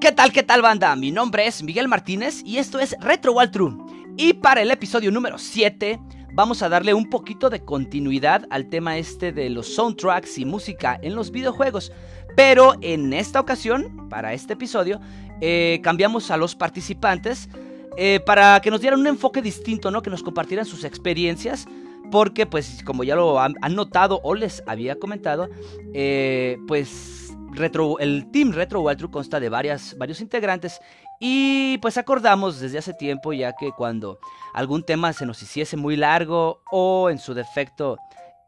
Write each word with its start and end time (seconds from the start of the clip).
¿Qué 0.00 0.12
tal, 0.12 0.30
qué 0.30 0.44
tal 0.44 0.62
banda? 0.62 0.94
Mi 0.94 1.10
nombre 1.10 1.48
es 1.48 1.60
Miguel 1.60 1.88
Martínez 1.88 2.42
y 2.44 2.58
esto 2.58 2.78
es 2.78 2.94
Retro 3.00 3.34
True. 3.50 3.76
Y 4.16 4.34
para 4.34 4.62
el 4.62 4.70
episodio 4.70 5.10
número 5.10 5.38
7 5.38 5.98
vamos 6.32 6.62
a 6.62 6.68
darle 6.68 6.94
un 6.94 7.10
poquito 7.10 7.50
de 7.50 7.64
continuidad 7.64 8.44
al 8.50 8.68
tema 8.68 8.96
este 8.96 9.32
de 9.32 9.50
los 9.50 9.74
soundtracks 9.74 10.38
y 10.38 10.44
música 10.44 11.00
en 11.02 11.16
los 11.16 11.32
videojuegos. 11.32 11.90
Pero 12.36 12.76
en 12.80 13.12
esta 13.12 13.40
ocasión, 13.40 14.08
para 14.08 14.34
este 14.34 14.52
episodio, 14.52 15.00
eh, 15.40 15.80
cambiamos 15.82 16.30
a 16.30 16.36
los 16.36 16.54
participantes 16.54 17.48
eh, 17.96 18.20
para 18.24 18.60
que 18.60 18.70
nos 18.70 18.80
dieran 18.80 19.00
un 19.00 19.08
enfoque 19.08 19.42
distinto, 19.42 19.90
¿no? 19.90 20.00
Que 20.00 20.10
nos 20.10 20.22
compartieran 20.22 20.64
sus 20.64 20.84
experiencias. 20.84 21.66
Porque, 22.12 22.46
pues, 22.46 22.82
como 22.84 23.02
ya 23.02 23.16
lo 23.16 23.40
han, 23.40 23.56
notado 23.70 24.20
o 24.22 24.34
les 24.34 24.62
había 24.66 24.96
comentado, 24.96 25.48
eh, 25.92 26.56
pues 26.68 27.27
Retro, 27.58 27.98
el 27.98 28.30
Team 28.30 28.52
Retro 28.52 28.80
Waltru 28.80 29.10
consta 29.10 29.40
de 29.40 29.48
varias, 29.48 29.96
varios 29.98 30.20
integrantes 30.20 30.80
y 31.20 31.78
pues 31.78 31.98
acordamos 31.98 32.60
desde 32.60 32.78
hace 32.78 32.94
tiempo 32.94 33.32
ya 33.32 33.54
que 33.54 33.72
cuando 33.72 34.18
algún 34.54 34.84
tema 34.84 35.12
se 35.12 35.26
nos 35.26 35.42
hiciese 35.42 35.76
muy 35.76 35.96
largo 35.96 36.62
o 36.70 37.10
en 37.10 37.18
su 37.18 37.34
defecto 37.34 37.98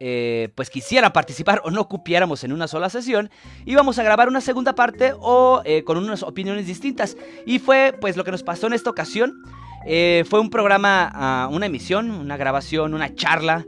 eh, 0.02 0.48
pues 0.54 0.70
quisiera 0.70 1.12
participar 1.12 1.60
o 1.62 1.70
no 1.70 1.86
cupiéramos 1.86 2.42
en 2.42 2.54
una 2.54 2.66
sola 2.68 2.88
sesión, 2.88 3.30
íbamos 3.66 3.98
a 3.98 4.02
grabar 4.02 4.28
una 4.28 4.40
segunda 4.40 4.74
parte 4.74 5.12
o 5.20 5.60
eh, 5.66 5.84
con 5.84 5.98
unas 5.98 6.22
opiniones 6.22 6.66
distintas. 6.66 7.18
Y 7.44 7.58
fue 7.58 7.94
pues 8.00 8.16
lo 8.16 8.24
que 8.24 8.30
nos 8.30 8.42
pasó 8.42 8.66
en 8.66 8.72
esta 8.72 8.88
ocasión. 8.88 9.42
Eh, 9.84 10.24
fue 10.28 10.40
un 10.40 10.48
programa, 10.48 11.10
ah, 11.12 11.48
una 11.52 11.66
emisión, 11.66 12.10
una 12.10 12.38
grabación, 12.38 12.94
una 12.94 13.14
charla 13.14 13.66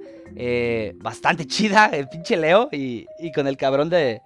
bastante 0.96 1.46
chida, 1.46 1.90
el 1.92 2.08
pinche 2.08 2.38
Leo 2.38 2.70
y 2.72 3.06
con 3.34 3.46
el 3.46 3.58
cabrón 3.58 3.90
de, 3.90 4.22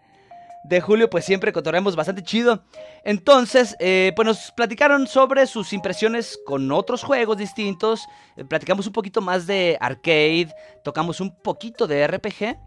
de 0.68 0.80
Julio, 0.80 1.08
pues 1.08 1.24
siempre 1.24 1.52
cotorreamos 1.52 1.96
bastante 1.96 2.22
chido. 2.22 2.62
Entonces, 3.04 3.76
eh, 3.78 4.12
pues 4.16 4.26
nos 4.26 4.52
platicaron 4.52 5.06
sobre 5.06 5.46
sus 5.46 5.72
impresiones 5.72 6.38
con 6.44 6.70
otros 6.72 7.02
juegos 7.04 7.36
distintos. 7.36 8.06
Eh, 8.36 8.44
platicamos 8.44 8.86
un 8.86 8.92
poquito 8.92 9.20
más 9.20 9.46
de 9.46 9.76
arcade, 9.80 10.48
tocamos 10.82 11.20
un 11.20 11.34
poquito 11.42 11.86
de 11.86 12.06
RPG, 12.06 12.58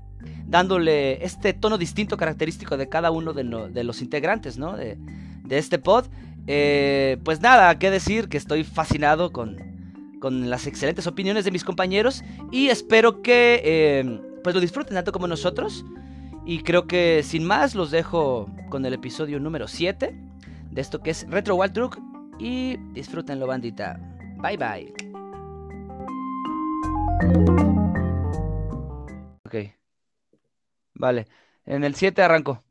dándole 0.45 1.23
este 1.23 1.53
tono 1.53 1.78
distinto 1.78 2.17
característico 2.17 2.78
de 2.78 2.89
cada 2.89 3.11
uno 3.11 3.33
de, 3.33 3.83
los 3.83 4.02
integrantes, 4.02 4.58
¿no? 4.58 4.75
De, 4.78 4.97
este 5.50 5.80
pod. 5.80 6.06
Eh, 6.47 7.17
pues 7.23 7.41
nada, 7.41 7.78
qué 7.80 7.91
decir, 7.91 8.30
que 8.30 8.38
estoy 8.38 8.63
fascinado 8.63 9.31
con, 9.31 9.58
con 10.22 10.50
las 10.50 10.67
excelentes 10.67 11.06
opiniones 11.06 11.44
de 11.44 11.52
mis 11.52 11.63
compañeros 11.63 12.23
y 12.52 12.69
espero 12.69 13.22
que 13.22 14.19
pues 14.44 14.56
lo 14.56 14.61
disfruten 14.61 14.95
tanto 14.95 15.11
como 15.11 15.28
nosotros. 15.28 15.84
Y 16.50 16.64
creo 16.64 16.88
que 16.88 17.22
sin 17.22 17.45
más 17.45 17.75
los 17.75 17.92
dejo 17.92 18.50
con 18.72 18.83
el 18.83 18.95
episodio 18.95 19.39
número 19.39 19.67
7 19.67 20.16
de 20.72 20.81
esto 20.81 21.03
que 21.03 21.11
es 21.11 21.30
Retro 21.30 21.53
Wild 21.53 21.73
Truck. 21.73 22.00
Y 22.39 22.75
disfrútenlo, 22.91 23.45
bandita. 23.45 24.00
Bye 24.38 24.58
bye. 24.58 24.91
Ok. 29.45 29.56
Vale. 30.95 31.28
En 31.67 31.83
el 31.83 31.94
7 31.94 32.19
arranco. 32.23 32.63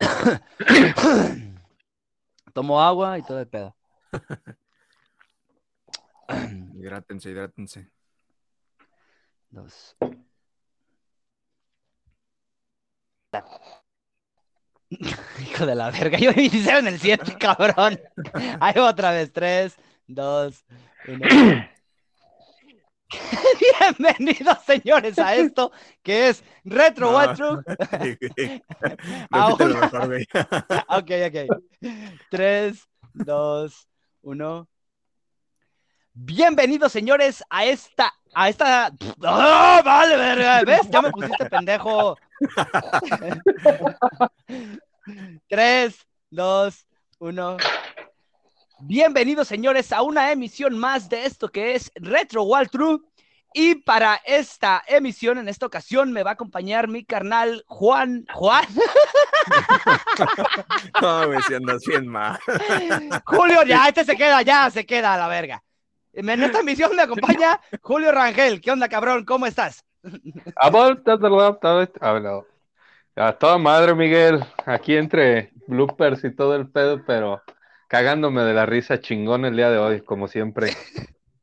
Tomo 2.52 2.82
agua 2.82 3.18
y 3.18 3.22
todo 3.22 3.38
el 3.38 3.46
pedo. 3.46 3.76
hidrátense, 6.74 7.30
hidrátense. 7.30 7.88
Dos. 9.50 9.96
Hijo 14.90 15.66
de 15.66 15.74
la 15.74 15.90
verga, 15.90 16.18
yo 16.18 16.32
me 16.32 16.44
en 16.44 16.86
el 16.86 16.98
7, 16.98 17.36
cabrón. 17.40 17.98
Ahí 18.60 18.78
otra 18.78 19.12
vez, 19.12 19.32
3, 19.32 19.74
2, 20.06 20.64
1. 21.08 21.68
Bienvenidos, 23.78 24.58
señores, 24.64 25.18
a 25.18 25.34
esto 25.34 25.70
que 26.02 26.28
es 26.28 26.42
Retro 26.64 27.10
no. 27.10 27.16
What 27.16 27.38
ok, 30.88 31.10
ok. 31.26 31.36
3, 32.30 32.88
2, 33.14 33.88
1. 34.22 34.68
Bienvenidos, 36.14 36.92
señores, 36.92 37.44
a 37.50 37.66
esta. 37.66 38.14
A 38.34 38.48
esta. 38.48 38.90
¡Oh, 39.20 39.80
vale, 39.84 40.16
verga! 40.16 40.62
¿Ves? 40.64 40.88
Ya 40.90 41.02
me 41.02 41.10
pusiste 41.10 41.50
pendejo. 41.50 42.16
Tres, 45.48 46.06
dos, 46.30 46.86
uno. 47.18 47.56
Bienvenidos, 48.80 49.48
señores, 49.48 49.92
a 49.92 50.02
una 50.02 50.32
emisión 50.32 50.78
más 50.78 51.08
de 51.08 51.26
esto 51.26 51.50
que 51.50 51.74
es 51.74 51.92
Retro 51.94 52.44
Wall 52.44 52.70
True. 52.70 53.00
Y 53.54 53.74
para 53.74 54.14
esta 54.24 54.82
emisión, 54.86 55.36
en 55.36 55.48
esta 55.48 55.66
ocasión, 55.66 56.10
me 56.10 56.22
va 56.22 56.30
a 56.30 56.34
acompañar 56.34 56.88
mi 56.88 57.04
carnal 57.04 57.62
Juan. 57.68 58.24
¿Juan? 58.32 58.64
no, 61.02 61.28
me 61.28 61.42
siento 61.42 61.76
bien 61.86 62.08
mal. 62.08 62.38
Julio, 63.26 63.62
ya, 63.64 63.88
este 63.88 64.04
se 64.04 64.16
queda, 64.16 64.40
ya 64.40 64.70
se 64.70 64.86
queda 64.86 65.12
a 65.12 65.18
la 65.18 65.28
verga. 65.28 65.62
En 66.12 66.28
esta 66.42 66.60
emisión 66.60 66.94
me 66.94 67.02
acompaña 67.02 67.60
Julio 67.80 68.12
Rangel. 68.12 68.60
¿Qué 68.60 68.70
onda, 68.70 68.88
cabrón? 68.88 69.24
¿Cómo 69.24 69.46
estás? 69.46 69.84
A 73.16 73.32
toda 73.32 73.58
madre, 73.58 73.94
Miguel. 73.94 74.44
Aquí 74.66 74.96
entre 74.96 75.52
bloopers 75.66 76.24
y 76.24 76.34
todo 76.34 76.54
el 76.56 76.68
pedo, 76.68 77.02
pero 77.06 77.42
cagándome 77.88 78.42
de 78.42 78.54
la 78.54 78.66
risa 78.66 79.00
chingón 79.00 79.44
el 79.44 79.56
día 79.56 79.70
de 79.70 79.78
hoy, 79.78 80.00
como 80.02 80.28
siempre. 80.28 80.76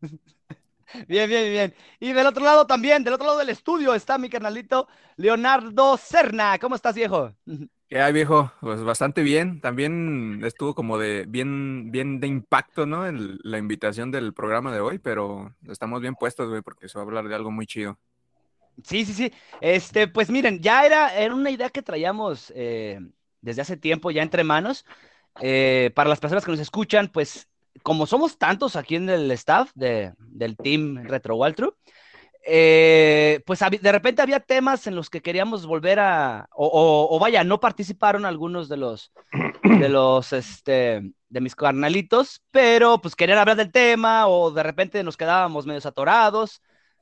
Bien, 1.08 1.29
bien, 1.29 1.52
bien. 1.52 1.75
Y 2.00 2.13
del 2.13 2.25
otro 2.25 2.44
lado 2.44 2.66
también, 2.66 3.03
del 3.03 3.13
otro 3.13 3.28
lado 3.28 3.38
del 3.38 3.50
estudio, 3.50 3.94
está 3.94 4.18
mi 4.18 4.28
carnalito 4.28 4.88
Leonardo 5.18 5.97
Cerna. 5.97 6.58
¿Cómo 6.58 6.75
estás, 6.75 6.96
viejo? 6.96 7.31
¿Qué 7.90 8.00
hay, 8.00 8.14
viejo? 8.14 8.52
Pues 8.62 8.84
bastante 8.84 9.24
bien. 9.24 9.62
También 9.62 10.42
estuvo 10.46 10.76
como 10.76 11.00
de 11.00 11.26
bien, 11.28 11.92
bien 11.92 12.20
de 12.20 12.28
impacto, 12.28 12.86
¿no? 12.86 13.08
En 13.08 13.40
la 13.42 13.58
invitación 13.58 14.12
del 14.12 14.32
programa 14.36 14.72
de 14.72 14.80
hoy, 14.80 15.00
pero 15.00 15.56
estamos 15.68 16.00
bien 16.00 16.14
puestos, 16.14 16.50
güey, 16.50 16.62
porque 16.62 16.88
se 16.88 17.00
va 17.00 17.04
a 17.04 17.08
hablar 17.08 17.28
de 17.28 17.34
algo 17.34 17.50
muy 17.50 17.66
chido. 17.66 17.98
Sí, 18.84 19.06
sí, 19.06 19.14
sí. 19.14 19.34
Este, 19.60 20.08
pues 20.08 20.30
miren, 20.30 20.60
ya 20.60 20.86
era, 20.86 21.16
era 21.18 21.34
una 21.34 21.50
idea 21.50 21.72
que 21.72 21.82
traíamos 21.82 22.54
eh, 22.56 23.00
desde 23.42 23.64
hace 23.64 23.76
tiempo 23.76 24.12
ya 24.12 24.22
entre 24.22 24.44
manos. 24.44 24.86
Eh, 25.42 25.92
para 25.96 26.10
las 26.10 26.20
personas 26.20 26.46
que 26.46 26.52
nos 26.52 26.60
escuchan, 26.60 27.08
pues 27.08 27.50
como 27.82 28.06
somos 28.06 28.38
tantos 28.38 28.76
aquí 28.76 28.98
en 28.98 29.10
el 29.10 29.32
staff 29.32 29.72
de, 29.74 30.14
del 30.20 30.58
team 30.58 31.06
Retro 31.06 31.38
Waltru, 31.38 31.76
eh, 32.46 33.42
pues 33.46 33.60
de 33.60 33.92
repente 33.92 34.22
había 34.22 34.40
temas 34.40 34.88
en 34.88 34.96
los 34.96 35.10
que 35.10 35.22
queríamos 35.22 35.66
volver 35.66 36.00
a, 36.00 36.48
o, 36.52 37.18
vaya, 37.20 37.44
no 37.44 37.60
participaron 37.60 38.26
algunos 38.26 38.70
de 38.70 38.78
los, 38.78 39.12
de 39.64 39.90
los, 39.90 40.34
este, 40.34 41.12
de 41.30 41.42
mis 41.42 41.56
carnalitos, 41.56 42.42
pero 42.52 43.00
pues 43.02 43.16
querían 43.16 43.40
hablar 43.40 43.58
del 43.58 43.72
tema 43.72 44.28
o 44.28 44.52
de 44.52 44.64
repente 44.64 45.04
nos 45.04 45.18
quedábamos 45.18 45.66
medio 45.66 45.82
atorados. 45.84 46.62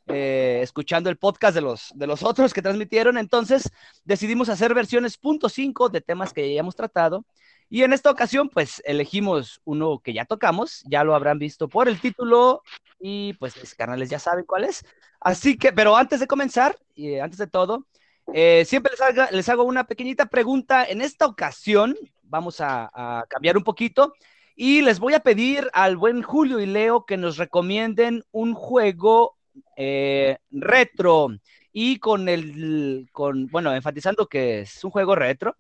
Eh, 0.09 0.61
escuchando 0.63 1.09
el 1.09 1.17
podcast 1.17 1.53
de 1.53 1.59
los, 1.59 1.91
de 1.93 2.07
los 2.07 2.23
otros 2.23 2.53
que 2.53 2.61
transmitieron, 2.61 3.17
entonces 3.17 3.69
decidimos 4.05 4.47
hacer 4.47 4.73
versiones 4.73 5.19
.5 5.19 5.89
de 5.91 5.99
temas 5.99 6.31
que 6.31 6.53
ya 6.53 6.61
hemos 6.61 6.77
tratado 6.77 7.25
y 7.69 7.83
en 7.83 7.93
esta 7.93 8.11
ocasión, 8.11 8.49
pues 8.49 8.81
elegimos 8.85 9.61
uno 9.65 9.99
que 9.99 10.13
ya 10.13 10.25
tocamos, 10.25 10.83
ya 10.85 11.03
lo 11.03 11.15
habrán 11.15 11.39
visto 11.39 11.67
por 11.67 11.89
el 11.89 11.99
título 11.99 12.63
y 12.99 13.33
pues 13.33 13.57
mis 13.57 13.75
canales 13.75 14.09
ya 14.09 14.19
saben 14.19 14.45
cuál 14.45 14.63
es. 14.63 14.85
Así 15.19 15.57
que, 15.57 15.73
pero 15.73 15.97
antes 15.97 16.19
de 16.19 16.27
comenzar, 16.27 16.77
y 16.95 17.15
antes 17.19 17.39
de 17.39 17.47
todo, 17.47 17.85
eh, 18.33 18.63
siempre 18.65 18.93
les, 18.93 19.31
les, 19.31 19.49
hago 19.49 19.63
una 19.63 19.85
pequeñita 19.85 20.27
pregunta. 20.27 20.85
En 20.85 21.01
esta 21.01 21.25
ocasión 21.25 21.95
vamos 22.23 22.61
a, 22.61 23.25
cambiar 23.29 23.57
un 23.57 23.63
poquito 23.63 24.13
y 24.55 24.81
les 24.81 24.99
voy 24.99 25.13
a 25.13 25.19
pedir 25.19 25.69
al 25.73 25.97
buen 25.97 26.21
Julio 26.21 26.59
y 26.59 26.65
Leo 26.65 27.05
que 27.05 27.17
nos 27.17 27.37
recomienden 27.37 28.23
un 28.31 28.53
juego 28.53 29.37
eh, 29.75 30.37
retro 30.51 31.29
y 31.71 31.99
con 31.99 32.27
el, 32.29 33.07
con, 33.11 33.47
bueno, 33.47 33.73
enfatizando 33.73 34.27
que 34.27 34.61
es 34.61 34.83
un 34.83 34.91
juego 34.91 35.15
retro 35.15 35.55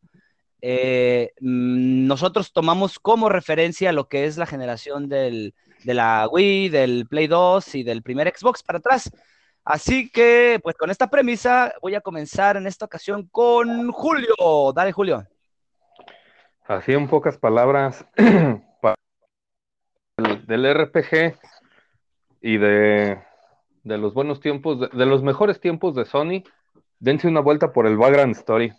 eh, 0.69 1.31
mm, 1.39 2.07
nosotros 2.07 2.51
tomamos 2.51 2.99
como 2.99 3.29
referencia 3.29 3.93
lo 3.93 4.09
que 4.09 4.25
es 4.25 4.35
la 4.35 4.45
generación 4.45 5.07
del, 5.07 5.53
de 5.85 5.93
la 5.93 6.27
Wii, 6.29 6.67
del 6.67 7.07
Play 7.07 7.27
2 7.27 7.75
y 7.75 7.83
del 7.83 8.03
primer 8.03 8.27
Xbox 8.35 8.63
para 8.63 8.79
atrás. 8.79 9.09
Así 9.63 10.09
que, 10.09 10.59
pues 10.61 10.75
con 10.75 10.89
esta 10.89 11.09
premisa, 11.09 11.73
voy 11.81 11.95
a 11.95 12.01
comenzar 12.01 12.57
en 12.57 12.67
esta 12.67 12.83
ocasión 12.83 13.29
con 13.31 13.93
Julio. 13.93 14.35
Dale, 14.75 14.91
Julio. 14.91 15.25
Así 16.65 16.91
en 16.91 17.07
pocas 17.07 17.37
palabras, 17.37 18.05
del, 20.17 20.73
RPG 20.73 21.37
y 22.41 22.57
de, 22.57 23.21
de, 23.83 23.97
los 23.97 24.13
buenos 24.13 24.41
tiempos, 24.41 24.81
de, 24.81 24.89
de, 24.89 25.05
los 25.05 25.23
mejores 25.23 25.61
tiempos 25.61 25.95
de 25.95 26.03
Sony, 26.03 26.43
dense 26.99 27.29
una 27.29 27.39
vuelta 27.39 27.71
por 27.71 27.87
el 27.87 27.95
Vagrant 27.95 28.35
Story. 28.35 28.73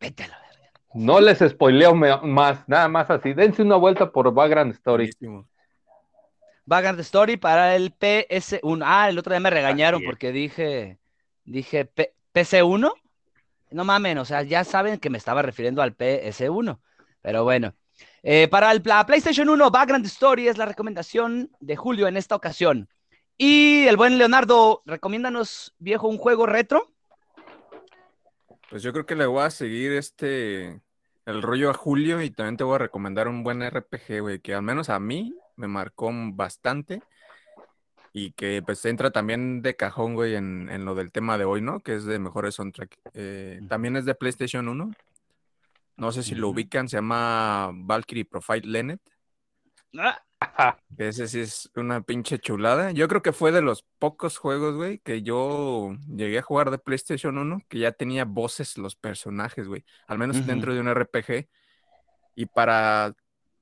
La 0.00 0.37
No 0.94 1.20
les 1.20 1.38
spoileo 1.38 1.94
más, 1.94 2.68
nada 2.68 2.88
más 2.88 3.10
así. 3.10 3.34
Dense 3.34 3.62
una 3.62 3.76
vuelta 3.76 4.10
por 4.10 4.32
Vagrant 4.32 4.74
Story. 4.74 5.10
Vagrant 6.64 7.00
Story 7.00 7.36
para 7.36 7.76
el 7.76 7.96
PS1. 7.96 8.82
Ah, 8.84 9.08
el 9.08 9.18
otro 9.18 9.32
día 9.32 9.40
me 9.40 9.50
regañaron 9.50 10.02
porque 10.04 10.32
dije, 10.32 10.98
dije 11.44 11.90
PC1. 12.34 12.92
No 13.70 13.84
mames, 13.84 14.16
o 14.16 14.24
sea, 14.24 14.42
ya 14.42 14.64
saben 14.64 14.98
que 14.98 15.10
me 15.10 15.18
estaba 15.18 15.42
refiriendo 15.42 15.82
al 15.82 15.96
PS1. 15.96 16.78
Pero 17.20 17.44
bueno. 17.44 17.74
Eh, 18.22 18.48
para 18.48 18.72
el, 18.72 18.82
la 18.84 19.04
PlayStation 19.06 19.48
1, 19.48 19.70
Vagrant 19.70 20.06
Story 20.06 20.48
es 20.48 20.58
la 20.58 20.66
recomendación 20.66 21.50
de 21.60 21.76
Julio 21.76 22.06
en 22.08 22.16
esta 22.16 22.34
ocasión. 22.34 22.88
Y 23.36 23.86
el 23.86 23.96
buen 23.96 24.18
Leonardo, 24.18 24.82
recomiéndanos, 24.84 25.74
viejo, 25.78 26.08
un 26.08 26.18
juego 26.18 26.46
retro. 26.46 26.92
Pues 28.68 28.82
yo 28.82 28.92
creo 28.92 29.06
que 29.06 29.16
le 29.16 29.26
voy 29.26 29.42
a 29.42 29.50
seguir 29.50 29.92
este 29.92 30.80
el 31.24 31.42
rollo 31.42 31.70
a 31.70 31.74
Julio 31.74 32.22
y 32.22 32.30
también 32.30 32.56
te 32.56 32.64
voy 32.64 32.76
a 32.76 32.78
recomendar 32.78 33.28
un 33.28 33.42
buen 33.42 33.62
RPG, 33.62 34.20
güey, 34.20 34.40
que 34.40 34.54
al 34.54 34.62
menos 34.62 34.88
a 34.88 34.98
mí 34.98 35.34
me 35.56 35.68
marcó 35.68 36.10
bastante 36.32 37.02
y 38.12 38.32
que 38.32 38.62
pues 38.64 38.84
entra 38.86 39.10
también 39.10 39.60
de 39.60 39.76
cajón, 39.76 40.14
güey, 40.14 40.34
en, 40.36 40.84
lo 40.84 40.94
del 40.94 41.12
tema 41.12 41.36
de 41.36 41.44
hoy, 41.44 41.60
¿no? 41.60 41.80
Que 41.80 41.94
es 41.96 42.04
de 42.04 42.18
mejores 42.18 42.54
soundtrack. 42.54 42.98
Eh, 43.14 43.60
también 43.68 43.96
es 43.96 44.06
de 44.06 44.14
PlayStation 44.14 44.68
1. 44.68 44.90
No 45.96 46.12
sé 46.12 46.22
si 46.22 46.34
lo 46.34 46.48
ubican, 46.48 46.88
se 46.88 46.96
llama 46.96 47.70
Valkyrie 47.74 48.24
Profile 48.24 48.66
Lenet. 48.66 49.00
Ah. 49.98 50.22
Ese 50.96 51.28
sí 51.28 51.40
es 51.40 51.70
una 51.76 52.00
pinche 52.00 52.38
chulada. 52.38 52.90
Yo 52.92 53.06
creo 53.08 53.22
que 53.22 53.32
fue 53.32 53.52
de 53.52 53.62
los 53.62 53.84
pocos 53.98 54.38
juegos, 54.38 54.74
güey, 54.76 54.98
que 54.98 55.22
yo 55.22 55.94
llegué 56.08 56.38
a 56.38 56.42
jugar 56.42 56.70
de 56.70 56.78
PlayStation 56.78 57.38
1, 57.38 57.62
que 57.68 57.78
ya 57.78 57.92
tenía 57.92 58.24
voces 58.24 58.78
los 58.78 58.96
personajes, 58.96 59.68
güey. 59.68 59.84
Al 60.06 60.18
menos 60.18 60.44
dentro 60.46 60.74
de 60.74 60.80
un 60.80 60.88
RPG. 60.88 61.48
Y 62.34 62.46
para 62.46 63.14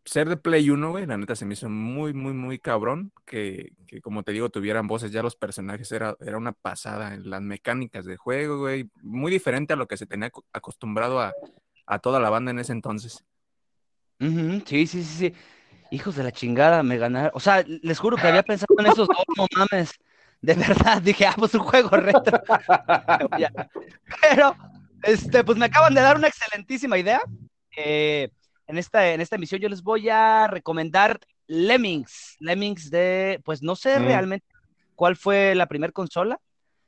ser 0.05 0.29
de 0.29 0.37
Play 0.37 0.71
1, 0.71 0.91
güey, 0.91 1.07
la 1.07 1.19
neta 1.19 1.35
se 1.35 1.45
me 1.45 1.55
hizo 1.55 1.69
muy, 1.69 2.15
muy, 2.15 2.33
muy 2.33 2.59
cabrón 2.59 3.13
que, 3.25 3.73
como 4.03 4.23
te 4.23 4.33
digo, 4.33 4.51
tuvieran 4.51 4.87
voces 4.87 5.11
ya 5.13 5.23
los 5.23 5.37
personajes. 5.37 5.91
Era, 5.93 6.17
era 6.21 6.37
una 6.39 6.53
pasada 6.53 7.15
en 7.15 7.29
las 7.29 7.43
mecánicas 7.43 8.05
de 8.05 8.17
juego, 8.17 8.59
güey. 8.59 8.91
Muy 9.03 9.31
diferente 9.33 9.73
a 9.73 9.77
lo 9.77 9.87
que 9.89 9.97
se 9.97 10.07
tenía 10.07 10.31
acostumbrado 10.53 11.21
a, 11.21 11.35
a 11.87 11.99
toda 11.99 12.21
la 12.21 12.31
banda 12.31 12.51
en 12.51 12.59
ese 12.61 12.73
entonces. 12.73 13.25
Sí, 14.65 14.87
sí, 14.87 15.05
sí, 15.05 15.31
sí. 15.31 15.35
Hijos 15.97 16.15
de 16.15 16.25
la 16.25 16.31
chingada, 16.31 16.83
me 16.83 16.99
ganaron. 16.99 17.31
O 17.33 17.41
sea, 17.41 17.65
les 17.67 17.99
juro 17.99 18.19
que 18.19 18.27
había 18.27 18.43
pensado 18.43 18.75
en 18.79 18.87
esos 18.87 19.09
dos, 19.09 19.25
no 19.35 19.47
mames. 19.57 19.93
De 20.43 20.53
verdad, 20.53 21.01
dije, 21.03 21.25
ah, 21.25 21.35
pues 21.35 21.55
un 21.55 21.61
juego 21.61 21.89
retro. 21.97 22.39
Pero, 24.21 24.55
este, 25.03 25.43
pues 25.43 25.57
me 25.57 25.65
acaban 25.65 25.95
de 25.95 26.03
dar 26.03 26.19
una 26.19 26.29
excelentísima 26.29 26.99
idea. 26.99 27.23
Eh, 27.75 28.29
en, 28.67 28.77
esta, 28.77 29.11
en 29.11 29.23
esta 29.23 29.37
emisión 29.37 29.59
yo 29.63 29.71
les 29.71 29.83
voy 29.83 30.11
a 30.11 30.49
recomendar 30.49 31.19
Lemmings. 31.47 32.37
Lemmings 32.41 32.91
de, 32.91 33.41
pues 33.43 33.63
no 33.63 33.75
sé 33.75 33.99
mm. 33.99 34.05
realmente 34.05 34.47
cuál 34.97 35.17
fue 35.17 35.55
la 35.55 35.65
primera 35.65 35.95
consola 35.95 36.39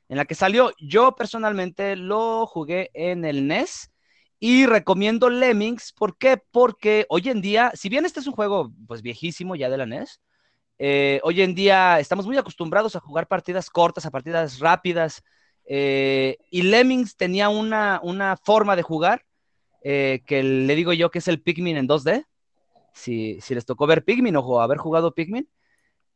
en 0.07 0.17
la 0.17 0.25
que 0.25 0.35
salió. 0.35 0.71
Yo 0.79 1.15
personalmente 1.15 1.95
lo 1.95 2.45
jugué 2.45 2.91
en 2.93 3.25
el 3.25 3.47
NES 3.47 3.88
y 4.39 4.65
recomiendo 4.65 5.29
Lemmings, 5.29 5.91
¿por 5.93 6.17
qué? 6.17 6.41
Porque 6.51 7.05
hoy 7.09 7.29
en 7.29 7.41
día, 7.41 7.71
si 7.75 7.89
bien 7.89 8.05
este 8.05 8.21
es 8.21 8.27
un 8.27 8.33
juego 8.33 8.71
pues 8.87 9.01
viejísimo 9.01 9.55
ya 9.55 9.69
de 9.69 9.77
la 9.77 9.85
NES, 9.85 10.21
eh, 10.77 11.19
hoy 11.23 11.41
en 11.41 11.55
día 11.55 11.99
estamos 11.99 12.25
muy 12.25 12.37
acostumbrados 12.37 12.95
a 12.95 13.01
jugar 13.01 13.27
partidas 13.27 13.69
cortas, 13.69 14.05
a 14.05 14.11
partidas 14.11 14.59
rápidas, 14.59 15.23
eh, 15.65 16.37
y 16.49 16.61
Lemmings 16.63 17.17
tenía 17.17 17.49
una, 17.49 17.99
una 18.01 18.37
forma 18.37 18.75
de 18.75 18.81
jugar 18.81 19.25
eh, 19.83 20.23
que 20.25 20.41
le 20.41 20.75
digo 20.75 20.93
yo 20.93 21.11
que 21.11 21.19
es 21.19 21.27
el 21.27 21.41
Pikmin 21.41 21.77
en 21.77 21.87
2D. 21.87 22.25
Si, 22.93 23.39
si 23.41 23.55
les 23.55 23.65
tocó 23.65 23.87
ver 23.87 24.03
Pikmin 24.03 24.35
o 24.37 24.61
haber 24.61 24.77
jugado 24.77 25.13
Pikmin, 25.13 25.49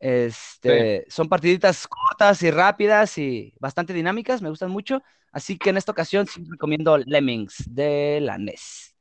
este, 0.04 1.06
son 1.08 1.30
partiditas 1.30 1.88
cortas 1.88 2.44
y 2.44 2.52
rápidas 2.52 3.18
y 3.18 3.54
bastante 3.58 3.94
dinámicas, 3.94 4.42
me 4.42 4.50
gustan 4.50 4.70
mucho. 4.70 5.02
Así 5.32 5.58
que 5.58 5.70
en 5.70 5.78
esta 5.78 5.94
ocasión 5.94 6.28
recomiendo 6.50 6.98
Lemmings 6.98 7.64
de 7.74 8.20
la 8.22 8.38
NES. 8.38 8.94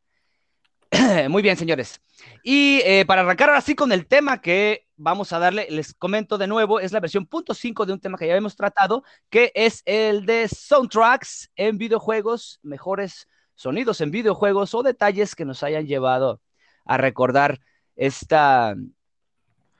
Muy 1.29 1.43
bien, 1.43 1.57
señores. 1.57 2.01
Y 2.45 2.81
eh, 2.85 3.05
para 3.05 3.23
arrancar 3.23 3.49
ahora 3.49 3.61
sí 3.63 3.75
con 3.75 3.91
el 3.91 4.07
tema 4.07 4.41
que 4.41 4.87
vamos 4.95 5.33
a 5.33 5.41
darle, 5.41 5.67
les 5.71 5.93
comento 5.93 6.39
de 6.39 6.47
nuevo, 6.47 6.79
es 6.79 6.93
la 6.93 7.01
versión 7.01 7.27
punto 7.27 7.53
.5 7.53 7.85
de 7.85 7.95
un 7.95 7.99
tema 7.99 8.17
que 8.17 8.29
ya 8.29 8.37
hemos 8.37 8.55
tratado, 8.55 9.03
que 9.29 9.51
es 9.57 9.83
el 9.85 10.25
de 10.25 10.47
soundtracks 10.47 11.51
en 11.57 11.79
videojuegos, 11.79 12.61
mejores 12.63 13.27
sonidos 13.57 14.01
en 14.01 14.13
videojuegos 14.13 14.73
o 14.73 14.85
detalles 14.85 15.35
que 15.35 15.45
nos 15.45 15.65
hayan 15.65 15.85
llevado 15.85 16.41
a 16.85 16.97
recordar 16.97 17.59
esta, 17.97 18.77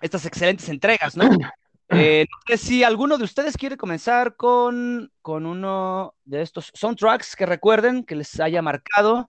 estas 0.02 0.26
excelentes 0.26 0.69
entregas, 0.69 1.16
¿no? 1.16 1.25
Eh, 1.94 2.25
no 2.31 2.38
sé 2.46 2.56
si 2.56 2.84
alguno 2.84 3.19
de 3.19 3.25
ustedes 3.25 3.54
quiere 3.54 3.76
comenzar 3.76 4.34
con, 4.37 5.12
con 5.20 5.44
uno 5.44 6.14
de 6.25 6.40
estos 6.40 6.70
soundtracks 6.72 7.37
que 7.37 7.44
recuerden, 7.44 8.02
que 8.04 8.14
les 8.14 8.40
haya 8.40 8.62
marcado. 8.62 9.28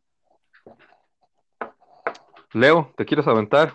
Leo, 2.54 2.94
¿te 2.96 3.04
quieres 3.04 3.28
aventar? 3.28 3.74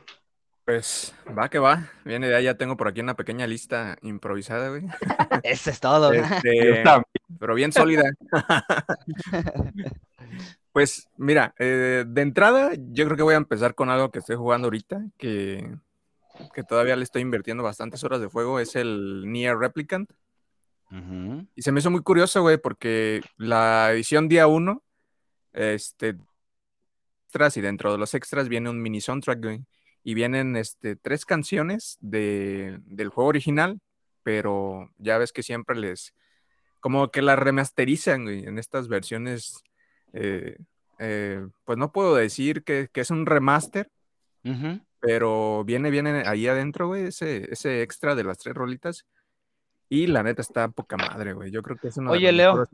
Pues 0.64 1.14
va 1.26 1.48
que 1.50 1.58
va. 1.58 1.90
Viene 2.04 2.28
de 2.28 2.36
ahí, 2.36 2.44
ya 2.44 2.56
tengo 2.56 2.78
por 2.78 2.88
aquí 2.88 3.00
una 3.00 3.14
pequeña 3.14 3.46
lista 3.46 3.98
improvisada, 4.00 4.68
güey. 4.68 4.84
Eso 5.42 5.70
es 5.70 5.80
todo. 5.80 6.12
Este, 6.12 6.82
pero 7.38 7.54
bien 7.54 7.72
sólida. 7.72 8.04
pues 10.72 11.08
mira, 11.16 11.54
eh, 11.58 12.04
de 12.06 12.22
entrada 12.22 12.72
yo 12.74 13.04
creo 13.04 13.16
que 13.16 13.22
voy 13.22 13.34
a 13.34 13.38
empezar 13.38 13.74
con 13.74 13.90
algo 13.90 14.10
que 14.10 14.20
estoy 14.20 14.36
jugando 14.36 14.66
ahorita, 14.66 15.06
que 15.16 15.76
que 16.54 16.62
todavía 16.62 16.96
le 16.96 17.04
estoy 17.04 17.22
invirtiendo 17.22 17.62
bastantes 17.62 18.02
horas 18.04 18.20
de 18.20 18.26
juego, 18.26 18.60
es 18.60 18.76
el 18.76 19.30
Nier 19.30 19.56
Replicant. 19.56 20.10
Y 21.54 21.62
se 21.62 21.70
me 21.70 21.80
hizo 21.80 21.90
muy 21.90 22.02
curioso, 22.02 22.40
güey, 22.40 22.56
porque 22.56 23.20
la 23.36 23.92
edición 23.92 24.26
día 24.26 24.46
1, 24.46 24.82
este, 25.52 26.16
extras 27.26 27.58
y 27.58 27.60
dentro 27.60 27.92
de 27.92 27.98
los 27.98 28.14
extras 28.14 28.48
viene 28.48 28.70
un 28.70 28.80
mini 28.80 29.00
soundtrack, 29.00 29.42
güey. 29.42 29.64
Y 30.02 30.14
vienen 30.14 30.56
este, 30.56 30.96
tres 30.96 31.26
canciones 31.26 31.98
de, 32.00 32.78
del 32.86 33.10
juego 33.10 33.28
original, 33.28 33.80
pero 34.22 34.90
ya 34.96 35.18
ves 35.18 35.32
que 35.32 35.42
siempre 35.42 35.76
les, 35.76 36.14
como 36.80 37.10
que 37.10 37.20
las 37.20 37.38
remasterizan, 37.38 38.24
güey, 38.24 38.44
en 38.44 38.58
estas 38.58 38.88
versiones. 38.88 39.62
Eh, 40.14 40.56
eh, 40.98 41.46
pues 41.64 41.78
no 41.78 41.92
puedo 41.92 42.14
decir 42.14 42.64
que, 42.64 42.88
es 42.92 43.10
un 43.10 43.26
remaster, 43.26 43.90
pero 45.00 45.64
viene, 45.64 45.90
viene 45.90 46.24
ahí 46.26 46.46
adentro, 46.48 46.88
güey, 46.88 47.06
ese, 47.06 47.52
ese 47.52 47.82
extra 47.82 48.14
de 48.14 48.24
las 48.24 48.38
tres 48.38 48.54
rolitas. 48.54 49.06
Y 49.88 50.06
la 50.06 50.22
neta 50.22 50.42
está 50.42 50.68
poca 50.68 50.96
madre, 50.96 51.32
güey. 51.32 51.50
Yo 51.50 51.62
creo 51.62 51.76
que 51.76 51.88
es 51.88 51.96
una. 51.96 52.10
Oye, 52.10 52.30
Leo. 52.30 52.64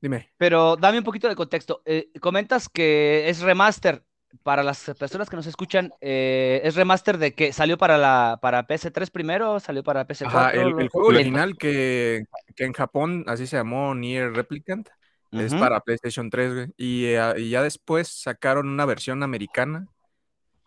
Dime. 0.00 0.30
Pero 0.38 0.76
dame 0.76 0.98
un 0.98 1.04
poquito 1.04 1.28
de 1.28 1.36
contexto. 1.36 1.82
Eh, 1.84 2.10
comentas 2.20 2.68
que 2.68 3.28
es 3.28 3.40
remaster. 3.40 4.04
Para 4.44 4.62
las 4.62 4.84
personas 4.96 5.28
que 5.28 5.34
nos 5.34 5.48
escuchan, 5.48 5.92
eh, 6.00 6.60
¿es 6.62 6.76
remaster 6.76 7.18
de 7.18 7.34
que 7.34 7.52
salió 7.52 7.76
para 7.76 7.98
la 7.98 8.38
para 8.40 8.64
PS3 8.64 9.10
primero? 9.10 9.58
¿Salió 9.58 9.82
para 9.82 10.06
PS4? 10.06 10.26
Ajá, 10.28 10.50
el, 10.52 10.88
juego 10.88 11.08
original 11.08 11.58
que, 11.58 12.26
que, 12.54 12.64
en 12.64 12.72
Japón 12.72 13.24
así 13.26 13.48
se 13.48 13.56
llamó 13.56 13.92
Nier 13.92 14.32
Replicant. 14.32 14.88
Es 15.32 15.52
para 15.52 15.80
PlayStation 15.80 16.30
3, 16.30 16.54
güey. 16.54 16.66
Y, 16.76 17.06
eh, 17.06 17.34
y 17.38 17.50
ya 17.50 17.60
después 17.60 18.06
sacaron 18.06 18.68
una 18.68 18.84
versión 18.84 19.24
americana 19.24 19.88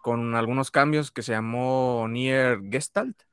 con 0.04 0.36
algunos 0.36 0.70
cambios 0.70 1.10
que 1.12 1.22
se 1.22 1.32
llamó 1.32 2.06
Nier 2.10 2.60
Gestalt, 2.70 3.24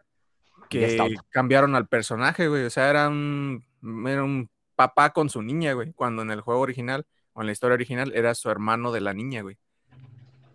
que 0.69 1.17
cambiaron 1.31 1.75
al 1.75 1.89
personaje, 1.89 2.47
güey. 2.47 2.65
O 2.65 2.71
sea, 2.71 2.89
era 2.89 3.09
un, 3.09 3.65
era 4.07 4.23
un 4.23 4.49
papá 4.77 5.11
con 5.11 5.29
su 5.29 5.43
niña, 5.43 5.73
güey, 5.73 5.93
cuando 5.95 6.23
en 6.23 6.31
el 6.31 6.43
juego 6.43 6.61
original 6.61 7.05
o 7.33 7.41
en 7.41 7.47
la 7.47 7.53
historia 7.53 7.75
original 7.75 8.13
era 8.15 8.37
su 8.37 8.51
hermano 8.51 8.93
de 8.93 9.01
la 9.01 9.13
niña, 9.13 9.43
güey. 9.43 9.59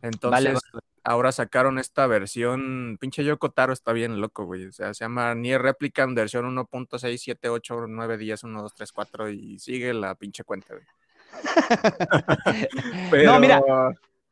Entonces, 0.02 0.58
ahora 1.04 1.34
sacaron 1.34 1.80
esta 1.80 2.08
versión, 2.08 2.98
pinche 2.98 3.26
Yoko 3.26 3.52
Taro 3.52 3.74
está 3.74 3.92
bien 3.92 4.22
loco, 4.22 4.46
güey. 4.46 4.68
O 4.68 4.72
sea, 4.72 4.94
se 4.94 5.04
llama 5.04 5.36
Nier 5.36 5.62
Replicant 5.62 6.16
versión 6.16 6.46
1.678923123 6.56 9.34
y 9.34 9.60
sigue 9.60 9.94
la 9.94 10.16
pinche 10.16 10.46
cuenta, 10.46 10.76
güey. 10.76 10.86
No, 13.26 13.38
mira. 13.38 13.62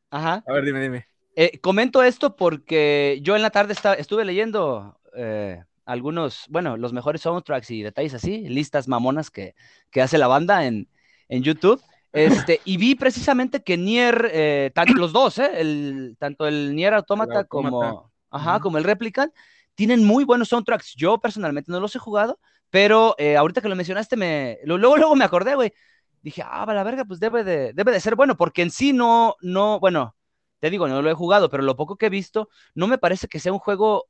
Ajá. 0.10 0.42
A 0.48 0.54
ver, 0.54 0.64
dime, 0.64 0.82
dime. 0.82 1.13
Eh, 1.36 1.60
comento 1.60 2.04
esto 2.04 2.36
porque 2.36 3.20
yo 3.24 3.36
en 3.36 3.42
la 3.42 3.50
tarde 3.50 3.76
estuve 3.98 4.24
leyendo 4.24 5.00
eh, 5.16 5.64
algunos, 5.86 6.46
bueno, 6.50 6.78
los 6.78 6.94
mejores 6.94 7.22
soundtracks 7.22 7.72
y 7.72 7.82
detalles 7.82 8.14
así, 8.14 8.48
listas 8.50 8.88
mamonas 8.88 9.32
que, 9.32 9.56
hace 10.00 10.18
la 10.18 10.28
banda 10.28 10.66
en, 10.66 10.88
YouTube. 11.30 11.82
Este, 12.12 12.62
y 12.66 12.78
vi 12.78 12.94
precisamente 12.94 13.64
que 13.64 13.78
Nier, 13.78 14.30
eh, 14.32 14.72
los 14.96 15.12
dos, 15.12 15.40
el, 15.40 16.16
tanto 16.20 16.46
el 16.46 16.76
Nier 16.76 16.94
Automata, 16.94 17.46
como, 17.46 18.12
ajá, 18.30 18.60
como 18.60 18.78
el 18.78 18.84
Replicant, 18.84 19.34
tienen 19.74 20.06
muy 20.06 20.24
buenos 20.26 20.50
soundtracks. 20.50 20.94
Yo 20.96 21.18
personalmente 21.18 21.72
no 21.72 21.80
los 21.80 21.96
he 21.96 22.00
jugado, 22.00 22.40
pero 22.70 23.16
ahorita 23.38 23.62
que 23.62 23.70
lo 23.70 23.76
mencionaste, 23.76 24.16
me, 24.16 24.60
luego, 24.66 24.98
luego 24.98 25.16
me 25.16 25.26
acordé, 25.26 25.56
güey. 25.56 25.74
dije, 26.22 26.44
ah, 26.46 26.64
va 26.66 26.76
la 26.76 26.84
verga, 26.84 27.06
pues 27.06 27.20
debe 27.20 27.44
de, 27.44 27.74
debe 27.74 27.92
de 27.92 28.00
ser 28.00 28.16
bueno, 28.16 28.38
porque 28.38 28.62
en 28.62 28.70
sí 28.70 28.94
no, 28.94 29.36
no, 29.42 29.80
bueno, 29.80 30.16
te 30.64 30.70
digo, 30.70 30.88
no 30.88 31.02
lo 31.02 31.10
he 31.10 31.14
jugado, 31.14 31.50
pero 31.50 31.62
lo 31.62 31.76
poco 31.76 31.98
que 31.98 32.06
he 32.06 32.10
visto, 32.10 32.48
no 32.74 32.88
me 32.88 32.98
parece 32.98 33.28
que 33.28 33.42
sea 33.42 33.52
un 33.52 33.60
juego 33.60 34.08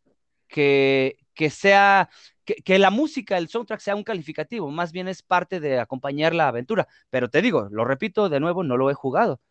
que, 0.48 1.18
que 1.34 1.50
sea, 1.50 2.12
que, 2.46 2.58
que, 2.58 2.78
la 2.78 2.92
música, 2.92 3.40
el 3.40 3.48
soundtrack 3.48 3.80
sea 3.80 3.96
un 3.96 4.04
calificativo, 4.04 4.70
más 4.70 4.92
bien 4.92 5.08
es 5.08 5.24
parte 5.24 5.60
de 5.60 5.80
acompañar 5.80 6.36
la 6.36 6.50
aventura. 6.50 6.88
Pero 7.10 7.28
te 7.28 7.42
digo, 7.42 7.70
lo 7.72 7.86
repito 7.86 8.30
de 8.30 8.40
nuevo, 8.40 8.64
no 8.64 8.78
lo 8.78 8.92
he 8.92 8.94
jugado. 8.94 9.42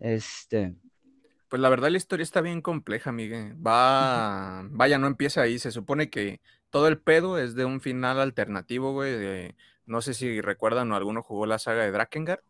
Este. 0.00 0.74
Pues 1.48 1.62
la 1.62 1.68
verdad 1.68 1.90
la 1.90 1.96
historia 1.96 2.24
está 2.24 2.40
bien 2.40 2.60
compleja, 2.60 3.12
Miguel. 3.12 3.54
Va, 3.64 4.66
vaya, 4.68 4.98
no 4.98 5.06
empieza 5.06 5.42
ahí. 5.42 5.60
Se 5.60 5.70
supone 5.70 6.10
que 6.10 6.40
todo 6.70 6.88
el 6.88 6.98
pedo 6.98 7.38
es 7.38 7.54
de 7.54 7.66
un 7.66 7.80
final 7.80 8.18
alternativo, 8.18 8.92
güey. 8.92 9.12
De, 9.12 9.54
no 9.86 10.00
sé 10.00 10.12
si 10.12 10.40
recuerdan 10.40 10.90
o 10.90 10.96
alguno 10.96 11.22
jugó 11.22 11.46
la 11.46 11.60
saga 11.60 11.84
de 11.84 11.92
Drakengard. 11.92 12.40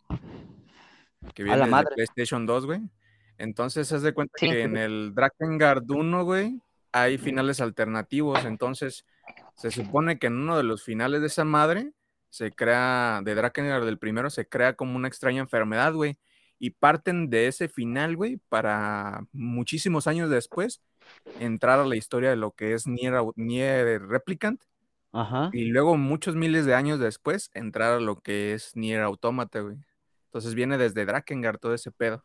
Que 1.35 1.43
viene 1.43 1.67
de 1.67 1.85
PlayStation 1.95 2.47
2, 2.47 2.65
güey. 2.65 2.81
Entonces, 3.39 3.91
haz 3.93 4.03
de 4.03 4.13
cuenta 4.13 4.35
sí. 4.37 4.51
que 4.51 4.63
en 4.63 4.77
el 4.77 5.15
Drakengard 5.15 5.89
1, 5.89 6.25
güey, 6.25 6.61
hay 6.93 7.19
finales 7.19 7.61
alternativos. 7.61 8.45
Entonces, 8.45 9.05
se 9.57 9.71
supone 9.71 10.19
que 10.19 10.27
en 10.27 10.35
uno 10.35 10.57
de 10.57 10.65
los 10.65 10.83
finales 10.83 11.21
de 11.21 11.29
esa 11.29 11.45
madre 11.45 11.93
se 12.31 12.53
crea, 12.53 13.21
de 13.25 13.35
Drakengard 13.35 13.85
del 13.85 13.99
primero, 13.99 14.31
se 14.31 14.49
crea 14.49 14.75
como 14.75 14.97
una 14.97 15.09
extraña 15.09 15.41
enfermedad, 15.41 15.95
güey. 15.95 16.19
Y 16.59 16.71
parten 16.71 17.31
de 17.31 17.47
ese 17.47 17.69
final, 17.69 18.17
güey, 18.17 18.39
para 18.49 19.25
muchísimos 19.33 20.09
años 20.09 20.29
después 20.29 20.83
entrar 21.39 21.79
a 21.79 21.87
la 21.87 21.97
historia 21.97 22.31
de 22.31 22.37
lo 22.37 22.51
que 22.51 22.75
es 22.75 22.87
Nier, 22.87 23.15
Nier 23.37 24.03
Replicant. 24.03 24.61
Ajá. 25.13 25.51
Y 25.53 25.67
luego, 25.67 25.97
muchos 25.97 26.35
miles 26.35 26.67
de 26.67 26.75
años 26.75 26.99
después, 26.99 27.51
entrar 27.55 27.93
a 27.93 28.01
lo 28.01 28.21
que 28.21 28.55
es 28.55 28.75
Nier 28.75 29.03
Automata, 29.03 29.61
güey. 29.61 29.77
Entonces 30.27 30.55
viene 30.55 30.77
desde 30.77 31.07
Drakengard 31.07 31.59
todo 31.59 31.75
ese 31.75 31.91
pedo. 31.91 32.25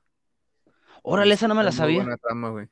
Órale, 1.03 1.33
esa 1.33 1.47
no 1.47 1.55
me 1.55 1.63
la 1.63 1.71
sabía. 1.71 2.01
Buena 2.01 2.17
trama, 2.17 2.49
güey. 2.49 2.67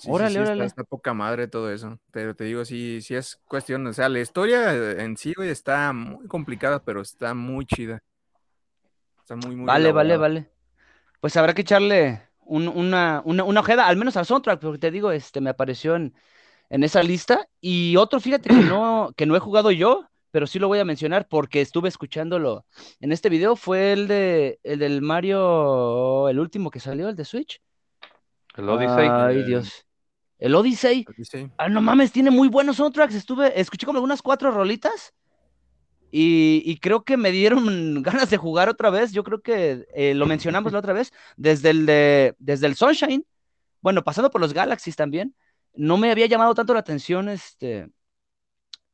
Sí, 0.00 0.08
órale, 0.10 0.30
sí, 0.30 0.34
sí, 0.36 0.40
órale. 0.40 0.64
Está, 0.64 0.82
está, 0.82 0.84
poca 0.84 1.14
madre 1.14 1.48
todo 1.48 1.72
eso. 1.72 1.98
Pero 2.10 2.36
te 2.36 2.44
digo, 2.44 2.64
sí, 2.64 3.00
sí 3.00 3.14
es 3.14 3.40
cuestión. 3.46 3.86
O 3.86 3.92
sea, 3.92 4.08
la 4.08 4.20
historia 4.20 4.92
en 5.02 5.16
sí, 5.16 5.32
güey, 5.34 5.48
está 5.48 5.92
muy 5.92 6.26
complicada, 6.28 6.82
pero 6.84 7.00
está 7.00 7.34
muy 7.34 7.64
chida. 7.66 8.02
Está 9.20 9.34
muy, 9.34 9.56
muy. 9.56 9.66
Vale, 9.66 9.86
elaborada. 9.86 10.16
vale, 10.18 10.40
vale. 10.40 10.52
Pues 11.20 11.36
habrá 11.36 11.54
que 11.54 11.62
echarle 11.62 12.22
un, 12.40 12.68
una, 12.68 13.22
una, 13.24 13.44
una, 13.44 13.60
ojeda, 13.60 13.86
al 13.86 13.96
menos 13.96 14.16
al 14.16 14.26
soundtrack, 14.26 14.60
porque 14.60 14.78
te 14.78 14.90
digo, 14.90 15.10
este 15.10 15.40
me 15.40 15.50
apareció 15.50 15.96
en, 15.96 16.14
en 16.68 16.84
esa 16.84 17.02
lista. 17.02 17.48
Y 17.60 17.96
otro, 17.96 18.20
fíjate 18.20 18.50
que 18.50 18.56
no, 18.56 19.12
que 19.16 19.24
no 19.24 19.36
he 19.36 19.40
jugado 19.40 19.70
yo, 19.70 20.06
pero 20.32 20.46
sí 20.46 20.58
lo 20.58 20.66
voy 20.66 20.80
a 20.80 20.84
mencionar 20.84 21.28
porque 21.28 21.60
estuve 21.60 21.88
escuchándolo 21.88 22.66
en 23.00 23.12
este 23.12 23.28
video. 23.28 23.54
Fue 23.54 23.92
el 23.92 24.08
de 24.08 24.58
el 24.64 24.80
del 24.80 25.02
Mario, 25.02 26.28
el 26.28 26.40
último 26.40 26.70
que 26.70 26.80
salió, 26.80 27.08
el 27.10 27.16
de 27.16 27.24
Switch. 27.24 27.60
El 28.56 28.68
Odyssey. 28.68 29.08
Ay, 29.08 29.44
Dios. 29.44 29.86
El 30.38 30.54
Odyssey. 30.54 31.04
Odyssey. 31.08 31.50
Ah, 31.58 31.68
no 31.68 31.82
mames, 31.82 32.12
tiene 32.12 32.30
muy 32.30 32.48
buenos 32.48 32.76
soundtracks. 32.76 33.14
Estuve, 33.14 33.60
escuché 33.60 33.86
como 33.86 33.98
algunas 33.98 34.22
cuatro 34.22 34.50
rolitas. 34.50 35.14
Y, 36.10 36.62
y 36.64 36.78
creo 36.78 37.04
que 37.04 37.16
me 37.16 37.30
dieron 37.30 38.02
ganas 38.02 38.30
de 38.30 38.38
jugar 38.38 38.70
otra 38.70 38.88
vez. 38.88 39.12
Yo 39.12 39.24
creo 39.24 39.42
que 39.42 39.86
eh, 39.94 40.14
lo 40.14 40.26
mencionamos 40.26 40.72
la 40.72 40.78
otra 40.78 40.94
vez. 40.94 41.12
Desde 41.36 41.70
el 41.70 41.84
de, 41.84 42.34
desde 42.38 42.66
el 42.66 42.74
Sunshine. 42.74 43.26
Bueno, 43.82 44.02
pasando 44.02 44.30
por 44.30 44.40
los 44.40 44.54
Galaxies 44.54 44.96
también. 44.96 45.34
No 45.74 45.98
me 45.98 46.10
había 46.10 46.26
llamado 46.26 46.54
tanto 46.54 46.72
la 46.72 46.80
atención 46.80 47.28
este, 47.28 47.88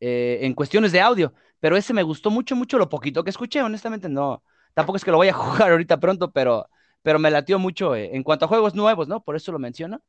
eh, 0.01 0.39
en 0.43 0.55
cuestiones 0.55 0.93
de 0.93 1.01
audio. 1.01 1.33
Pero 1.61 1.77
ese 1.77 1.93
me 1.93 2.03
gustó 2.03 2.31
mucho, 2.31 2.55
mucho 2.57 2.79
lo 2.79 2.89
poquito 2.89 3.25
que 3.25 3.31
escuché. 3.31 3.63
Honestamente, 3.63 4.09
no. 4.09 4.43
Tampoco 4.75 4.97
es 4.97 5.05
que 5.05 5.11
lo 5.11 5.19
vaya 5.19 5.33
a 5.33 5.35
jugar 5.35 5.73
ahorita 5.73 5.99
pronto, 6.01 6.31
pero, 6.31 6.69
pero 7.03 7.19
me 7.19 7.31
latió 7.31 7.59
mucho 7.59 7.95
eh, 7.97 8.11
en 8.15 8.23
cuanto 8.23 8.45
a 8.45 8.49
juegos 8.49 8.75
nuevos, 8.75 9.09
¿no? 9.09 9.23
Por 9.23 9.37
eso 9.37 9.53
lo 9.53 9.59
menciono, 9.59 10.03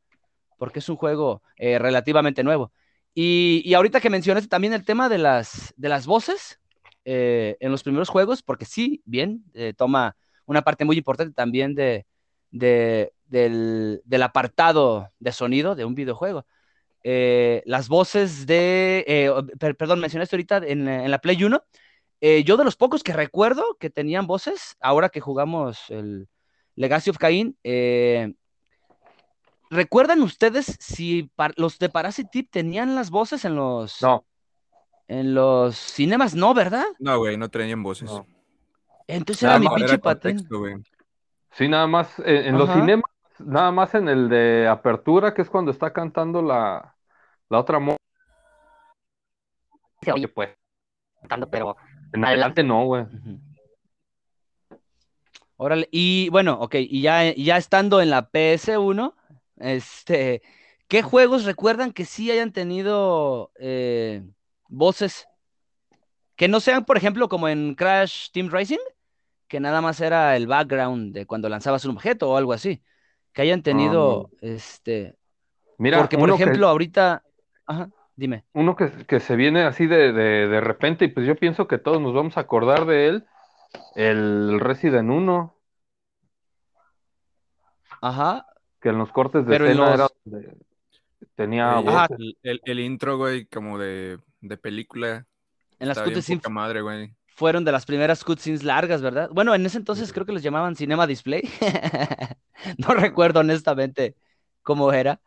porque 0.58 0.80
es 0.80 0.90
un 0.90 0.96
juego 0.96 1.42
eh, 1.58 1.80
relativamente 1.80 2.44
nuevo. 2.44 2.72
Y, 3.14 3.62
y, 3.66 3.74
ahorita 3.74 4.00
que 4.00 4.10
mencionaste 4.10 4.48
también 4.48 4.74
el 4.74 4.86
tema 4.86 5.10
de 5.10 5.18
las, 5.18 5.74
de 5.76 5.90
las 5.90 6.06
voces 6.06 6.60
eh, 7.06 7.58
en 7.60 7.72
los 7.72 7.82
primeros 7.84 8.10
juegos, 8.10 8.44
porque 8.44 8.66
sí, 8.66 9.02
bien, 9.06 9.44
eh, 9.54 9.74
toma 9.76 10.16
una 10.46 10.62
parte 10.62 10.86
muy 10.86 10.98
importante 10.98 11.34
también 11.34 11.74
de, 11.74 12.06
de 12.52 13.14
del, 13.26 14.02
del, 14.06 14.24
apartado 14.24 15.10
de 15.20 15.32
sonido 15.32 15.76
de 15.76 15.86
un 15.86 15.96
videojuego. 15.96 16.46
Eh, 17.04 17.64
las 17.66 17.88
voces 17.88 18.46
de, 18.46 19.34
per, 19.60 19.76
perdón, 19.76 20.00
mencionaste 20.00 20.36
ahorita 20.36 20.58
en, 20.58 20.88
en 20.88 21.12
la 21.12 21.20
Play 21.20 21.44
1, 21.44 21.64
yo 22.44 22.58
de 22.58 22.64
los 22.64 22.76
pocos 22.76 23.04
que 23.04 23.14
recuerdo 23.14 23.78
que 23.80 23.90
tenían 23.90 24.28
voces, 24.28 24.76
ahora 24.82 25.10
que 25.10 25.22
jugamos 25.22 25.90
el, 25.90 26.28
Legacy 26.80 27.10
of 27.10 27.18
Cain. 27.18 27.58
Eh, 27.62 28.34
¿Recuerdan 29.70 30.22
ustedes 30.22 30.78
si 30.80 31.30
los 31.58 31.78
de 31.78 31.90
Parasite 31.90 32.30
Tip 32.32 32.50
tenían 32.50 32.96
las 32.96 33.12
voces 33.12 33.44
en 33.44 33.56
los. 33.56 34.02
No. 34.02 34.26
En 35.10 35.34
los 35.34 35.76
cinemas? 35.76 36.36
No, 36.36 36.54
¿verdad? 36.54 36.86
No, 36.98 37.18
güey, 37.20 37.36
no 37.36 37.50
tenían 37.50 37.84
voces. 37.84 38.10
No. 38.10 38.26
Entonces 39.08 39.44
nada 39.44 39.58
era 39.58 39.70
mi 39.70 39.76
pinche 39.76 40.00
patén. 40.00 40.48
Sí, 41.52 41.68
nada 41.68 41.86
más 41.88 42.18
en, 42.20 42.48
en 42.48 42.58
los 42.58 42.72
cinemas, 42.72 43.12
nada 43.40 43.72
más 43.72 43.94
en 43.96 44.08
el 44.08 44.30
de 44.30 44.68
apertura, 44.68 45.34
que 45.34 45.42
es 45.42 45.50
cuando 45.50 45.72
está 45.72 45.92
cantando 45.94 46.42
la, 46.42 46.96
la 47.50 47.60
otra 47.60 47.80
mo 47.80 47.96
Se 50.02 50.12
oye, 50.12 50.28
pues, 50.28 50.50
cantando, 51.22 51.50
pero 51.50 51.76
en 52.14 52.26
adelante 52.26 52.64
no, 52.64 52.86
güey. 52.86 53.06
Órale, 55.58 55.90
y 55.92 56.30
bueno, 56.30 56.58
ok, 56.62 56.76
y 56.76 57.02
ya, 57.02 57.34
ya 57.36 57.58
estando 57.58 58.02
en 58.02 58.10
la 58.10 58.30
PS1, 58.32 59.14
este, 59.58 60.42
¿qué 60.88 61.02
juegos 61.02 61.44
recuerdan 61.44 61.92
que 61.92 62.06
sí 62.06 62.32
hayan 62.32 62.54
tenido 62.54 63.52
eh, 63.60 64.24
voces? 64.70 65.28
Que 66.38 66.48
no 66.48 66.62
sean, 66.62 66.86
por 66.86 66.96
ejemplo, 66.96 67.28
como 67.28 67.50
en 67.50 67.76
Crash 67.76 68.30
Team 68.32 68.50
Racing, 68.50 68.78
que 69.50 69.60
nada 69.60 69.82
más 69.82 70.00
era 70.00 70.38
el 70.38 70.48
background 70.48 71.14
de 71.14 71.26
cuando 71.26 71.50
lanzabas 71.50 71.84
un 71.84 71.92
objeto 71.98 72.30
o 72.30 72.38
algo 72.38 72.54
así. 72.54 72.82
Que 73.34 73.42
hayan 73.42 73.62
tenido, 73.62 74.24
um, 74.24 74.30
este... 74.42 75.16
Mira, 75.78 76.00
porque, 76.00 76.18
por 76.18 76.30
ejemplo, 76.30 76.68
que, 76.68 76.72
ahorita... 76.72 77.24
Ajá, 77.66 77.90
dime. 78.16 78.44
Uno 78.54 78.76
que, 78.76 78.92
que 79.08 79.20
se 79.20 79.36
viene 79.36 79.64
así 79.64 79.88
de, 79.88 80.12
de, 80.12 80.48
de 80.48 80.62
repente, 80.62 81.06
y 81.06 81.08
pues 81.10 81.26
yo 81.26 81.36
pienso 81.36 81.68
que 81.68 81.78
todos 81.78 82.02
nos 82.02 82.14
vamos 82.14 82.38
a 82.38 82.42
acordar 82.42 82.86
de 82.86 83.08
él, 83.08 83.26
el 83.96 84.60
Resident 84.60 85.10
1. 85.10 85.56
Ajá. 88.02 88.46
Que 88.82 88.90
en 88.90 88.98
los 88.98 89.12
cortes 89.12 89.46
de 89.46 89.56
escena 89.56 89.96
los... 89.96 90.14
era 90.34 90.54
tenía 91.36 91.78
Ajá, 91.78 92.08
el, 92.18 92.38
el, 92.44 92.62
el, 92.66 92.80
intro, 92.82 93.18
güey, 93.18 93.46
como 93.46 93.78
de, 93.78 94.20
de 94.42 94.58
película. 94.58 95.26
En 95.80 95.88
las 95.88 96.00
cutscenes 96.02 96.50
madre, 96.50 96.82
güey. 96.82 97.14
Fueron 97.28 97.64
de 97.64 97.72
las 97.72 97.86
primeras 97.86 98.26
cutscenes 98.26 98.64
largas, 98.64 99.02
¿verdad? 99.02 99.30
Bueno, 99.32 99.56
en 99.56 99.66
ese 99.66 99.78
entonces 99.78 100.12
creo 100.12 100.26
que 100.26 100.34
los 100.34 100.44
llamaban 100.44 100.76
Cinema 100.76 101.08
Display. 101.08 101.42
no 102.78 102.94
recuerdo 102.94 103.42
honestamente 103.42 104.16
cómo 104.64 104.92
era 104.94 105.20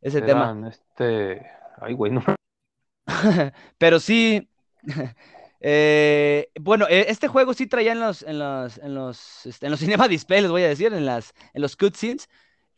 ese 0.00 0.18
Eran 0.18 0.60
tema. 0.60 0.68
Este, 0.68 1.46
ay, 1.80 1.94
güey, 1.94 2.12
no. 2.12 2.22
Pero 3.78 4.00
sí, 4.00 4.48
eh, 5.60 6.50
bueno, 6.60 6.86
este 6.88 7.28
juego 7.28 7.54
sí 7.54 7.66
traía 7.66 7.92
en 7.92 8.00
los, 8.00 8.22
en 8.22 8.38
los, 8.38 8.78
en 8.78 8.94
los, 8.94 9.46
este, 9.46 9.66
en 9.66 9.72
los 9.72 9.80
cinema 9.80 10.08
display, 10.08 10.42
les 10.42 10.50
voy 10.50 10.62
a 10.62 10.68
decir, 10.68 10.92
en 10.92 11.06
las, 11.06 11.34
en 11.52 11.62
los 11.62 11.76
cutscenes, 11.76 12.28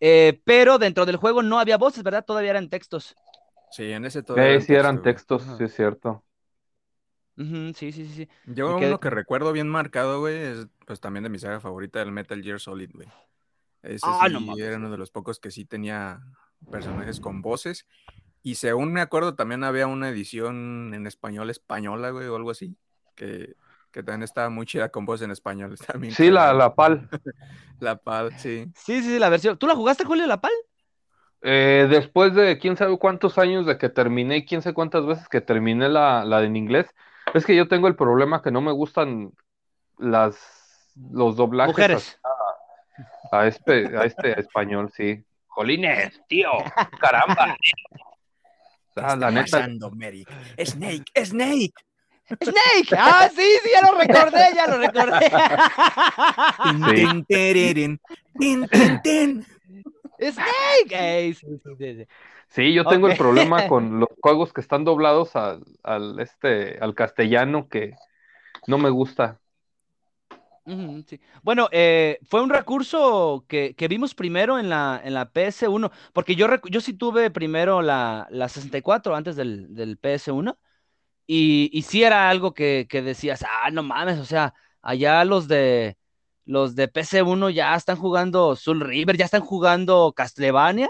eh, 0.01 0.41
pero 0.45 0.79
dentro 0.79 1.05
del 1.05 1.17
juego 1.17 1.43
no 1.43 1.59
había 1.59 1.77
voces, 1.77 2.03
¿verdad? 2.03 2.25
Todavía 2.25 2.51
eran 2.51 2.69
textos. 2.71 3.17
Sí, 3.71 3.93
en 3.93 4.05
ese 4.05 4.23
todavía. 4.23 4.61
Sí, 4.61 4.75
eran 4.75 5.03
textos, 5.03 5.45
sí, 5.59 5.65
es 5.65 5.75
cierto. 5.75 6.25
Uh 7.37 7.43
-huh, 7.43 7.75
sí, 7.75 7.93
sí, 7.93 8.07
sí, 8.07 8.15
sí. 8.15 8.29
Yo 8.47 8.77
uno 8.77 8.99
que... 8.99 9.09
que 9.09 9.11
recuerdo 9.11 9.53
bien 9.53 9.69
marcado, 9.69 10.21
güey, 10.21 10.37
es 10.37 10.67
pues 10.87 11.01
también 11.01 11.23
de 11.23 11.31
mi 11.31 11.39
saga 11.39 11.61
favorita, 11.61 12.03
el 12.03 12.11
Metal 12.13 12.43
Gear 12.43 12.59
Solid, 12.59 12.91
güey. 12.93 13.09
Ese 13.83 14.07
ah, 14.09 14.27
sí 14.27 14.33
no, 14.33 14.57
era 14.57 14.77
uno 14.77 14.91
de 14.91 14.99
los 14.99 15.11
pocos 15.11 15.41
que 15.41 15.51
sí 15.51 15.65
tenía 15.65 16.21
personajes 16.71 17.21
con 17.21 17.43
voces. 17.43 17.87
Y 18.43 18.55
según 18.55 18.93
me 18.93 19.01
acuerdo, 19.01 19.35
también 19.35 19.65
había 19.65 19.87
una 19.87 20.09
edición 20.09 20.93
en 20.95 21.07
español 21.07 21.51
española, 21.51 22.11
güey, 22.11 22.27
o 22.27 22.37
algo 22.37 22.51
así, 22.51 22.77
que, 23.15 23.55
que 23.91 24.03
también 24.03 24.23
estaba 24.23 24.49
muy 24.51 24.67
chida 24.67 24.91
con 24.91 25.05
voz 25.05 25.23
en 25.23 25.31
español. 25.31 25.77
También 25.87 26.15
sí, 26.15 26.31
la, 26.31 26.53
la, 26.53 26.75
PAL. 26.75 27.09
la 27.81 27.97
PAL, 27.97 28.39
sí. 28.39 28.71
Sí, 28.75 29.03
sí, 29.03 29.19
la 29.19 29.29
versión. 29.29 29.59
¿Tú 29.59 29.67
la 29.67 29.75
jugaste, 29.75 30.05
Julio, 30.05 30.27
la 30.27 30.41
PAL? 30.41 30.53
Eh, 31.43 31.87
después 31.89 32.35
de 32.35 32.59
quién 32.59 32.77
sabe 32.77 32.99
cuántos 32.99 33.39
años 33.39 33.65
de 33.65 33.79
que 33.79 33.89
terminé, 33.89 34.45
quién 34.45 34.61
sabe 34.61 34.75
cuántas 34.75 35.07
veces 35.07 35.29
que 35.29 35.41
terminé 35.41 35.89
la, 35.89 36.25
la 36.25 36.43
en 36.43 36.55
inglés, 36.55 36.87
es 37.33 37.47
que 37.47 37.57
yo 37.57 37.67
tengo 37.67 37.89
el 37.89 37.97
problema 37.97 38.43
que 38.43 38.51
no 38.51 38.61
me 38.61 38.73
gustan 38.73 39.33
las 39.99 40.37
los 41.13 41.37
doblajes 41.37 41.73
Mujeres. 41.73 42.21
A, 43.31 43.47
este, 43.47 43.97
a 43.97 44.05
este 44.05 44.39
español, 44.39 44.91
sí. 44.95 45.23
Jolines, 45.47 46.21
tío, 46.29 46.51
caramba. 47.01 47.57
O 48.91 48.93
sea, 48.93 49.17
la 49.17 49.31
neta. 49.31 49.59
Pasando, 49.59 49.91
Snake, 49.91 51.05
Snake. 51.25 51.75
Snake. 52.43 52.97
Ah, 52.97 53.29
sí, 53.35 53.43
sí, 53.63 53.71
ya 53.73 53.83
lo 53.83 53.99
recordé, 53.99 54.55
ya 54.55 54.67
lo 54.67 54.79
recordé. 54.79 55.31
Tin, 56.63 56.95
tin, 56.95 57.25
tereren, 57.25 58.01
tin, 58.39 58.69
tin, 58.69 59.03
tin. 59.03 59.47
Snake. 60.21 61.35
Sí, 61.35 61.35
sí, 61.35 61.61
sí, 61.79 61.95
sí. 61.97 62.07
Sí, 62.49 62.73
yo 62.75 62.85
tengo 62.85 63.09
el 63.09 63.17
problema 63.17 63.67
con 63.69 64.01
los 64.01 64.09
juegos 64.21 64.53
que 64.53 64.61
están 64.61 64.85
doblados 64.85 65.37
al, 65.37 65.63
al, 65.83 66.19
este, 66.19 66.79
al 66.81 66.95
castellano 66.95 67.69
que 67.69 67.95
no 68.67 68.79
me 68.79 68.91
gusta. 68.91 69.39
Bueno, 71.43 71.69
eh, 71.73 72.19
fue 72.23 72.43
un 72.43 72.51
recurso 72.51 73.45
que, 73.49 73.75
que 73.75 73.89
vimos 73.89 74.15
primero 74.15 74.59
en 74.59 74.69
la, 74.69 75.01
en 75.03 75.15
la 75.15 75.33
PS1, 75.33 75.91
porque 76.13 76.37
yo, 76.37 76.47
yo 76.71 76.81
sí 76.81 76.93
tuve 76.95 77.31
primero 77.31 77.83
la, 77.83 78.29
la 78.31 78.49
64 78.49 79.17
antes 79.17 79.37
del, 79.37 79.75
del 79.75 80.01
PS1, 80.01 80.57
y, 81.27 81.83
sí 81.83 82.03
era 82.03 82.29
algo 82.29 82.55
que, 82.55 82.87
que 82.89 83.03
decías, 83.03 83.45
ah, 83.49 83.71
no 83.71 83.83
mames, 83.83 84.19
o 84.19 84.25
sea, 84.25 84.55
allá 84.83 85.25
los 85.25 85.49
de, 85.49 85.97
los 86.45 86.75
de 86.75 86.93
PS1 86.93 87.51
ya 87.51 87.75
están 87.75 87.97
jugando 87.97 88.57
Soul 88.57 88.81
River, 88.81 89.17
ya 89.17 89.27
están 89.27 89.43
jugando 89.43 90.13
Castlevania, 90.15 90.89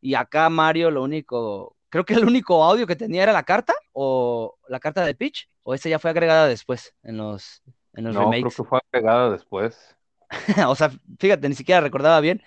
y 0.00 0.14
acá 0.14 0.50
Mario 0.50 0.90
lo 0.90 1.02
único, 1.02 1.76
creo 1.88 2.04
que 2.04 2.14
el 2.14 2.24
único 2.26 2.62
audio 2.64 2.86
que 2.86 2.96
tenía 2.96 3.22
era 3.22 3.32
la 3.32 3.44
carta, 3.44 3.74
o 3.92 4.56
la 4.68 4.80
carta 4.80 5.04
de 5.04 5.14
Peach, 5.14 5.48
o 5.62 5.74
esa 5.74 5.88
ya 5.88 5.98
fue 5.98 6.10
agregada 6.10 6.46
después 6.46 6.94
en 7.02 7.16
los, 7.18 7.62
en 7.94 8.04
los 8.04 8.14
No, 8.14 8.36
creo 8.38 8.52
remakes. 8.52 8.54
que 8.54 8.64
fue 8.64 8.80
agregada 8.92 9.30
después. 9.30 9.96
O 10.68 10.74
sea, 10.76 10.90
fíjate, 11.18 11.48
ni 11.48 11.54
siquiera 11.54 11.80
recordaba 11.80 12.20
bien 12.20 12.42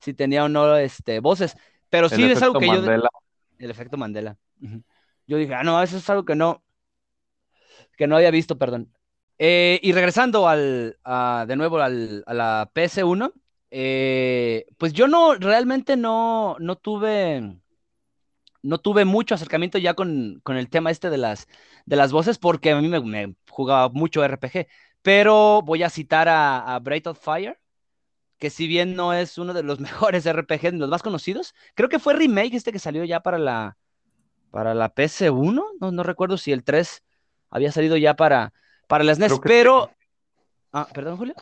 si 0.00 0.14
tenía 0.14 0.44
o 0.44 0.48
no 0.48 0.76
este, 0.76 1.20
voces. 1.20 1.56
Pero 1.88 2.08
sí 2.08 2.24
El 2.24 2.30
es 2.30 2.42
algo 2.42 2.56
que 2.56 2.66
efecto 2.66 2.74
yo. 2.74 2.74
Mandela. 2.82 3.08
El 3.58 3.70
efecto 3.70 3.96
Mandela. 3.96 4.38
Ujú. 4.62 4.82
Yo 5.26 5.36
dije, 5.38 5.54
ah, 5.54 5.62
no, 5.64 5.82
eso 5.82 5.96
es 5.98 6.10
algo 6.10 6.24
que 6.24 6.34
no. 6.34 6.62
Que 7.96 8.06
no 8.06 8.16
había 8.16 8.30
visto, 8.30 8.58
perdón. 8.58 8.92
Eh, 9.38 9.80
y 9.82 9.92
regresando 9.92 10.48
al, 10.48 10.98
a- 11.04 11.44
de 11.48 11.56
nuevo 11.56 11.78
al- 11.80 12.22
a 12.26 12.34
la 12.34 12.70
PS1, 12.74 13.32
eh, 13.70 14.66
pues 14.78 14.92
yo 14.92 15.08
no, 15.08 15.34
realmente 15.34 15.96
no, 15.96 16.56
no 16.60 16.76
tuve. 16.76 17.56
No 18.62 18.78
tuve 18.78 19.04
mucho 19.06 19.34
acercamiento 19.34 19.78
ya 19.78 19.94
con, 19.94 20.40
con 20.42 20.56
el 20.58 20.68
tema 20.68 20.90
este 20.90 21.08
de 21.10 21.16
las, 21.18 21.48
de 21.86 21.96
las 21.96 22.12
voces, 22.12 22.38
porque 22.38 22.72
a 22.72 22.80
mí 22.80 22.88
me, 22.88 23.00
me 23.00 23.34
jugaba 23.48 23.88
mucho 23.88 24.22
RPG. 24.24 24.66
Pero 25.02 25.62
voy 25.62 25.82
a 25.82 25.90
citar 25.90 26.28
a, 26.28 26.74
a 26.74 26.78
Breath 26.78 27.06
of 27.08 27.18
Fire, 27.20 27.58
que 28.38 28.50
si 28.50 28.66
bien 28.66 28.94
no 28.94 29.12
es 29.12 29.38
uno 29.38 29.54
de 29.54 29.62
los 29.62 29.80
mejores 29.80 30.26
RPG, 30.26 30.74
los 30.74 30.88
más 30.90 31.02
conocidos, 31.02 31.54
creo 31.74 31.88
que 31.88 31.98
fue 31.98 32.14
remake 32.14 32.54
este 32.54 32.72
que 32.72 32.78
salió 32.78 33.04
ya 33.04 33.20
para 33.20 33.38
la, 33.38 33.76
para 34.50 34.74
la 34.74 34.92
PS1, 34.94 35.64
no, 35.80 35.92
no 35.92 36.02
recuerdo 36.02 36.36
si 36.36 36.52
el 36.52 36.64
3 36.64 37.02
había 37.50 37.72
salido 37.72 37.96
ya 37.96 38.14
para, 38.14 38.52
para 38.88 39.04
las 39.04 39.18
NES, 39.18 39.40
pero... 39.42 39.90
Ah, 40.72 40.86
perdón, 40.92 41.16
Julio. 41.16 41.34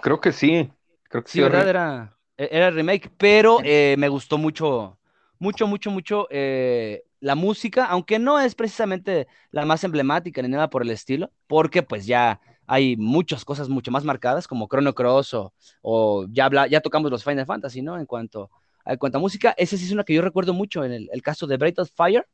Creo 0.00 0.20
que 0.20 0.32
sí. 0.32 0.70
Creo 1.08 1.22
que 1.22 1.30
Sí, 1.30 1.38
sí. 1.38 1.42
¿verdad? 1.42 1.68
Era, 1.68 2.18
e- 2.36 2.48
era 2.50 2.70
remake, 2.70 3.10
pero 3.16 3.58
eh, 3.64 3.94
me 3.98 4.08
gustó 4.08 4.38
mucho, 4.38 4.98
mucho, 5.38 5.66
mucho, 5.66 5.90
mucho 5.90 6.26
eh, 6.30 7.04
la 7.20 7.34
música, 7.34 7.86
aunque 7.86 8.18
no 8.18 8.40
es 8.40 8.54
precisamente 8.54 9.28
la 9.50 9.64
más 9.64 9.84
emblemática 9.84 10.42
ni 10.42 10.48
nada 10.48 10.68
por 10.68 10.82
el 10.82 10.90
estilo, 10.90 11.30
porque 11.46 11.82
pues 11.82 12.06
ya 12.06 12.40
hay 12.66 12.96
muchas 12.96 13.44
cosas 13.44 13.68
mucho 13.68 13.90
más 13.90 14.04
marcadas, 14.04 14.48
como 14.48 14.68
Chrono 14.68 14.94
Cross 14.94 15.34
o, 15.34 15.52
o 15.82 16.26
ya, 16.30 16.46
habla- 16.46 16.66
ya 16.66 16.80
tocamos 16.80 17.10
los 17.10 17.24
Final 17.24 17.46
Fantasy, 17.46 17.82
¿no? 17.82 17.98
En 17.98 18.06
cuanto, 18.06 18.50
en 18.84 18.96
cuanto 18.98 19.18
a 19.18 19.20
música, 19.20 19.54
ese 19.56 19.76
sí 19.78 19.84
es 19.84 19.92
una 19.92 20.04
que 20.04 20.14
yo 20.14 20.22
recuerdo 20.22 20.52
mucho 20.52 20.84
en 20.84 20.92
el, 20.92 21.08
el 21.12 21.22
caso 21.22 21.46
de 21.46 21.56
Breath 21.56 21.78
of 21.80 21.90
Fire, 21.94 22.26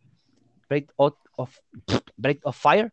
Breath 0.68 0.90
of, 0.96 1.14
of- 1.36 1.58
Breath 2.16 2.40
of 2.44 2.56
Fire. 2.56 2.92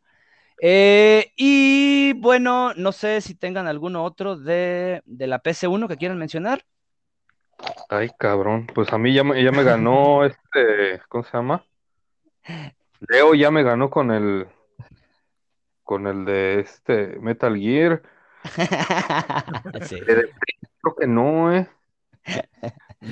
Eh, 0.62 1.32
y 1.38 2.12
bueno, 2.14 2.74
no 2.76 2.92
sé 2.92 3.22
si 3.22 3.34
tengan 3.36 3.68
alguno 3.68 4.04
otro 4.04 4.36
de, 4.36 5.02
de 5.06 5.28
la 5.28 5.42
PC1 5.42 5.88
que 5.88 5.96
quieran 5.96 6.18
mencionar. 6.18 6.66
Ay, 7.90 8.10
cabrón. 8.18 8.68
Pues 8.74 8.92
a 8.92 8.98
mí 8.98 9.14
ya 9.14 9.24
me, 9.24 9.42
ya 9.42 9.52
me 9.52 9.64
ganó 9.64 10.26
este. 10.26 11.02
¿Cómo 11.08 11.24
se 11.24 11.32
llama? 11.32 11.64
Leo 13.08 13.34
ya 13.36 13.52
me 13.52 13.64
ganó 13.64 13.90
con 13.90 14.12
el. 14.12 14.48
Con 15.90 16.06
el 16.06 16.24
de 16.24 16.60
este 16.60 17.18
Metal 17.20 17.58
Gear. 17.58 18.04
Sí. 19.88 20.00
De- 20.02 20.30
Creo 20.82 20.96
que 20.96 21.08
no, 21.08 21.52
eh. 21.52 21.68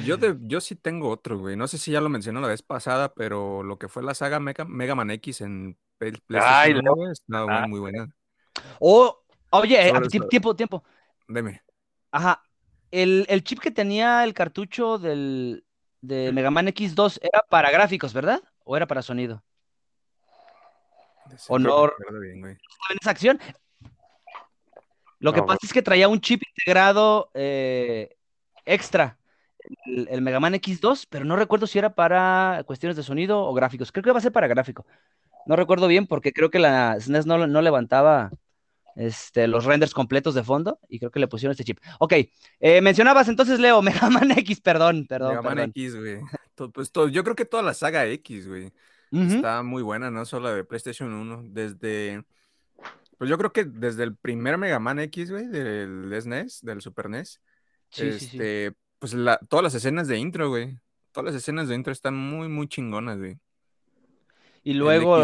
Yo, 0.06 0.18
de, 0.18 0.38
yo 0.42 0.62
sí 0.62 0.76
tengo 0.76 1.10
otro, 1.10 1.40
güey. 1.40 1.56
No 1.56 1.68
sé 1.68 1.80
si 1.80 1.90
ya 1.92 2.02
lo 2.02 2.10
mencioné 2.10 2.40
la 2.40 2.48
vez 2.50 2.62
pasada, 2.62 3.16
pero 3.16 3.64
lo 3.64 3.80
que 3.80 3.88
fue 3.88 4.04
la 4.04 4.14
saga 4.14 4.40
Mega, 4.40 4.64
Mega 4.66 4.94
Man 4.94 5.10
X 5.10 5.42
en 5.42 5.76
Ay, 6.00 6.12
PlayStation 6.28 6.80
1, 6.88 6.94
güey, 6.96 7.12
está 7.14 7.46
muy, 7.46 7.56
ah. 7.56 7.66
muy 7.68 7.80
buena. 7.80 8.16
O, 8.80 9.24
oye, 9.50 9.90
sobre- 9.90 10.28
tiempo, 10.30 10.56
tiempo. 10.56 10.84
Deme. 11.28 11.64
Ajá. 12.12 12.44
El, 12.92 13.26
el 13.28 13.44
chip 13.44 13.60
que 13.60 13.72
tenía 13.72 14.24
el 14.24 14.36
cartucho 14.36 15.00
del, 15.00 15.66
de 16.02 16.32
Mega 16.32 16.52
Man 16.52 16.68
X2 16.68 17.18
era 17.24 17.44
para 17.50 17.72
gráficos, 17.72 18.14
¿verdad? 18.14 18.40
¿O 18.64 18.78
era 18.78 18.86
para 18.86 19.02
sonido? 19.02 19.44
Honor. 21.48 21.96
bien, 22.22 22.42
güey. 22.42 22.54
en 22.54 22.98
esa 23.02 23.12
acción. 23.12 23.40
Lo 25.20 25.34
que 25.34 25.42
pasa 25.42 25.60
es 25.64 25.74
que 25.74 25.82
traía 25.82 26.08
un 26.08 26.22
chip 26.22 26.44
integrado 26.48 27.32
eh, 27.34 28.16
extra, 28.66 29.18
el, 29.86 30.08
el 30.12 30.22
Mega 30.22 30.40
Man 30.40 30.54
X2, 30.54 31.08
pero 31.10 31.26
no 31.26 31.36
recuerdo 31.36 31.66
si 31.66 31.80
era 31.80 31.96
para 31.96 32.64
cuestiones 32.68 32.96
de 32.96 33.04
sonido 33.04 33.42
o 33.44 33.54
gráficos. 33.54 33.92
Creo 33.92 34.04
que 34.04 34.12
va 34.12 34.20
a 34.20 34.22
ser 34.22 34.32
para 34.32 34.48
gráfico. 34.48 34.86
No 35.48 35.56
recuerdo 35.56 35.88
bien 35.88 36.06
porque 36.08 36.34
creo 36.34 36.52
que 36.52 36.60
la 36.60 37.00
SNES 37.00 37.26
no, 37.26 37.48
no 37.48 37.62
levantaba 37.62 38.32
este, 38.98 39.48
los 39.48 39.64
renders 39.66 39.94
completos 39.94 40.34
de 40.34 40.44
fondo 40.44 40.80
y 40.90 41.00
creo 41.00 41.12
que 41.12 41.20
le 41.20 41.28
pusieron 41.28 41.52
este 41.52 41.64
chip. 41.64 41.80
Ok, 42.00 42.14
eh, 42.60 42.82
mencionabas 42.82 43.28
entonces, 43.30 43.60
Leo, 43.60 43.82
Mega 43.84 44.10
Man 44.10 44.32
X, 44.32 44.60
perdón, 44.60 45.06
perdón, 45.08 45.30
Mega 45.30 45.42
Man 45.42 45.56
perdón. 45.56 45.70
X, 45.76 45.96
güey. 45.96 46.20
Pues 46.74 46.92
todo, 46.92 47.08
yo 47.08 47.24
creo 47.24 47.36
que 47.36 47.46
toda 47.46 47.64
la 47.64 47.74
saga 47.74 48.06
X, 48.08 48.48
güey. 48.48 48.74
Está 49.12 49.64
muy 49.64 49.84
buena, 49.84 50.12
no 50.12 50.26
solo 50.26 50.50
la 50.50 50.56
de 50.56 50.64
PlayStation 50.64 51.14
1. 51.14 51.44
Desde. 51.50 52.24
Pues 53.18 53.30
yo 53.30 53.38
creo 53.38 53.52
que 53.52 53.64
desde 53.66 54.04
el 54.04 54.16
primer 54.16 54.58
Mega 54.58 54.80
Man 54.80 55.00
X, 55.00 55.32
güey, 55.32 55.48
del 55.48 56.14
SNES, 56.22 56.62
del 56.62 56.82
Super 56.82 57.10
NES. 57.10 57.42
Sí, 57.90 58.12
sí, 58.14 58.20
sí. 58.20 58.26
este, 58.38 58.74
Pues 59.00 59.14
la- 59.14 59.40
todas 59.50 59.64
las 59.64 59.74
escenas 59.74 60.08
de 60.08 60.18
intro, 60.18 60.50
güey. 60.50 60.78
Todas 61.12 61.34
las 61.34 61.42
escenas 61.42 61.68
de 61.68 61.76
intro 61.76 61.92
están 61.94 62.16
muy, 62.16 62.48
muy 62.48 62.68
chingonas, 62.68 63.18
güey. 63.18 63.40
Y 64.64 64.72
El 64.72 64.80
luego, 64.80 65.18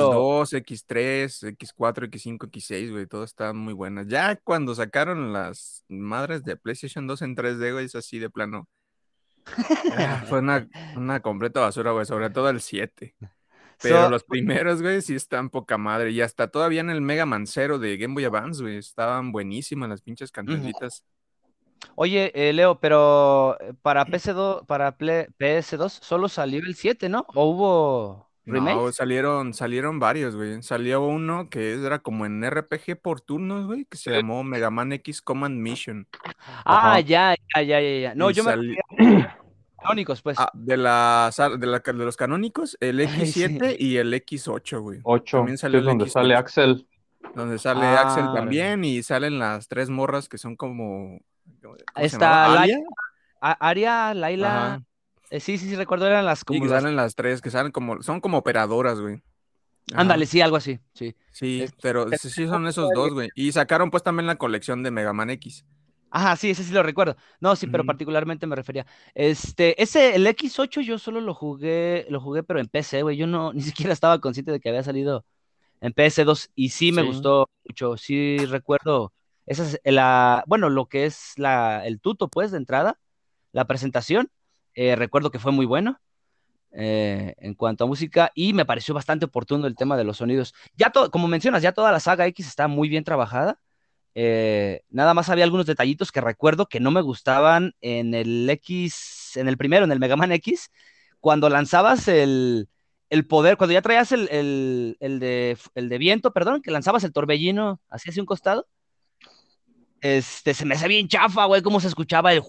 X2, 0.46 0.64
X3, 0.64 1.44
X4, 1.58 2.08
X5, 2.10 2.48
X6, 2.50 2.92
güey, 2.92 3.06
todas 3.08 3.32
están 3.32 3.58
muy 3.58 3.74
buenas. 3.74 4.08
Ya 4.08 4.38
cuando 4.38 4.74
sacaron 4.74 5.34
las 5.34 5.84
madres 5.90 6.44
de 6.46 6.56
PlayStation 6.56 7.06
2 7.08 7.22
en 7.24 7.36
3D, 7.36 7.74
güey, 7.74 7.86
es 7.86 7.96
así 7.96 8.20
de 8.20 8.30
plano. 8.30 8.68
Ah, 9.98 10.24
Fue 10.28 10.40
una, 10.40 10.68
una 10.96 11.20
completa 11.20 11.60
basura, 11.60 11.92
güey, 11.92 12.06
sobre 12.06 12.30
todo 12.30 12.50
el 12.50 12.62
7. 12.62 13.16
Pero 13.82 14.04
So- 14.04 14.10
los 14.10 14.24
primeros, 14.24 14.82
güey, 14.82 15.02
sí 15.02 15.16
están 15.16 15.50
poca 15.50 15.78
madre. 15.78 16.12
Y 16.12 16.22
hasta 16.22 16.48
todavía 16.48 16.82
en 16.82 16.90
el 16.90 17.02
Mega 17.02 17.26
Man 17.26 17.48
Zero 17.48 17.80
de 17.80 17.98
Game 17.98 18.14
Boy 18.14 18.26
Advance, 18.26 18.62
güey, 18.62 18.78
estaban 18.78 19.32
buenísimas 19.32 19.90
las 19.90 20.02
pinches 20.02 20.32
cancioncitas. 20.32 21.04
Oye, 21.96 22.32
eh, 22.34 22.54
Leo, 22.54 22.80
pero 22.80 23.58
eh, 23.60 23.74
para 23.82 24.06
PS2, 24.06 24.66
para 24.66 24.98
Play- 24.98 25.28
PS2 25.38 25.90
solo 26.02 26.30
salió 26.30 26.60
el 26.60 26.76
7, 26.76 27.10
¿no? 27.10 27.26
¿O 27.36 27.50
hubo 27.50 28.30
remakes? 28.46 28.76
No, 28.76 28.92
salieron, 28.94 29.54
salieron 29.54 30.00
varios, 30.00 30.34
güey. 30.36 30.64
Salió 30.64 31.02
uno 31.06 31.50
que 31.50 31.74
era 31.74 32.00
como 32.00 32.26
en 32.26 32.42
RPG 32.50 32.96
por 33.02 33.20
turnos, 33.20 33.66
güey, 33.68 33.84
que 33.86 33.98
se 33.98 34.12
llamó 34.12 34.44
Mega 34.46 34.70
Man 34.70 34.94
X 34.94 35.22
Command 35.22 35.60
Mission. 35.60 36.08
Ah, 36.64 36.92
Ajá. 36.94 37.00
ya, 37.02 37.36
ya, 37.56 37.62
ya, 37.64 37.82
ya, 37.82 38.00
ya. 38.00 38.16
No, 38.16 38.30
Y 38.30 38.34
yo 38.34 38.44
me 38.46 38.52
sali- 38.52 38.78
canónicos, 39.84 40.22
pues. 40.22 40.40
Ah, 40.40 40.50
de, 40.54 40.78
la, 40.78 41.32
de, 41.60 41.68
la- 41.68 41.80
de 41.80 41.94
los 42.06 42.18
canónicos, 42.18 42.78
el 42.80 43.00
Ay, 43.02 43.08
X7 43.08 43.76
y 43.80 43.98
el 43.98 44.14
X8, 44.14 44.80
güey. 44.82 45.00
8. 45.04 45.38
También 45.38 45.56
es 45.56 45.64
el 45.64 45.84
donde 45.84 46.06
X8. 46.06 46.10
sale 46.10 46.36
Axel. 46.36 46.88
Donde 47.36 47.58
sale 47.60 47.86
Ah, 47.86 48.02
Axel 48.02 48.26
también 48.34 48.84
y 48.84 49.02
salen 49.04 49.40
las 49.40 49.68
tres 49.68 49.90
morras 49.90 50.28
que 50.30 50.38
son 50.38 50.56
como... 50.56 51.20
¿cómo 51.62 51.76
se 51.98 52.06
Está 52.06 52.48
llamaba? 52.48 52.56
Lai- 52.56 52.72
¿Alia? 52.72 52.80
A- 53.42 53.70
Aria, 53.70 54.14
Laila. 54.14 54.84
Eh, 55.30 55.40
sí, 55.40 55.58
sí, 55.58 55.68
sí, 55.70 55.76
recuerdo, 55.76 56.06
eran 56.08 56.26
las 56.26 56.44
como 56.44 56.60
que 56.62 56.68
las- 56.68 56.82
salen 56.82 56.96
las 56.96 57.16
tres, 57.16 57.42
que 57.42 57.50
salen 57.50 57.72
como... 57.72 58.02
Son 58.04 58.22
como 58.22 58.38
operadoras, 58.38 59.00
güey. 59.00 59.22
Ándale, 59.96 60.26
sí, 60.26 60.40
algo 60.42 60.56
así, 60.58 60.80
sí. 60.94 61.16
Sí, 61.32 61.64
Es- 61.64 61.74
pero 61.82 62.08
sí 62.18 62.48
son 62.48 62.68
esos 62.68 62.90
dos, 62.96 63.12
güey. 63.14 63.30
Y 63.36 63.52
sacaron 63.52 63.90
pues 63.90 64.04
también 64.04 64.28
la 64.28 64.36
colección 64.36 64.84
de 64.84 64.92
Mega 64.92 65.12
Man 65.14 65.30
X. 65.32 65.66
Ajá, 66.16 66.36
sí, 66.36 66.52
ese 66.52 66.64
sí 66.64 66.72
lo 66.74 66.84
recuerdo. 66.84 67.16
No, 67.40 67.56
sí, 67.56 67.66
pero 67.68 67.86
particularmente 67.86 68.46
me 68.46 68.56
refería. 68.56 68.86
Este, 69.16 69.82
ese, 69.82 70.16
el 70.16 70.28
X8 70.28 70.82
yo 70.82 71.00
solo 71.00 71.22
lo 71.22 71.34
jugué, 71.34 72.06
lo 72.10 72.22
jugué, 72.22 72.44
pero 72.44 72.60
en 72.60 72.68
PC, 72.68 73.02
güey. 73.02 73.18
Yo 73.18 73.26
no, 73.26 73.52
ni 73.54 73.62
siquiera 73.62 73.94
estaba 73.94 74.20
consciente 74.22 74.52
de 74.52 74.60
que 74.60 74.70
había 74.70 74.84
salido 74.84 75.26
en 75.82 75.94
PS2 75.94 76.52
y 76.56 76.70
sí 76.70 76.92
me 76.92 77.02
Sí. 77.02 77.08
gustó 77.08 77.50
mucho. 77.68 77.98
Sí 77.98 78.46
recuerdo, 78.46 79.14
esa 79.48 79.64
es 79.66 79.80
la, 79.86 80.44
bueno, 80.48 80.70
lo 80.70 80.88
que 80.88 81.06
es 81.06 81.34
la, 81.38 81.86
el 81.86 82.00
tuto, 82.02 82.30
pues, 82.30 82.52
de 82.52 82.58
entrada, 82.60 83.00
la 83.54 83.66
presentación. 83.68 84.32
eh, 84.76 84.96
recuerdo 84.96 85.32
que 85.32 85.40
fue 85.40 85.52
muy 85.52 85.66
bueno. 85.68 86.00
eh, 86.72 87.36
en 87.40 87.54
cuanto 87.56 87.84
a 87.86 87.88
música 87.88 88.32
y 88.36 88.54
me 88.54 88.66
pareció 88.66 88.94
bastante 88.96 89.26
oportuno 89.26 89.68
el 89.68 89.76
tema 89.76 89.98
de 89.98 90.04
los 90.06 90.18
sonidos. 90.18 90.54
Ya 90.76 90.90
todo, 90.92 91.12
como 91.12 91.28
mencionas, 91.28 91.62
ya 91.64 91.72
toda 91.74 91.92
la 91.92 92.00
saga 92.00 92.26
X 92.28 92.48
está 92.48 92.68
muy 92.68 92.90
bien 92.90 93.04
trabajada. 93.04 93.60
Eh, 94.16 94.82
nada 94.90 95.14
más 95.14 95.30
había 95.30 95.44
algunos 95.44 95.66
detallitos 95.66 96.12
que 96.12 96.22
recuerdo 96.22 96.68
que 96.68 96.80
no 96.80 96.92
me 96.92 97.02
gustaban 97.02 97.74
en 97.82 98.14
el 98.14 98.50
X, 98.50 99.32
en 99.36 99.48
el 99.48 99.58
primero, 99.58 99.86
en 99.86 99.92
el 99.92 100.00
Mega 100.00 100.16
Man 100.16 100.32
X, 100.32 100.70
cuando 101.20 101.50
lanzabas 101.50 102.08
el, 102.08 102.70
el 103.10 103.26
poder, 103.28 103.58
cuando 103.58 103.74
ya 103.74 103.82
traías 103.82 104.12
el, 104.12 104.28
el, 104.30 104.98
el 105.00 105.20
de, 105.20 105.58
el 105.76 105.90
de 105.90 105.98
viento, 105.98 106.32
perdón, 106.34 106.62
que 106.62 106.72
lanzabas 106.72 107.04
el 107.04 107.14
torbellino 107.14 107.80
hacia 107.90 108.12
hacia 108.12 108.22
un 108.22 108.28
costado. 108.28 108.68
Este, 110.02 110.54
se 110.54 110.66
me 110.66 110.76
hacía 110.76 110.90
bien 110.90 111.08
chafa, 111.08 111.46
güey, 111.46 111.62
cómo 111.62 111.80
se 111.80 111.88
escuchaba 111.88 112.34
el... 112.34 112.42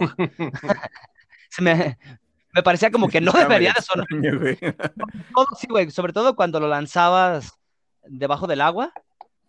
se 1.50 1.60
me, 1.60 1.98
me 2.52 2.62
parecía 2.62 2.90
como 2.90 3.08
que 3.08 3.20
no 3.20 3.32
debería 3.32 3.74
de 3.76 3.82
sonar. 3.82 4.06
sí, 5.58 5.66
güey, 5.68 5.90
sobre 5.90 6.12
todo 6.12 6.34
cuando 6.36 6.58
lo 6.58 6.68
lanzabas 6.68 7.52
debajo 8.04 8.46
del 8.46 8.62
agua. 8.62 8.92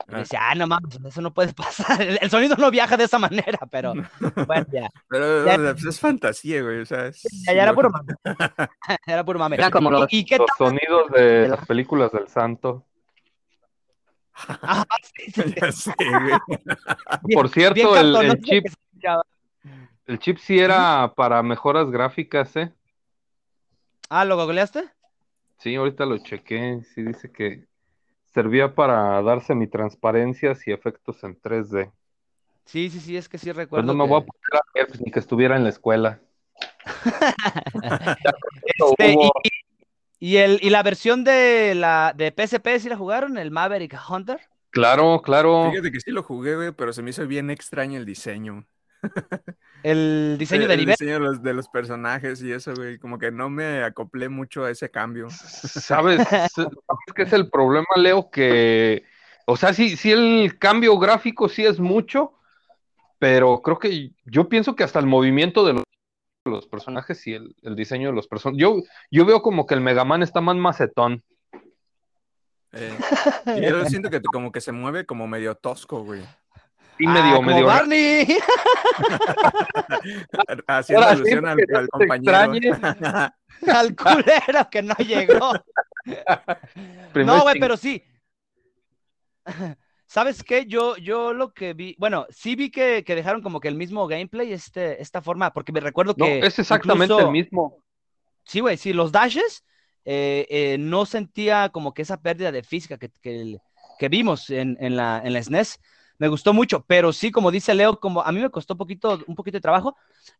Y 0.07 0.13
Ah. 0.13 0.17
decía, 0.19 0.39
ah, 0.49 0.55
no 0.55 0.67
mames, 0.67 0.99
eso 1.03 1.21
no 1.21 1.33
puede 1.33 1.53
pasar. 1.55 2.01
El, 2.01 2.19
el 2.21 2.29
sonido 2.29 2.55
no 2.57 2.69
viaja 2.69 2.95
de 2.97 3.05
esa 3.05 3.17
manera, 3.17 3.59
pero 3.71 3.93
bueno, 4.47 4.65
ya. 4.71 4.89
Pero 5.09 5.45
Ya- 5.45 5.55
pues, 5.73 5.85
es 5.85 5.99
fantasía, 5.99 6.61
güey. 6.61 6.81
O 6.81 6.85
sea, 6.85 7.07
es 7.07 7.21
Ya, 7.47 7.53
ya 7.53 7.63
era 7.63 7.73
puro 7.73 7.89
mame. 7.91 8.13
Era 9.07 9.23
puro 9.25 9.39
mame. 9.39 9.55
Era 9.55 9.71
como 9.71 9.89
¿Y- 9.89 9.91
los- 9.93 10.07
¿Y, 10.13 10.25
qué 10.25 10.37
Los 10.37 10.47
tal? 10.57 10.67
sonidos 10.69 11.11
de 11.11 11.47
las 11.47 11.65
películas 11.65 12.11
del 12.11 12.27
santo. 12.27 12.85
Ajá, 14.33 14.85
sí, 15.15 15.31
sí, 15.31 15.55
sí. 15.71 15.91
Por 17.33 17.49
cierto, 17.49 17.73
bien 17.93 18.05
el- 18.05 18.15
el 18.15 18.27
cartonoso 18.27 18.35
chip-. 18.43 18.65
El 20.07 20.19
chip 20.19 20.37
sí 20.37 20.59
era 20.59 21.13
para 21.15 21.41
mejoras 21.41 21.89
gráficas, 21.89 22.55
¿eh? 22.57 22.71
Ah, 24.09 24.23
¿lo 24.25 24.35
googleaste? 24.35 24.83
Sí, 25.57 25.73
ahorita 25.75 26.05
lo 26.05 26.17
chequé. 26.19 26.81
Sí 26.93 27.01
dice 27.01 27.31
que 27.31 27.65
servía 28.35 28.75
para 28.75 29.21
dar 29.21 29.41
semitransparencias 29.41 30.67
y 30.67 30.73
efectos 30.73 31.23
en 31.23 31.39
3D. 31.39 31.89
Sí, 32.65 32.89
sí, 32.89 32.99
sí, 32.99 33.15
es 33.15 33.29
que 33.29 33.37
sí 33.37 33.45
Pues 33.45 33.55
recuerdo. 33.55 33.87
no 33.87 33.93
me 33.95 34.03
que- 34.03 34.09
voy 34.09 34.21
a 34.21 34.25
poner 34.25 34.53
a 34.53 34.61
ver, 34.75 35.01
ni 35.01 35.09
que 35.11 35.19
estuviera 35.19 35.55
en 35.55 35.63
la 35.63 35.69
escuela. 35.69 36.19
Este, 38.77 39.13
Hubo- 39.13 39.31
y, 40.19 40.33
y 40.33 40.37
el, 40.37 40.59
y 40.61 40.69
la 40.69 40.83
versión 40.83 41.23
de 41.23 41.75
la 41.75 42.13
de 42.15 42.31
PSP, 42.31 42.79
¿sí 42.79 42.89
la 42.89 42.97
jugaron? 42.97 43.37
El 43.37 43.51
Maverick 43.51 43.97
Hunter. 44.09 44.41
Claro, 44.71 45.21
claro. 45.21 45.69
Fíjate 45.71 45.91
que 45.91 45.99
sí 46.01 46.11
lo 46.11 46.23
jugué, 46.23 46.55
güey, 46.55 46.71
pero 46.73 46.91
se 46.91 47.01
me 47.01 47.11
hizo 47.11 47.25
bien 47.25 47.49
extraño 47.49 47.97
el 47.97 48.05
diseño. 48.05 48.65
El 49.83 50.37
diseño 50.39 50.63
el, 50.63 50.67
de 50.67 50.73
el 50.73 50.79
nivel. 50.79 50.95
diseño 50.97 51.13
de 51.13 51.19
los, 51.19 51.43
de 51.43 51.53
los 51.53 51.69
personajes 51.69 52.41
y 52.41 52.51
eso, 52.51 52.73
güey. 52.73 52.97
Como 52.97 53.19
que 53.19 53.31
no 53.31 53.51
me 53.51 53.83
acoplé 53.83 54.29
mucho 54.29 54.65
a 54.65 54.71
ese 54.71 54.89
cambio. 54.89 55.29
¿Sabes? 55.29 56.27
¿Sabes 56.55 56.73
qué 57.15 57.21
es 57.21 57.33
el 57.33 57.51
problema, 57.51 57.85
Leo? 57.95 58.31
Que, 58.31 59.03
o 59.45 59.55
sea, 59.55 59.73
sí, 59.73 59.95
sí 59.95 60.11
el 60.11 60.57
cambio 60.57 60.97
gráfico 60.97 61.47
sí 61.49 61.65
es 61.65 61.79
mucho, 61.79 62.33
pero 63.19 63.61
creo 63.61 63.77
que 63.77 64.11
yo 64.25 64.49
pienso 64.49 64.75
que 64.75 64.83
hasta 64.83 64.97
el 64.97 65.05
movimiento 65.05 65.63
de 65.63 65.73
los, 65.73 65.83
los 66.45 66.65
personajes 66.65 67.27
y 67.27 67.33
el, 67.33 67.55
el 67.61 67.75
diseño 67.75 68.09
de 68.09 68.15
los 68.15 68.27
personajes. 68.27 68.59
Yo, 68.59 68.81
yo 69.11 69.23
veo 69.23 69.43
como 69.43 69.67
que 69.67 69.75
el 69.75 69.81
Mega 69.81 70.03
Man 70.03 70.23
está 70.23 70.41
más 70.41 70.55
macetón. 70.55 71.23
Eh, 72.71 72.97
yo 73.69 73.85
siento 73.85 74.09
que 74.09 74.21
como 74.21 74.51
que 74.51 74.61
se 74.61 74.71
mueve 74.71 75.05
como 75.05 75.27
medio 75.27 75.55
tosco, 75.55 76.03
güey. 76.03 76.23
Y 76.97 77.07
Ah, 77.07 77.11
medio, 77.11 77.41
medio. 77.41 77.65
Barney. 77.65 78.25
Haciendo 80.67 81.05
Ahora 81.05 81.17
sí, 81.23 81.31
al, 81.33 81.41
no 81.41 81.87
compañero. 81.89 82.37
Al 83.73 83.95
culero 83.95 84.69
que 84.71 84.81
no 84.81 84.95
llegó. 84.95 85.53
No, 87.15 87.41
güey, 87.43 87.59
pero 87.59 87.77
sí. 87.77 88.03
¿Sabes 90.07 90.43
qué? 90.43 90.65
Yo, 90.65 90.97
yo 90.97 91.33
lo 91.33 91.53
que 91.53 91.73
vi, 91.73 91.95
bueno, 91.97 92.25
sí 92.29 92.55
vi 92.55 92.69
que, 92.69 93.03
que 93.03 93.15
dejaron 93.15 93.41
como 93.41 93.59
que 93.59 93.67
el 93.67 93.75
mismo 93.75 94.07
gameplay, 94.07 94.53
este, 94.53 95.01
esta 95.01 95.21
forma, 95.21 95.51
porque 95.51 95.71
me 95.71 95.79
recuerdo 95.79 96.13
No, 96.17 96.25
que 96.25 96.39
es 96.39 96.59
exactamente 96.59 97.13
incluso- 97.13 97.25
el 97.27 97.31
mismo. 97.31 97.77
Sí, 98.43 98.59
güey, 98.59 98.77
sí, 98.77 98.93
los 98.93 99.11
dashes 99.11 99.65
eh, 100.05 100.45
eh, 100.49 100.77
no 100.79 101.05
sentía 101.07 101.69
como 101.69 101.93
que 101.93 102.03
esa 102.03 102.21
pérdida 102.21 102.51
de 102.51 102.61
física 102.61 102.97
que, 102.99 103.09
que, 103.21 103.57
que 103.97 104.09
vimos 104.09 104.51
en, 104.51 104.77
en 104.79 104.95
la, 104.95 105.21
en 105.25 105.33
la 105.33 105.41
SNES. 105.41 105.79
Me 106.17 106.27
gustó 106.29 106.53
mucho, 106.53 106.83
pero 106.87 107.11
sí, 107.11 107.31
como 107.31 107.51
dice 107.51 107.73
Leo, 107.73 107.99
como 107.99 108.21
a 108.21 108.31
mí 108.31 108.39
me 108.39 108.49
costó 108.49 108.77
poquito, 108.77 109.19
un 109.27 109.35
poquito 109.35 109.57
de 109.57 109.61
trabajo. 109.61 109.97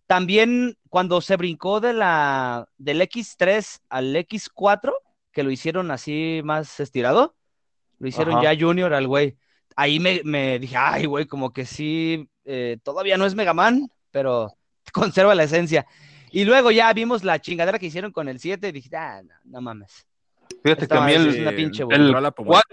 También 0.07 0.77
cuando 0.89 1.19
se 1.19 1.35
brincó 1.35 1.81
de 1.81 1.93
la, 1.93 2.67
del 2.77 3.01
X3 3.01 3.81
al 3.89 4.15
X4, 4.15 4.93
que 5.31 5.43
lo 5.43 5.51
hicieron 5.51 5.91
así 5.91 6.41
más 6.45 6.79
estirado, 6.79 7.35
lo 7.99 8.07
hicieron 8.07 8.35
Ajá. 8.35 8.53
ya 8.53 8.65
Junior 8.65 8.93
al 8.93 9.07
güey. 9.07 9.37
Ahí 9.75 9.99
me, 9.99 10.21
me 10.23 10.59
dije, 10.59 10.77
ay, 10.77 11.05
güey, 11.05 11.25
como 11.25 11.51
que 11.51 11.65
sí, 11.65 12.29
eh, 12.45 12.77
todavía 12.83 13.17
no 13.17 13.25
es 13.25 13.35
Mega 13.35 13.53
Man, 13.53 13.89
pero 14.11 14.55
conserva 14.93 15.35
la 15.35 15.43
esencia. 15.43 15.85
Y 16.31 16.45
luego 16.45 16.71
ya 16.71 16.91
vimos 16.93 17.23
la 17.23 17.39
chingadera 17.39 17.79
que 17.79 17.87
hicieron 17.87 18.11
con 18.11 18.29
el 18.29 18.39
7 18.39 18.69
y 18.69 18.71
dije, 18.71 18.95
ah, 18.95 19.21
no, 19.23 19.33
no 19.43 19.61
mames. 19.61 20.05
Fíjate 20.63 20.87
que 20.87 20.93
a 20.93 20.97
Estaba 20.97 21.05
mí 21.05 21.13
el, 21.13 21.27
es 21.27 21.39
una 21.39 21.51
pinche 21.51 21.83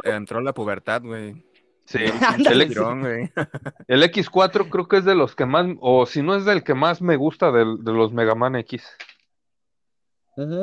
entró 0.04 0.40
la 0.40 0.52
pubertad, 0.52 1.02
güey. 1.02 1.51
Sí, 1.84 1.98
el, 2.46 2.74
güey. 2.74 3.32
el 3.88 4.02
X4 4.02 4.68
creo 4.68 4.88
que 4.88 4.98
es 4.98 5.04
de 5.04 5.14
los 5.14 5.34
que 5.34 5.46
más, 5.46 5.66
o 5.80 6.06
si 6.06 6.22
no 6.22 6.34
es 6.36 6.44
del 6.44 6.62
que 6.64 6.74
más 6.74 7.00
me 7.02 7.16
gusta 7.16 7.50
del- 7.52 7.82
de, 7.82 7.92
los 7.92 8.12
Mega 8.12 8.34
Man 8.34 8.56
X. 8.56 8.84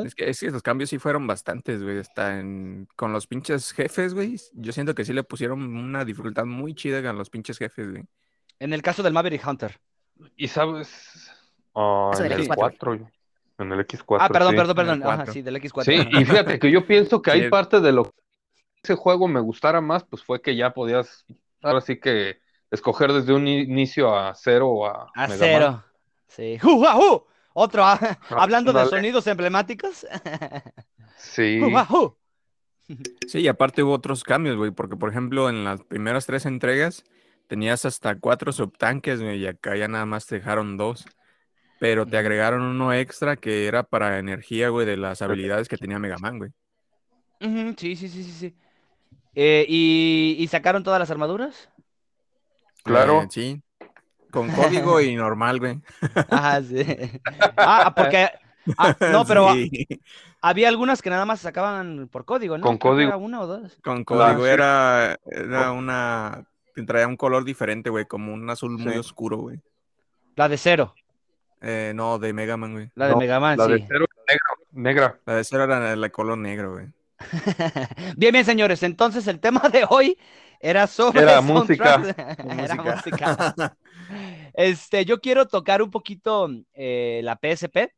Es 0.05 0.15
que, 0.15 0.27
es 0.29 0.39
que 0.39 0.49
los 0.49 0.63
cambios 0.63 0.89
sí 0.89 0.97
fueron 0.97 1.27
bastantes, 1.27 1.83
güey. 1.83 1.99
Hasta 1.99 2.39
en, 2.39 2.87
con 2.95 3.13
los 3.13 3.27
pinches 3.27 3.71
jefes, 3.71 4.15
güey. 4.15 4.35
Yo 4.53 4.71
siento 4.71 4.95
que 4.95 5.05
sí 5.05 5.13
le 5.13 5.23
pusieron 5.23 5.61
una 5.61 6.03
dificultad 6.03 6.45
muy 6.45 6.73
chida 6.73 7.03
con 7.03 7.15
los 7.17 7.29
pinches 7.29 7.59
jefes, 7.59 7.91
güey. 7.91 8.03
En 8.57 8.73
el 8.73 8.81
caso 8.81 9.03
del 9.03 9.13
Maverick 9.13 9.45
Hunter. 9.47 9.79
Y 10.35 10.47
sabes, 10.47 11.31
Ah, 11.75 12.11
en 12.17 12.31
el 12.31 12.47
X4. 12.47 12.55
4, 12.55 12.93
en 13.59 13.71
el 13.71 13.79
X4. 13.87 14.17
Ah, 14.19 14.27
perdón, 14.29 14.51
sí. 14.51 14.57
perdón, 14.57 14.75
perdón. 14.75 15.03
Ajá, 15.03 15.25
sí, 15.27 15.43
del 15.43 15.55
X4. 15.57 15.83
Sí, 15.83 16.09
y 16.19 16.25
fíjate 16.25 16.57
que 16.59 16.71
yo 16.71 16.85
pienso 16.87 17.21
que 17.21 17.31
Sí. 17.31 17.39
hay 17.41 17.49
parte 17.49 17.79
de 17.79 17.91
lo 17.91 18.05
que 18.05 18.11
ese 18.83 18.95
juego 18.95 19.27
me 19.27 19.39
gustara 19.39 19.81
más, 19.81 20.03
pues 20.03 20.23
fue 20.23 20.41
que 20.41 20.55
ya 20.55 20.73
podías, 20.73 21.25
ahora 21.61 21.81
sí 21.81 21.99
que 21.99 22.39
escoger 22.71 23.11
desde 23.13 23.33
un 23.33 23.47
inicio 23.47 24.15
a 24.15 24.33
cero 24.35 24.69
o 24.69 24.85
a 24.85 25.11
A 25.15 25.27
Mega 25.27 25.29
Man. 25.29 25.37
cero. 25.39 25.83
Sí. 26.27 26.57
¡Ju, 26.59 26.85
ah, 26.85 26.93
ju! 26.93 27.25
Otro, 27.53 27.83
ah, 27.83 27.99
hablando 28.29 28.71
de 28.71 28.85
sonidos 28.85 29.27
emblemáticos. 29.27 30.05
Sí, 31.17 31.59
¡Ju, 31.63 31.77
ah, 31.77 31.85
ju! 31.85 32.17
Sí, 33.27 33.39
y 33.39 33.47
aparte 33.47 33.83
hubo 33.83 33.93
otros 33.93 34.23
cambios, 34.23 34.55
güey. 34.55 34.71
Porque, 34.71 34.95
por 34.95 35.09
ejemplo, 35.09 35.49
en 35.49 35.63
las 35.63 35.83
primeras 35.83 36.25
tres 36.25 36.45
entregas 36.45 37.03
tenías 37.47 37.85
hasta 37.85 38.15
cuatro 38.15 38.51
subtanques, 38.51 39.21
güey. 39.21 39.39
Y 39.39 39.47
acá 39.47 39.75
ya 39.75 39.87
nada 39.87 40.05
más 40.05 40.25
te 40.25 40.35
dejaron 40.35 40.77
dos. 40.77 41.05
Pero 41.79 42.05
te 42.05 42.17
agregaron 42.17 42.61
uno 42.61 42.93
extra 42.93 43.35
que 43.35 43.67
era 43.67 43.83
para 43.83 44.19
energía, 44.19 44.69
güey, 44.69 44.85
de 44.85 44.97
las 44.97 45.21
habilidades 45.21 45.69
que 45.69 45.77
tenía 45.77 45.99
Mega 45.99 46.17
Man, 46.17 46.37
güey. 46.37 46.51
Sí, 47.77 47.95
sí, 47.95 48.09
sí, 48.09 48.23
sí, 48.23 48.31
sí. 48.31 48.55
Eh, 49.35 49.65
¿y, 49.67 50.35
y 50.39 50.47
sacaron 50.47 50.83
todas 50.83 50.99
las 50.99 51.11
armaduras? 51.11 51.69
Claro. 52.83 53.23
Eh, 53.23 53.27
sí. 53.29 53.61
Con 54.31 54.49
código 54.51 55.01
y 55.01 55.15
normal, 55.15 55.59
güey. 55.59 55.79
Ajá, 56.29 56.61
sí. 56.63 56.83
Ah, 57.57 57.93
porque. 57.95 58.29
ah, 58.77 58.95
no, 59.11 59.25
pero 59.25 59.53
Sí, 59.53 59.87
había 60.41 60.67
algunas 60.69 61.01
que 61.01 61.09
nada 61.09 61.25
más 61.25 61.39
sacaban 61.41 62.07
por 62.11 62.25
código, 62.25 62.57
¿no? 62.57 62.63
Con 62.63 62.77
código. 62.77 63.09
era 63.09 63.17
una 63.17 63.41
o 63.41 63.47
dos. 63.47 63.77
Con 63.83 64.03
Claro, 64.03 64.33
código 64.35 64.45
sí. 64.45 64.51
era, 64.51 65.17
era 65.31 65.71
una. 65.71 66.45
Traía 66.87 67.07
un 67.07 67.17
color 67.17 67.43
diferente, 67.43 67.89
güey, 67.89 68.05
como 68.05 68.33
un 68.33 68.49
azul 68.49 68.77
muy 68.77 68.93
Sí. 68.93 68.99
oscuro, 68.99 69.37
güey. 69.37 69.59
La 70.35 70.47
de 70.47 70.57
cero. 70.57 70.95
Eh, 71.61 71.91
no, 71.93 72.19
de 72.19 72.31
Mega 72.31 72.55
Man, 72.55 72.71
güey. 72.73 72.89
La 72.95 73.07
de 73.07 73.11
No, 73.13 73.17
Mega 73.19 73.39
Man, 73.39 73.57
la 73.57 73.65
sí. 73.65 73.71
de 73.73 73.85
cero 73.85 74.05
negro, 74.27 74.67
negra. 74.71 75.19
La 75.25 75.35
de 75.35 75.43
cero 75.43 75.63
era 75.65 75.95
la 75.95 76.09
color 76.09 76.37
negro, 76.37 76.73
güey. 76.73 76.87
Bien, 78.17 78.31
bien, 78.31 78.45
señores. 78.45 78.83
Entonces, 78.83 79.27
el 79.27 79.39
tema 79.39 79.69
de 79.69 79.85
hoy 79.89 80.17
era 80.59 80.87
sobre 80.87 81.21
Era 81.21 81.41
música. 81.41 82.01
Era 82.57 82.75
música. 82.75 83.55
Este, 84.53 85.05
yo 85.05 85.21
quiero 85.21 85.47
tocar 85.47 85.81
un 85.81 85.91
poquito 85.91 86.49
eh, 86.73 87.21
la 87.23 87.37
PSP, 87.37 87.93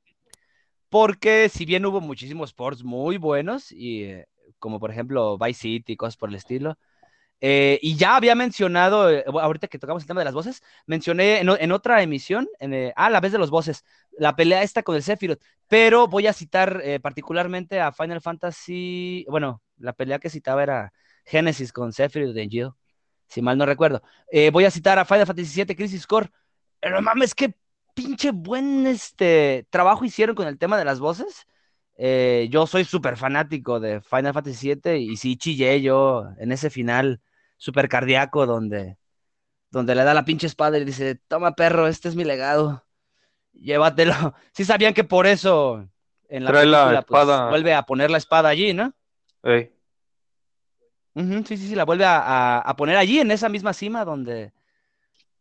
porque 0.90 1.48
si 1.48 1.66
bien 1.66 1.86
hubo 1.86 2.02
muchísimos 2.02 2.54
ports 2.54 2.84
muy 2.84 3.18
buenos, 3.18 3.72
y, 3.72 4.04
eh, 4.04 4.28
como 4.60 4.80
por 4.80 4.92
ejemplo 4.92 5.38
Vice 5.38 5.62
City 5.62 5.94
y 5.94 5.96
cosas 5.96 6.18
por 6.18 6.30
el 6.30 6.36
estilo, 6.36 6.78
eh, 7.44 7.80
y 7.82 7.96
ya 7.96 8.16
había 8.16 8.36
mencionado, 8.36 9.10
eh, 9.10 9.26
ahorita 9.26 9.68
que 9.68 9.80
tocamos 9.80 10.04
el 10.04 10.08
tema 10.08 10.22
de 10.22 10.26
las 10.26 10.36
voces, 10.36 10.62
mencioné 10.86 11.40
en, 11.40 11.72
otra 11.72 12.04
emisión, 12.04 12.48
en, 12.60 12.74
eh, 12.76 12.94
ah, 12.96 13.10
la 13.10 13.20
vez 13.20 13.32
de 13.32 13.40
los 13.40 13.50
voces, 13.50 13.84
la 14.12 14.36
pelea 14.36 14.62
esta 14.62 14.84
con 14.84 14.96
el 14.96 15.02
Sephiroth, 15.02 15.42
pero 15.68 16.08
voy 16.08 16.28
a 16.28 16.34
citar 16.34 16.84
particularmente 17.02 17.80
a 17.82 17.92
Final 17.92 18.22
Fantasy, 18.22 19.26
bueno, 19.28 19.64
la 19.78 19.94
pelea 19.94 20.20
que 20.20 20.30
citaba 20.30 20.62
era 20.62 20.94
Genesis 21.26 21.74
con 21.74 21.92
Sephiroth 21.94 22.36
de 22.36 22.48
Jill, 22.48 22.70
si 23.28 23.42
mal 23.42 23.58
no 23.58 23.66
recuerdo. 23.66 24.04
Voy 24.52 24.66
a 24.66 24.72
citar 24.72 25.00
a 25.00 25.06
Final 25.06 25.26
Fantasy 25.26 25.64
VII 25.64 25.76
Crisis 25.76 26.06
Core. 26.06 26.30
No 26.84 27.02
mames, 27.02 27.34
qué 27.34 27.56
pinche 27.96 28.32
buen 28.32 28.86
este, 28.86 29.66
trabajo 29.72 30.06
hicieron 30.06 30.36
con 30.36 30.48
el 30.48 30.60
tema 30.60 30.78
de 30.78 30.86
las 30.86 31.00
voces. 31.00 31.48
Yo 31.98 32.68
soy 32.68 32.84
súper 32.84 33.18
fanático 33.18 33.80
de 33.80 34.02
Final 34.02 34.34
Fantasy 34.34 34.76
VII 34.76 34.98
y 34.98 35.18
sí 35.18 35.38
chillé 35.38 35.82
yo 35.82 36.28
en 36.38 36.52
ese 36.52 36.70
final 36.70 37.22
súper 37.62 37.90
cardíaco 37.90 38.46
donde, 38.48 38.98
donde 39.72 39.96
le 39.96 40.04
da 40.06 40.14
la 40.16 40.26
pinche 40.26 40.48
espada 40.48 40.78
y 40.80 40.86
dice, 40.86 41.16
toma 41.30 41.56
perro, 41.56 41.88
este 41.88 42.10
es 42.10 42.16
mi 42.16 42.24
legado, 42.26 42.86
llévatelo. 43.54 44.14
Sí 44.54 44.66
sabían 44.66 44.94
que 44.96 45.04
por 45.06 45.28
eso 45.28 45.90
en 46.30 46.46
la 46.46 46.54
Trae 46.54 46.66
la 46.66 47.02
pues, 47.08 47.42
espada. 47.42 47.42
vuelve 47.48 47.74
a 47.76 47.84
poner 47.84 48.12
la 48.12 48.18
espada 48.20 48.50
allí, 48.50 48.74
¿no? 48.74 48.94
Ey. 49.44 49.72
Ujú, 51.14 51.44
sí, 51.46 51.58
sí, 51.58 51.68
sí, 51.70 51.76
la 51.76 51.84
vuelve 51.86 52.06
a, 52.06 52.20
a- 52.20 52.60
a 52.60 52.76
poner 52.76 52.96
allí, 52.98 53.20
en 53.20 53.32
esa 53.32 53.50
misma 53.50 53.74
cima 53.74 54.06
donde, 54.06 54.54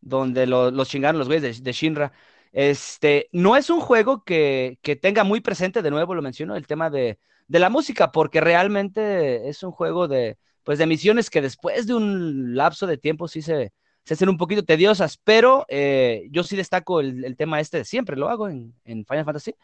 donde 0.01 0.47
lo- 0.47 0.71
los 0.71 0.89
chingaron 0.89 1.19
los 1.19 1.29
güeyes 1.29 1.59
de, 1.59 1.65
de 1.65 1.73
Shinra. 1.73 2.13
Este, 2.53 3.29
no 3.33 3.57
es 3.57 3.71
un 3.71 3.81
juego 3.81 4.25
que, 4.25 4.79
que 4.83 4.97
tenga 4.97 5.25
muy 5.25 5.41
presente, 5.41 5.83
de 5.83 5.91
nuevo 5.93 6.15
lo 6.15 6.23
menciono, 6.23 6.57
el 6.57 6.67
tema 6.67 6.91
de, 6.91 7.19
de 7.49 7.59
la 7.61 7.71
música, 7.71 8.13
porque 8.13 8.41
realmente 8.41 9.49
es 9.49 9.63
un 9.65 9.73
juego 9.73 10.09
de, 10.09 10.39
pues, 10.65 10.79
de 10.79 10.87
misiones 10.87 11.31
que 11.31 11.41
después 11.43 11.87
de 11.87 11.95
un 11.95 12.55
lapso 12.57 12.87
de 12.87 12.99
tiempo 12.99 13.29
sí 13.29 13.43
se, 13.43 13.73
se 14.05 14.15
hacen 14.15 14.29
un 14.29 14.37
poquito 14.39 14.65
tediosas, 14.65 15.19
pero 15.23 15.65
eh, 15.69 16.29
yo 16.31 16.43
sí 16.45 16.57
destaco 16.57 17.01
el, 17.01 17.37
tema 17.37 17.61
este, 17.61 17.85
siempre 17.85 18.17
lo 18.17 18.29
hago 18.29 18.49
en, 18.49 18.75
Final 18.85 19.25
Fantasy, 19.25 19.55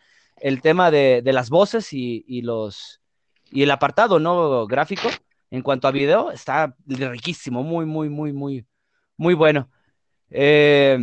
el 0.41 0.61
tema 0.61 0.91
de, 0.91 1.23
de 1.23 1.33
las 1.33 1.51
voces 1.51 1.93
y, 1.93 2.25
y 2.27 2.43
los, 2.43 3.01
y 3.51 3.63
el 3.63 3.71
apartado, 3.71 4.19
¿no? 4.19 4.67
Gráfico. 4.67 5.09
En 5.51 5.63
cuanto 5.63 5.87
a 5.87 5.93
video, 5.93 6.33
está 6.33 6.75
riquísimo, 6.87 7.63
muy, 7.63 7.87
muy, 7.87 8.09
muy, 8.09 8.33
muy, 8.33 8.67
muy 9.17 9.35
bueno. 9.35 9.71
Eh, 10.31 10.99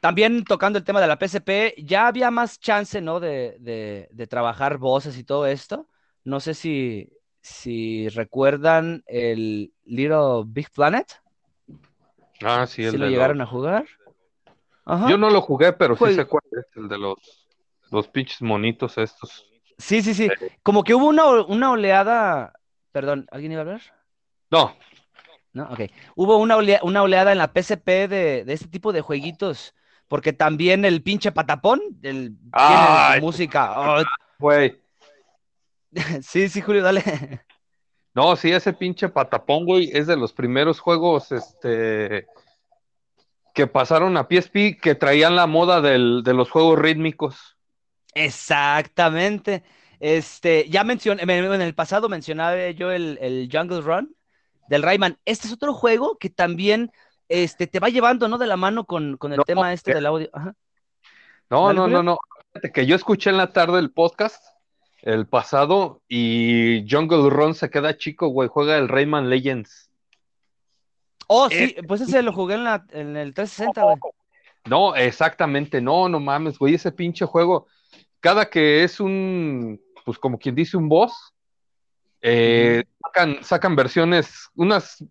también 0.00 0.44
tocando 0.44 0.78
el 0.78 0.84
tema 0.84 1.00
de 1.00 1.06
la 1.06 1.18
PSP, 1.18 1.74
ya 1.84 2.06
había 2.06 2.30
más 2.30 2.58
chance, 2.58 3.00
¿no? 3.00 3.20
De, 3.20 3.56
de- 3.60 4.08
de 4.12 4.26
trabajar 4.26 4.78
voces 4.78 5.18
y 5.18 5.24
todo 5.24 5.46
esto. 5.46 5.88
No 6.24 6.40
sé 6.40 6.54
si, 6.54 7.10
si 7.40 8.08
recuerdan 8.10 9.02
el 9.06 9.72
Little 9.84 10.42
Big 10.46 10.70
Planet, 10.70 11.06
Ah, 12.42 12.66
sí, 12.66 12.82
el 12.84 12.92
si 12.92 12.96
lo 12.98 13.06
llegaron 13.08 13.40
a 13.40 13.46
jugar. 13.46 13.86
Ajá. 14.86 15.08
Yo 15.10 15.18
no 15.18 15.28
lo 15.30 15.42
jugué, 15.42 15.72
pero 15.72 15.94
sí 15.94 16.14
sé 16.14 16.24
cuál 16.24 16.42
es 16.52 16.64
el 16.76 16.88
de 16.88 16.98
los, 16.98 17.48
los 17.90 18.08
pinches 18.08 18.40
monitos 18.40 18.96
estos. 18.96 19.46
Sí, 19.76 20.02
sí, 20.02 20.14
sí. 20.14 20.28
Como 20.62 20.82
que 20.84 20.94
hubo 20.94 21.06
una, 21.06 21.24
una 21.42 21.70
oleada. 21.72 22.52
Perdón, 22.92 23.26
¿alguien 23.30 23.52
iba 23.52 23.60
a 23.60 23.64
hablar? 23.64 23.82
No, 24.50 24.74
¿no? 25.52 25.64
Ok. 25.64 25.80
Hubo 26.16 26.38
una, 26.38 26.56
olea- 26.56 26.80
una 26.82 27.02
oleada 27.02 27.32
en 27.32 27.38
la 27.38 27.52
PSP 27.52 28.08
de, 28.08 28.44
de 28.44 28.52
este 28.52 28.68
tipo 28.68 28.92
de 28.92 29.00
jueguitos, 29.00 29.74
porque 30.08 30.32
también 30.32 30.84
el 30.84 31.02
pinche 31.02 31.32
patapón 31.32 31.80
el, 32.02 32.36
tiene 32.50 33.20
música. 33.20 33.74
Oh, 33.78 34.02
güey. 34.38 34.80
sí, 36.22 36.48
sí, 36.48 36.60
Julio, 36.60 36.82
dale. 36.82 37.02
No, 38.12 38.34
sí, 38.34 38.50
ese 38.50 38.72
pinche 38.72 39.08
patapón, 39.08 39.64
güey, 39.64 39.88
es 39.92 40.08
de 40.08 40.16
los 40.16 40.32
primeros 40.32 40.80
juegos, 40.80 41.30
este, 41.30 42.26
que 43.54 43.68
pasaron 43.68 44.16
a 44.16 44.26
PSP, 44.28 44.80
que 44.82 44.96
traían 44.96 45.36
la 45.36 45.46
moda 45.46 45.80
del- 45.80 46.22
de 46.24 46.34
los 46.34 46.50
juegos 46.50 46.76
rítmicos. 46.76 47.56
Exactamente. 48.14 49.62
Este, 50.00 50.68
ya 50.68 50.82
mencioné, 50.82 51.22
en 51.22 51.60
el 51.62 51.74
pasado 51.76 52.08
mencionaba 52.08 52.70
yo 52.70 52.90
el, 52.90 53.16
el 53.20 53.48
Jungle 53.52 53.80
Run 53.82 54.16
del 54.68 54.82
Rayman. 54.82 55.16
Este 55.24 55.46
es 55.46 55.52
otro 55.52 55.72
juego 55.72 56.18
que 56.18 56.30
también 56.30 56.90
este, 57.28 57.68
te 57.68 57.78
va 57.78 57.90
llevando, 57.90 58.26
¿no? 58.26 58.38
De 58.38 58.48
la 58.48 58.56
mano 58.56 58.86
con, 58.86 59.18
con 59.18 59.32
el 59.32 59.38
No, 59.38 59.44
tema 59.44 59.72
este 59.72 59.92
que- 59.92 59.94
del 59.94 60.06
audio. 60.06 60.28
Ajá. 60.32 60.52
No, 61.48 61.72
no, 61.72 61.86
no, 61.86 62.02
no. 62.02 62.18
Fíjate 62.52 62.72
que 62.72 62.86
yo 62.86 62.96
escuché 62.96 63.30
en 63.30 63.36
la 63.36 63.52
tarde 63.52 63.78
el 63.78 63.92
podcast, 63.92 64.42
el 65.02 65.26
pasado, 65.26 66.02
y 66.08 66.84
Jungle 66.90 67.30
Run 67.30 67.54
se 67.54 67.70
queda 67.70 67.96
chico, 67.96 68.28
güey, 68.28 68.48
juega 68.48 68.76
el 68.76 68.88
Rayman 68.88 69.28
Legends. 69.30 69.90
Oh, 71.26 71.48
sí, 71.48 71.76
pues 71.86 72.00
ese 72.00 72.22
lo 72.22 72.32
jugué 72.32 72.56
en, 72.56 72.64
la, 72.64 72.84
en 72.90 73.16
el 73.16 73.32
360, 73.34 73.82
güey. 73.82 73.96
No, 74.66 74.94
exactamente, 74.94 75.80
no, 75.80 76.08
no 76.08 76.20
mames, 76.20 76.58
güey, 76.58 76.74
ese 76.74 76.92
pinche 76.92 77.24
juego, 77.24 77.66
cada 78.20 78.50
que 78.50 78.82
es 78.84 79.00
un, 79.00 79.80
pues 80.04 80.18
como 80.18 80.38
quien 80.38 80.54
dice 80.54 80.76
un 80.76 80.88
boss, 80.88 81.12
eh, 82.20 82.84
sacan, 83.02 83.38
sacan 83.42 83.74
versiones, 83.76 84.50
unas 84.54 85.02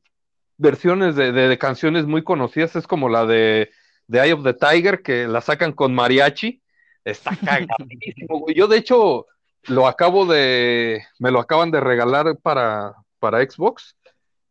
versiones 0.57 1.15
de, 1.15 1.31
de- 1.31 1.47
de 1.47 1.57
canciones 1.57 2.05
muy 2.05 2.23
conocidas, 2.23 2.75
es 2.75 2.85
como 2.85 3.09
la 3.09 3.25
de, 3.25 3.71
de 4.07 4.19
Eye 4.19 4.33
of 4.33 4.43
the 4.43 4.53
Tiger, 4.53 5.01
que 5.01 5.27
la 5.27 5.41
sacan 5.41 5.71
con 5.71 5.95
mariachi, 5.95 6.61
está 7.03 7.31
cagadísimo, 7.43 8.39
güey. 8.39 8.53
Yo 8.55 8.67
de 8.67 8.77
hecho 8.77 9.25
lo 9.63 9.87
acabo 9.87 10.25
de, 10.25 11.03
me 11.19 11.31
lo 11.31 11.39
acaban 11.39 11.71
de 11.71 11.79
regalar 11.79 12.37
para, 12.37 12.95
para 13.19 13.41
Xbox, 13.41 13.95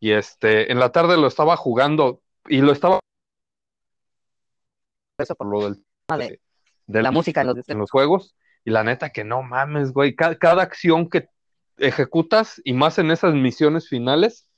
y 0.01 0.13
este, 0.13 0.71
en 0.71 0.79
la 0.79 0.93
tarde 0.93 1.17
lo 1.17 1.27
estaba 1.27 1.57
jugando, 1.57 2.21
y 2.49 2.61
lo 2.61 2.73
estaba 2.73 3.01
eso 5.19 5.35
por 5.35 5.49
lo 5.49 5.61
del 5.63 5.85
de 6.17 6.41
de 6.89 7.03
la 7.03 7.11
música 7.13 7.43
en 7.43 7.49
los, 7.49 7.69
en 7.69 7.79
los 7.79 7.91
juegos. 7.91 8.35
Y 8.65 8.71
la 8.71 8.83
neta 8.83 9.11
que 9.11 9.23
no 9.25 9.43
mames, 9.43 9.93
güey. 9.93 10.15
Cada, 10.17 10.37
cada 10.37 10.63
acción 10.63 11.09
que 11.09 11.29
ejecutas, 11.77 12.61
y 12.65 12.73
más 12.73 12.99
en 12.99 13.11
esas 13.11 13.35
misiones 13.35 13.89
finales, 13.89 14.49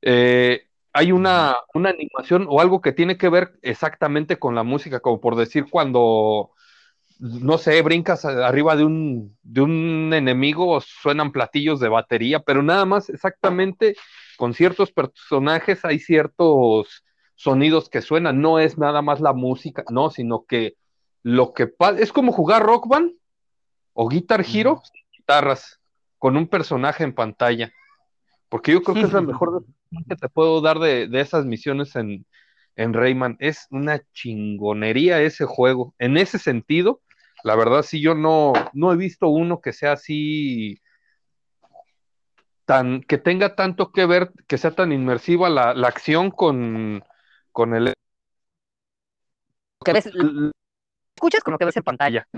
eh, 0.00 0.68
hay 0.92 1.12
una, 1.12 1.56
una 1.74 1.90
animación 1.90 2.46
o 2.48 2.60
algo 2.60 2.80
que 2.80 2.92
tiene 2.92 3.18
que 3.18 3.28
ver 3.28 3.58
exactamente 3.62 4.38
con 4.38 4.54
la 4.54 4.62
música, 4.62 5.00
como 5.00 5.20
por 5.20 5.36
decir 5.36 5.66
cuando, 5.68 6.52
no 7.20 7.58
sé, 7.58 7.80
brincas 7.82 8.24
arriba 8.24 8.76
de 8.76 8.84
un, 8.84 9.36
de 9.42 9.60
un 9.60 10.12
enemigo, 10.14 10.80
suenan 10.80 11.32
platillos 11.32 11.78
de 11.78 11.88
batería, 11.88 12.40
pero 12.40 12.62
nada 12.62 12.86
más 12.86 13.10
exactamente 13.10 13.94
con 14.38 14.54
ciertos 14.54 14.90
personajes 14.90 15.84
hay 15.84 15.98
ciertos 15.98 17.04
sonidos 17.34 17.90
que 17.90 18.00
suenan, 18.00 18.40
no 18.40 18.58
es 18.58 18.78
nada 18.78 19.02
más 19.02 19.20
la 19.20 19.34
música, 19.34 19.84
no, 19.90 20.10
sino 20.10 20.46
que 20.46 20.76
lo 21.22 21.52
que 21.52 21.66
pasa, 21.66 22.00
es 22.00 22.10
como 22.10 22.32
jugar 22.32 22.62
Rock 22.62 22.88
Band 22.88 23.12
o 23.92 24.08
Guitar 24.08 24.42
Hero, 24.42 24.80
guitarras, 25.12 25.78
con 26.18 26.38
un 26.38 26.48
personaje 26.48 27.04
en 27.04 27.14
pantalla. 27.14 27.70
Porque 28.48 28.72
yo 28.72 28.82
creo 28.82 28.94
que 28.94 29.02
es 29.02 29.12
la 29.12 29.20
mejor 29.20 29.64
que 30.08 30.16
te 30.16 30.28
puedo 30.28 30.60
dar 30.60 30.78
de, 30.78 31.06
de 31.06 31.20
esas 31.20 31.44
misiones 31.44 31.94
en, 31.96 32.26
en 32.76 32.94
Rayman. 32.94 33.36
Es 33.38 33.66
una 33.70 34.02
chingonería 34.12 35.20
ese 35.20 35.44
juego. 35.44 35.94
En 35.98 36.16
ese 36.16 36.38
sentido, 36.38 37.00
la 37.44 37.56
verdad, 37.56 37.82
sí, 37.82 38.00
yo 38.00 38.14
no, 38.14 38.52
no 38.72 38.92
he 38.92 38.96
visto 38.96 39.28
uno 39.28 39.60
que 39.60 39.72
sea 39.72 39.92
así 39.92 40.80
tan, 42.64 43.00
que 43.02 43.18
tenga 43.18 43.54
tanto 43.56 43.92
que 43.92 44.06
ver, 44.06 44.32
que 44.46 44.58
sea 44.58 44.70
tan 44.72 44.92
inmersiva 44.92 45.48
la, 45.48 45.74
la 45.74 45.88
acción 45.88 46.30
con, 46.30 47.02
con 47.52 47.74
el 47.74 47.92
que 49.84 49.92
ves, 49.92 50.10
escuchas 51.16 51.42
con 51.42 51.52
lo 51.52 51.58
que 51.58 51.64
ves 51.64 51.76
en 51.76 51.82
pantalla. 51.82 52.28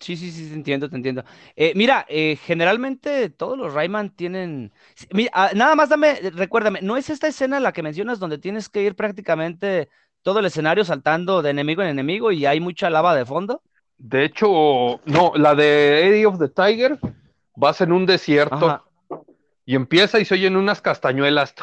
Sí, 0.00 0.16
sí, 0.16 0.32
sí, 0.32 0.48
te 0.48 0.54
entiendo, 0.54 0.88
te 0.88 0.96
entiendo. 0.96 1.22
Eh, 1.54 1.72
mira, 1.76 2.06
eh, 2.08 2.36
generalmente 2.36 3.28
todos 3.28 3.58
los 3.58 3.74
Rayman 3.74 4.10
tienen. 4.16 4.72
Mira, 5.12 5.30
ah, 5.34 5.50
nada 5.54 5.74
más 5.74 5.90
dame, 5.90 6.14
recuérdame, 6.32 6.80
¿no 6.82 6.96
es 6.96 7.10
esta 7.10 7.28
escena 7.28 7.60
la 7.60 7.72
que 7.72 7.82
mencionas 7.82 8.18
donde 8.18 8.38
tienes 8.38 8.68
que 8.68 8.82
ir 8.82 8.96
prácticamente 8.96 9.90
todo 10.22 10.40
el 10.40 10.46
escenario 10.46 10.84
saltando 10.84 11.42
de 11.42 11.50
enemigo 11.50 11.82
en 11.82 11.88
enemigo 11.88 12.32
y 12.32 12.46
hay 12.46 12.60
mucha 12.60 12.90
lava 12.90 13.14
de 13.14 13.24
fondo? 13.24 13.62
De 13.98 14.24
hecho, 14.24 15.00
no, 15.04 15.32
la 15.34 15.54
de 15.54 16.06
Eddie 16.06 16.26
of 16.26 16.38
the 16.38 16.48
Tiger 16.48 16.98
vas 17.56 17.80
en 17.80 17.92
un 17.92 18.06
desierto 18.06 18.70
Ajá. 18.70 18.84
y 19.66 19.74
empieza 19.74 20.18
y 20.18 20.24
se 20.24 20.34
oyen 20.34 20.56
unas 20.56 20.80
castañuelas 20.80 21.54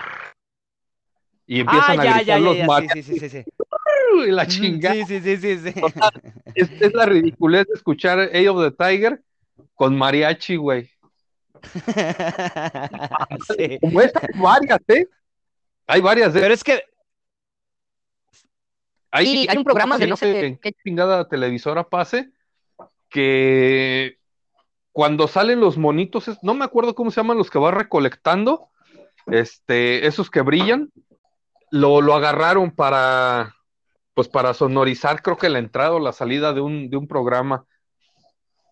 y 1.48 1.60
Ah, 1.60 1.62
empiezan 1.62 2.00
a 2.00 2.04
ya, 2.04 2.14
gritar 2.18 2.26
ya, 2.26 2.40
los 2.40 2.58
ya, 2.58 2.66
mariachis 2.66 3.06
sí, 3.06 3.20
sí, 3.20 3.30
sí, 3.30 3.44
y 4.28 4.32
la 4.32 4.46
chingada. 4.46 4.96
Sí, 4.96 5.06
sí, 5.06 5.22
sí, 5.22 5.38
sí, 5.38 5.72
sí. 5.72 5.82
Es, 6.56 6.70
es 6.82 6.94
la 6.94 7.06
ridiculez 7.06 7.66
de 7.68 7.74
escuchar 7.74 8.20
Eddie 8.20 8.50
of 8.50 8.62
the 8.62 8.72
Tiger 8.72 9.22
con 9.74 9.98
mariachi, 9.98 10.58
güey. 10.58 10.90
Sí. 13.56 13.80
Como 13.82 14.02
estas 14.02 14.24
hay 14.24 14.40
varias, 14.40 14.80
¿eh? 14.90 15.08
Hay 15.88 16.02
varias, 16.02 16.36
¿eh? 16.36 16.40
Pero 16.42 16.54
es 16.54 16.64
que, 16.64 16.84
Hay, 19.12 19.28
Y 19.28 19.48
hay 19.50 19.58
un 19.58 19.64
programa 19.64 19.98
de 19.98 20.08
no 20.08 20.18
sé 20.18 20.46
en 20.46 20.58
qué- 20.58 20.72
qué 20.72 20.78
chingada 20.84 21.28
televisora 21.28 21.88
pase 21.88 22.32
que 23.10 24.18
cuando 24.92 25.28
salen 25.28 25.60
los 25.60 25.78
monitos, 25.78 26.28
es- 26.28 26.44
no 26.44 26.54
me 26.54 26.66
acuerdo 26.66 26.96
cómo 26.96 27.12
se 27.12 27.22
llaman 27.22 27.38
los 27.38 27.50
que 27.50 27.60
va 27.60 27.72
recolectando, 27.72 28.70
este, 29.28 30.08
esos 30.08 30.30
que 30.30 30.42
brillan, 30.42 30.92
lo, 31.72 32.02
lo 32.02 32.16
agarraron 32.16 32.72
para, 32.72 33.56
pues 34.14 34.28
para 34.28 34.54
sonorizar, 34.54 35.22
creo 35.22 35.38
que 35.38 35.50
la 35.50 35.60
entrada 35.60 35.94
o 35.94 36.00
la 36.00 36.14
salida 36.14 36.54
de 36.54 36.62
un, 36.62 36.90
de 36.90 36.98
un 36.98 37.08
programa. 37.08 37.66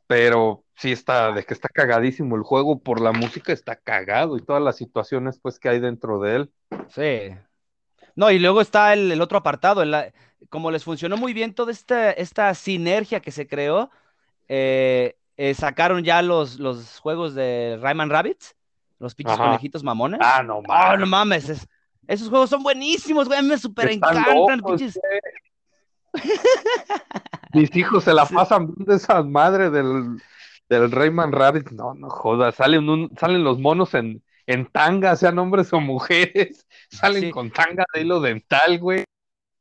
Pero 0.07 0.63
sí 0.75 0.91
está, 0.91 1.31
de 1.31 1.43
que 1.43 1.53
está 1.53 1.67
cagadísimo 1.67 2.35
el 2.35 2.43
juego, 2.43 2.79
por 2.79 3.01
la 3.01 3.11
música 3.11 3.51
está 3.53 3.75
cagado 3.75 4.37
y 4.37 4.41
todas 4.41 4.61
las 4.61 4.75
situaciones 4.77 5.39
pues 5.41 5.59
que 5.59 5.69
hay 5.69 5.79
dentro 5.79 6.19
de 6.19 6.35
él. 6.35 6.51
sí. 6.89 7.35
No, 8.15 8.31
y 8.31 8.39
luego 8.39 8.61
está 8.61 8.93
el, 8.93 9.11
el 9.11 9.21
otro 9.21 9.37
apartado, 9.37 9.83
la- 9.85 10.11
como 10.49 10.71
les 10.71 10.83
funcionó 10.83 11.17
muy 11.17 11.33
bien 11.33 11.53
toda 11.53 11.71
esta, 11.71 12.11
esta 12.11 12.53
sinergia 12.53 13.19
que 13.19 13.31
se 13.31 13.47
creó, 13.47 13.89
eh, 14.47 15.17
eh, 15.37 15.53
sacaron 15.53 16.03
ya 16.03 16.21
los, 16.21 16.59
los 16.59 16.99
juegos 16.99 17.35
de 17.35 17.77
Rayman 17.81 18.09
Rabbits, 18.09 18.55
los 18.99 19.15
pinches 19.15 19.35
Ajá. 19.35 19.45
conejitos 19.47 19.83
mamones. 19.83 20.19
Ah, 20.23 20.41
no 20.43 20.57
Oh, 20.57 20.61
mames. 20.61 20.99
no 20.99 21.05
mames, 21.07 21.49
es- 21.49 21.67
esos 22.07 22.29
juegos 22.29 22.49
son 22.49 22.61
buenísimos, 22.63 23.27
güey, 23.27 23.41
me 23.41 23.57
super 23.57 23.91
encantan. 23.91 24.35
locos, 24.35 24.79
pinches- 24.81 24.99
Mis 27.53 27.75
hijos 27.75 28.03
se 28.03 28.13
la 28.13 28.25
pasan 28.25 28.73
viendo 28.73 28.93
esa 28.93 29.21
madre 29.23 29.69
del, 29.69 30.21
del 30.69 30.91
Rayman 30.91 31.31
Rabbit. 31.31 31.71
No, 31.71 31.93
no 31.93 32.09
jodas. 32.09 32.55
Salen, 32.55 32.87
un- 32.89 33.11
salen 33.17 33.43
los 33.43 33.59
monos 33.59 33.93
en, 33.93 34.21
en 34.47 34.65
tanga, 34.67 35.15
sean 35.15 35.39
hombres 35.39 35.71
o 35.73 35.79
mujeres. 35.79 36.65
Salen 36.89 37.23
Sí. 37.23 37.31
con 37.31 37.51
tanga 37.51 37.85
de 37.93 38.01
hilo 38.01 38.19
dental, 38.19 38.79
güey. 38.79 39.03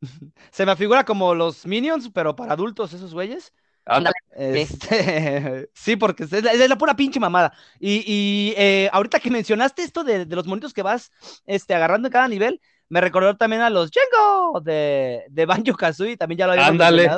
Se 0.51 0.66
me 0.66 0.77
figura 0.77 1.05
como 1.05 1.35
los 1.35 1.66
Minions, 1.66 2.11
pero 2.12 2.37
para 2.37 2.53
adultos, 2.53 2.92
esos 2.92 3.14
güeyes. 3.14 3.53
Ándale. 3.87 4.14
Este, 4.35 5.68
sí, 5.75 5.97
porque 5.97 6.25
es 6.25 6.33
la, 6.42 6.53
es 6.53 6.68
la 6.68 6.79
pura 6.79 6.97
pinche 6.97 7.20
mamada. 7.20 7.53
Y, 7.79 8.03
y, 8.07 8.55
eh, 8.57 8.88
ahorita 8.92 9.20
que 9.20 9.31
mencionaste 9.31 9.83
esto 9.83 10.05
de, 10.05 10.25
de 10.25 10.37
los 10.37 10.47
monitos 10.47 10.73
que 10.73 10.83
vas 10.83 11.11
este, 11.47 11.75
agarrando 11.75 12.09
en 12.09 12.12
cada 12.12 12.29
nivel, 12.29 12.61
me 12.88 13.01
recordó 13.01 13.37
también 13.37 13.62
a 13.62 13.70
los 13.70 13.90
Jengo 13.90 14.61
de, 14.61 15.25
de 15.29 15.47
Banjo 15.47 15.75
Kazooie, 15.77 16.16
también 16.16 16.38
ya 16.38 16.47
lo 16.47 16.53
habíamos 16.53 16.70
Ándale. 16.73 17.11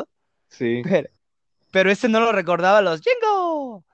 Sí. 0.48 0.83
pero, 0.83 1.09
pero 1.70 1.90
ese 1.90 2.09
no 2.09 2.20
lo 2.20 2.33
recordaba, 2.33 2.81
los 2.81 3.00
Jengo. 3.00 3.85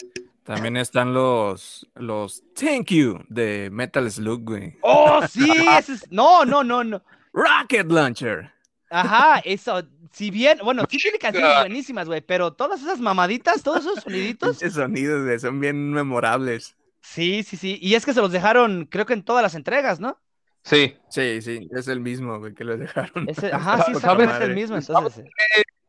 También 0.44 0.76
están 0.76 1.14
los, 1.14 1.88
los 1.94 2.42
Thank 2.54 2.86
You 2.88 3.20
de 3.28 3.70
Metal 3.70 4.10
Slug, 4.10 4.42
güey. 4.42 4.76
Oh, 4.82 5.20
sí, 5.28 5.48
ese 5.78 5.94
es- 5.94 6.10
no, 6.10 6.44
no, 6.44 6.64
no, 6.64 6.82
no. 6.82 7.02
Rocket 7.32 7.90
Launcher. 7.90 8.50
Ajá, 8.90 9.38
eso, 9.44 9.82
si 10.12 10.30
bien, 10.30 10.58
bueno, 10.62 10.82
sí 10.90 10.98
tiene 10.98 11.18
canciones 11.18 11.58
buenísimas, 11.60 12.06
güey, 12.06 12.20
pero 12.20 12.52
todas 12.52 12.82
esas 12.82 13.00
mamaditas, 13.00 13.62
todos 13.62 13.80
esos 13.80 14.00
soniditos, 14.00 14.58
Pinches 14.58 14.74
sonidos, 14.74 15.24
güey, 15.24 15.38
son 15.38 15.60
bien 15.60 15.92
memorables. 15.92 16.76
sí, 17.00 17.42
sí, 17.42 17.56
sí, 17.56 17.78
y 17.80 17.94
es 17.94 18.04
que 18.04 18.12
se 18.12 18.20
los 18.20 18.32
dejaron, 18.32 18.86
creo 18.86 19.06
que 19.06 19.14
en 19.14 19.22
todas 19.24 19.42
las 19.42 19.54
entregas, 19.54 19.98
¿no? 19.98 20.18
Sí. 20.64 20.96
Sí, 21.08 21.42
sí, 21.42 21.68
es 21.72 21.88
el 21.88 22.00
mismo, 22.00 22.38
güey, 22.38 22.54
que 22.54 22.64
lo 22.64 22.76
dejaron. 22.76 23.28
Ese, 23.28 23.46
ajá, 23.52 23.76
sí, 23.78 23.92
¿Sabes? 23.92 23.96
exactamente 23.96 24.44
el 24.44 24.54
mismo, 24.54 24.76
entonces. 24.76 25.24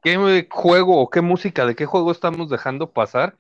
¿Qué 0.02 0.48
juego 0.50 1.00
o 1.00 1.10
qué 1.10 1.22
música, 1.22 1.66
de 1.66 1.76
qué 1.76 1.86
juego 1.86 2.12
estamos 2.12 2.50
dejando 2.50 2.92
pasar? 2.92 3.38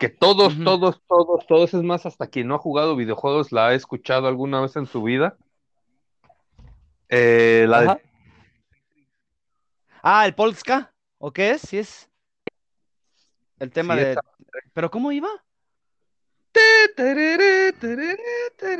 Que 0.00 0.08
todos, 0.08 0.54
todos, 0.64 1.02
todos, 1.06 1.46
todos, 1.46 1.74
es 1.74 1.82
más, 1.82 2.06
hasta 2.06 2.26
quien 2.26 2.48
no 2.48 2.54
ha 2.54 2.58
jugado 2.58 2.96
videojuegos 2.96 3.52
la 3.52 3.66
ha 3.68 3.74
escuchado 3.74 4.28
alguna 4.28 4.62
vez 4.62 4.74
en 4.76 4.86
su 4.86 5.02
vida. 5.02 5.36
Eh, 7.10 7.66
la 7.68 7.80
de 7.82 7.88
Ajá. 7.88 7.98
Ah, 10.02 10.24
el 10.24 10.34
Polska, 10.34 10.90
¿o 11.18 11.30
qué 11.34 11.50
es? 11.50 11.60
Sí 11.60 11.76
es. 11.76 12.08
El 13.58 13.70
tema 13.70 13.92
Sí, 13.92 14.00
de. 14.00 14.12
esa- 14.12 14.22
¿Pero 14.72 14.90
cómo 14.90 15.12
iba? 15.12 15.28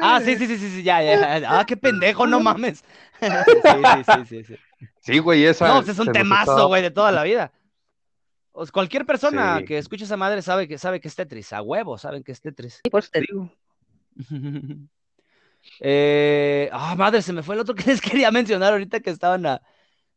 Ah, 0.01 0.21
sí, 0.25 0.37
sí, 0.39 0.47
sí, 0.47 0.57
sí, 0.57 0.71
sí, 0.71 0.83
ya, 0.83 1.03
ya. 1.03 1.39
ya. 1.39 1.59
Ah, 1.61 1.67
qué 1.67 1.77
pendejo, 1.77 2.27
no 2.27 2.41
mames. 2.41 2.83
Sí, 3.21 4.05
sí, 4.05 4.05
sí, 4.05 4.25
sí, 4.25 4.45
sí. 4.45 4.57
Sí, 5.01 5.19
güey, 5.19 5.45
esa. 5.45 5.69
No, 5.69 5.81
es 5.81 5.99
un 5.99 6.11
temazo, 6.11 6.69
güey, 6.69 6.81
de 6.81 6.91
toda 6.91 7.13
la 7.13 7.25
vida. 7.25 7.53
O 8.53 8.65
sea, 8.67 8.73
cualquier 8.73 9.07
persona 9.07 9.59
Sí. 9.59 9.65
que 9.65 9.79
escuche 9.79 10.05
esa 10.05 10.17
madre 10.17 10.43
sabe 10.43 10.67
que 10.69 10.77
sabe 10.79 11.01
que 11.01 11.09
es 11.09 11.15
Tetris, 11.15 11.53
a 11.53 11.63
huevo, 11.63 11.97
saben 11.99 12.23
que 12.23 12.33
es 12.33 12.41
Tetris. 12.41 12.81
Sí, 12.85 12.91
por 12.91 13.01
eso 13.01 13.11
te 13.13 13.21
digo. 13.21 13.51
Eh, 15.81 16.69
ah, 16.73 16.95
madre, 16.97 17.21
se 17.23 17.33
me 17.35 17.43
fue 17.43 17.55
el 17.55 17.61
otro 17.61 17.75
que 17.75 17.85
les 17.91 18.01
quería 18.01 18.31
mencionar 18.31 18.73
ahorita 18.73 19.01
que 19.01 19.11
estaban 19.11 19.45
a- 19.47 19.61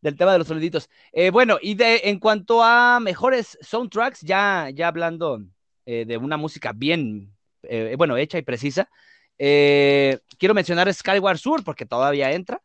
del 0.02 0.16
tema 0.18 0.32
de 0.34 0.40
los 0.40 0.48
soniditos. 0.48 0.90
Eh, 1.12 1.32
bueno, 1.32 1.58
y 1.62 1.76
de 1.76 2.02
en 2.06 2.20
cuanto 2.20 2.64
a 2.64 3.00
mejores 3.02 3.58
soundtracks, 3.62 4.22
ya, 4.22 4.70
ya 4.74 4.88
hablando 4.88 5.42
eh, 5.86 6.06
de 6.06 6.18
una 6.18 6.38
música 6.38 6.72
bien, 6.74 7.34
eh, 7.64 7.96
bueno, 7.98 8.18
hecha 8.18 8.38
y 8.38 8.42
precisa, 8.42 8.90
eh, 9.38 10.20
quiero 10.38 10.54
mencionar 10.54 10.94
Skyward 10.94 11.38
Sword 11.38 11.64
porque 11.64 11.86
todavía 11.86 12.32
entra 12.32 12.62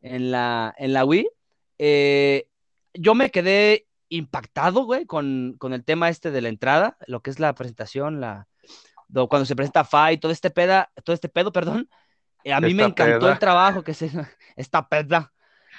en 0.00 0.30
la, 0.30 0.74
en 0.78 0.92
la 0.92 1.04
Wii. 1.04 1.28
Eh, 1.78 2.46
yo 2.94 3.14
me 3.14 3.30
quedé 3.30 3.86
impactado, 4.16 4.84
güey, 4.84 5.06
con, 5.06 5.54
con 5.58 5.72
el 5.72 5.84
tema 5.84 6.08
este 6.08 6.30
de 6.30 6.40
la 6.40 6.48
entrada, 6.48 6.96
lo 7.06 7.20
que 7.20 7.30
es 7.30 7.38
la 7.40 7.54
presentación, 7.54 8.20
la, 8.20 8.46
do- 9.08 9.28
cuando 9.28 9.46
se 9.46 9.56
presenta 9.56 9.84
Fa 9.84 10.12
y 10.12 10.18
todo 10.18 10.32
este 10.32 10.50
peda, 10.50 10.90
todo 11.04 11.14
este 11.14 11.28
pedo, 11.28 11.52
perdón. 11.52 11.88
eh, 12.44 12.52
a 12.52 12.60
mí 12.60 12.74
me 12.74 12.82
encantó 12.84 13.20
peda. 13.20 13.32
el 13.32 13.38
trabajo 13.38 13.82
que 13.82 13.94
se 13.94 14.10
esta 14.56 14.88
peda. 14.88 15.32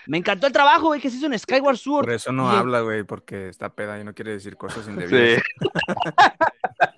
Me 0.07 0.17
encantó 0.17 0.47
el 0.47 0.53
trabajo, 0.53 0.87
güey, 0.87 0.99
que 0.99 1.09
se 1.09 1.17
hizo 1.17 1.27
en 1.27 1.37
Skyward 1.37 1.77
Sword. 1.77 2.05
Por 2.05 2.13
eso 2.13 2.31
no 2.31 2.51
Y- 2.51 2.57
habla, 2.57 2.81
güey, 2.81 3.03
porque 3.03 3.47
está 3.47 3.69
peda 3.73 3.99
y 3.99 4.03
no 4.03 4.13
quiere 4.13 4.31
decir 4.31 4.57
cosas 4.57 4.87
indebidas. 4.87 5.41
Sí. 5.41 5.67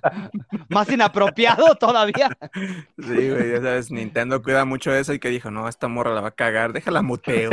Más 0.70 0.90
inapropiado 0.90 1.76
todavía. 1.76 2.30
Sí, 2.98 3.30
güey, 3.30 3.52
ya 3.52 3.58
sabes, 3.62 3.92
Nintendo 3.92 4.42
cuida 4.42 4.64
mucho 4.66 4.94
eso 4.94 5.14
y 5.14 5.20
que 5.20 5.30
dijo, 5.30 5.52
no, 5.52 5.68
esta 5.68 5.88
morra 5.88 6.14
la 6.14 6.22
va 6.22 6.30
a 6.30 6.32
cagar, 6.32 6.74
déjala 6.74 7.02
muteo. 7.02 7.50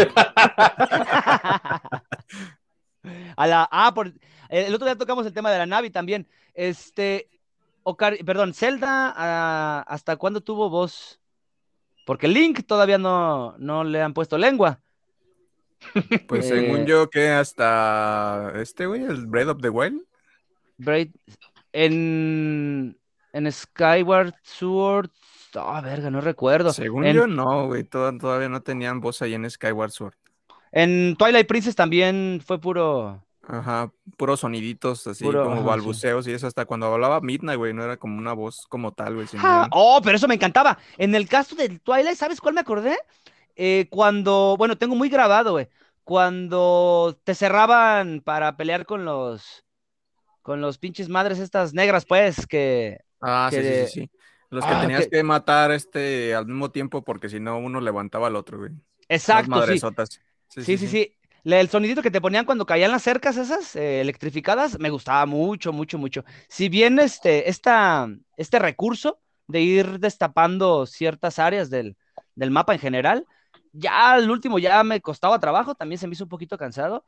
A 3.37 3.47
la, 3.47 3.69
ah, 3.71 3.93
por, 3.95 4.13
el 4.49 4.75
otro 4.75 4.87
día 4.87 4.97
tocamos 4.97 5.27
el 5.27 5.33
tema 5.33 5.51
de 5.51 5.59
la 5.59 5.67
Navi 5.67 5.91
también. 5.91 6.27
Este, 6.55 7.29
Ocar- 7.85 8.25
perdón, 8.25 8.55
Zelda, 8.55 9.13
ah, 9.17 9.85
¿hasta 9.89 10.17
cuándo 10.17 10.41
tuvo 10.41 10.71
voz? 10.71 11.19
Porque 12.07 12.29
Link 12.29 12.65
todavía 12.67 12.99
no, 12.99 13.55
no 13.59 13.85
le 13.85 14.03
han 14.03 14.13
puesto 14.15 14.39
lengua. 14.39 14.81
Pues 16.29 16.47
Eh. 16.47 16.49
según 16.49 16.87
yo, 16.87 17.11
que 17.11 17.31
hasta 17.31 18.53
este, 18.57 18.87
güey, 18.87 19.03
el 19.03 19.27
Breath 19.27 19.49
of 19.49 19.61
the 19.61 19.69
Wild. 19.69 20.03
Braid, 20.79 21.11
en, 21.73 22.97
en 23.33 23.53
Skyward 23.53 24.35
Sword, 24.43 25.11
ah, 25.55 25.81
verga, 25.81 26.11
no 26.11 26.21
recuerdo. 26.21 26.73
Según 26.73 27.05
en, 27.05 27.17
yo, 27.17 27.27
no, 27.27 27.67
güey, 27.67 27.83
to- 27.85 28.17
todavía 28.19 28.49
no 28.49 28.63
tenían 28.63 29.01
voz 29.01 29.23
ahí 29.23 29.35
en 29.35 29.49
Skyward 29.51 29.91
Sword. 29.91 30.15
En 30.73 31.15
Twilight 31.17 31.47
Princess 31.47 31.77
también 31.77 32.43
fue 32.45 32.59
puro. 32.61 33.23
Ajá, 33.47 33.91
puros 34.17 34.41
soniditos 34.41 35.05
así 35.09 35.25
Puro, 35.25 35.43
como 35.43 35.57
ajá, 35.57 35.63
sí. 35.65 35.69
balbuceos 35.69 36.29
y 36.29 36.33
eso 36.33 36.47
hasta 36.47 36.65
cuando 36.65 36.87
hablaba 36.87 37.21
Midnight, 37.21 37.59
güey, 37.59 37.75
no 37.75 37.83
era 37.83 37.97
como 37.97 38.17
una 38.17 38.33
voz 38.35 38.67
como 38.69 38.93
tal, 38.93 39.17
güey. 39.17 39.27
Ah, 39.39 39.69
oh, 39.73 40.01
pero 40.03 40.17
eso 40.17 40.29
me 40.29 40.37
encantaba. 40.37 40.79
En 40.97 41.15
el 41.17 41.29
caso 41.29 41.57
del 41.57 41.81
Twilight, 41.81 42.17
¿sabes 42.17 42.41
cuál 42.41 42.55
me 42.55 42.61
acordé? 42.61 42.97
Eh, 43.57 43.89
cuando, 43.91 44.55
bueno, 44.57 44.79
tengo 44.79 44.95
muy 44.95 45.09
grabado, 45.09 45.53
güey. 45.53 45.69
Cuando 46.05 47.19
te 47.25 47.35
cerraban 47.35 48.21
para 48.25 48.57
pelear 48.57 48.87
con 48.87 49.05
los, 49.05 49.65
con 50.41 50.61
los 50.61 50.79
pinches 50.79 51.09
madres 51.09 51.41
estas 51.41 51.75
negras, 51.75 52.05
pues, 52.05 52.47
que, 52.47 52.99
Ah, 53.21 53.49
sí, 53.51 53.57
que 53.57 53.63
sí, 53.63 53.69
de- 53.69 53.87
sí, 53.87 54.01
sí. 54.03 54.11
Los 54.51 54.65
que 54.65 54.71
Ah, 54.73 54.81
tenías 54.83 55.05
que- 55.05 55.11
que 55.11 55.23
matar 55.25 55.73
este 55.73 56.35
al 56.35 56.47
mismo 56.47 56.71
tiempo 56.71 57.03
porque 57.03 57.29
si 57.29 57.41
no 57.41 57.59
uno 57.59 57.81
levantaba 57.81 58.29
al 58.29 58.37
otro, 58.37 58.59
güey. 58.59 58.71
Exacto, 59.09 59.67
sí. 59.67 59.81
Sí, 60.59 60.77
sí, 60.79 60.89
sí. 60.89 61.17
El 61.45 61.69
sonidito 61.69 62.03
que 62.03 62.11
te 62.11 62.21
ponían 62.21 62.45
cuando 62.45 62.67
caían 62.67 62.93
las 62.93 63.03
cercas 63.03 63.37
esas 63.37 63.75
eh, 63.75 64.01
electrificadas 64.01 64.79
me 64.79 64.91
gustaba 64.91 65.27
mucho, 65.27 65.73
mucho, 65.73 65.99
mucho. 65.99 66.25
Si 66.49 66.69
bien 66.69 67.01
este, 67.01 67.49
esta, 67.51 68.09
este 68.37 68.59
recurso 68.61 69.19
de 69.49 69.61
ir 69.61 69.99
destapando 69.99 70.87
ciertas 70.87 71.39
áreas 71.41 71.69
del, 71.69 71.97
del 72.37 72.51
mapa 72.53 72.75
en 72.75 72.79
general, 72.81 73.27
ya 73.73 74.13
al 74.13 74.31
último 74.31 74.59
ya 74.61 74.85
me 74.85 75.01
costaba 75.01 75.41
trabajo, 75.41 75.75
también 75.75 75.99
se 75.99 76.07
me 76.07 76.13
hizo 76.13 76.25
un 76.25 76.31
poquito 76.31 76.57
cansado. 76.57 77.05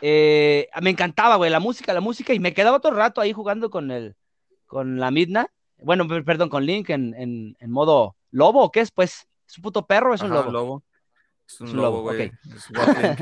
Eh, 0.00 0.68
me 0.82 0.90
encantaba, 0.90 1.36
güey, 1.36 1.50
la 1.50 1.60
música, 1.60 1.92
la 1.94 2.00
música, 2.00 2.34
y 2.34 2.40
me 2.40 2.54
quedaba 2.54 2.76
otro 2.76 2.92
rato 2.92 3.20
ahí 3.20 3.32
jugando 3.32 3.70
con 3.70 3.90
el, 3.90 4.16
con 4.66 5.00
la 5.00 5.10
Midna, 5.10 5.48
bueno, 5.78 6.06
per- 6.08 6.24
perdón, 6.24 6.48
con 6.48 6.64
Link 6.66 6.90
en, 6.90 7.14
en, 7.14 7.56
en 7.58 7.70
modo 7.70 8.16
lobo, 8.30 8.64
¿o 8.64 8.70
qué 8.72 8.80
es? 8.80 8.90
Pues, 8.90 9.26
¿es 9.48 9.58
un 9.58 9.62
puto 9.62 9.86
perro 9.86 10.14
es 10.14 10.22
un 10.22 10.32
lobo? 10.32 10.50
lobo. 10.52 10.84
Es 11.46 11.60
un 11.60 11.68
Es 11.68 11.74
un 11.74 11.80
lobo, 11.80 12.02
güey. 12.02 12.28
ok. 12.28 12.34
Es 12.54 12.70
Wattling. 12.70 13.16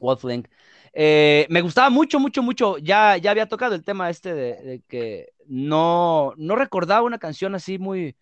Wolflink. 0.00 0.48
Eh, 0.92 1.46
me 1.50 1.60
gustaba 1.60 1.88
mucho, 1.88 2.18
mucho, 2.18 2.42
mucho. 2.42 2.76
Ya, 2.78 3.16
ya 3.16 3.30
había 3.30 3.46
tocado 3.46 3.76
el 3.76 3.84
tema 3.84 4.10
este 4.10 4.34
de, 4.34 4.56
de 4.60 4.82
que 4.88 5.32
no, 5.46 6.34
no 6.36 6.56
recordaba 6.56 7.02
una 7.02 7.18
canción 7.20 7.54
así 7.54 7.78
muy, 7.78 8.16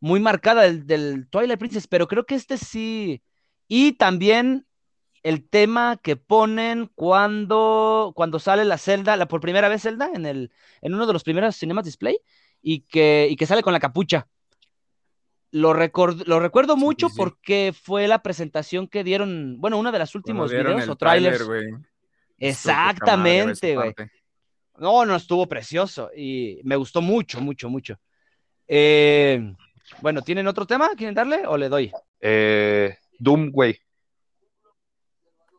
muy 0.00 0.18
marcada 0.18 0.62
del, 0.62 0.86
del 0.86 1.28
Twilight 1.28 1.60
Princess, 1.60 1.86
pero 1.86 2.08
creo 2.08 2.26
que 2.26 2.34
este 2.34 2.56
sí. 2.58 3.22
Y 3.68 3.92
también 3.92 4.66
el 5.22 5.48
tema 5.48 5.98
que 6.02 6.16
ponen 6.16 6.90
cuando, 6.94 8.12
cuando 8.16 8.38
sale 8.38 8.64
la 8.64 8.78
Zelda, 8.78 9.16
la 9.16 9.28
por 9.28 9.40
primera 9.40 9.68
vez 9.68 9.82
Zelda, 9.82 10.10
en, 10.12 10.26
el, 10.26 10.52
en 10.80 10.94
uno 10.94 11.06
de 11.06 11.12
los 11.12 11.22
primeros 11.22 11.56
Cinemas 11.56 11.84
Display, 11.84 12.18
y 12.62 12.80
que, 12.80 13.28
y 13.30 13.36
que 13.36 13.46
sale 13.46 13.62
con 13.62 13.72
la 13.72 13.80
capucha. 13.80 14.26
Lo, 15.52 15.72
record- 15.74 16.24
lo 16.26 16.38
recuerdo 16.38 16.76
mucho 16.76 17.08
sí. 17.08 17.14
porque 17.16 17.72
fue 17.72 18.06
la 18.06 18.22
presentación 18.22 18.86
que 18.86 19.02
dieron, 19.02 19.56
bueno, 19.60 19.78
uno 19.78 19.90
de 19.90 19.98
Cuando 20.12 20.18
últimos 20.46 20.50
videos 20.52 20.84
el 20.84 20.90
o 20.90 20.96
trailers. 20.96 21.48
Exactamente, 22.38 23.74
güey. 23.74 23.94
No, 24.78 25.04
no, 25.04 25.16
estuvo 25.16 25.46
precioso 25.46 26.10
y 26.16 26.60
me 26.64 26.76
gustó 26.76 27.02
mucho, 27.02 27.40
mucho, 27.40 27.68
mucho. 27.68 27.98
Eh, 28.66 29.54
bueno, 30.00 30.22
¿tienen 30.22 30.46
otro 30.46 30.66
tema? 30.66 30.90
¿Quieren 30.96 31.14
darle 31.14 31.46
o 31.46 31.56
le 31.56 31.68
doy? 31.68 31.92
Eh, 32.20 32.96
Doom, 33.18 33.50
güey. 33.50 33.78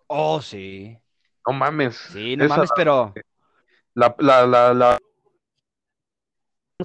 Oh, 0.07 0.41
sí. 0.41 0.97
No 1.47 1.53
mames. 1.53 1.95
Sí, 2.11 2.35
no 2.35 2.45
Esa- 2.45 2.55
mames, 2.55 2.69
pero. 2.75 3.13
La, 3.93 4.15
la, 4.19 4.47
la, 4.47 4.73
la- 4.73 4.99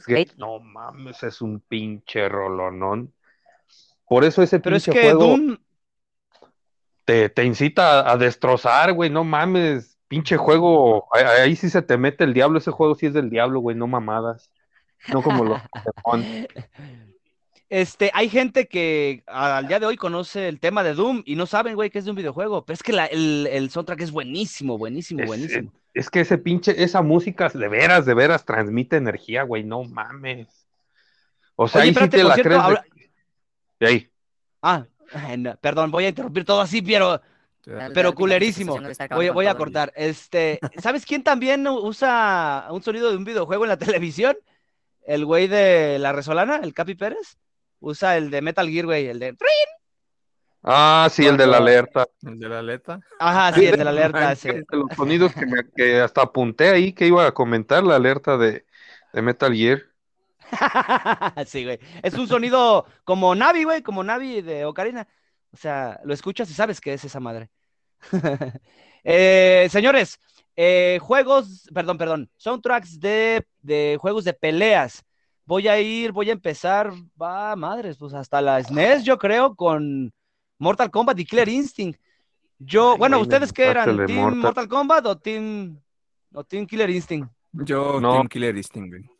Gate. 0.04 0.32
No 0.36 0.58
mames, 0.60 1.22
es 1.22 1.40
un 1.40 1.60
pinche 1.60 2.28
rolonón. 2.28 3.12
Por 4.08 4.24
eso 4.24 4.42
ese 4.42 4.60
Pero 4.60 4.76
es 4.76 4.84
que 4.84 4.92
juego 5.02 5.24
Doom. 5.24 5.56
te, 7.04 7.28
te 7.28 7.44
incita 7.44 8.10
a, 8.10 8.16
destrozar, 8.16 8.92
güey. 8.92 9.10
No 9.10 9.24
mames, 9.24 9.98
pinche 10.08 10.36
juego. 10.36 11.06
Ahí, 11.14 11.24
ahí 11.24 11.56
sí 11.56 11.70
se 11.70 11.82
te 11.82 11.96
mete 11.96 12.24
el 12.24 12.34
diablo. 12.34 12.58
Ese 12.58 12.70
juego 12.70 12.94
sí 12.94 13.06
es 13.06 13.14
del 13.14 13.30
diablo, 13.30 13.60
güey, 13.60 13.76
no 13.76 13.86
mamadas. 13.86 14.50
No 15.12 15.22
como 15.22 15.44
los 15.44 15.60
Pokémon. 16.04 16.46
Este, 17.68 18.12
hay 18.14 18.28
gente 18.28 18.68
que 18.68 19.24
al 19.26 19.66
día 19.66 19.80
de 19.80 19.86
hoy 19.86 19.96
conoce 19.96 20.46
el 20.48 20.60
tema 20.60 20.84
de 20.84 20.94
Doom 20.94 21.22
y 21.26 21.34
no 21.34 21.46
saben, 21.46 21.74
güey, 21.74 21.90
que 21.90 21.98
es 21.98 22.04
de 22.04 22.12
un 22.12 22.16
videojuego. 22.16 22.64
Pero 22.64 22.74
es 22.74 22.82
que 22.82 22.92
la- 22.92 23.06
el, 23.06 23.48
el 23.50 23.70
soundtrack 23.70 24.00
es 24.02 24.12
buenísimo, 24.12 24.78
buenísimo, 24.78 25.22
Es- 25.22 25.26
buenísimo. 25.26 25.72
Es 25.74 25.85
que 26.10 26.20
ese 26.20 26.38
pinche, 26.38 26.82
esa 26.82 27.00
música 27.02 27.48
de 27.48 27.68
veras, 27.68 28.04
de 28.06 28.14
veras 28.14 28.44
transmite 28.44 28.96
energía, 28.96 29.42
güey. 29.44 29.64
No 29.64 29.84
mames. 29.84 30.48
O 31.54 31.66
sea, 31.68 31.80
Oye, 31.80 31.88
ahí 31.88 31.94
sí 31.94 32.04
espérate, 32.04 32.16
te 32.18 32.22
por 32.22 32.28
la 32.28 32.34
cierto, 32.34 32.48
crees. 32.50 32.60
de- 32.60 32.66
habla- 32.66 32.84
de 33.80 33.86
ahí. 33.86 34.10
Ah, 34.62 34.84
no, 35.38 35.56
perdón, 35.56 35.90
voy 35.90 36.04
a 36.04 36.08
interrumpir 36.08 36.44
todo 36.44 36.60
así, 36.60 36.82
pero, 36.82 37.20
Dale, 37.64 37.94
pero 37.94 38.08
dale, 38.10 38.14
culerísimo. 38.14 38.78
Voy, 39.32 39.46
a 39.46 39.54
cortar. 39.54 39.92
Este, 39.96 40.60
¿sabes 40.78 41.06
quién 41.06 41.22
también 41.22 41.66
usa 41.66 42.66
un 42.70 42.82
sonido 42.82 43.10
de 43.10 43.16
un 43.16 43.24
videojuego 43.24 43.64
en 43.64 43.70
la 43.70 43.76
televisión? 44.00 44.36
El 45.06 45.24
güey 45.24 45.46
de 45.46 45.98
la 45.98 46.12
Resolana, 46.12 46.56
el 46.62 46.74
Capi 46.74 46.94
Pérez. 46.94 47.38
Usa 47.80 48.16
el 48.16 48.30
de 48.30 48.42
Metal 48.42 48.68
Gear, 48.68 48.86
güey, 48.86 49.06
el 49.06 49.18
de. 49.18 49.36
Ah, 50.66 51.08
sí, 51.10 51.24
el 51.26 51.36
de 51.36 51.46
la 51.46 51.58
alerta. 51.58 52.06
El 52.22 52.38
de 52.40 52.48
la 52.48 52.58
aleta. 52.58 53.00
Ajá, 53.20 53.52
sí, 53.52 53.66
el 53.66 53.78
de 53.78 53.84
la 53.84 53.90
alerta. 53.90 54.34
De 54.34 54.64
los 54.72 54.96
sonidos 54.96 55.32
que, 55.32 55.46
me- 55.46 55.70
que 55.76 56.00
hasta 56.00 56.22
apunté 56.22 56.70
ahí 56.70 56.92
que 56.92 57.06
iba 57.06 57.24
a 57.26 57.32
comentar 57.32 57.84
la 57.84 57.96
alerta 57.96 58.36
de, 58.36 58.66
de 59.12 59.22
Metal 59.22 59.54
Gear. 59.54 59.82
Sí, 61.46 61.64
güey. 61.64 61.78
Es 62.02 62.14
un 62.14 62.28
sonido 62.28 62.86
como 63.04 63.34
Navi, 63.34 63.64
güey, 63.64 63.82
como 63.82 64.02
Navi 64.02 64.42
de 64.42 64.64
Ocarina. 64.64 65.06
O 65.52 65.56
sea, 65.56 66.00
lo 66.04 66.12
escuchas 66.12 66.50
y 66.50 66.54
sabes 66.54 66.80
que 66.80 66.92
es 66.94 67.04
esa 67.04 67.20
madre. 67.20 67.50
Eh, 69.08 69.68
señores, 69.70 70.18
eh, 70.56 70.98
juegos, 71.00 71.70
perdón, 71.72 71.96
perdón, 71.96 72.28
soundtracks 72.38 72.98
de, 72.98 73.46
de 73.62 73.96
juegos 74.00 74.24
de 74.24 74.32
peleas. 74.32 75.04
Voy 75.44 75.68
a 75.68 75.78
ir, 75.80 76.10
voy 76.10 76.28
a 76.28 76.32
empezar, 76.32 76.90
va, 77.22 77.54
madres, 77.54 77.98
pues 77.98 78.14
hasta 78.14 78.40
la 78.40 78.58
SNES, 78.58 79.04
yo 79.04 79.16
creo, 79.16 79.54
con 79.54 80.12
Mortal 80.58 80.90
Kombat 80.90 81.18
y 81.18 81.24
Killer 81.24 81.48
Instinct. 81.48 82.00
Yo, 82.58 82.92
Ay, 82.92 82.98
bueno, 82.98 83.18
¿ustedes 83.20 83.52
qué 83.52 83.66
eran? 83.66 83.96
¿Team 84.06 84.18
Mortal. 84.18 84.38
Mortal 84.40 84.68
Kombat 84.68 85.06
o 85.06 85.18
Team, 85.18 85.78
o 86.32 86.44
team 86.44 86.66
Killer 86.66 86.88
Instinct? 86.90 87.30
Yo, 87.52 88.00
No. 88.00 88.12
Team 88.12 88.28
Killer 88.28 88.56
Instinct, 88.56 88.90
güey. 88.90 89.10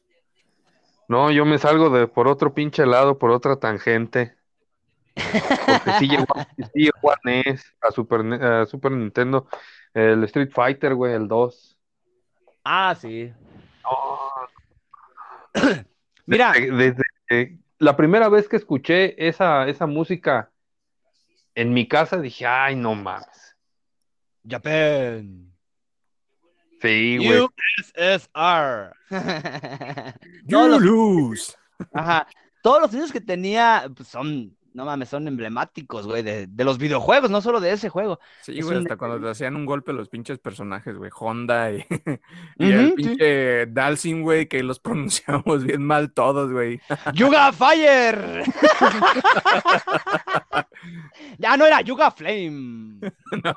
No, 1.09 1.31
yo 1.31 1.45
me 1.45 1.59
salgo 1.59 1.91
de 1.91 2.09
por 2.09 2.27
otro 2.27 2.53
pinche 2.53 2.85
lado, 2.85 3.19
por 3.19 3.31
otra 3.31 3.57
tangente. 3.57 4.35
Porque 5.15 5.93
sí 5.99 6.09
llegó, 6.09 6.27
sí 6.75 6.89
a 6.89 7.15
NES, 7.25 7.75
a 7.81 7.91
Super, 7.91 8.25
Ne- 8.25 8.45
a 8.45 8.67
Super 8.67 8.93
Nintendo, 8.93 9.47
el 9.95 10.25
Street 10.25 10.51
Fighter, 10.53 10.95
güey, 10.95 11.15
el 11.15 11.29
2. 11.29 11.79
Ah, 12.65 12.95
sí. 13.01 13.33
No, 13.85 14.29
Mira, 16.27 16.53
desde, 16.53 17.03
desde 17.29 17.59
la 17.79 17.97
primera 17.97 18.29
vez 18.29 18.49
que 18.49 18.57
escuché 18.57 19.29
esa, 19.29 19.69
esa 19.69 19.87
música 19.87 20.51
en 21.57 21.73
mi 21.73 21.89
casa 21.89 22.19
dije, 22.21 22.47
ay, 22.47 22.77
no 22.77 22.95
mames. 22.95 23.57
Japan. 24.47 25.53
Sí, 26.81 27.17
güey. 27.17 27.41
USSR. 27.41 28.95
You 29.11 30.51
Todos 30.51 30.71
los, 30.71 30.83
lose. 30.83 31.55
ajá, 31.93 32.29
todos 32.63 32.83
los 32.83 32.91
sonidos 32.91 33.11
que 33.11 33.21
tenía 33.21 33.91
pues, 33.97 34.09
son, 34.09 34.56
no 34.77 34.85
mames, 34.85 35.09
son 35.09 35.27
emblemáticos, 35.27 36.07
güey, 36.07 36.23
de, 36.23 36.47
de 36.47 36.65
los 36.65 36.77
videojuegos, 36.79 37.31
no 37.31 37.41
solo 37.41 37.61
de 37.61 37.73
ese 37.73 37.89
juego. 37.89 38.21
Sí, 38.43 38.59
Es 38.59 38.65
güey, 38.67 38.77
un- 38.77 38.83
hasta 38.85 38.97
cuando 38.97 39.19
te 39.21 39.29
hacían 39.31 39.57
un 39.57 39.65
golpe 39.67 39.93
los 39.95 40.09
pinches 40.11 40.39
personajes, 40.39 40.97
güey. 40.97 41.11
Honda 41.19 41.73
y, 41.73 41.85
y 42.59 42.71
el 42.73 42.87
Ujú, 42.89 42.89
sí. 42.89 42.95
pinche 43.03 43.67
Dalsin, 43.67 44.23
güey, 44.23 44.47
que 44.47 44.63
los 44.63 44.79
pronunciamos 44.81 45.65
bien 45.65 45.83
mal 45.83 46.13
todos, 46.13 46.53
güey. 46.53 46.81
¡Yuga 47.15 47.53
Fire! 47.53 48.45
ya 51.39 51.57
no 51.57 51.67
era 51.67 51.81
Yuga 51.81 52.11
Flame. 52.11 53.01
No, 53.43 53.55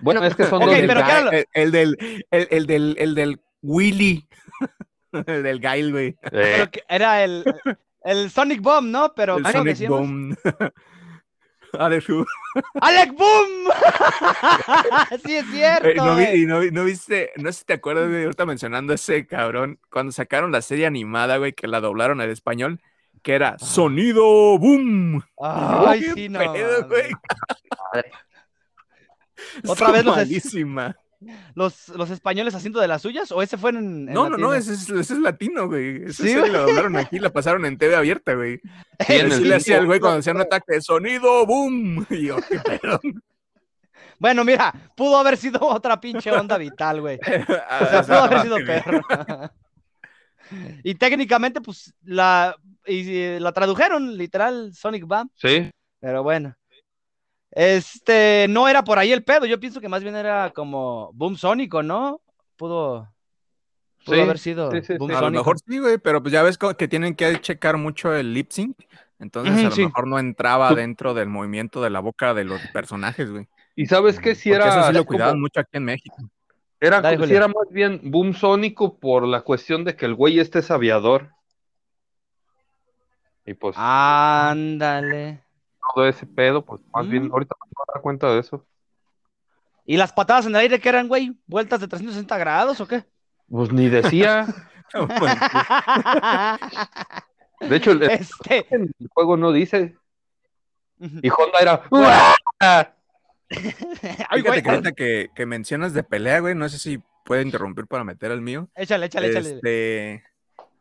Bueno, 0.00 0.24
es 0.24 0.34
que 0.34 0.44
son 0.44 0.62
Ok, 0.62 0.68
dos 0.70 0.78
el, 0.78 0.86
pero 0.86 1.00
Guy- 1.00 1.06
¿qué 1.06 1.12
era 1.12 1.20
lo- 1.22 1.32
el- 1.32 1.46
el 1.54 1.70
del, 1.72 1.96
el, 2.30 2.48
el 2.50 2.66
del, 2.66 2.96
el 2.98 3.14
del 3.14 3.40
Willy. 3.62 4.28
el 5.26 5.42
del 5.42 5.60
Gail, 5.60 5.90
güey. 5.92 6.08
Eh, 6.08 6.16
Pero 6.30 6.70
que 6.70 6.82
era 6.88 7.24
el, 7.24 7.44
el 8.04 8.30
Sonic 8.30 8.60
Bomb, 8.60 8.88
¿no? 8.90 9.12
Pero 9.14 9.36
El 9.38 9.42
¿cómo 9.42 9.52
Sonic? 9.52 9.88
Boom. 9.88 10.36
Ah, 11.78 11.90
de 11.90 12.00
su- 12.00 12.24
¡Alec 12.80 13.12
Boom! 13.12 13.68
sí, 15.22 15.36
es 15.36 15.44
cierto. 15.50 15.86
Eh, 15.86 15.94
no, 15.96 16.16
vi- 16.16 16.46
no, 16.46 16.60
vi- 16.60 16.70
no 16.70 16.82
viste, 16.84 17.30
no 17.36 17.52
sé 17.52 17.58
si 17.58 17.64
te 17.66 17.74
acuerdas, 17.74 18.08
güey, 18.08 18.22
ahorita 18.24 18.46
mencionando 18.46 18.94
ese 18.94 19.26
cabrón, 19.26 19.78
cuando 19.90 20.10
sacaron 20.10 20.50
la 20.50 20.62
serie 20.62 20.86
animada, 20.86 21.36
güey, 21.36 21.52
que 21.52 21.66
la 21.68 21.80
doblaron 21.82 22.22
al 22.22 22.30
español, 22.30 22.80
que 23.22 23.34
era 23.34 23.58
Sonido 23.58 24.24
Boom. 24.58 25.22
Ay, 25.42 26.00
¿Qué 26.00 26.12
sí, 26.14 26.28
no. 26.30 26.38
pedo, 26.38 26.88
güey? 26.88 27.10
Madre. 27.92 28.12
Otra 29.66 29.72
Está 29.88 29.92
vez 29.92 30.04
los 30.06 30.16
es- 30.18 30.26
malísima. 30.28 30.96
¿Los, 31.54 31.88
¿Los 31.88 32.10
españoles 32.10 32.54
haciendo 32.54 32.80
de 32.80 32.86
las 32.88 33.02
suyas? 33.02 33.32
¿O 33.32 33.42
ese 33.42 33.58
fue 33.58 33.70
en, 33.70 34.08
en 34.08 34.14
No, 34.14 34.30
no, 34.30 34.36
no, 34.36 34.54
ese 34.54 34.74
es, 34.74 34.88
ese 34.88 35.14
es 35.14 35.18
latino, 35.20 35.66
güey. 35.66 36.04
Esa 36.04 36.22
Sí, 36.22 36.34
güey. 36.36 36.50
la 36.50 36.60
doblaron 36.60 36.96
aquí, 36.96 37.18
la 37.18 37.30
pasaron 37.30 37.64
en 37.66 37.76
TV 37.76 37.96
abierta, 37.96 38.34
güey. 38.34 38.60
sí, 39.06 39.14
en 39.14 39.32
el 39.32 39.48
le 39.48 39.54
hacía 39.56 39.78
el 39.78 39.86
güey 39.86 39.98
cuando 39.98 40.20
hacía 40.20 40.32
un 40.32 40.40
ataque, 40.42 40.80
sonido 40.80 41.44
boom. 41.46 42.06
Y 42.10 42.26
yo, 42.26 42.36
qué 42.48 42.60
pedo. 42.60 43.00
Bueno, 44.20 44.44
mira, 44.44 44.72
pudo 44.96 45.16
haber 45.18 45.36
sido 45.36 45.60
otra 45.62 46.00
pinche 46.00 46.30
onda 46.30 46.56
vital, 46.58 47.00
güey. 47.00 47.18
Ah, 47.68 47.80
O 47.82 47.86
sea, 47.90 48.02
pudo 48.02 48.18
haber 48.18 48.40
sido 48.42 48.56
perro. 48.64 49.00
y 50.84 50.94
técnicamente, 50.94 51.60
pues, 51.60 51.92
la, 52.04 52.56
y, 52.86 53.38
la 53.38 53.52
tradujeron, 53.52 54.16
literal, 54.16 54.72
Sonic 54.74 55.04
Bomb. 55.04 55.30
Sí, 55.34 55.70
Pero 56.00 56.22
bueno. 56.22 56.54
Este, 57.50 58.46
no 58.48 58.68
era 58.68 58.84
por 58.84 58.98
ahí 58.98 59.12
el 59.12 59.24
pedo. 59.24 59.46
Yo 59.46 59.58
pienso 59.60 59.80
que 59.80 59.88
más 59.88 60.02
bien 60.02 60.16
era 60.16 60.50
como 60.50 61.10
Boom 61.14 61.36
Sónico, 61.36 61.82
¿no? 61.82 62.20
Pudo, 62.56 63.12
pudo 64.04 64.14
Sí, 64.16 64.20
haber 64.20 64.38
sido 64.38 64.70
sí, 64.70 64.82
sí, 64.82 64.96
Boom 64.98 65.10
sí. 65.10 65.16
A 65.16 65.20
lo 65.22 65.30
mejor 65.30 65.56
sí, 65.58 65.78
güey, 65.78 65.98
pero 65.98 66.22
pues 66.22 66.32
ya 66.32 66.42
ves 66.42 66.58
que 66.58 66.88
tienen 66.88 67.14
que 67.14 67.40
checar 67.40 67.76
mucho 67.78 68.14
el 68.14 68.34
lip 68.34 68.50
sync. 68.50 68.76
Entonces 69.20 69.58
a 69.58 69.62
lo 69.64 69.70
sí. 69.72 69.84
mejor 69.84 70.06
no 70.06 70.18
entraba 70.18 70.68
Tú- 70.68 70.74
dentro 70.76 71.12
del 71.14 71.28
movimiento 71.28 71.82
de 71.82 71.90
la 71.90 71.98
boca 72.00 72.34
de 72.34 72.44
los 72.44 72.60
personajes, 72.72 73.30
güey. 73.30 73.48
y 73.74 73.86
sabes 73.86 74.20
que 74.20 74.34
si 74.36 74.50
Porque 74.50 74.64
era, 74.64 74.68
eso 74.78 74.86
sí 74.88 74.92
lo 74.92 74.98
como- 75.00 75.06
cuidaban 75.06 75.40
mucho 75.40 75.58
aquí 75.60 75.70
en 75.72 75.84
México. 75.84 76.16
era, 76.80 77.00
Dale, 77.00 77.16
Julio. 77.16 77.36
era 77.36 77.48
más 77.48 77.68
bien 77.70 78.00
boom 78.04 78.34
sónico 78.34 78.96
por 78.98 79.26
la 79.26 79.40
cuestión 79.40 79.82
de 79.84 79.96
que 79.96 80.06
el 80.06 80.14
güey 80.14 80.38
este 80.38 80.60
es 80.60 80.70
aviador. 80.70 81.30
Y 83.44 83.54
pues. 83.54 83.74
Ándale. 83.78 85.42
Todo 85.94 86.06
ese 86.06 86.26
pedo, 86.26 86.64
pues 86.64 86.80
más 86.92 87.08
bien, 87.08 87.30
ahorita 87.32 87.54
me 87.60 87.70
voy 87.74 87.84
a 87.88 87.92
dar 87.94 88.02
cuenta 88.02 88.32
de 88.32 88.40
eso. 88.40 88.64
¿Y 89.84 89.96
las 89.96 90.12
patadas 90.12 90.44
en 90.46 90.50
el 90.50 90.56
aire 90.56 90.80
que 90.80 90.88
eran, 90.88 91.08
güey? 91.08 91.38
¿Vueltas 91.46 91.80
de 91.80 91.88
360 91.88 92.36
grados 92.36 92.80
o 92.80 92.86
qué? 92.86 93.04
Pues 93.48 93.72
ni 93.72 93.88
decía. 93.88 94.46
De 97.60 97.76
hecho, 97.76 97.90
el, 97.92 98.02
este. 98.02 98.66
el 98.70 98.94
juego 99.10 99.36
no 99.36 99.50
dice. 99.52 99.96
Y 101.00 101.28
Honda 101.30 101.58
era. 101.60 101.82
Ay, 104.28 104.42
Fíjate 104.42 104.62
que 104.62 104.70
ahorita 104.70 104.92
que, 104.92 105.30
que 105.34 105.46
mencionas 105.46 105.94
de 105.94 106.02
pelea, 106.02 106.40
güey, 106.40 106.54
no 106.54 106.68
sé 106.68 106.78
si 106.78 107.00
puede 107.24 107.42
interrumpir 107.42 107.86
para 107.86 108.04
meter 108.04 108.30
el 108.30 108.42
mío. 108.42 108.68
Échale, 108.74 109.06
échale, 109.06 109.28
échale. 109.28 109.54
Este, 109.54 110.24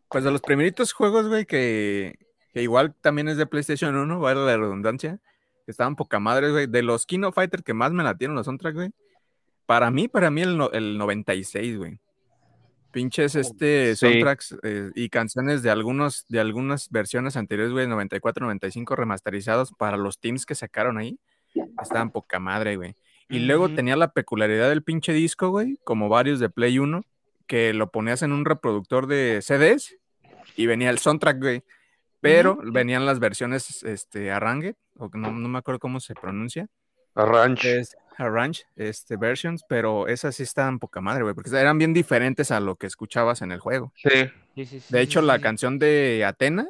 pues 0.09 0.23
de 0.23 0.31
los 0.31 0.41
primeritos 0.41 0.93
juegos, 0.93 1.27
güey, 1.27 1.45
que, 1.45 2.19
que 2.57 2.63
igual 2.63 2.93
también 3.01 3.27
es 3.27 3.37
de 3.37 3.45
PlayStation 3.45 3.95
1, 3.95 4.19
vale 4.19 4.45
la 4.45 4.57
redundancia, 4.57 5.19
que 5.65 5.71
estaban 5.71 5.95
poca 5.95 6.19
madre, 6.19 6.51
güey. 6.51 6.67
De 6.67 6.81
los 6.81 7.05
Kino 7.05 7.31
Fighter 7.31 7.63
que 7.63 7.73
más 7.73 7.91
me 7.91 8.03
latieron 8.03 8.35
los 8.35 8.45
soundtracks, 8.45 8.75
güey. 8.75 8.91
Para 9.65 9.91
mí, 9.91 10.07
para 10.07 10.31
mí 10.31 10.41
el, 10.41 10.57
no- 10.57 10.71
el 10.71 10.97
96, 10.97 11.77
güey. 11.77 11.99
Pinches 12.91 13.35
este 13.35 13.95
Sí. 13.95 14.07
soundtracks 14.07 14.57
eh, 14.63 14.91
y 14.95 15.09
canciones 15.09 15.61
de 15.61 15.69
algunos 15.69 16.25
de 16.29 16.39
algunas 16.39 16.89
versiones 16.89 17.35
anteriores, 17.37 17.71
güey, 17.73 17.85
94, 17.87 18.45
95 18.45 18.95
remasterizados 18.95 19.71
para 19.73 19.97
los 19.97 20.19
teams 20.19 20.45
que 20.45 20.55
sacaron 20.55 20.97
ahí. 20.97 21.19
Estaban 21.81 22.11
poca 22.11 22.39
madre, 22.39 22.75
güey. 22.75 22.95
Y 23.29 23.39
luego 23.39 23.67
tenía 23.69 23.97
la 23.97 24.11
peculiaridad 24.13 24.69
del 24.69 24.83
pinche 24.83 25.11
disco, 25.11 25.49
güey, 25.49 25.77
como 25.83 26.07
varios 26.07 26.39
de 26.39 26.49
Play 26.49 26.79
1, 26.79 27.03
que 27.45 27.73
lo 27.73 27.91
ponías 27.91 28.21
en 28.21 28.31
un 28.31 28.45
reproductor 28.45 29.05
de 29.05 29.41
CDs 29.41 29.97
y 30.55 30.65
venía 30.65 30.89
el 30.89 30.97
soundtrack, 30.97 31.39
güey. 31.39 31.63
Pero 32.19 32.57
venían 32.63 33.05
las 33.05 33.19
versiones, 33.19 33.83
este, 33.83 34.31
arrangue, 34.31 34.75
o 34.97 35.09
que 35.09 35.17
no, 35.17 35.31
no 35.31 35.47
me 35.49 35.59
acuerdo 35.59 35.79
cómo 35.79 35.99
se 35.99 36.13
pronuncia. 36.15 36.67
Ranch. 37.15 37.65
es 37.65 37.97
Arrange 38.17 38.63
este, 38.75 39.15
versions, 39.15 39.63
pero 39.69 40.07
esas 40.07 40.35
sí 40.35 40.43
estaban 40.43 40.79
poca 40.79 41.01
madre, 41.01 41.21
güey, 41.21 41.35
porque 41.35 41.51
eran 41.51 41.77
bien 41.77 41.93
diferentes 41.93 42.49
a 42.49 42.59
lo 42.59 42.75
que 42.75 42.87
escuchabas 42.87 43.43
en 43.43 43.51
el 43.51 43.59
juego. 43.59 43.93
Sí. 43.95 44.09
Sí, 44.55 44.65
sí, 44.65 44.79
sí, 44.79 44.93
De 44.93 45.01
hecho, 45.01 45.21
sí, 45.21 45.27
la 45.27 45.35
sí. 45.35 45.41
canción 45.41 45.77
de 45.77 46.25
Atena 46.25 46.67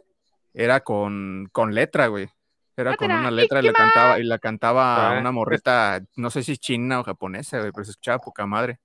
era 0.54 0.82
con, 0.82 1.48
con 1.54 1.74
letra, 1.74 2.08
güey. 2.08 2.28
Era 2.76 2.98
con 2.98 3.10
una 3.10 3.32
letra 3.32 3.62
y 3.62 3.64
la 3.64 3.74
cantaba, 3.74 4.20
y 4.20 4.24
la 4.24 4.39
cantaba 4.39 5.18
Ah, 5.18 5.20
una 5.20 5.32
morrita, 5.32 6.02
no 6.16 6.30
sé 6.30 6.43
si 6.43 6.58
china 6.58 7.00
o 7.00 7.04
japonesa, 7.04 7.60
güey, 7.60 7.72
pero 7.72 7.86
se 7.86 7.91
escuchaba 7.91 8.20
poca 8.20 8.45
madre. 8.45 8.80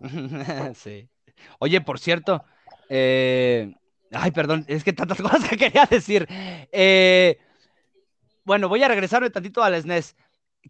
sí. 0.74 1.08
Oye, 1.58 1.80
por 1.82 1.98
cierto, 1.98 2.42
eh, 2.88 3.74
ay, 4.12 4.30
perdón, 4.30 4.64
es 4.68 4.84
que 4.84 4.92
tantas 4.92 5.18
cosas 5.22 5.48
que 5.48 5.56
quería 5.56 5.86
decir. 5.86 6.26
Eh, 6.30 7.38
bueno, 8.44 8.68
voy 8.68 8.82
a 8.82 8.88
regresarme 8.88 9.30
tantito 9.30 9.62
al 9.62 9.74
SNES. 9.80 10.16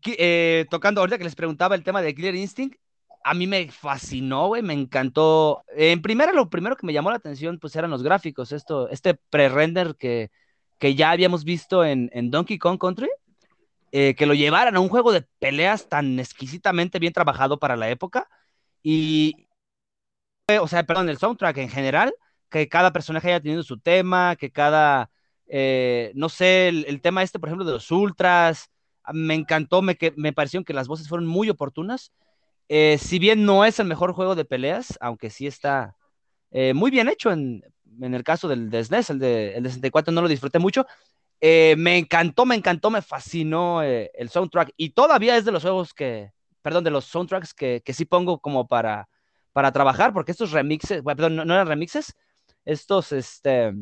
Eh, 0.06 0.66
tocando 0.70 1.00
ahorita 1.00 1.18
que 1.18 1.24
les 1.24 1.34
preguntaba 1.34 1.74
el 1.74 1.84
tema 1.84 2.00
de 2.00 2.14
Killer 2.14 2.34
Instinct, 2.34 2.78
a 3.24 3.34
mí 3.34 3.46
me 3.46 3.70
fascinó, 3.70 4.48
güey, 4.48 4.62
me 4.62 4.72
encantó. 4.72 5.64
En 5.76 6.02
primera, 6.02 6.32
lo 6.32 6.50
primero 6.50 6.76
que 6.76 6.86
me 6.86 6.92
llamó 6.92 7.10
la 7.10 7.16
atención, 7.16 7.58
pues 7.58 7.76
eran 7.76 7.90
los 7.90 8.02
gráficos, 8.02 8.52
esto, 8.52 8.88
este 8.88 9.14
pre-render 9.14 9.96
que, 9.96 10.30
que 10.78 10.94
ya 10.94 11.10
habíamos 11.10 11.44
visto 11.44 11.84
en, 11.84 12.10
en 12.12 12.30
Donkey 12.30 12.58
Kong 12.58 12.78
Country, 12.78 13.08
eh, 13.92 14.14
que 14.16 14.26
lo 14.26 14.34
llevaran 14.34 14.74
a 14.76 14.80
un 14.80 14.88
juego 14.88 15.12
de 15.12 15.22
peleas 15.38 15.88
tan 15.88 16.18
exquisitamente 16.18 16.98
bien 16.98 17.12
trabajado 17.12 17.58
para 17.58 17.76
la 17.76 17.90
época. 17.90 18.28
Y, 18.82 19.46
o 20.60 20.66
sea, 20.66 20.84
perdón, 20.84 21.08
el 21.08 21.18
soundtrack 21.18 21.58
en 21.58 21.68
general, 21.68 22.14
que 22.52 22.68
cada 22.68 22.92
personaje 22.92 23.28
haya 23.28 23.40
tenido 23.40 23.62
su 23.62 23.78
tema, 23.78 24.36
que 24.36 24.52
cada, 24.52 25.10
eh, 25.48 26.12
no 26.14 26.28
sé, 26.28 26.68
el, 26.68 26.84
el 26.86 27.00
tema 27.00 27.22
este, 27.22 27.38
por 27.38 27.48
ejemplo, 27.48 27.64
de 27.64 27.72
los 27.72 27.90
ultras, 27.90 28.70
me 29.12 29.34
encantó, 29.34 29.82
me, 29.82 29.96
que, 29.96 30.12
me 30.16 30.32
pareció 30.32 30.62
que 30.64 30.74
las 30.74 30.86
voces 30.86 31.08
fueron 31.08 31.26
muy 31.26 31.50
oportunas. 31.50 32.12
Eh, 32.68 32.98
si 32.98 33.18
bien 33.18 33.44
no 33.44 33.64
es 33.64 33.80
el 33.80 33.86
mejor 33.86 34.12
juego 34.12 34.34
de 34.34 34.44
peleas, 34.44 34.96
aunque 35.00 35.30
sí 35.30 35.46
está 35.46 35.96
eh, 36.52 36.74
muy 36.74 36.90
bien 36.90 37.08
hecho 37.08 37.32
en, 37.32 37.62
en 38.00 38.14
el 38.14 38.22
caso 38.22 38.46
del 38.48 38.70
de 38.70 38.84
SNES, 38.84 39.10
el 39.10 39.18
de, 39.18 39.54
el 39.54 39.62
de 39.64 39.70
64 39.70 40.12
no 40.12 40.22
lo 40.22 40.28
disfruté 40.28 40.58
mucho. 40.58 40.86
Me 41.40 41.98
encantó, 41.98 42.46
me 42.46 42.54
encantó, 42.54 42.88
me 42.88 43.02
fascinó 43.02 43.82
el 43.82 44.28
soundtrack 44.30 44.72
y 44.76 44.90
todavía 44.90 45.36
es 45.36 45.44
de 45.44 45.50
los 45.50 45.62
juegos 45.62 45.92
que, 45.92 46.30
perdón, 46.62 46.84
de 46.84 46.90
los 46.92 47.06
soundtracks 47.06 47.52
que, 47.52 47.82
que 47.84 47.92
sí 47.92 48.04
pongo 48.04 48.38
como 48.38 48.68
para, 48.68 49.08
para 49.52 49.72
trabajar, 49.72 50.12
porque 50.12 50.30
estos 50.30 50.52
remixes, 50.52 51.02
bueno, 51.02 51.16
perdón, 51.16 51.36
no 51.36 51.54
eran 51.54 51.66
remixes, 51.66 52.14
estos, 52.64 53.12
este, 53.12 53.74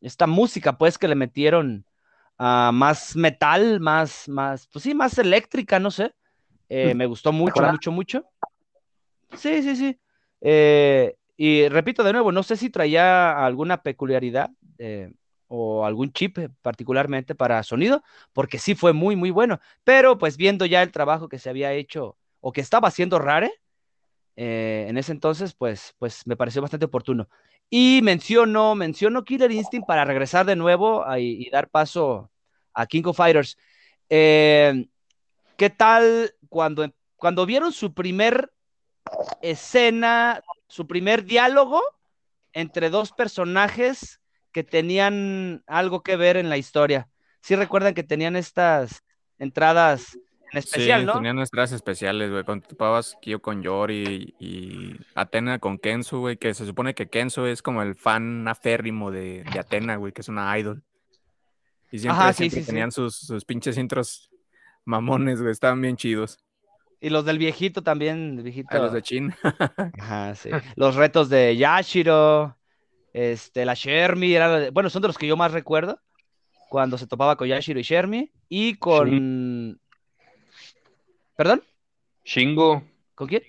esta 0.00 0.26
música 0.26 0.76
pues 0.78 0.98
que 0.98 1.08
le 1.08 1.14
metieron 1.14 1.84
ah, 2.38 2.70
más 2.72 3.16
metal, 3.16 3.80
más, 3.80 4.28
más, 4.28 4.68
pues 4.68 4.82
sí, 4.82 4.94
más 4.94 5.18
eléctrica, 5.18 5.78
no 5.78 5.90
sé, 5.90 6.14
eh, 6.68 6.94
me 6.94 7.06
gustó 7.06 7.32
mucho, 7.32 7.62
mucho, 7.62 7.92
mucho. 7.92 8.24
Sí, 9.34 9.62
sí, 9.62 9.76
sí. 9.76 10.00
Eh, 10.40 11.16
y 11.36 11.68
repito 11.68 12.02
de 12.02 12.12
nuevo, 12.12 12.32
no 12.32 12.42
sé 12.42 12.56
si 12.56 12.70
traía 12.70 13.44
alguna 13.44 13.82
peculiaridad 13.82 14.50
eh, 14.78 15.12
o 15.48 15.84
algún 15.84 16.12
chip 16.12 16.38
particularmente 16.62 17.34
para 17.34 17.62
sonido, 17.62 18.02
porque 18.32 18.58
sí 18.58 18.74
fue 18.74 18.92
muy, 18.92 19.16
muy 19.16 19.30
bueno. 19.30 19.60
Pero 19.82 20.18
pues 20.18 20.36
viendo 20.36 20.66
ya 20.66 20.82
el 20.82 20.92
trabajo 20.92 21.28
que 21.28 21.38
se 21.38 21.50
había 21.50 21.72
hecho 21.72 22.16
o 22.40 22.52
que 22.52 22.60
estaba 22.60 22.88
haciendo 22.88 23.18
Rare 23.18 23.52
en 24.36 24.98
ese 24.98 25.12
entonces, 25.12 25.54
pues, 25.54 25.94
pues 25.98 26.26
me 26.26 26.36
pareció 26.36 26.60
bastante 26.60 26.86
oportuno. 26.86 27.28
Y 27.70 28.00
menciono, 28.02 28.74
menciono 28.74 29.24
Killer 29.24 29.50
Instinct 29.50 29.86
para 29.86 30.04
regresar 30.04 30.46
de 30.46 30.56
nuevo 30.56 31.04
y, 31.16 31.50
dar 31.50 31.68
paso 31.68 32.30
a 32.72 32.86
King 32.86 33.02
of 33.06 33.16
Fighters. 33.16 33.56
Eh, 34.08 34.86
¿Qué 35.56 35.70
tal 35.70 36.34
cuando, 36.48 36.88
cuando 37.16 37.46
vieron 37.46 37.72
su 37.72 37.94
primer 37.94 38.52
escena, 39.42 40.42
su 40.68 40.86
primer 40.86 41.24
diálogo 41.24 41.82
entre 42.52 42.90
dos 42.90 43.12
personajes 43.12 44.20
que 44.52 44.62
tenían 44.62 45.64
algo 45.66 46.02
que 46.02 46.16
ver 46.16 46.36
en 46.36 46.48
la 46.48 46.56
historia? 46.56 47.08
Sí 47.40 47.56
recuerdan 47.56 47.94
que 47.94 48.02
tenían 48.02 48.36
estas 48.36 49.04
entradas 49.38 50.14
en 50.14 50.33
especial, 50.56 51.00
sí, 51.00 51.06
¿no? 51.06 51.12
tenían 51.14 51.36
nuestras 51.36 51.72
especiales, 51.72 52.30
güey, 52.30 52.44
cuando 52.44 52.66
topabas 52.68 53.16
Kyo 53.20 53.40
con 53.40 53.62
Yori 53.62 54.34
y 54.38 54.96
Atena 55.14 55.58
con 55.58 55.78
Kenzo, 55.78 56.20
güey, 56.20 56.36
que 56.36 56.54
se 56.54 56.66
supone 56.66 56.94
que 56.94 57.08
Kenzo 57.08 57.46
es 57.46 57.62
como 57.62 57.82
el 57.82 57.94
fan 57.94 58.46
aférrimo 58.48 59.10
de, 59.10 59.44
de 59.44 59.58
Atena, 59.58 59.96
güey, 59.96 60.12
que 60.12 60.20
es 60.22 60.28
una 60.28 60.56
idol. 60.58 60.82
Y 61.90 61.98
siempre, 61.98 62.20
Ajá, 62.20 62.32
sí, 62.32 62.36
siempre 62.44 62.60
sí, 62.60 62.64
sí. 62.64 62.66
tenían 62.66 62.92
Sus, 62.92 63.16
sus 63.16 63.44
pinches 63.44 63.78
intros 63.78 64.30
mamones, 64.84 65.40
güey, 65.40 65.52
estaban 65.52 65.80
bien 65.80 65.96
chidos. 65.96 66.38
Y 67.00 67.10
los 67.10 67.24
del 67.24 67.38
viejito 67.38 67.82
también, 67.82 68.38
el 68.38 68.42
viejito. 68.42 68.76
A 68.76 68.78
los 68.78 68.92
de 68.92 69.02
Chin. 69.02 69.34
Ajá, 70.00 70.34
sí. 70.34 70.48
Los 70.74 70.94
retos 70.94 71.28
de 71.28 71.54
Yashiro, 71.56 72.56
este, 73.12 73.64
la 73.66 73.74
era 73.84 74.58
de- 74.58 74.70
bueno, 74.70 74.88
son 74.88 75.02
de 75.02 75.08
los 75.08 75.18
que 75.18 75.26
yo 75.26 75.36
más 75.36 75.52
recuerdo, 75.52 76.00
cuando 76.70 76.96
se 76.98 77.06
topaba 77.06 77.36
con 77.36 77.46
Yashiro 77.46 77.78
y 77.78 77.82
Shermie, 77.82 78.32
y 78.48 78.76
con... 78.76 79.78
¿Perdón? 81.36 81.62
Shingo. 82.24 82.82
¿Con 83.14 83.28
quién? 83.28 83.42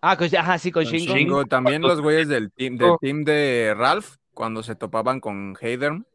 Ah, 0.00 0.16
con... 0.16 0.28
Ajá, 0.36 0.58
sí, 0.58 0.70
con 0.70 0.84
Con 0.84 0.92
Shingo. 0.92 1.14
Shingo, 1.14 1.44
también 1.46 1.82
los 1.82 2.00
güeyes 2.00 2.28
del 2.28 2.52
team, 2.52 2.76
del 2.76 2.96
team 3.00 3.24
de 3.24 3.74
Ralph, 3.76 4.16
cuando 4.34 4.62
se 4.62 4.74
topaban 4.74 5.20
con 5.20 5.56
Hayden, 5.60 6.06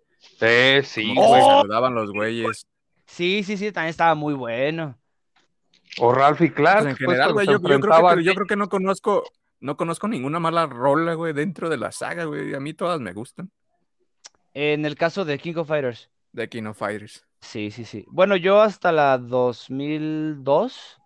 Eh, 0.42 0.82
sí, 0.84 1.14
güey. 1.14 1.42
¡Oh! 1.42 1.62
saludaban 1.62 1.96
los 1.96 2.12
güeyes. 2.12 2.68
Sí, 3.06 3.44
sí, 3.44 3.58
sí, 3.58 3.72
también 3.72 3.90
estaba 3.90 4.16
muy 4.16 4.34
bueno. 4.34 4.98
O 6.00 6.14
Ralph 6.14 6.42
y 6.42 6.52
Clark. 6.52 6.84
Pues 6.84 6.92
en 6.92 6.98
pues, 6.98 7.10
general, 7.18 7.34
güey, 7.34 7.46
yo, 7.48 7.54
yo 7.54 7.62
creo 7.62 7.80
que, 7.80 8.24
yo 8.24 8.34
creo 8.36 8.48
que 8.48 8.56
no 8.56 8.70
conozco, 8.70 9.24
no 9.60 9.78
conozco 9.78 10.08
ninguna 10.08 10.40
mala 10.40 10.68
rola, 10.68 11.14
güey, 11.14 11.34
dentro 11.34 11.70
de 11.70 11.78
la 11.78 11.92
saga, 11.92 12.26
güey. 12.26 12.54
A 12.54 12.60
mí 12.60 12.74
todas 12.74 13.00
me 13.00 13.14
gustan. 13.14 13.50
En 14.54 14.86
el 14.86 14.96
caso 14.96 15.24
de 15.26 15.40
King 15.40 15.56
of 15.56 15.68
Fighters. 15.68 16.10
De 16.34 16.50
King 16.50 16.64
of 16.66 16.78
Fighters. 16.78 17.26
Sí, 17.42 17.72
sí, 17.72 17.86
sí. 17.86 18.06
Bueno, 18.10 18.36
yo 18.36 18.62
hasta 18.62 18.92
la 18.92 19.18
2002, 19.18 21.00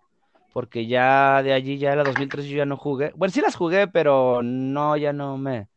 porque 0.53 0.85
ya 0.87 1.41
de 1.43 1.53
allí, 1.53 1.77
ya 1.77 1.95
la 1.95 2.03
2003 2.03 2.45
yo 2.45 2.57
ya 2.57 2.65
no 2.65 2.77
jugué. 2.77 3.13
Bueno, 3.15 3.31
sí 3.31 3.41
las 3.41 3.55
jugué, 3.55 3.87
pero 3.87 4.41
no, 4.43 4.97
ya 4.97 5.13
no 5.13 5.37
me... 5.37 5.67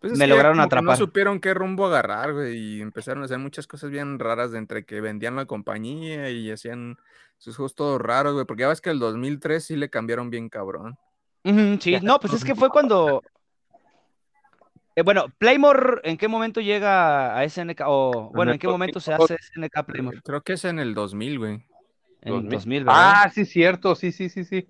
Pues 0.00 0.12
es 0.12 0.18
Me 0.18 0.26
lograron 0.26 0.60
atrapar. 0.60 0.84
No 0.84 0.96
supieron 0.96 1.40
qué 1.40 1.54
rumbo 1.54 1.86
agarrar, 1.86 2.32
güey, 2.32 2.56
y 2.56 2.80
empezaron 2.80 3.22
a 3.22 3.26
hacer 3.26 3.38
muchas 3.38 3.66
cosas 3.66 3.90
bien 3.90 4.18
raras 4.18 4.52
de 4.52 4.58
entre 4.58 4.84
que 4.84 5.00
vendían 5.00 5.36
la 5.36 5.46
compañía 5.46 6.30
y 6.30 6.50
hacían 6.50 6.98
sus 7.38 7.56
juegos 7.56 7.74
todos 7.74 8.00
raros, 8.00 8.34
güey, 8.34 8.44
porque 8.44 8.62
ya 8.62 8.68
ves 8.68 8.80
que 8.80 8.90
el 8.90 8.98
2003 8.98 9.64
sí 9.64 9.76
le 9.76 9.90
cambiaron 9.90 10.30
bien 10.30 10.48
cabrón. 10.48 10.96
Sí, 11.80 11.98
no, 12.02 12.20
pues 12.20 12.34
es 12.34 12.44
que 12.44 12.54
fue 12.54 12.68
cuando... 12.70 13.22
Eh, 14.96 15.02
bueno, 15.02 15.26
Playmore, 15.38 16.00
¿en 16.04 16.16
qué 16.16 16.28
momento 16.28 16.60
llega 16.60 17.36
a 17.36 17.48
SNK? 17.48 17.80
O, 17.86 18.30
bueno, 18.32 18.52
¿en 18.52 18.58
qué 18.58 18.68
momento 18.68 19.00
se 19.00 19.12
hace 19.12 19.36
SNK 19.38 19.84
Playmore? 19.84 20.20
Creo 20.22 20.42
que 20.42 20.52
es 20.52 20.64
en 20.64 20.78
el 20.78 20.94
2000, 20.94 21.38
güey, 21.38 21.64
En 22.24 22.48
2000, 22.48 22.84
¿verdad? 22.84 23.12
Ah, 23.24 23.30
sí, 23.32 23.44
cierto. 23.44 23.94
Sí, 23.94 24.10
sí, 24.12 24.28
sí, 24.28 24.44
sí. 24.44 24.68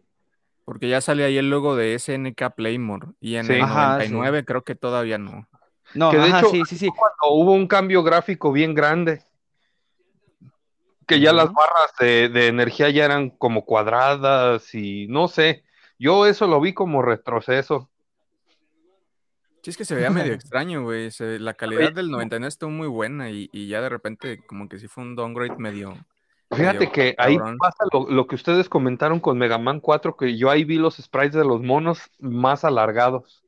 porque 0.64 0.88
ya 0.88 1.00
sale 1.00 1.24
ahí 1.24 1.36
el 1.38 1.50
logo 1.50 1.76
de 1.76 1.94
SNK 1.98 2.55
Playmore 2.57 3.09
y 3.20 3.36
en 3.36 3.44
Sí. 3.46 3.52
el 3.55 3.62
Ajá, 3.62 4.00
sí. 4.00 4.09
99 4.11 4.44
creo 4.44 4.64
que 4.64 4.74
todavía 4.74 5.18
no. 5.18 5.46
no, 5.94 6.11
que 6.11 6.16
de 6.18 6.24
ajá, 6.24 6.40
hecho- 6.40 6.50
sí, 6.50 6.62
sí, 6.66 6.78
sí. 6.78 6.88
Cuando 6.88 7.36
hubo 7.36 7.52
un 7.52 7.66
cambio 7.68 8.02
gráfico 8.02 8.50
bien 8.52 8.74
grande. 8.74 9.22
Que 11.07 11.20
ya 11.20 11.34
las 11.34 11.52
barras 11.52 11.92
de, 12.00 12.30
de 12.30 12.46
energía 12.46 12.88
ya 12.88 13.05
eran 13.05 13.28
como 13.28 13.66
cuadradas 13.66 14.74
y 14.74 15.07
no 15.09 15.28
sé. 15.28 15.62
Yo 15.98 16.24
eso 16.26 16.46
lo 16.46 16.61
vi 16.61 16.72
como 16.72 17.02
retroceso. 17.02 17.90
Sí, 19.62 19.70
es 19.70 19.76
que 19.76 19.84
se 19.84 19.94
veía 19.94 20.09
medio 20.11 20.32
extraño, 20.34 20.82
güey. 20.82 21.11
La 21.38 21.52
calidad 21.55 21.92
del 21.92 22.11
99 22.11 22.48
estuvo 22.48 22.70
muy 22.70 22.88
buena 22.88 23.28
y, 23.30 23.50
y 23.52 23.68
ya 23.68 23.82
de 23.82 23.90
repente 23.90 24.38
como 24.46 24.66
que 24.68 24.78
sí 24.78 24.88
fue 24.88 25.05
un 25.05 25.14
downgrade 25.14 25.57
medio... 25.59 25.94
Fíjate 26.55 26.90
que 26.90 27.14
ahí 27.18 27.36
pasa 27.59 27.84
lo, 27.92 28.09
lo 28.09 28.26
que 28.26 28.34
ustedes 28.34 28.68
comentaron 28.68 29.20
con 29.20 29.38
Mega 29.38 29.59
Man 29.59 29.80
4, 29.80 30.16
que 30.16 30.36
yo 30.36 30.50
ahí 30.50 30.64
vi 30.64 30.76
los 30.76 30.96
sprites 30.96 31.34
de 31.34 31.44
los 31.44 31.61
monos 31.62 32.00
más 32.18 32.64
alargados. 32.64 33.44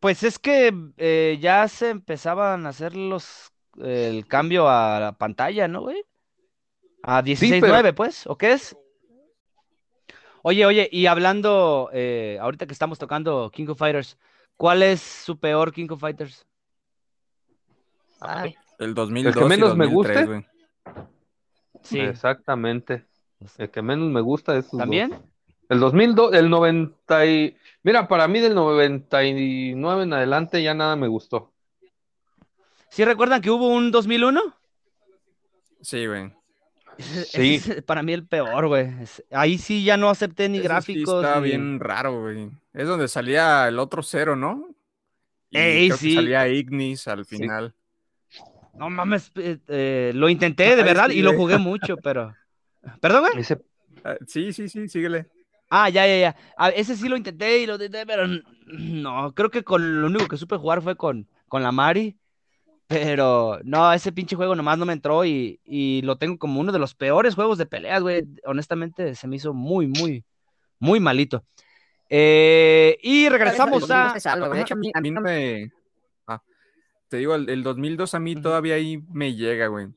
Pues 0.00 0.22
es 0.22 0.38
que 0.38 0.72
eh, 0.96 1.38
ya 1.40 1.66
se 1.68 1.90
empezaban 1.90 2.66
a 2.66 2.70
hacer 2.70 2.94
los 2.96 3.52
el 3.80 4.26
cambio 4.26 4.68
a 4.68 4.98
la 5.00 5.12
pantalla, 5.12 5.68
¿no, 5.68 5.82
güey? 5.82 6.04
A 7.02 7.22
16.9, 7.22 7.94
pues, 7.94 8.26
¿o 8.26 8.36
qué 8.36 8.52
es? 8.52 8.76
Oye, 10.42 10.66
oye, 10.66 10.88
y 10.90 11.06
hablando, 11.06 11.90
eh, 11.92 12.38
ahorita 12.40 12.66
que 12.66 12.72
estamos 12.72 12.98
tocando 12.98 13.50
King 13.52 13.68
of 13.68 13.78
Fighters, 13.78 14.18
¿cuál 14.56 14.82
es 14.82 15.00
su 15.00 15.38
peor 15.38 15.72
King 15.72 15.88
of 15.90 16.00
Fighters? 16.00 16.46
Ay, 18.20 18.56
El 18.78 18.94
2002 18.94 19.36
y 19.36 19.48
menos 19.48 19.76
me 19.76 19.84
2003, 19.84 19.92
guste? 19.94 20.24
güey. 20.26 20.46
Sí, 21.88 22.00
Exactamente. 22.00 23.04
El 23.56 23.70
que 23.70 23.82
menos 23.82 24.08
me 24.10 24.20
gusta 24.20 24.52
es 24.56 24.60
esos 24.66 24.72
dos. 24.72 24.80
¿también? 24.80 25.14
El 25.68 25.80
2002, 25.80 26.34
el 26.34 26.50
90 26.50 27.26
y... 27.26 27.56
Mira, 27.82 28.08
para 28.08 28.26
mí 28.26 28.40
del 28.40 28.54
99 28.54 30.02
en 30.02 30.12
adelante 30.12 30.62
ya 30.62 30.74
nada 30.74 30.96
me 30.96 31.06
gustó. 31.08 31.52
¿Sí 32.90 33.04
recuerdan 33.04 33.40
que 33.40 33.50
hubo 33.50 33.68
un 33.68 33.90
2001? 33.90 34.40
Sí, 35.82 36.06
güey. 36.06 36.32
Sí. 36.98 37.54
es 37.64 37.82
para 37.84 38.02
mí 38.02 38.12
el 38.12 38.26
peor, 38.26 38.66
güey. 38.66 38.88
Ahí 39.30 39.56
sí 39.58 39.84
ya 39.84 39.96
no 39.96 40.08
acepté 40.10 40.48
ni 40.48 40.58
Ese 40.58 40.62
sí 40.64 40.68
gráficos. 40.68 41.24
está 41.24 41.40
ni- 41.40 41.48
bien 41.48 41.78
raro, 41.78 42.22
güey. 42.22 42.50
Es 42.72 42.88
donde 42.88 43.06
salía 43.06 43.68
el 43.68 43.78
otro 43.78 44.02
cero, 44.02 44.34
¿no? 44.34 44.68
Y 45.50 45.58
Ey, 45.58 45.86
creo 45.88 45.98
que 45.98 46.02
sí. 46.02 46.14
salía 46.16 46.48
Ignis 46.48 47.06
al 47.06 47.24
final. 47.24 47.72
No 48.78 48.90
mames, 48.90 49.32
eh, 49.36 49.58
eh, 49.68 50.12
lo 50.14 50.28
intenté 50.28 50.64
de 50.64 50.82
Ay, 50.82 50.82
verdad 50.84 51.10
y 51.10 51.22
lo 51.22 51.34
jugué 51.34 51.58
mucho, 51.58 51.96
pero. 51.96 52.34
¿Perdón, 53.00 53.22
güey? 53.22 53.40
Ese, 53.40 53.60
Ah, 54.04 54.16
sí, 54.26 54.52
sí, 54.52 54.68
sí, 54.68 54.88
síguele. 54.88 55.26
Ah, 55.70 55.88
ya, 55.90 56.06
ya, 56.06 56.18
ya. 56.18 56.36
Ah, 56.56 56.70
ese 56.70 56.96
sí 56.96 57.08
lo 57.08 57.16
intenté 57.16 57.58
y 57.58 57.66
lo 57.66 57.74
intenté, 57.74 58.06
pero 58.06 58.24
no, 58.66 59.34
creo 59.34 59.50
que 59.50 59.64
con 59.64 60.00
lo 60.00 60.06
único 60.06 60.28
que 60.28 60.36
supe 60.36 60.56
jugar 60.56 60.82
fue 60.82 60.96
con, 60.96 61.26
con 61.48 61.62
la 61.62 61.72
Mari. 61.72 62.16
Pero 62.86 63.60
no, 63.64 63.92
ese 63.92 64.12
pinche 64.12 64.34
juego 64.34 64.56
nomás 64.56 64.78
no 64.78 64.86
me 64.86 64.94
entró 64.94 65.22
y, 65.26 65.60
y 65.64 66.00
lo 66.02 66.16
tengo 66.16 66.38
como 66.38 66.58
uno 66.60 66.72
de 66.72 66.78
los 66.78 66.94
peores 66.94 67.34
juegos 67.34 67.58
de 67.58 67.66
peleas, 67.66 68.00
güey. 68.00 68.24
Honestamente, 68.46 69.14
se 69.14 69.28
me 69.28 69.36
hizo 69.36 69.52
muy, 69.52 69.86
muy, 69.86 70.24
muy 70.78 70.98
malito. 70.98 71.44
Eh, 72.08 72.96
y 73.02 73.28
regresamos 73.28 73.90
a. 73.90 74.14
De 74.54 74.60
hecho, 74.62 74.74
a 74.94 75.00
mí 75.02 75.10
no 75.10 75.20
me- 75.20 75.70
te 77.08 77.16
digo, 77.16 77.34
el, 77.34 77.48
el 77.48 77.62
2002 77.62 78.14
a 78.14 78.20
mí 78.20 78.36
todavía 78.36 78.74
ahí 78.74 79.02
me 79.10 79.34
llega, 79.34 79.68
güey. 79.68 79.88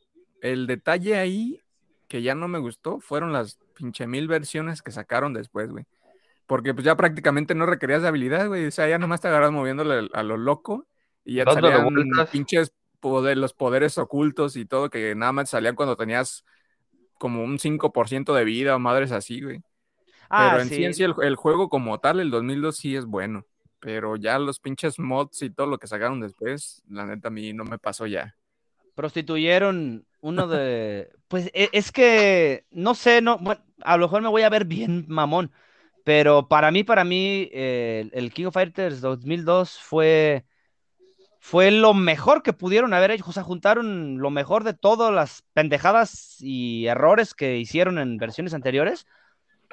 El 0.41 0.67
detalle 0.67 1.17
ahí 1.17 1.61
que 2.07 2.21
ya 2.21 2.35
no 2.35 2.47
me 2.47 2.59
gustó 2.59 2.99
fueron 2.99 3.31
las 3.31 3.59
pinche 3.75 4.07
mil 4.07 4.27
versiones 4.27 4.81
que 4.81 4.91
sacaron 4.91 5.33
después, 5.33 5.71
güey. 5.71 5.85
Porque 6.45 6.73
pues 6.73 6.83
ya 6.85 6.95
prácticamente 6.97 7.55
no 7.55 7.65
requerías 7.65 8.01
de 8.01 8.09
habilidad, 8.09 8.47
güey. 8.47 8.65
O 8.65 8.71
sea, 8.71 8.87
ya 8.89 8.97
nomás 8.97 9.21
te 9.21 9.29
agarras 9.29 9.51
moviéndole 9.51 10.09
a 10.11 10.23
lo 10.23 10.37
loco 10.37 10.87
y 11.23 11.35
ya 11.35 11.45
te 11.45 11.53
salían 11.53 11.87
pinches 12.31 12.73
poder, 12.99 13.37
los 13.37 13.53
poderes 13.53 13.97
ocultos 13.97 14.55
y 14.55 14.65
todo 14.65 14.89
que 14.89 15.15
nada 15.15 15.31
más 15.31 15.49
salían 15.49 15.75
cuando 15.75 15.95
tenías 15.95 16.43
como 17.17 17.43
un 17.43 17.59
5% 17.59 18.33
de 18.33 18.43
vida 18.43 18.75
o 18.75 18.79
madres 18.79 19.11
así, 19.11 19.41
güey. 19.41 19.61
Ah, 20.29 20.49
Pero 20.51 20.63
en 20.63 20.69
sí, 20.69 20.75
sí. 20.75 20.83
en 20.85 20.93
sí 20.93 21.03
el, 21.03 21.13
el 21.21 21.35
juego 21.35 21.69
como 21.69 21.99
tal, 21.99 22.19
el 22.19 22.31
2002 22.31 22.75
sí 22.75 22.95
es 22.95 23.05
bueno. 23.05 23.45
Pero 23.81 24.15
ya 24.17 24.39
los 24.39 24.59
pinches 24.61 24.99
mods 24.99 25.41
y 25.43 25.51
todo 25.51 25.67
lo 25.67 25.79
que 25.79 25.87
sacaron 25.87 26.21
después, 26.21 26.83
la 26.89 27.05
neta 27.05 27.29
a 27.29 27.31
mí 27.31 27.53
no 27.53 27.65
me 27.65 27.79
pasó 27.79 28.07
ya. 28.07 28.37
prostituyeron 28.95 30.05
uno 30.21 30.47
de. 30.47 31.11
Pues 31.29 31.49
e- 31.53 31.69
es 31.73 31.91
que 31.93 32.65
no 32.71 32.95
sé, 32.95 33.21
no, 33.21 33.37
bueno, 33.39 33.61
a 33.83 33.97
lo 33.97 34.05
mejor 34.07 34.21
me 34.21 34.29
voy 34.29 34.43
a 34.43 34.49
ver 34.49 34.65
bien 34.65 35.05
mamón, 35.07 35.51
pero 36.03 36.47
para 36.49 36.71
mí, 36.71 36.83
para 36.83 37.05
mí, 37.05 37.49
eh, 37.53 38.09
el 38.13 38.33
King 38.33 38.47
of 38.47 38.53
Fighters 38.55 39.01
2002 39.01 39.79
fue, 39.79 40.45
fue 41.39 41.71
lo 41.71 41.93
mejor 41.93 42.43
que 42.43 42.53
pudieron 42.53 42.93
haber 42.93 43.11
hecho. 43.11 43.25
O 43.27 43.33
sea, 43.33 43.43
juntaron 43.43 44.19
lo 44.19 44.29
mejor 44.31 44.63
de 44.65 44.73
todas 44.73 45.13
las 45.13 45.43
pendejadas 45.53 46.37
y 46.41 46.87
errores 46.87 47.33
que 47.33 47.57
hicieron 47.59 47.99
en 47.99 48.17
versiones 48.17 48.53
anteriores. 48.53 49.07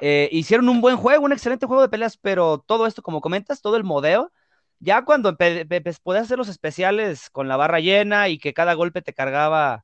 Eh, 0.01 0.29
hicieron 0.31 0.69
un 0.69 0.81
buen 0.81 0.95
juego, 0.97 1.25
un 1.25 1.33
excelente 1.33 1.65
juego 1.65 1.81
de 1.81 1.89
peleas, 1.89 2.17
pero 2.17 2.59
todo 2.59 2.87
esto, 2.87 3.01
como 3.01 3.19
comentas, 3.21 3.61
todo 3.61 3.75
el 3.77 3.83
modeo, 3.83 4.31
ya 4.79 5.03
cuando 5.03 5.35
pe- 5.37 5.65
podías 6.03 6.23
hacer 6.25 6.37
los 6.37 6.47
especiales 6.49 7.29
con 7.29 7.47
la 7.49 7.57
barra 7.57 7.79
llena 7.81 8.29
y 8.29 8.39
que 8.39 8.53
cada 8.53 8.73
golpe 8.75 9.01
te 9.01 9.13
cargaba, 9.13 9.83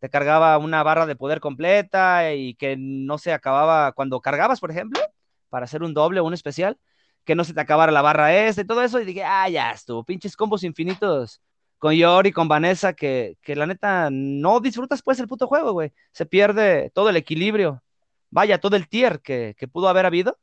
te 0.00 0.10
cargaba 0.10 0.58
una 0.58 0.82
barra 0.82 1.06
de 1.06 1.16
poder 1.16 1.40
completa 1.40 2.32
y 2.34 2.54
que 2.56 2.76
no 2.78 3.18
se 3.18 3.32
acababa 3.32 3.92
cuando 3.92 4.20
cargabas, 4.20 4.60
por 4.60 4.70
ejemplo, 4.70 5.00
para 5.48 5.64
hacer 5.64 5.82
un 5.82 5.94
doble 5.94 6.20
o 6.20 6.24
un 6.24 6.34
especial, 6.34 6.78
que 7.24 7.34
no 7.34 7.44
se 7.44 7.54
te 7.54 7.60
acabara 7.60 7.92
la 7.92 8.02
barra 8.02 8.34
esta 8.34 8.62
y 8.62 8.66
todo 8.66 8.82
eso, 8.82 9.00
y 9.00 9.04
dije, 9.04 9.24
ah, 9.24 9.48
ya 9.48 9.72
estuvo, 9.72 10.04
pinches 10.04 10.36
combos 10.36 10.64
infinitos 10.64 11.40
con 11.78 11.94
Yori, 11.94 12.32
con 12.32 12.48
Vanessa, 12.48 12.92
que, 12.94 13.36
que 13.42 13.56
la 13.56 13.66
neta 13.66 14.08
no 14.10 14.60
disfrutas 14.60 15.02
pues 15.02 15.20
el 15.20 15.28
puto 15.28 15.46
juego, 15.46 15.72
güey. 15.72 15.92
Se 16.12 16.26
pierde 16.26 16.90
todo 16.94 17.10
el 17.10 17.16
equilibrio. 17.16 17.82
Vaya, 18.30 18.58
todo 18.58 18.76
el 18.76 18.88
tier 18.88 19.20
que, 19.20 19.54
que 19.58 19.68
pudo 19.68 19.88
haber 19.88 20.06
habido 20.06 20.38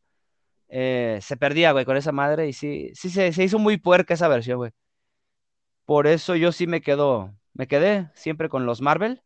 eh, 0.68 1.20
se 1.22 1.38
perdía, 1.38 1.72
güey, 1.72 1.86
con 1.86 1.98
esa 1.98 2.12
madre 2.12 2.48
y 2.48 2.54
sí, 2.54 2.92
sí 2.96 3.10
se, 3.10 3.32
hizo 3.44 3.60
muy 3.60 3.78
puerca 3.78 4.14
esa 4.14 4.28
versión, 4.28 4.58
güey. 4.58 4.72
Por 5.86 6.08
eso 6.08 6.36
yo 6.36 6.52
sí 6.52 6.68
me 6.68 6.82
quedo, 6.82 7.36
me 7.54 7.68
quedé 7.68 8.10
siempre 8.16 8.50
con 8.50 8.66
los 8.66 8.82
Marvel 8.82 9.22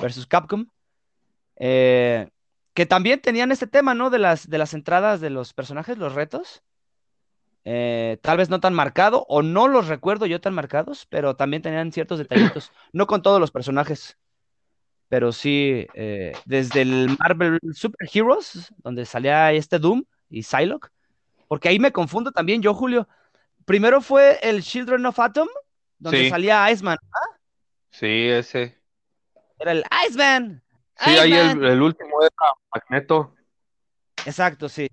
versus 0.00 0.26
Capcom, 0.26 0.66
eh, 1.56 2.28
que 2.74 2.86
también 2.86 3.20
tenían 3.20 3.52
este 3.52 3.68
tema, 3.68 3.94
¿no? 3.94 4.10
De 4.10 4.18
las, 4.18 4.50
de 4.50 4.58
las 4.58 4.74
entradas 4.74 5.20
de 5.20 5.30
los 5.30 5.54
personajes, 5.54 5.98
los 5.98 6.14
retos. 6.14 6.62
Eh, 7.66 8.18
tal 8.20 8.36
vez 8.36 8.50
no 8.50 8.60
tan 8.60 8.74
marcado, 8.74 9.24
o 9.28 9.40
no 9.42 9.68
los 9.68 9.88
recuerdo 9.88 10.26
yo 10.26 10.40
tan 10.40 10.52
marcados, 10.52 11.06
pero 11.08 11.36
también 11.36 11.62
tenían 11.62 11.92
ciertos 11.92 12.18
detallitos, 12.18 12.72
no 12.92 13.06
con 13.06 13.22
todos 13.22 13.40
los 13.40 13.50
personajes, 13.52 14.18
pero 15.08 15.32
sí, 15.32 15.86
eh, 15.94 16.32
desde 16.44 16.82
el 16.82 17.16
Marvel 17.18 17.58
Super 17.72 18.08
Heroes, 18.12 18.72
donde 18.78 19.04
salía 19.06 19.52
este 19.52 19.78
Doom 19.78 20.04
y 20.30 20.42
Psylocke, 20.42 20.90
porque 21.48 21.68
ahí 21.68 21.78
me 21.78 21.92
confundo 21.92 22.32
también 22.32 22.62
yo, 22.62 22.74
Julio. 22.74 23.08
Primero 23.64 24.00
fue 24.00 24.38
el 24.42 24.62
Children 24.62 25.06
of 25.06 25.18
Atom, 25.18 25.48
donde 25.98 26.24
Sí. 26.24 26.30
salía 26.30 26.70
Iceman, 26.70 26.98
sí, 27.90 28.28
ese. 28.28 28.78
era 29.58 29.72
el 29.72 29.84
Iceman. 30.08 30.62
Sí, 30.96 31.10
ahí 31.18 31.32
el 31.32 31.82
último 31.82 32.22
era 32.22 32.52
Magneto. 32.74 33.34
Exacto, 34.26 34.68
sí. 34.68 34.88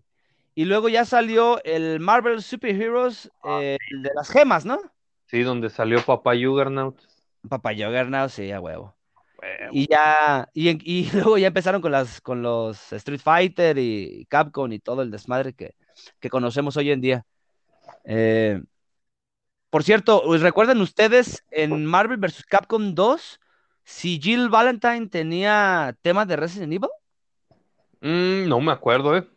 Y 0.56 0.66
luego 0.66 0.90
ya 0.90 1.06
salió 1.06 1.64
el 1.64 2.00
Marvel 2.00 2.42
Super 2.42 2.76
Heroes, 2.80 3.32
eh, 3.46 3.78
el 3.92 4.04
de 4.04 4.10
las 4.16 4.30
gemas, 4.30 4.66
¿no? 4.66 4.80
Sí, 5.28 5.42
donde 5.44 5.70
salió 5.70 6.04
Papá 6.04 6.32
Juggernaut. 6.36 7.00
Papá 7.48 7.72
Juggernaut, 7.72 8.30
sí, 8.30 8.52
a 8.52 8.60
huevo. 8.60 8.96
Y 9.72 9.88
ya, 9.90 10.50
y, 10.54 10.70
en- 10.70 10.82
y 10.84 11.10
luego 11.14 11.38
ya 11.38 11.48
empezaron 11.48 11.82
con 11.82 11.92
las, 11.92 12.22
con 12.22 12.42
los 12.42 12.92
Street 12.94 13.20
Fighter 13.22 13.78
y 13.78 14.26
Capcom 14.30 14.72
y 14.72 14.80
todo 14.80 15.02
el 15.02 15.12
desmadre 15.12 15.54
que, 15.54 15.76
que 16.20 16.30
conocemos 16.30 16.78
hoy 16.78 16.92
en 16.92 17.02
día. 17.02 17.26
Eh, 18.06 18.62
por 19.70 19.84
cierto, 19.84 20.24
¿recuerdan 20.38 20.82
ustedes 20.82 21.44
en 21.50 21.86
Marvel 21.86 22.18
vs. 22.18 22.44
Capcom 22.46 22.94
2 22.94 23.40
si 23.84 24.20
Jill 24.22 24.50
Valentine 24.50 25.08
tenía 25.08 25.96
temas 26.02 26.28
de 26.28 26.36
Resident 26.36 26.74
Evil? 26.74 26.90
Mm, 28.02 28.50
no 28.50 28.60
me 28.60 28.72
acuerdo, 28.72 29.16
¿eh? 29.16 29.28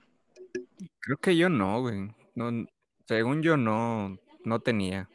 Creo 1.00 1.18
que 1.18 1.36
yo 1.36 1.48
no, 1.48 1.80
güey. 1.82 2.10
No, 2.34 2.66
según 3.06 3.42
yo 3.42 3.56
no, 3.56 4.16
no 4.44 4.60
tenía. 4.60 5.08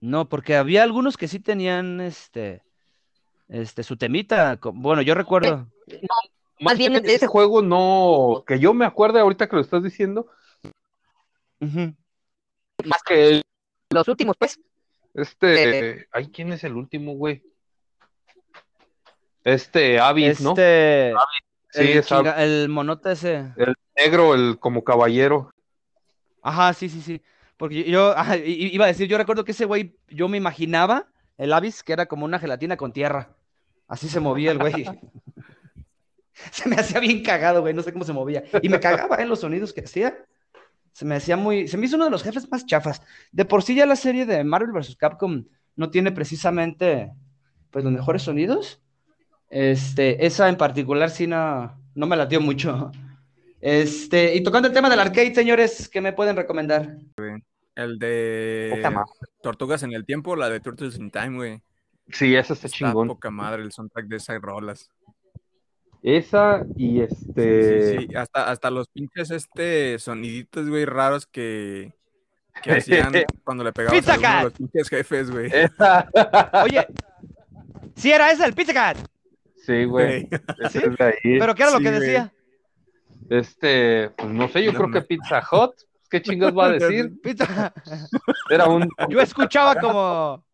No, 0.00 0.28
porque 0.28 0.56
había 0.56 0.82
algunos 0.82 1.16
que 1.16 1.28
sí 1.28 1.40
tenían 1.40 2.00
este, 2.00 2.62
este, 3.48 3.82
su 3.82 3.96
temita. 3.96 4.58
Bueno, 4.74 5.02
yo 5.02 5.14
recuerdo. 5.14 5.66
Más 6.60 6.78
bien 6.78 6.92
bien, 6.92 7.04
es- 7.04 7.12
ese 7.14 7.26
juego 7.26 7.60
no, 7.62 8.44
que 8.46 8.58
yo 8.58 8.72
me 8.74 8.86
acuerde 8.86 9.20
ahorita 9.20 9.48
que 9.48 9.56
lo 9.56 9.62
estás 9.62 9.82
diciendo, 9.82 10.26
más 11.60 13.02
que 13.06 13.28
el- 13.28 13.42
Los 13.90 14.08
últimos, 14.08 14.36
pues. 14.38 14.58
este, 15.14 16.08
ay, 16.12 16.28
¿quién 16.28 16.52
es 16.52 16.64
el 16.64 16.74
último, 16.74 17.12
güey? 17.14 17.42
Este, 19.44 20.00
Avis, 20.00 20.40
¿no? 20.40 20.50
Este, 20.50 21.14
Sí, 21.70 21.80
el, 21.82 21.88
es 21.98 22.10
Avis. 22.12 22.32
chinga- 22.32 22.42
el 22.42 22.68
monote 22.68 23.12
ese. 23.12 23.52
negro, 23.96 24.34
el 24.34 24.58
como 24.58 24.82
caballero. 24.82 25.50
Ajá, 26.42 26.72
sí, 26.74 26.88
sí, 26.88 27.00
sí. 27.02 27.22
Porque 27.56 27.84
yo 27.90 28.10
ajá, 28.16 28.36
iba 28.44 28.84
a 28.84 28.88
decir, 28.88 29.08
yo 29.08 29.18
recuerdo 29.18 29.44
que 29.44 29.52
ese 29.52 29.64
güey, 29.66 29.94
yo 30.08 30.28
me 30.28 30.36
imaginaba 30.36 31.06
el 31.38 31.52
Avis 31.52 31.82
que 31.82 31.92
era 31.92 32.06
como 32.06 32.24
una 32.24 32.38
gelatina 32.38 32.76
con 32.76 32.92
tierra. 32.92 33.36
Así 33.88 34.08
se 34.08 34.20
movía 34.20 34.52
el 34.52 34.58
güey. 34.58 34.84
Se 36.50 36.68
me 36.68 36.76
hacía 36.76 37.00
bien 37.00 37.22
cagado, 37.22 37.62
güey, 37.62 37.72
no 37.72 37.82
sé 37.82 37.94
cómo 37.94 38.04
se 38.04 38.12
movía. 38.12 38.44
Y 38.60 38.68
me 38.68 38.78
cagaba 38.78 39.16
en 39.16 39.28
los 39.30 39.40
sonidos 39.40 39.72
que 39.72 39.80
hacía. 39.80 40.18
Se 40.92 41.06
me 41.06 41.14
hacía 41.14 41.36
muy. 41.36 41.66
Se 41.66 41.78
me 41.78 41.86
hizo 41.86 41.96
uno 41.96 42.04
de 42.04 42.10
los 42.10 42.22
jefes 42.22 42.50
más 42.50 42.66
chafas. 42.66 43.00
De 43.32 43.46
por 43.46 43.62
sí 43.62 43.74
ya 43.74 43.86
la 43.86 43.96
serie 43.96 44.26
de 44.26 44.44
Marvel 44.44 44.72
vs. 44.72 44.96
Capcom 44.96 45.46
no 45.76 45.90
tiene 45.90 46.12
precisamente 46.12 47.10
pues 47.70 47.84
los 47.84 47.92
mejores 47.92 48.22
sonidos. 48.22 48.82
Este, 49.48 50.26
esa 50.26 50.48
en 50.48 50.56
particular 50.56 51.10
sí 51.10 51.26
no, 51.26 51.80
no 51.94 52.06
me 52.06 52.16
latió 52.16 52.40
mucho. 52.40 52.90
Este, 53.60 54.34
y 54.34 54.42
tocando 54.42 54.68
el 54.68 54.74
tema 54.74 54.90
del 54.90 55.00
arcade, 55.00 55.34
señores, 55.34 55.88
¿qué 55.88 56.00
me 56.00 56.12
pueden 56.12 56.36
recomendar? 56.36 56.98
El 57.76 57.98
de 58.00 58.72
Poca 58.74 58.90
madre. 58.90 59.10
Tortugas 59.42 59.82
en 59.84 59.92
el 59.92 60.04
Tiempo, 60.04 60.34
la 60.34 60.48
de 60.50 60.58
Turtles 60.60 60.98
in 60.98 61.10
Time, 61.12 61.36
güey. 61.36 61.62
Sí, 62.10 62.34
esa 62.34 62.54
está 62.54 62.66
Está 62.66 62.78
chingón. 62.78 63.06
poca 63.08 63.30
madre 63.30 63.62
el 63.62 63.70
soundtrack 63.72 64.06
de 64.06 64.16
esas 64.16 64.40
rolas. 64.40 64.90
Esa 66.02 66.64
y 66.76 67.00
este. 67.00 67.98
Sí, 67.98 68.06
sí, 68.08 68.14
hasta, 68.14 68.50
hasta 68.50 68.70
los 68.70 68.88
pinches 68.88 69.30
este 69.30 69.98
soniditos, 69.98 70.68
güey, 70.68 70.84
raros 70.84 71.26
que, 71.26 71.92
que 72.62 72.72
hacían 72.72 73.12
cuando 73.44 73.64
le 73.64 73.72
pegabas 73.72 73.98
Pizza 73.98 74.14
a 74.38 74.44
los 74.44 74.52
pinches 74.52 74.88
jefes, 74.88 75.30
güey. 75.30 75.50
Oye, 76.62 76.86
sí 77.96 78.12
era 78.12 78.30
ese 78.30 78.44
el 78.44 78.54
Pizza 78.54 78.72
Cat, 78.72 78.98
Sí, 79.56 79.84
güey. 79.84 80.28
Ahí. 81.00 81.38
pero 81.40 81.54
¿qué 81.56 81.62
era 81.64 81.72
lo 81.72 81.78
Sí, 81.78 81.84
que 81.84 81.90
decía? 81.90 82.32
Este, 83.28 84.10
pues 84.16 84.30
no 84.30 84.46
sé, 84.48 84.62
yo 84.62 84.72
No 84.72 84.78
creo 84.78 84.88
me- 84.88 85.00
que 85.00 85.06
Pizza 85.06 85.42
Hut. 85.50 85.72
¿Qué 86.10 86.22
chingas 86.22 86.56
va 86.56 86.66
a 86.66 86.72
decir? 86.78 87.20
Pizza. 87.20 87.72
Era 88.50 88.66
un. 88.68 88.88
Yo 89.10 89.20
escuchaba 89.20 89.74
como 89.80 90.44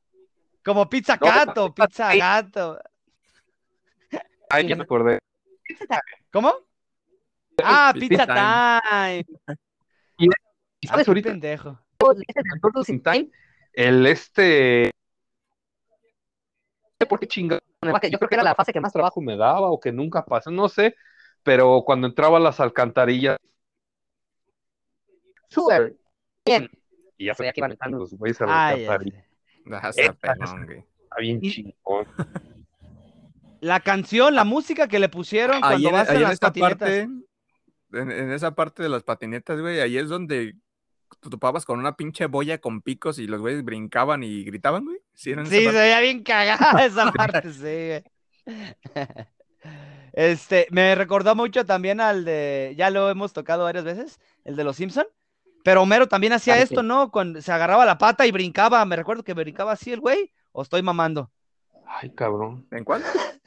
como 0.65 0.89
Pizza 0.89 1.15
No, 1.21 1.27
Cat 1.27 1.59
o 1.59 1.75
Pizza 1.75 2.13
sí. 2.13 2.19
Gato. 2.19 2.79
Ay, 4.51 4.69
ya 4.69 4.77
me 4.77 4.83
acordé. 4.83 5.19
¿Cómo? 6.31 6.55
Ah, 7.63 7.93
Pizza 7.95 8.09
Pizza 8.09 8.27
Time. 8.27 9.25
¿Y 10.19 10.29
Ah, 10.29 10.89
sabes 10.89 11.05
qué 11.05 11.11
ahorita? 11.11 11.31
pendejo. 11.31 11.79
Este 12.27 12.43
de 12.43 12.61
Turtles 12.61 12.89
in 12.89 13.03
Time, 13.03 13.31
el 13.73 14.07
este. 14.07 14.91
No 16.85 16.97
sé 17.01 17.07
por 17.07 17.21
qué 17.21 17.29
chingado. 17.29 17.61
Yo 18.11 18.19
creo 18.19 18.29
que 18.29 18.35
era 18.35 18.43
la 18.45 18.55
fase 18.55 18.73
que 18.73 18.81
más 18.81 18.93
trabajo 18.93 19.21
me 19.21 19.37
daba 19.37 19.71
o 19.71 19.81
que 19.81 19.93
nunca 19.93 20.25
pasó, 20.25 20.51
no 20.51 20.69
sé. 20.69 20.95
Pero 21.43 21.83
cuando 21.85 22.07
entraba 22.07 22.37
a 22.39 22.41
las 22.41 22.61
alcantarillas. 22.61 23.37
Súper 25.53 25.97
bien. 26.45 26.71
Y 27.19 27.27
ya 27.27 27.35
sabía 27.35 27.53
que 27.53 27.61
iban 27.61 27.73
entrando 27.73 27.99
los 27.99 28.15
güeyes 28.15 28.41
a 28.41 28.47
la. 28.47 28.69
Ah, 28.69 29.91
está 29.95 30.13
perrón, 30.15 30.67
güey. 30.67 30.79
Está 30.79 31.17
bien 31.21 31.41
chingón. 31.41 32.07
La 33.61 33.79
canción, 33.79 34.35
la 34.35 34.43
música 34.43 34.89
que 34.89 34.99
le 34.99 35.09
pusieron 35.09 35.63
Ahí 35.63 35.85
cuando 35.85 35.89
en, 35.91 35.95
vas 35.95 36.09
en 36.11 36.23
las 36.23 36.33
esa 36.33 36.41
patinetas. 36.49 36.79
parte, 36.79 37.01
en, 37.03 38.11
en 38.11 38.33
esa 38.33 38.57
parte 38.57 38.83
de 38.83 38.89
las 38.89 39.05
patinetas, 39.05 39.61
güey, 39.61 39.79
ahí 39.79 39.99
es 39.99 40.09
donde 40.09 40.57
tú 41.21 41.31
topabas 41.31 41.65
con 41.65 41.79
una 41.79 41.97
pinche 41.97 42.27
boya 42.27 42.59
con 42.59 42.83
picos 42.83 43.21
y 43.21 43.29
los 43.29 43.41
güeyes 43.41 43.63
brincaban 43.63 44.25
y 44.25 44.43
gritaban, 44.43 44.85
güey. 44.85 44.99
Sí, 45.15 45.33
Sí, 45.45 45.63
se 45.63 45.71
veía 45.71 46.01
bien 46.01 46.25
cagada 46.25 46.85
esa 46.85 47.13
parte, 47.13 47.53
sí. 47.53 47.61
güey. 47.61 48.05
Este, 50.13 50.67
me 50.71 50.97
recordó 50.97 51.37
mucho 51.37 51.65
también 51.65 52.01
al 52.01 52.25
de, 52.25 52.75
ya 52.77 52.91
lo 52.91 53.11
hemos 53.11 53.33
tocado 53.33 53.63
varias 53.63 53.85
veces, 53.85 54.19
el 54.45 54.57
de 54.57 54.65
los 54.65 54.75
Simpson. 54.75 55.07
Pero 55.65 55.83
Homero 55.83 56.09
también 56.09 56.33
hacía 56.33 56.59
esto, 56.59 56.83
¿no? 56.83 57.11
Cuando 57.11 57.41
se 57.41 57.53
agarraba 57.53 57.85
la 57.85 57.99
pata 57.99 58.27
y 58.27 58.33
brincaba, 58.33 58.85
me 58.85 58.97
recuerdo 58.97 59.23
que 59.23 59.35
brincaba 59.35 59.73
así 59.73 59.93
el 59.93 60.01
güey, 60.01 60.33
o 60.53 60.63
estoy 60.63 60.83
mamando. 60.83 61.31
Ay, 61.87 62.11
cabrón. 62.11 62.67
¿En 62.71 62.85
cuál? 62.85 63.03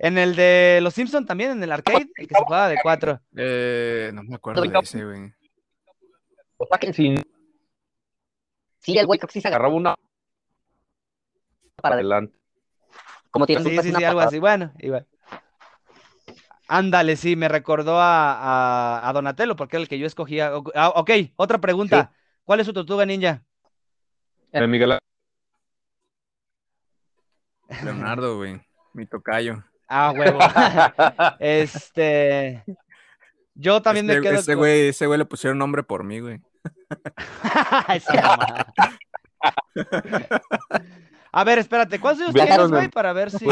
En 0.00 0.18
el 0.18 0.34
de 0.34 0.80
los 0.82 0.92
Simpson 0.94 1.24
también, 1.24 1.52
en 1.52 1.62
el 1.62 1.70
arcade, 1.70 2.08
el 2.16 2.26
que 2.26 2.34
se 2.34 2.42
jugaba 2.42 2.68
de 2.68 2.78
cuatro. 2.82 3.20
Eh, 3.36 4.10
no 4.12 4.24
me 4.24 4.34
acuerdo 4.34 4.60
de 4.62 4.78
ese, 4.82 5.04
güey. 5.04 5.32
O 6.56 6.66
sea 6.66 6.78
que 6.78 6.92
si 6.92 7.14
Sí, 8.78 8.98
el 8.98 9.06
güey 9.06 9.20
creo 9.20 9.28
que 9.28 9.34
sí 9.34 9.40
se 9.40 9.46
agarraba 9.46 9.72
una 9.74 9.94
para 11.76 11.94
adelante. 11.94 12.36
como 13.30 13.46
tirando 13.46 13.70
Sí, 13.70 13.78
sí, 13.82 13.90
una 13.90 13.98
sí, 13.98 14.04
algo 14.04 14.20
así. 14.20 14.38
Bueno, 14.40 14.72
igual. 14.80 15.06
Ándale, 16.68 17.16
sí, 17.16 17.34
me 17.34 17.48
recordó 17.48 17.98
a, 17.98 18.32
a- 19.00 19.08
a 19.08 19.12
Donatello, 19.12 19.56
porque 19.56 19.76
era 19.76 19.82
el 19.82 19.88
que 19.88 19.98
yo 19.98 20.06
escogía. 20.06 20.52
Ah, 20.74 20.92
ok, 20.94 21.10
otra 21.36 21.58
pregunta. 21.58 22.12
¿Cuál 22.44 22.60
es 22.60 22.66
su 22.66 22.72
tortuga 22.74 23.04
ninja? 23.06 23.42
De 24.52 24.66
Miguel 24.66 24.98
Leonardo, 27.84 28.36
güey. 28.36 28.60
Mi 28.92 29.06
tocayo. 29.06 29.64
Ah, 29.88 30.12
huevo. 30.14 30.38
este. 31.40 32.64
Yo 33.54 33.80
también 33.82 34.08
Este- 34.08 34.20
me 34.20 34.26
quedo 34.28 34.38
ese 34.40 34.52
con- 34.52 34.58
güey, 34.58 34.88
ese 34.88 35.06
güey 35.06 35.18
le 35.18 35.24
pusieron 35.24 35.58
nombre 35.58 35.82
por 35.82 36.04
mí, 36.04 36.20
güey. 36.20 36.40
A 41.32 41.44
ver, 41.44 41.58
espérate, 41.58 42.00
¿cuántos 42.00 42.22
años 42.28 42.34
tienes, 42.34 42.68
güey? 42.70 42.88
Para 42.88 43.12
ver 43.12 43.30
si. 43.30 43.46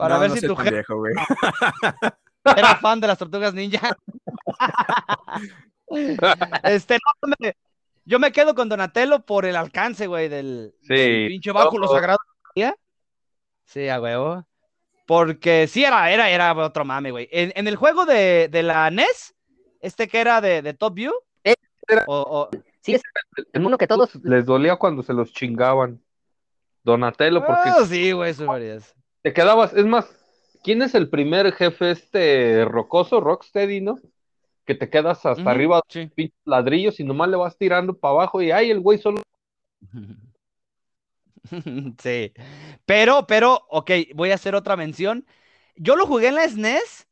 Para 0.00 0.14
No, 0.16 0.20
ver 0.22 0.30
no 0.30 0.36
si 0.36 0.46
tu 0.46 0.56
jefe 0.56 0.70
viejo, 0.70 0.96
güey. 0.96 1.12
era 2.56 2.76
fan 2.76 3.00
de 3.00 3.06
las 3.06 3.18
tortugas 3.18 3.54
ninja. 3.54 3.96
Este, 6.62 6.98
no, 7.22 7.34
me- 7.40 7.56
yo 8.04 8.18
me 8.18 8.32
quedo 8.32 8.54
con 8.54 8.68
Donatello 8.68 9.24
por 9.24 9.44
el 9.44 9.56
alcance, 9.56 10.06
güey, 10.06 10.28
del, 10.28 10.74
Sí, 10.82 10.94
del 10.94 11.28
pinche 11.28 11.52
báculo 11.52 11.86
todo. 11.86 11.96
sagrado. 11.96 12.18
Sí, 13.64 13.88
a 13.88 14.00
huevo. 14.00 14.46
Porque 15.06 15.66
sí, 15.66 15.84
era, 15.84 16.10
era, 16.10 16.30
era 16.30 16.52
otro 16.54 16.84
mame, 16.84 17.10
güey. 17.10 17.28
En, 17.32 17.52
en 17.56 17.66
el 17.68 17.76
juego 17.76 18.04
de, 18.06 18.48
de 18.48 18.62
la 18.62 18.88
NES, 18.90 19.34
este 19.80 20.06
que 20.08 20.20
era 20.20 20.40
de, 20.40 20.62
de 20.62 20.74
Top 20.74 20.94
View, 20.94 21.12
Eh, 21.44 21.54
era- 21.88 22.04
o, 22.06 22.20
o- 22.20 22.50
Sí, 22.82 22.94
es 22.94 23.02
el 23.52 23.66
uno 23.66 23.76
que 23.76 23.86
todos 23.86 24.14
les 24.22 24.46
dolía 24.46 24.76
cuando 24.76 25.02
se 25.02 25.12
los 25.12 25.32
chingaban. 25.32 26.00
Donatello, 26.82 27.44
porque 27.44 27.60
Ah, 27.68 27.84
sí, 27.86 28.12
güey, 28.12 28.32
varias. 28.32 28.94
Te 29.22 29.32
quedabas, 29.32 29.72
es 29.74 29.86
más, 29.86 30.08
¿quién 30.62 30.82
es 30.82 30.94
el 30.94 31.08
primer 31.08 31.52
jefe 31.52 31.90
este 31.90 32.64
rocoso, 32.64 33.20
Rocksteady, 33.20 33.80
no? 33.80 33.98
Que 34.64 34.74
te 34.74 34.88
quedas 34.88 35.24
hasta 35.26 35.50
arriba 35.50 35.80
Sí. 35.88 36.08
pinches 36.14 36.38
ladrillos 36.44 37.00
y 37.00 37.04
nomás 37.04 37.28
le 37.28 37.36
vas 37.36 37.56
tirando 37.56 37.96
para 37.96 38.12
abajo 38.12 38.42
y 38.42 38.50
ay, 38.50 38.70
el 38.70 38.80
güey 38.80 38.98
solo 38.98 39.22
Sí. 42.02 42.32
Pero, 42.84 43.26
pero, 43.26 43.66
ok, 43.68 43.90
voy 44.14 44.30
a 44.30 44.34
hacer 44.34 44.54
otra 44.54 44.76
mención. 44.76 45.26
Yo 45.76 45.96
lo 45.96 46.06
jugué 46.06 46.28
en 46.28 46.34
la 46.34 46.44
SNES 46.44 47.08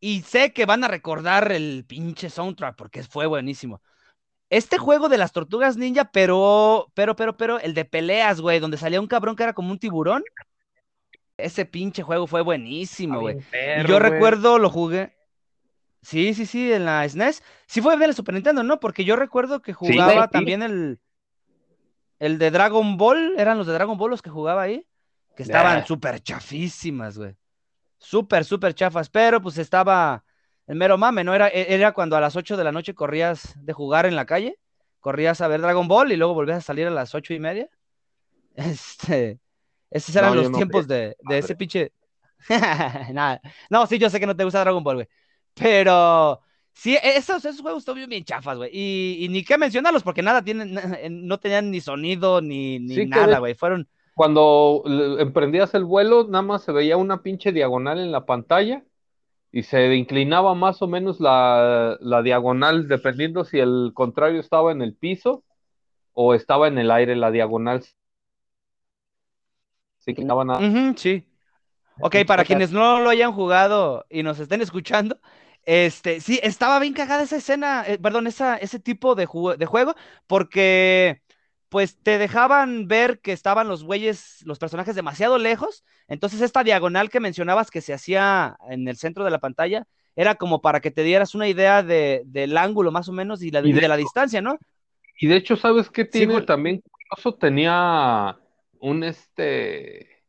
y 0.00 0.22
sé 0.22 0.52
que 0.52 0.66
van 0.66 0.84
a 0.84 0.88
recordar 0.88 1.52
el 1.52 1.84
pinche 1.86 2.30
soundtrack 2.30 2.76
porque 2.76 3.02
fue 3.02 3.26
buenísimo. 3.26 3.82
Este 4.50 4.78
juego 4.78 5.10
de 5.10 5.18
las 5.18 5.32
tortugas 5.32 5.76
ninja, 5.76 6.10
pero, 6.10 6.90
pero, 6.94 7.16
pero, 7.16 7.36
pero, 7.36 7.60
el 7.60 7.74
de 7.74 7.84
peleas, 7.84 8.40
güey, 8.40 8.60
donde 8.60 8.78
salía 8.78 9.00
un 9.00 9.06
cabrón 9.06 9.36
que 9.36 9.42
era 9.42 9.52
como 9.52 9.70
un 9.70 9.78
tiburón. 9.78 10.24
Ese 11.38 11.64
pinche 11.64 12.02
juego 12.02 12.26
fue 12.26 12.42
buenísimo, 12.42 13.20
güey. 13.20 13.38
Yo 13.86 13.98
recuerdo, 14.00 14.58
lo 14.58 14.68
jugué. 14.70 15.16
Sí, 16.02 16.34
sí, 16.34 16.46
sí, 16.46 16.72
en 16.72 16.84
la 16.84 17.04
SNES. 17.08 17.42
Sí 17.66 17.80
fue 17.80 17.96
de 17.96 18.06
la 18.08 18.12
Super 18.12 18.34
Nintendo, 18.34 18.62
¿no? 18.62 18.80
Porque 18.80 19.04
yo 19.04 19.16
recuerdo 19.16 19.62
que 19.62 19.72
jugaba 19.72 20.24
sí. 20.24 20.30
también 20.32 20.62
el, 20.62 21.00
el 22.18 22.38
de 22.38 22.50
Dragon 22.50 22.96
Ball. 22.96 23.34
Eran 23.38 23.56
los 23.56 23.66
de 23.66 23.72
Dragon 23.72 23.96
Ball 23.96 24.10
los 24.10 24.22
que 24.22 24.30
jugaba 24.30 24.62
ahí. 24.62 24.86
Que 25.36 25.44
estaban 25.44 25.78
Nah. 25.78 25.86
súper 25.86 26.20
chafísimas, 26.20 27.16
güey. 27.18 27.36
Súper, 27.98 28.44
súper 28.44 28.74
chafas. 28.74 29.08
Pero 29.08 29.40
pues 29.40 29.58
estaba 29.58 30.24
el 30.66 30.76
mero 30.76 30.98
mame, 30.98 31.22
¿no? 31.24 31.34
Era, 31.34 31.48
e- 31.48 31.72
era 31.72 31.92
cuando 31.92 32.16
a 32.16 32.20
las 32.20 32.34
8 32.36 32.56
de 32.56 32.64
la 32.64 32.72
noche 32.72 32.94
corrías 32.94 33.54
de 33.64 33.72
jugar 33.72 34.06
en 34.06 34.16
la 34.16 34.26
calle. 34.26 34.58
Corrías 35.00 35.40
a 35.40 35.48
ver 35.48 35.60
Dragon 35.60 35.86
Ball 35.86 36.10
y 36.10 36.16
luego 36.16 36.34
volvías 36.34 36.58
a 36.58 36.62
salir 36.62 36.86
a 36.88 36.90
las 36.90 37.14
ocho 37.14 37.32
y 37.34 37.38
media. 37.38 37.68
Este. 38.54 39.38
Esos 39.90 40.14
eran 40.16 40.30
No, 40.30 40.42
los 40.42 40.50
no 40.50 40.56
tiempos 40.58 40.86
de, 40.86 41.16
de 41.28 41.38
ese 41.38 41.54
pinche. 41.56 41.92
Nada. 43.12 43.40
No, 43.70 43.86
sí, 43.86 43.98
yo 43.98 44.10
sé 44.10 44.20
que 44.20 44.26
no 44.26 44.36
te 44.36 44.44
gusta 44.44 44.60
Dragon 44.60 44.82
Ball, 44.84 44.96
güey. 44.96 45.08
Pero 45.54 46.40
sí, 46.72 46.94
e, 46.96 47.16
esos, 47.16 47.44
esos 47.44 47.60
juegos 47.60 47.80
estuvieron 47.82 48.10
bien 48.10 48.24
chafas, 48.24 48.56
güey. 48.58 48.70
Y, 48.72 49.24
y 49.24 49.28
ni 49.28 49.44
qué 49.44 49.58
mencionarlos, 49.58 50.02
porque 50.02 50.22
nada 50.22 50.42
tienen, 50.42 50.78
no 51.26 51.38
tenían 51.38 51.70
ni 51.70 51.80
sonido 51.80 52.40
ni, 52.40 52.78
ni 52.78 52.94
Sí, 52.94 53.06
nada, 53.06 53.26
de- 53.34 53.38
güey. 53.40 53.54
Fueron. 53.54 53.88
Cuando 54.14 54.82
emprendías 55.20 55.74
el 55.74 55.84
vuelo, 55.84 56.26
nada 56.28 56.42
más 56.42 56.62
se 56.64 56.72
veía 56.72 56.96
una 56.96 57.22
pinche 57.22 57.52
diagonal 57.52 58.00
en 58.00 58.10
la 58.10 58.26
pantalla 58.26 58.82
y 59.52 59.62
se 59.62 59.94
inclinaba 59.94 60.54
más 60.54 60.82
o 60.82 60.88
menos 60.88 61.20
la, 61.20 61.96
la 62.00 62.22
diagonal, 62.22 62.88
dependiendo 62.88 63.44
si 63.44 63.58
el 63.60 63.92
contrario 63.94 64.40
estaba 64.40 64.72
en 64.72 64.82
el 64.82 64.94
piso 64.94 65.44
o 66.14 66.34
estaba 66.34 66.68
en 66.68 66.78
el 66.78 66.90
aire, 66.90 67.16
la 67.16 67.30
diagonal. 67.30 67.84
Inclinaba 70.10 70.44
nada. 70.44 70.58
Ujú, 70.68 70.94
sí. 70.98 71.24
Ok, 72.00 72.16
para 72.26 72.44
quienes 72.44 72.72
no 72.72 73.00
lo 73.00 73.10
hayan 73.10 73.32
jugado 73.32 74.06
y 74.08 74.22
nos 74.22 74.38
estén 74.38 74.60
escuchando, 74.62 75.20
este, 75.64 76.20
sí, 76.20 76.40
estaba 76.42 76.78
bien 76.78 76.94
cagada 76.94 77.22
esa 77.24 77.36
escena, 77.36 77.84
eh, 77.86 77.98
perdón, 77.98 78.26
esa, 78.26 78.56
ese 78.56 78.78
tipo 78.80 79.14
de, 79.16 79.26
ju- 79.26 79.56
de 79.56 79.66
juego, 79.66 79.94
porque 80.26 81.22
pues 81.68 81.98
te 82.02 82.18
dejaban 82.18 82.88
ver 82.88 83.20
que 83.20 83.32
estaban 83.32 83.68
los 83.68 83.84
güeyes, 83.84 84.42
los 84.46 84.58
personajes 84.58 84.94
demasiado 84.94 85.38
lejos, 85.38 85.84
entonces 86.08 86.40
esta 86.40 86.64
diagonal 86.64 87.10
que 87.10 87.20
mencionabas 87.20 87.70
que 87.70 87.80
se 87.82 87.92
hacía 87.92 88.56
en 88.70 88.88
el 88.88 88.96
centro 88.96 89.24
de 89.24 89.30
la 89.30 89.40
pantalla, 89.40 89.86
era 90.16 90.36
como 90.36 90.60
para 90.62 90.80
que 90.80 90.90
te 90.90 91.02
dieras 91.02 91.34
una 91.34 91.48
idea 91.48 91.82
de, 91.82 92.22
del 92.26 92.56
ángulo 92.56 92.90
más 92.92 93.08
o 93.08 93.12
menos 93.12 93.42
y, 93.42 93.50
la, 93.50 93.60
Y 93.60 93.70
y 93.70 93.72
de 93.72 93.88
la 93.88 93.96
distancia, 93.96 94.40
¿no? 94.40 94.58
Y 95.20 95.26
de 95.26 95.36
hecho, 95.36 95.56
¿sabes 95.56 95.90
qué 95.90 96.04
tiene 96.04 96.40
también 96.42 96.80
curioso? 96.80 97.34
Tenía 97.36 98.38
un 98.80 99.04
este 99.04 100.24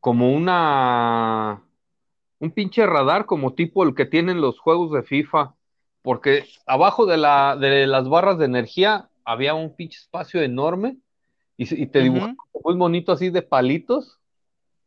como 0.00 0.32
una 0.32 1.62
un 2.38 2.50
pinche 2.50 2.84
radar 2.86 3.26
como 3.26 3.54
tipo 3.54 3.84
el 3.84 3.94
que 3.94 4.04
tienen 4.04 4.40
los 4.40 4.58
juegos 4.58 4.92
de 4.92 5.04
FIFA, 5.04 5.54
porque 6.02 6.44
abajo 6.66 7.06
de 7.06 7.16
la 7.16 7.56
de 7.56 7.86
las 7.86 8.08
barras 8.08 8.38
de 8.38 8.46
energía 8.46 9.08
había 9.24 9.54
un 9.54 9.76
pinche 9.76 9.98
espacio 9.98 10.42
enorme 10.42 10.96
y, 11.56 11.86
te 11.86 12.00
dibujaba 12.00 12.34
muy 12.64 12.74
bonito 12.76 13.12
así 13.12 13.30
de 13.30 13.42
palitos 13.42 14.18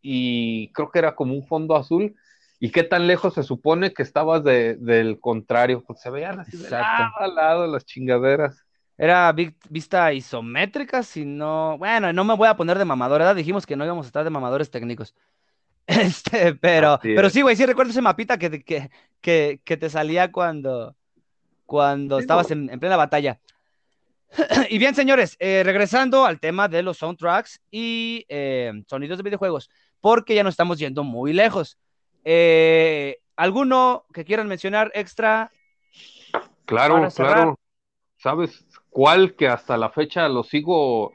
y 0.02 0.72
creo 0.74 0.92
que 0.92 1.00
era 1.00 1.16
como 1.16 1.34
un 1.34 1.48
fondo 1.48 1.76
azul. 1.76 2.16
¿Y 2.60 2.72
qué 2.72 2.84
tan 2.84 3.08
lejos 3.08 3.34
se 3.34 3.44
supone 3.44 3.94
que 3.94 4.04
estabas 4.04 4.44
de- 4.44 4.76
del 4.76 5.20
contrario? 5.20 5.84
Pues 5.86 6.02
se 6.02 6.10
veían 6.10 6.40
así 6.40 6.58
de 6.58 6.70
lado 6.70 7.18
a 7.18 7.28
lado 7.28 7.68
las 7.68 7.86
chingaderas. 7.86 8.65
Era 8.98 9.32
vi- 9.34 9.56
vista 9.70 10.12
isométrica, 10.14 11.04
si 11.04 11.26
no. 11.26 11.78
Bueno, 11.78 12.14
no 12.14 12.24
me 12.24 12.36
voy 12.36 12.48
a 12.48 12.56
poner 12.56 12.78
de 12.78 12.86
mamador, 12.86 13.20
¿verdad? 13.20 13.36
Dijimos 13.36 13.66
que 13.66 13.76
no 13.76 13.84
íbamos 13.86 14.06
a 14.06 14.08
estar 14.08 14.24
de 14.24 14.30
mamadores 14.30 14.70
técnicos. 14.72 15.16
Este, 15.88 16.56
pero, 16.56 17.00
pero 17.02 17.30
sí, 17.30 17.44
güey, 17.44 17.56
sí 17.56 17.64
recuerdo 17.64 17.92
ese 17.92 18.02
mapita 18.02 18.40
que, 18.40 18.50
te- 18.50 18.64
que, 18.64 18.90
que, 19.22 19.62
que 19.64 19.78
te 19.78 19.88
salía 19.90 20.32
cuando, 20.32 20.96
cuando 21.68 22.18
Sí, 22.18 22.22
estabas 22.24 22.50
no. 22.50 22.54
en, 22.56 22.70
en 22.72 22.80
plena 22.80 22.98
batalla. 22.98 23.40
Y 24.70 24.78
bien, 24.80 24.96
señores, 24.96 25.36
eh, 25.40 25.62
regresando 25.64 26.26
al 26.26 26.40
tema 26.40 26.68
de 26.68 26.82
los 26.82 26.98
soundtracks 26.98 27.62
y 27.72 28.26
eh, 28.30 28.74
sonidos 28.88 29.18
de 29.18 29.24
videojuegos, 29.24 29.70
porque 30.02 30.34
ya 30.36 30.44
nos 30.44 30.54
estamos 30.54 30.80
yendo 30.80 31.04
muy 31.04 31.34
lejos. 31.34 31.78
Eh, 32.24 33.20
¿Alguno 33.36 34.06
que 34.14 34.26
quieran 34.26 34.48
mencionar 34.48 34.92
extra? 34.96 35.52
Claro, 36.66 37.08
claro. 37.16 37.60
¿Sabes 38.18 38.65
cuál 38.96 39.36
que 39.36 39.50
hasta 39.50 39.76
la 39.76 39.90
fecha 39.90 40.30
lo 40.30 40.44
sigo? 40.46 41.12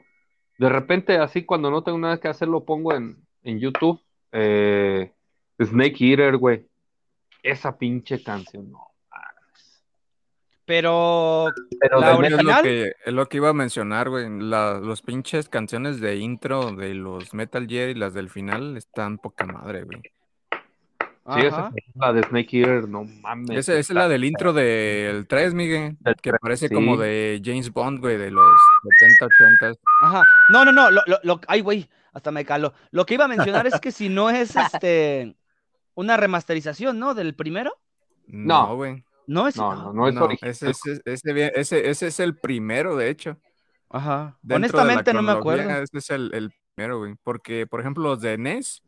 De 0.59 0.69
repente, 0.69 1.17
así 1.17 1.45
cuando 1.45 1.71
no 1.71 1.81
tengo 1.83 1.97
nada 1.97 2.19
que 2.19 2.27
hacer, 2.27 2.47
lo 2.47 2.63
pongo 2.63 2.93
en, 2.93 3.17
en 3.41 3.59
YouTube. 3.59 3.99
Eh, 4.31 5.11
Snake 5.59 5.95
Eater, 5.99 6.37
güey. 6.37 6.67
Esa 7.41 7.75
pinche 7.79 8.21
canción, 8.23 8.69
no. 8.69 8.87
Pero 10.65 11.47
Pero 11.79 11.99
La 11.99 12.09
de 12.09 12.13
ori- 12.13 12.27
Es 12.27 12.33
original. 12.33 12.57
lo 12.57 12.63
que, 12.63 12.93
es 13.05 13.13
lo 13.13 13.25
que 13.27 13.37
iba 13.37 13.49
a 13.49 13.53
mencionar, 13.53 14.09
güey. 14.09 14.27
Los 14.29 15.01
pinches 15.01 15.49
canciones 15.49 15.99
de 15.99 16.17
intro 16.17 16.71
de 16.73 16.93
los 16.93 17.33
Metal 17.33 17.65
Gear 17.67 17.89
y 17.89 17.95
las 17.95 18.13
del 18.13 18.29
final 18.29 18.77
están 18.77 19.17
poca 19.17 19.45
madre, 19.47 19.83
güey. 19.83 20.01
Sí, 21.33 21.45
esa 21.45 21.71
es 21.75 21.95
la 21.95 22.13
de 22.13 22.23
Snake 22.23 22.59
Eater, 22.59 22.87
no 22.89 23.03
mames. 23.03 23.57
Esa 23.57 23.73
esa 23.73 23.79
es 23.79 23.89
la 23.91 24.07
del 24.07 24.23
intro 24.23 24.53
del 24.53 25.27
3, 25.27 25.53
Miguel. 25.53 25.97
Que 26.21 26.31
parece 26.33 26.67
sí. 26.67 26.73
como 26.73 26.97
de 26.97 27.41
James 27.43 27.71
Bond, 27.71 27.99
güey, 27.99 28.17
de 28.17 28.31
los 28.31 28.45
70, 28.99 29.25
80. 29.65 29.79
Ajá. 30.03 30.23
No, 30.49 30.65
no, 30.65 30.71
no. 30.71 30.91
Lo, 30.91 31.01
lo- 31.07 31.19
lo- 31.23 31.41
ay, 31.47 31.61
güey, 31.61 31.89
hasta 32.13 32.31
me 32.31 32.45
calo. 32.45 32.73
Lo 32.91 33.05
que 33.05 33.13
iba 33.15 33.25
a 33.25 33.27
mencionar 33.29 33.67
es 33.67 33.79
que 33.79 33.91
si 33.91 34.09
no 34.09 34.29
es 34.29 34.55
este 34.55 35.35
una 35.95 36.17
remasterización, 36.17 36.99
¿no? 36.99 37.13
Del 37.13 37.35
primero. 37.35 37.73
No. 38.27 38.67
No, 38.67 38.75
güey. 38.75 39.03
No 39.27 39.47
es. 39.47 39.55
No, 39.57 39.75
no, 39.75 39.93
no 39.93 40.07
es 40.07 40.15
No, 40.15 40.23
original. 40.25 40.51
ese, 40.51 40.69
ese, 40.71 41.01
ese, 41.05 41.33
bien- 41.33 41.51
ese- 41.55 41.89
ese 41.89 42.07
es 42.07 42.19
el 42.19 42.35
primero, 42.37 42.95
de 42.95 43.09
hecho. 43.09 43.37
Ajá. 43.89 44.37
Dentro 44.41 44.55
Honestamente 44.79 45.13
no 45.13 45.21
me 45.21 45.31
acuerdo. 45.33 45.69
Ese 45.69 45.97
es 45.97 46.09
el, 46.09 46.31
el 46.33 46.51
primero, 46.75 46.99
güey. 46.99 47.15
Porque, 47.23 47.67
por 47.67 47.81
ejemplo, 47.81 48.03
los 48.03 48.21
de 48.21 48.37
NES 48.37 48.81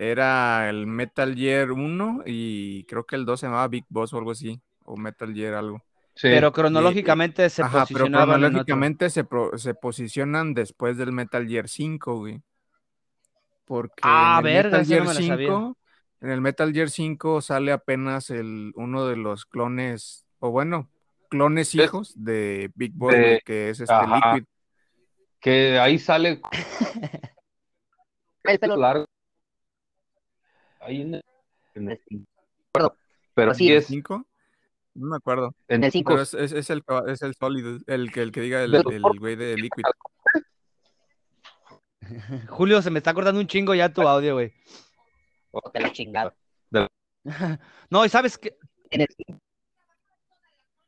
era 0.00 0.70
el 0.70 0.86
Metal 0.86 1.34
Gear 1.34 1.72
1 1.72 2.22
y 2.26 2.84
creo 2.84 3.04
que 3.04 3.16
el 3.16 3.24
2 3.24 3.40
se 3.40 3.46
llamaba 3.46 3.66
Big 3.68 3.84
Boss 3.88 4.12
o 4.12 4.18
algo 4.18 4.30
así. 4.30 4.60
O 4.84 4.96
Metal 4.96 5.34
Gear 5.34 5.54
algo. 5.54 5.78
Sí. 6.14 6.28
Pero 6.28 6.52
cronológicamente 6.52 7.50
se 7.50 7.62
Ajá, 7.62 7.84
pero 7.92 8.06
cronológicamente 8.06 9.10
se, 9.10 9.24
pro- 9.24 9.56
se 9.58 9.74
posicionan 9.74 10.54
después 10.54 10.96
del 10.96 11.12
Metal 11.12 11.46
Gear 11.46 11.68
5, 11.68 12.16
güey. 12.16 12.40
Porque 13.64 14.00
Ah, 14.02 14.38
en 14.40 14.46
el 14.46 14.52
verga, 14.54 14.78
Metal 14.78 14.98
no 15.04 15.10
Gear 15.12 15.14
sabía. 15.28 15.48
5, 15.48 15.76
en 16.22 16.30
el 16.30 16.40
Metal 16.40 16.72
Gear 16.72 16.90
5 16.90 17.40
sale 17.42 17.72
apenas 17.72 18.30
el, 18.30 18.72
uno 18.76 19.04
de 19.06 19.16
los 19.16 19.44
clones, 19.46 20.24
o 20.38 20.50
bueno, 20.50 20.88
clones 21.28 21.68
Es- 21.68 21.74
hijos 21.74 22.12
de 22.16 22.70
Big 22.74 22.92
Boss, 22.94 23.12
de- 23.14 23.20
güey, 23.20 23.40
que 23.44 23.70
es 23.70 23.80
este 23.80 23.92
Ajá. 23.94 24.34
Liquid. 24.36 24.48
Que 25.40 25.78
ahí 25.78 25.98
sale 25.98 26.40
El 28.44 28.58
pelo 28.58 28.76
largo. 28.76 29.04
Ahí 30.88 31.02
en 31.02 31.14
el, 31.16 31.24
en 31.74 31.90
el- 31.90 32.00
Acuerdo. 32.72 32.96
Pero 33.34 33.50
Así 33.50 33.66
sí 33.66 33.70
¿El 33.72 33.78
es 33.78 33.86
5? 33.88 34.24
No 34.94 35.06
me 35.08 35.16
acuerdo. 35.16 35.54
en 35.68 35.84
el 35.84 35.92
5. 35.92 36.08
Pero 36.10 36.22
es, 36.22 36.32
es, 36.32 36.52
es 36.52 36.70
el, 36.70 36.82
es 37.08 37.20
el 37.22 37.34
Solid, 37.34 37.82
el 37.86 38.10
que, 38.10 38.22
el 38.22 38.32
que 38.32 38.40
diga 38.40 38.62
el, 38.62 38.74
el 38.74 39.02
güey 39.20 39.36
de 39.36 39.56
Liquid. 39.56 39.84
Julio, 42.48 42.80
se 42.80 42.90
me 42.90 42.98
está 43.00 43.10
acordando 43.10 43.38
un 43.38 43.46
chingo 43.46 43.74
ya 43.74 43.92
tu 43.92 44.00
audio, 44.00 44.32
güey. 44.34 44.52
de 45.74 45.80
la 45.80 45.92
chingada. 45.92 46.34
No, 47.90 48.04
y 48.06 48.08
sabes 48.08 48.38
que. 48.38 48.56
En 48.90 49.02
el- 49.02 49.08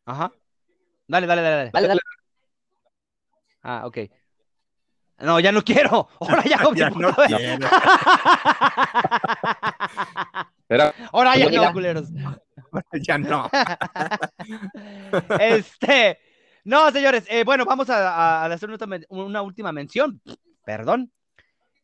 Ajá. 0.06 0.32
Dale, 1.06 1.26
dale, 1.26 1.42
dale, 1.42 1.56
dale. 1.56 1.70
Dale, 1.74 1.88
dale. 1.88 2.00
Ah, 3.62 3.82
ok. 3.86 3.98
No, 5.20 5.38
ya 5.40 5.52
no 5.52 5.62
quiero. 5.62 6.08
Ahora 6.20 6.44
ya, 6.44 6.58
Ya 6.74 6.90
no 6.90 7.12
quiero. 7.12 7.14
Ahora 11.12 11.36
ya 11.36 11.50
no, 11.50 11.72
culeros. 11.72 12.08
ya 13.02 13.18
no. 13.18 13.50
Este. 15.40 16.18
No, 16.64 16.90
señores. 16.90 17.24
eh, 17.28 17.42
bueno, 17.44 17.64
vamos 17.64 17.90
a, 17.90 18.44
hacer 18.44 18.70
una, 19.08 19.42
última 19.42 19.72
mención. 19.72 20.20
Perdón. 20.64 21.10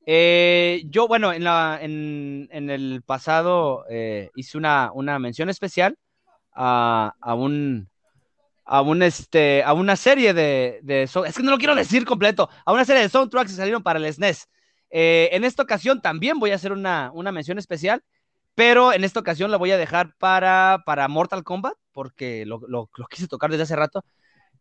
Eh, 0.07 0.82
yo, 0.87 1.09
bueno, 1.09 1.32
en, 1.32 1.43
la, 1.45 1.78
en, 1.80 2.49
en 2.53 2.70
el 2.70 3.03
pasado 3.05 3.84
eh, 3.91 4.30
hice 4.37 4.57
una, 4.57 4.93
una 4.95 5.18
mención 5.18 5.49
especial 5.49 5.99
a, 6.53 7.12
a 7.20 7.34
un. 7.34 7.89
A 8.68 8.82
un 8.82 9.02
este. 9.02 9.62
A 9.64 9.72
una 9.74 9.96
serie 9.96 10.34
de, 10.34 10.80
de. 10.82 11.04
Es 11.04 11.36
que 11.36 11.42
no 11.42 11.52
lo 11.52 11.58
quiero 11.58 11.74
decir 11.76 12.04
completo. 12.04 12.50
A 12.64 12.72
una 12.72 12.84
serie 12.84 13.02
de 13.02 13.08
soundtracks 13.08 13.50
que 13.52 13.56
salieron 13.56 13.82
para 13.82 13.98
el 13.98 14.06
SNES. 14.06 14.48
Eh, 14.90 15.28
en 15.32 15.44
esta 15.44 15.62
ocasión 15.62 16.00
también 16.02 16.38
voy 16.38 16.50
a 16.52 16.56
hacer 16.56 16.72
una, 16.72 17.10
una 17.14 17.32
mención 17.32 17.58
especial. 17.58 18.02
Pero 18.56 18.92
en 18.92 19.04
esta 19.04 19.20
ocasión 19.20 19.50
la 19.52 19.58
voy 19.58 19.70
a 19.72 19.78
dejar 19.78 20.16
para, 20.18 20.82
para 20.86 21.08
Mortal 21.08 21.44
Kombat, 21.44 21.74
porque 21.92 22.46
lo, 22.46 22.60
lo- 22.68 22.90
quise 23.10 23.28
tocar 23.28 23.50
desde 23.50 23.64
hace 23.64 23.76
rato. 23.76 24.04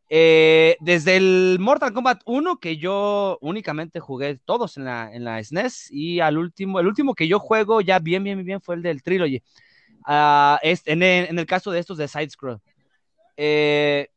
Eh, 0.09 0.77
desde 0.81 1.17
el 1.17 1.57
Mortal 1.59 1.93
Kombat 1.93 2.21
1, 2.25 2.59
que 2.59 2.77
yo 2.77 3.37
únicamente 3.41 3.99
jugué 3.99 4.37
todos 4.45 4.77
en 4.77 4.85
la, 4.85 5.11
en 5.13 5.23
la 5.23 5.39
SNES, 5.39 5.91
y 5.91 6.19
al 6.19 6.37
último, 6.37 6.79
el 6.79 6.87
último 6.87 7.15
que 7.15 7.27
yo 7.27 7.39
juego 7.39 7.81
ya 7.81 7.99
bien, 7.99 8.23
bien, 8.23 8.43
bien 8.45 8.61
fue 8.61 8.75
el 8.75 8.81
del 8.83 9.01
Trilogy. 9.03 9.41
Ah, 10.05 10.59
es, 10.63 10.83
en, 10.85 11.03
en 11.03 11.39
el 11.39 11.45
caso 11.45 11.71
de 11.71 11.79
estos 11.79 11.97
de 11.97 12.07
Side 12.07 12.29
Scroll. 12.31 12.61
Eh, 13.37 14.09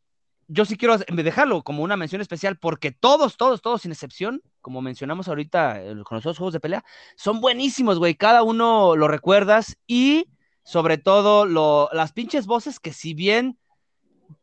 yo 0.49 0.65
sí 0.65 0.77
quiero 0.77 0.97
dejarlo 0.97 1.63
como 1.63 1.83
una 1.83 1.97
mención 1.97 2.23
especial 2.23 2.57
porque 2.57 2.91
todos, 2.91 3.37
todos, 3.37 3.61
todos, 3.61 3.83
sin 3.83 3.93
excepción, 3.93 4.43
como 4.63 4.81
mencionamos 4.81 5.29
ahorita 5.29 5.83
eh, 5.83 5.95
con 6.05 6.17
los 6.17 6.25
otros 6.25 6.39
juegos 6.39 6.55
de 6.55 6.61
pelea, 6.61 6.85
son 7.17 7.41
buenísimos, 7.41 7.99
güey. 7.99 8.15
Cada 8.15 8.43
uno 8.43 8.97
lo 8.97 9.09
recuerdas 9.09 9.77
y 9.87 10.27
sobre 10.63 10.97
todo 10.99 11.45
lo, 11.45 11.91
las 11.93 12.13
pinches 12.13 12.47
voces 12.47 12.81
que 12.81 12.93
si 12.93 13.15
bien 13.15 13.59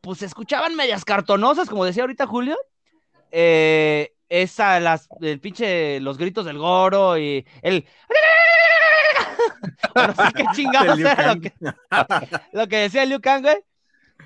pues 0.00 0.18
se 0.18 0.26
escuchaban 0.26 0.74
medias 0.76 1.04
cartonosas, 1.04 1.68
como 1.68 1.84
decía 1.84 2.04
ahorita 2.04 2.26
Julio, 2.26 2.56
eh, 3.30 4.12
esa, 4.28 4.80
las, 4.80 5.08
el 5.20 5.40
pinche, 5.40 6.00
los 6.00 6.18
gritos 6.18 6.44
del 6.44 6.58
Goro 6.58 7.18
y 7.18 7.46
el... 7.62 7.86
o 9.94 10.06
no 10.06 10.14
sé 10.14 10.32
qué 10.34 10.44
chingados 10.54 10.98
era 11.00 11.36
que, 11.36 11.52
lo 12.52 12.68
que 12.68 12.76
decía 12.76 13.04
Liu 13.04 13.20
Kang, 13.20 13.42
güey. 13.42 13.56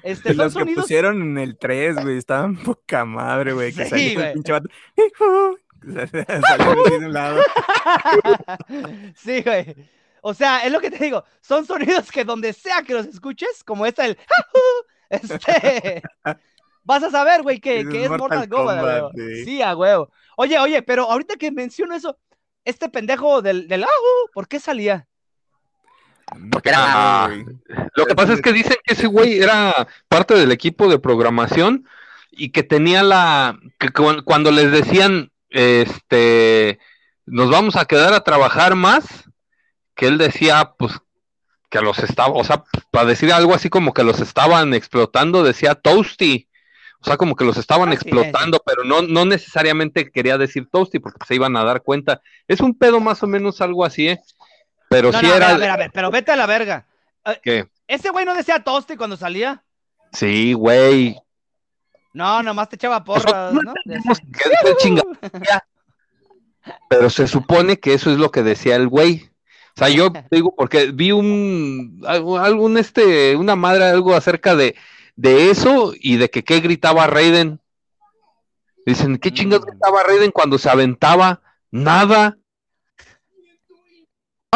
Este, 0.02 0.34
los 0.34 0.54
que 0.54 0.60
sonidos 0.60 0.84
pusieron 0.84 1.22
en 1.22 1.38
el 1.38 1.58
3, 1.58 2.02
güey, 2.02 2.18
estaban 2.18 2.56
poca 2.56 3.04
madre, 3.04 3.52
güey. 3.52 3.72
Que 3.72 3.84
Sí, 3.86 4.14
güey. 4.14 4.26
el 4.26 4.32
pinche 4.34 4.52
vato. 4.52 4.68
Salió 6.48 6.84
de 6.84 6.96
un 6.98 7.12
lado. 7.12 7.40
sí, 9.14 9.42
güey. 9.42 9.74
O 10.22 10.34
sea, 10.34 10.64
es 10.64 10.72
lo 10.72 10.80
que 10.80 10.90
te 10.90 11.02
digo. 11.02 11.24
Son 11.40 11.66
sonidos 11.66 12.10
que 12.10 12.24
donde 12.24 12.52
sea 12.52 12.82
que 12.82 12.94
los 12.94 13.06
escuches, 13.06 13.64
como 13.64 13.86
esta 13.86 14.04
el 14.04 14.18
este 15.10 16.02
vas 16.84 17.02
a 17.02 17.10
saber, 17.10 17.42
güey, 17.42 17.60
que, 17.60 17.80
Es 17.80 17.88
que 17.88 18.04
es 18.04 18.10
Mortal, 18.10 18.38
Mortal 18.38 18.48
Kombat. 18.48 18.78
Kombat, 18.80 19.12
güey. 19.14 19.44
sí. 19.44 19.62
A 19.62 19.76
huevo. 19.76 20.10
Oye, 20.36 20.58
oye, 20.58 20.82
pero 20.82 21.10
ahorita 21.10 21.36
que 21.36 21.50
menciono 21.50 21.94
eso, 21.94 22.18
este 22.64 22.88
pendejo 22.88 23.42
del, 23.42 23.68
del 23.68 23.84
¿por 24.34 24.48
qué 24.48 24.60
salía? 24.60 25.06
Era-. 26.64 27.28
Lo 27.94 28.06
que 28.06 28.14
pasa 28.14 28.32
es 28.34 28.40
que 28.42 28.52
dicen 28.52 28.76
que 28.84 28.94
ese 28.94 29.06
güey 29.06 29.38
era 29.40 29.88
parte 30.08 30.34
del 30.34 30.52
equipo 30.52 30.88
de 30.88 30.98
programación 30.98 31.86
y 32.30 32.50
que 32.50 32.62
tenía 32.62 33.02
la 33.02 33.58
que 33.78 33.90
cu- 33.90 34.22
cuando 34.24 34.50
les 34.50 34.70
decían 34.70 35.30
este 35.48 36.78
nos 37.26 37.50
vamos 37.50 37.76
a 37.76 37.84
quedar 37.84 38.12
a 38.12 38.24
trabajar 38.24 38.74
más, 38.74 39.04
que 39.94 40.06
él 40.06 40.18
decía 40.18 40.72
pues 40.78 40.94
que 41.68 41.80
los 41.80 41.98
estaba, 42.00 42.34
o 42.34 42.42
sea, 42.42 42.64
para 42.90 43.06
decir 43.06 43.32
algo 43.32 43.54
así 43.54 43.68
como 43.68 43.92
que 43.94 44.02
los 44.02 44.20
estaban 44.20 44.74
explotando, 44.74 45.44
decía 45.44 45.74
Toasty. 45.76 46.48
O 47.02 47.04
sea, 47.06 47.16
como 47.16 47.34
que 47.34 47.44
los 47.44 47.56
estaban 47.56 47.88
Ah, 47.90 47.94
explotando, 47.94 48.60
pero 48.66 48.84
no, 48.84 49.00
no 49.00 49.24
necesariamente 49.24 50.10
quería 50.10 50.36
decir 50.36 50.68
Toasty 50.70 50.98
porque 50.98 51.24
se 51.26 51.34
iban 51.36 51.56
a 51.56 51.64
dar 51.64 51.82
cuenta. 51.82 52.20
Es 52.46 52.60
un 52.60 52.76
pedo 52.76 53.00
más 53.00 53.22
o 53.22 53.26
menos 53.26 53.60
algo 53.62 53.84
así, 53.86 54.08
¿eh? 54.08 54.20
Pero 54.90 55.12
No, 55.12 55.22
no, 55.22 55.28
ver, 55.28 55.36
era... 55.36 55.48
a 55.50 55.56
ver, 55.56 55.70
a 55.70 55.76
ver, 55.76 55.90
pero 55.94 56.10
vete 56.10 56.32
a 56.32 56.36
la 56.36 56.46
verga. 56.46 56.84
Eh, 57.24 57.40
¿Qué? 57.42 57.68
Ese 57.86 58.10
güey 58.10 58.24
no 58.26 58.34
decía 58.34 58.62
toste 58.62 58.96
cuando 58.96 59.16
salía. 59.16 59.62
Sí, 60.12 60.52
güey. 60.52 61.16
No, 62.12 62.42
nomás 62.42 62.68
te 62.68 62.74
echaba 62.74 63.04
porras, 63.04 63.52
¿no? 63.54 63.72
que 63.86 64.00
fue 64.62 64.76
chingadera, 64.78 65.64
Pero 66.88 67.08
se 67.08 67.28
supone 67.28 67.78
que 67.78 67.94
eso 67.94 68.10
es 68.10 68.18
lo 68.18 68.32
que 68.32 68.42
decía 68.42 68.74
el 68.74 68.88
güey. 68.88 69.30
O 69.76 69.78
sea, 69.78 69.88
yo 69.90 70.08
digo, 70.32 70.52
porque 70.56 70.90
vi 70.90 71.12
un, 71.12 72.02
algún 72.04 72.76
este, 72.78 73.36
una 73.36 73.54
madre, 73.54 73.84
algo 73.84 74.16
acerca 74.16 74.56
de, 74.56 74.74
de 75.14 75.50
eso 75.50 75.92
y 75.94 76.16
de 76.16 76.30
que 76.30 76.42
qué 76.42 76.58
gritaba 76.58 77.06
Raiden. 77.06 77.60
Dicen, 78.86 79.18
¿qué 79.18 79.32
chingados 79.32 79.66
Mm. 79.66 79.70
gritaba 79.70 80.02
Raiden 80.02 80.32
cuando 80.32 80.58
se 80.58 80.68
aventaba? 80.68 81.40
Nada. 81.70 82.38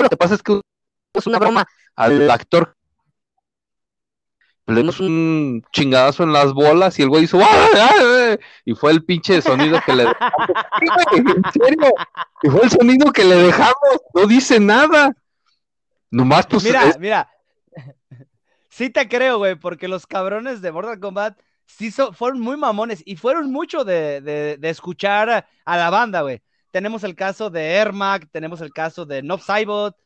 Lo 0.02 0.08
que 0.08 0.16
pasa 0.16 0.34
es 0.34 0.42
que 0.42 0.60
Es 1.14 1.26
una 1.26 1.38
broma. 1.38 1.64
al 1.96 2.30
actor 2.30 2.74
le 4.66 4.76
dimos 4.80 4.98
un 4.98 5.62
chingadazo 5.74 6.22
en 6.22 6.32
las 6.32 6.54
bolas 6.54 6.98
y 6.98 7.02
el 7.02 7.10
güey 7.10 7.24
hizo 7.24 7.38
y 8.64 8.74
fue 8.74 8.92
el 8.92 9.04
pinche 9.04 9.42
sonido 9.42 9.78
que 9.84 9.92
le 9.94 10.04
dejamos. 10.04 10.32
En 11.12 11.52
serio. 11.52 11.92
Y 12.42 12.48
fue 12.48 12.62
el 12.62 12.70
sonido 12.70 13.12
que 13.12 13.24
le 13.24 13.36
dejamos, 13.36 13.74
no 14.14 14.26
dice 14.26 14.58
nada. 14.60 15.12
Nomás 16.10 16.46
pues 16.46 16.64
Mira, 16.64 16.84
es- 16.88 16.98
mira. 16.98 17.30
Sí 18.70 18.88
te 18.90 19.06
creo, 19.06 19.36
güey, 19.38 19.54
porque 19.54 19.86
los 19.86 20.06
cabrones 20.06 20.60
de 20.62 20.72
Mortal 20.72 20.98
Kombat 20.98 21.38
sí 21.66 21.90
so- 21.92 22.12
fueron 22.14 22.40
muy 22.40 22.56
mamones 22.56 23.02
y 23.06 23.16
fueron 23.16 23.52
mucho 23.52 23.84
de, 23.84 24.20
de- 24.22 24.56
de 24.56 24.70
escuchar 24.70 25.28
a, 25.30 25.46
a 25.66 25.76
la 25.76 25.90
banda, 25.90 26.22
güey. 26.22 26.42
Tenemos 26.74 27.04
el 27.04 27.14
caso 27.14 27.50
de 27.50 27.74
Ermac, 27.76 28.28
tenemos 28.32 28.60
el 28.60 28.72
caso 28.72 29.06
de 29.06 29.22
Nob 29.22 29.40
Saibot, 29.40 29.96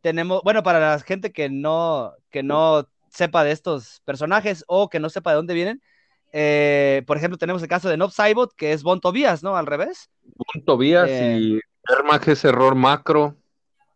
tenemos, 0.00 0.42
bueno, 0.42 0.64
para 0.64 0.80
la 0.80 0.98
gente 0.98 1.30
que 1.30 1.48
no, 1.48 2.14
que 2.30 2.42
no 2.42 2.88
sepa 3.10 3.44
de 3.44 3.52
estos 3.52 4.00
personajes 4.04 4.64
o 4.66 4.88
que 4.88 4.98
no 4.98 5.08
sepa 5.08 5.30
de 5.30 5.36
dónde 5.36 5.54
vienen, 5.54 5.80
eh, 6.32 7.04
por 7.06 7.16
ejemplo, 7.16 7.38
tenemos 7.38 7.62
el 7.62 7.68
caso 7.68 7.88
de 7.88 7.96
Nob 7.96 8.10
Saibot, 8.10 8.52
que 8.56 8.72
es 8.72 8.82
Bon 8.82 9.00
Tobias, 9.00 9.44
¿no? 9.44 9.56
Al 9.56 9.66
revés. 9.66 10.10
un 10.54 10.64
Tobías 10.64 11.08
Eh. 11.08 11.38
y 11.40 11.60
Ermac 11.88 12.26
es 12.26 12.44
error 12.44 12.74
macro. 12.74 13.36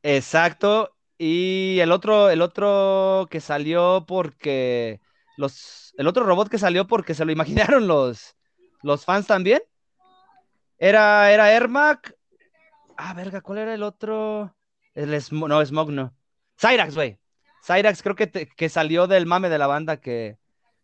Exacto. 0.04 0.94
Y 1.18 1.78
el 1.80 1.90
otro, 1.90 2.30
el 2.30 2.42
otro 2.42 3.26
que 3.28 3.40
salió 3.40 4.04
porque 4.06 5.00
los, 5.36 5.92
el 5.98 6.06
otro 6.06 6.24
robot 6.24 6.48
que 6.48 6.58
salió 6.58 6.86
porque 6.86 7.14
se 7.14 7.24
lo 7.24 7.32
imaginaron 7.32 7.88
los, 7.88 8.36
los 8.82 9.04
fans 9.04 9.26
también. 9.26 9.60
Era, 10.78 11.30
era 11.32 11.52
Ermac. 11.52 12.14
Ah, 13.03 13.14
verga, 13.14 13.40
¿cuál 13.40 13.61
era 13.61 13.72
el 13.72 13.82
otro? 13.82 14.55
El 14.94 15.14
Smo- 15.14 15.48
no, 15.48 15.64
Smog 15.64 15.90
no. 15.90 16.14
Cyrax, 16.61 16.94
güey. 16.94 17.18
Cyrax 17.66 18.03
creo 18.03 18.14
que, 18.14 18.26
te- 18.26 18.46
que 18.46 18.68
salió 18.68 19.07
del 19.07 19.24
mame 19.24 19.48
de 19.48 19.57
la 19.57 19.66
banda 19.66 19.96
que, 20.03 20.36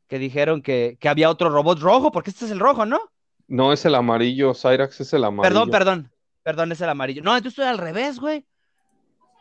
que 0.08 0.18
dijeron 0.18 0.62
que, 0.62 0.96
que 0.98 1.10
había 1.10 1.28
otro 1.28 1.50
robot 1.50 1.78
rojo, 1.80 2.10
porque 2.12 2.30
este 2.30 2.46
es 2.46 2.50
el 2.50 2.58
rojo, 2.58 2.86
¿no? 2.86 3.00
No 3.48 3.70
es 3.70 3.84
el 3.84 3.94
amarillo, 3.94 4.54
Cyrax 4.54 5.02
es 5.02 5.12
el 5.12 5.24
amarillo. 5.24 5.50
Perdón, 5.50 5.70
perdón. 5.70 6.12
Perdón, 6.42 6.72
es 6.72 6.80
el 6.80 6.88
amarillo. 6.88 7.22
No, 7.22 7.36
entonces 7.36 7.58
estoy 7.58 7.66
al 7.66 7.78
revés, 7.78 8.18
güey. 8.18 8.46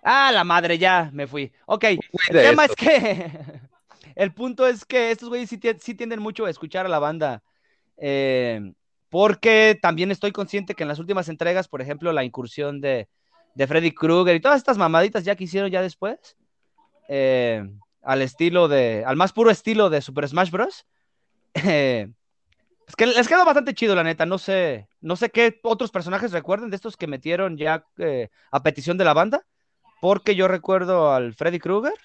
Ah, 0.04 0.32
la 0.34 0.44
madre, 0.44 0.78
ya 0.78 1.10
me 1.14 1.28
fui. 1.28 1.54
Ok, 1.68 1.84
el 1.86 2.00
tema 2.30 2.66
es 2.66 2.76
que. 2.76 3.32
el 4.16 4.34
punto 4.34 4.68
es 4.68 4.84
que 4.86 5.12
estos 5.12 5.30
güeyes 5.30 5.50
sí, 5.50 5.60
sí 5.80 5.96
tienden 5.96 6.20
mucho 6.20 6.46
a 6.46 6.50
escuchar 6.50 6.86
a 6.86 6.90
la 6.90 7.00
banda. 7.00 7.42
eh, 7.98 8.74
porque 9.16 9.80
también 9.82 10.12
estoy 10.12 10.34
consciente 10.34 10.76
que 10.76 10.84
en 10.84 10.90
las 10.90 11.00
últimas 11.00 11.30
entregas, 11.30 11.70
por 11.70 11.82
ejemplo, 11.82 12.12
la 12.12 12.26
incursión 12.26 12.82
de, 12.82 13.08
Freddy 13.56 13.94
Krueger 13.94 14.36
y 14.36 14.42
todas 14.42 14.58
estas 14.58 14.78
mamaditas 14.78 15.24
ya 15.24 15.38
que 15.38 15.46
hicieron 15.46 15.72
ya 15.72 15.82
después, 15.82 16.36
eh, 17.08 17.66
al 18.02 18.22
estilo 18.22 18.68
de. 18.68 19.06
al 19.08 19.16
más 19.16 19.32
puro 19.32 19.52
estilo 19.52 19.90
de 19.90 20.02
Super 20.02 20.28
Smash 20.28 20.52
Bros. 20.52 20.86
eh, 21.54 22.12
es 22.86 22.96
que 22.98 23.06
les 23.06 23.30
quedó 23.30 23.46
bastante 23.46 23.74
chido, 23.74 23.96
la 23.96 24.04
neta. 24.04 24.26
No 24.26 24.38
sé, 24.38 24.90
no 25.00 25.16
sé 25.16 25.30
qué 25.30 25.62
otros 25.64 25.92
personajes 25.92 26.34
recuerden 26.34 26.70
de 26.70 26.76
estos 26.76 26.98
que 26.98 27.08
metieron 27.08 27.56
ya 27.56 27.86
eh, 27.98 28.28
a 28.52 28.64
petición 28.64 28.98
de 28.98 29.06
la 29.06 29.14
banda. 29.14 29.46
Porque 30.02 30.36
yo 30.36 30.50
recuerdo 30.50 31.14
al 31.14 31.34
Freddy 31.36 31.60
Krueger. 31.60 31.98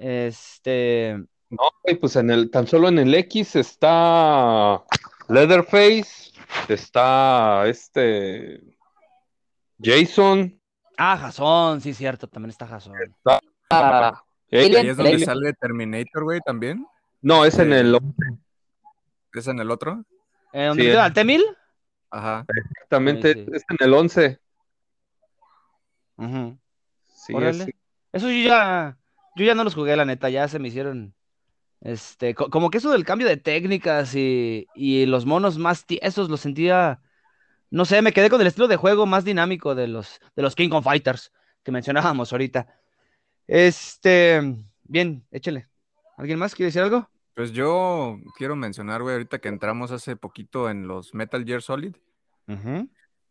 Este. 0.00 1.24
No, 1.50 1.62
pues 2.00 2.16
en 2.16 2.30
el, 2.30 2.50
tan 2.50 2.66
solo 2.66 2.88
en 2.88 2.98
el 2.98 3.14
X 3.14 3.54
está 3.54 4.82
Leatherface, 5.28 6.32
está 6.68 7.66
este 7.66 8.60
Jason, 9.82 10.60
Ah, 10.96 11.16
Jason, 11.16 11.80
sí, 11.80 11.92
cierto, 11.92 12.28
también 12.28 12.50
está 12.50 12.66
Jason. 12.68 12.94
Ah, 13.70 14.22
eh. 14.50 14.58
Ahí 14.60 14.86
es 14.88 14.96
donde 14.96 15.12
Alien. 15.14 15.26
sale 15.26 15.52
Terminator, 15.54 16.22
güey, 16.22 16.40
también. 16.40 16.86
no, 17.20 17.44
es 17.44 17.58
en 17.58 17.72
Eh, 17.72 17.80
el 17.80 17.98
¿Es 19.32 19.48
en 19.48 19.58
el 19.58 19.70
otro? 19.72 20.04
Eh, 20.52 20.66
¿Dónde 20.66 20.82
Sí, 20.84 20.88
metieron 20.88 21.00
es- 21.00 21.06
al 21.06 21.12
T-1000? 21.14 21.42
Ajá. 22.10 22.46
exactamente, 22.70 23.34
sí. 23.34 23.46
es 23.52 23.64
en 23.68 23.76
el 23.80 23.94
11. 23.94 24.38
Ujú. 26.16 26.56
Sí, 27.12 27.34
Órale. 27.34 27.64
es- 27.64 27.70
Eso 28.12 28.28
yo 28.30 28.48
ya, 28.48 28.96
yo 29.34 29.44
ya 29.44 29.56
no 29.56 29.64
los 29.64 29.74
jugué, 29.74 29.96
la 29.96 30.04
neta, 30.04 30.30
ya 30.30 30.46
se 30.46 30.60
me 30.60 30.68
hicieron, 30.68 31.12
este, 31.84 32.34
co- 32.34 32.50
como 32.50 32.70
que 32.70 32.78
eso 32.78 32.90
del 32.90 33.04
cambio 33.04 33.28
de 33.28 33.36
técnicas 33.36 34.16
y, 34.16 34.66
y 34.74 35.06
los 35.06 35.26
monos 35.26 35.58
más 35.58 35.86
tiesos 35.86 36.28
los 36.28 36.40
sentía, 36.40 37.00
no 37.70 37.84
sé, 37.84 38.02
me 38.02 38.12
quedé 38.12 38.28
con 38.28 38.40
el 38.40 38.48
estilo 38.48 38.66
de 38.66 38.76
juego 38.76 39.06
más 39.06 39.24
dinámico 39.24 39.76
de 39.76 39.86
los, 39.86 40.18
de 40.34 40.42
los 40.42 40.56
King 40.56 40.70
of 40.72 40.84
Fighters 40.84 41.32
que 41.62 41.70
mencionábamos 41.70 42.32
ahorita. 42.32 42.66
Este, 43.46 44.40
bien, 44.82 45.24
échale. 45.30 45.68
¿Alguien 46.16 46.38
más 46.38 46.54
quiere 46.54 46.68
decir 46.68 46.82
algo? 46.82 47.08
Pues 47.34 47.52
yo 47.52 48.18
quiero 48.36 48.56
mencionar, 48.56 49.02
güey, 49.02 49.14
ahorita 49.14 49.38
que 49.38 49.48
entramos 49.48 49.90
hace 49.90 50.16
poquito 50.16 50.70
en 50.70 50.86
los 50.86 51.14
Metal 51.14 51.44
Gear 51.44 51.62
Solid. 51.62 51.94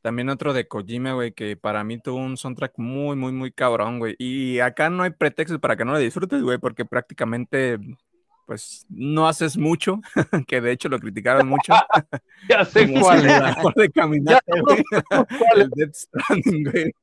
También 0.01 0.29
otro 0.29 0.51
de 0.51 0.67
Kojima, 0.67 1.13
güey, 1.13 1.31
que 1.31 1.55
para 1.55 1.85
mí 1.85 1.97
tuvo 1.97 2.17
un 2.17 2.35
soundtrack 2.35 2.73
muy, 2.77 3.15
muy, 3.15 3.31
muy 3.31 3.53
cabrón, 3.53 3.99
güey. 3.99 4.15
Y 4.19 4.59
acá 4.59 4.89
no 4.89 5.03
hay 5.03 5.11
pretextos 5.11 5.59
para 5.59 5.77
que 5.77 5.85
no 5.85 5.93
lo 5.93 5.99
disfrutes, 5.99 6.41
güey, 6.41 6.57
porque 6.57 6.83
prácticamente, 6.83 7.79
pues, 8.45 8.85
no 8.89 9.27
haces 9.27 9.57
mucho, 9.57 10.01
que 10.47 10.61
de 10.61 10.71
hecho 10.71 10.89
lo 10.89 10.99
criticaron 10.99 11.47
mucho. 11.47 11.73
ya 12.49 12.65
sé 12.65 12.87
como 12.87 13.01
cuál 13.01 13.17
es. 13.17 13.23
simulador 13.33 13.73
de 13.75 13.89
caminata, 13.91 14.53
güey. 14.61 14.83
El 15.55 15.69
Death 15.75 15.93
Stranding, 15.95 16.63
güey. 16.71 16.95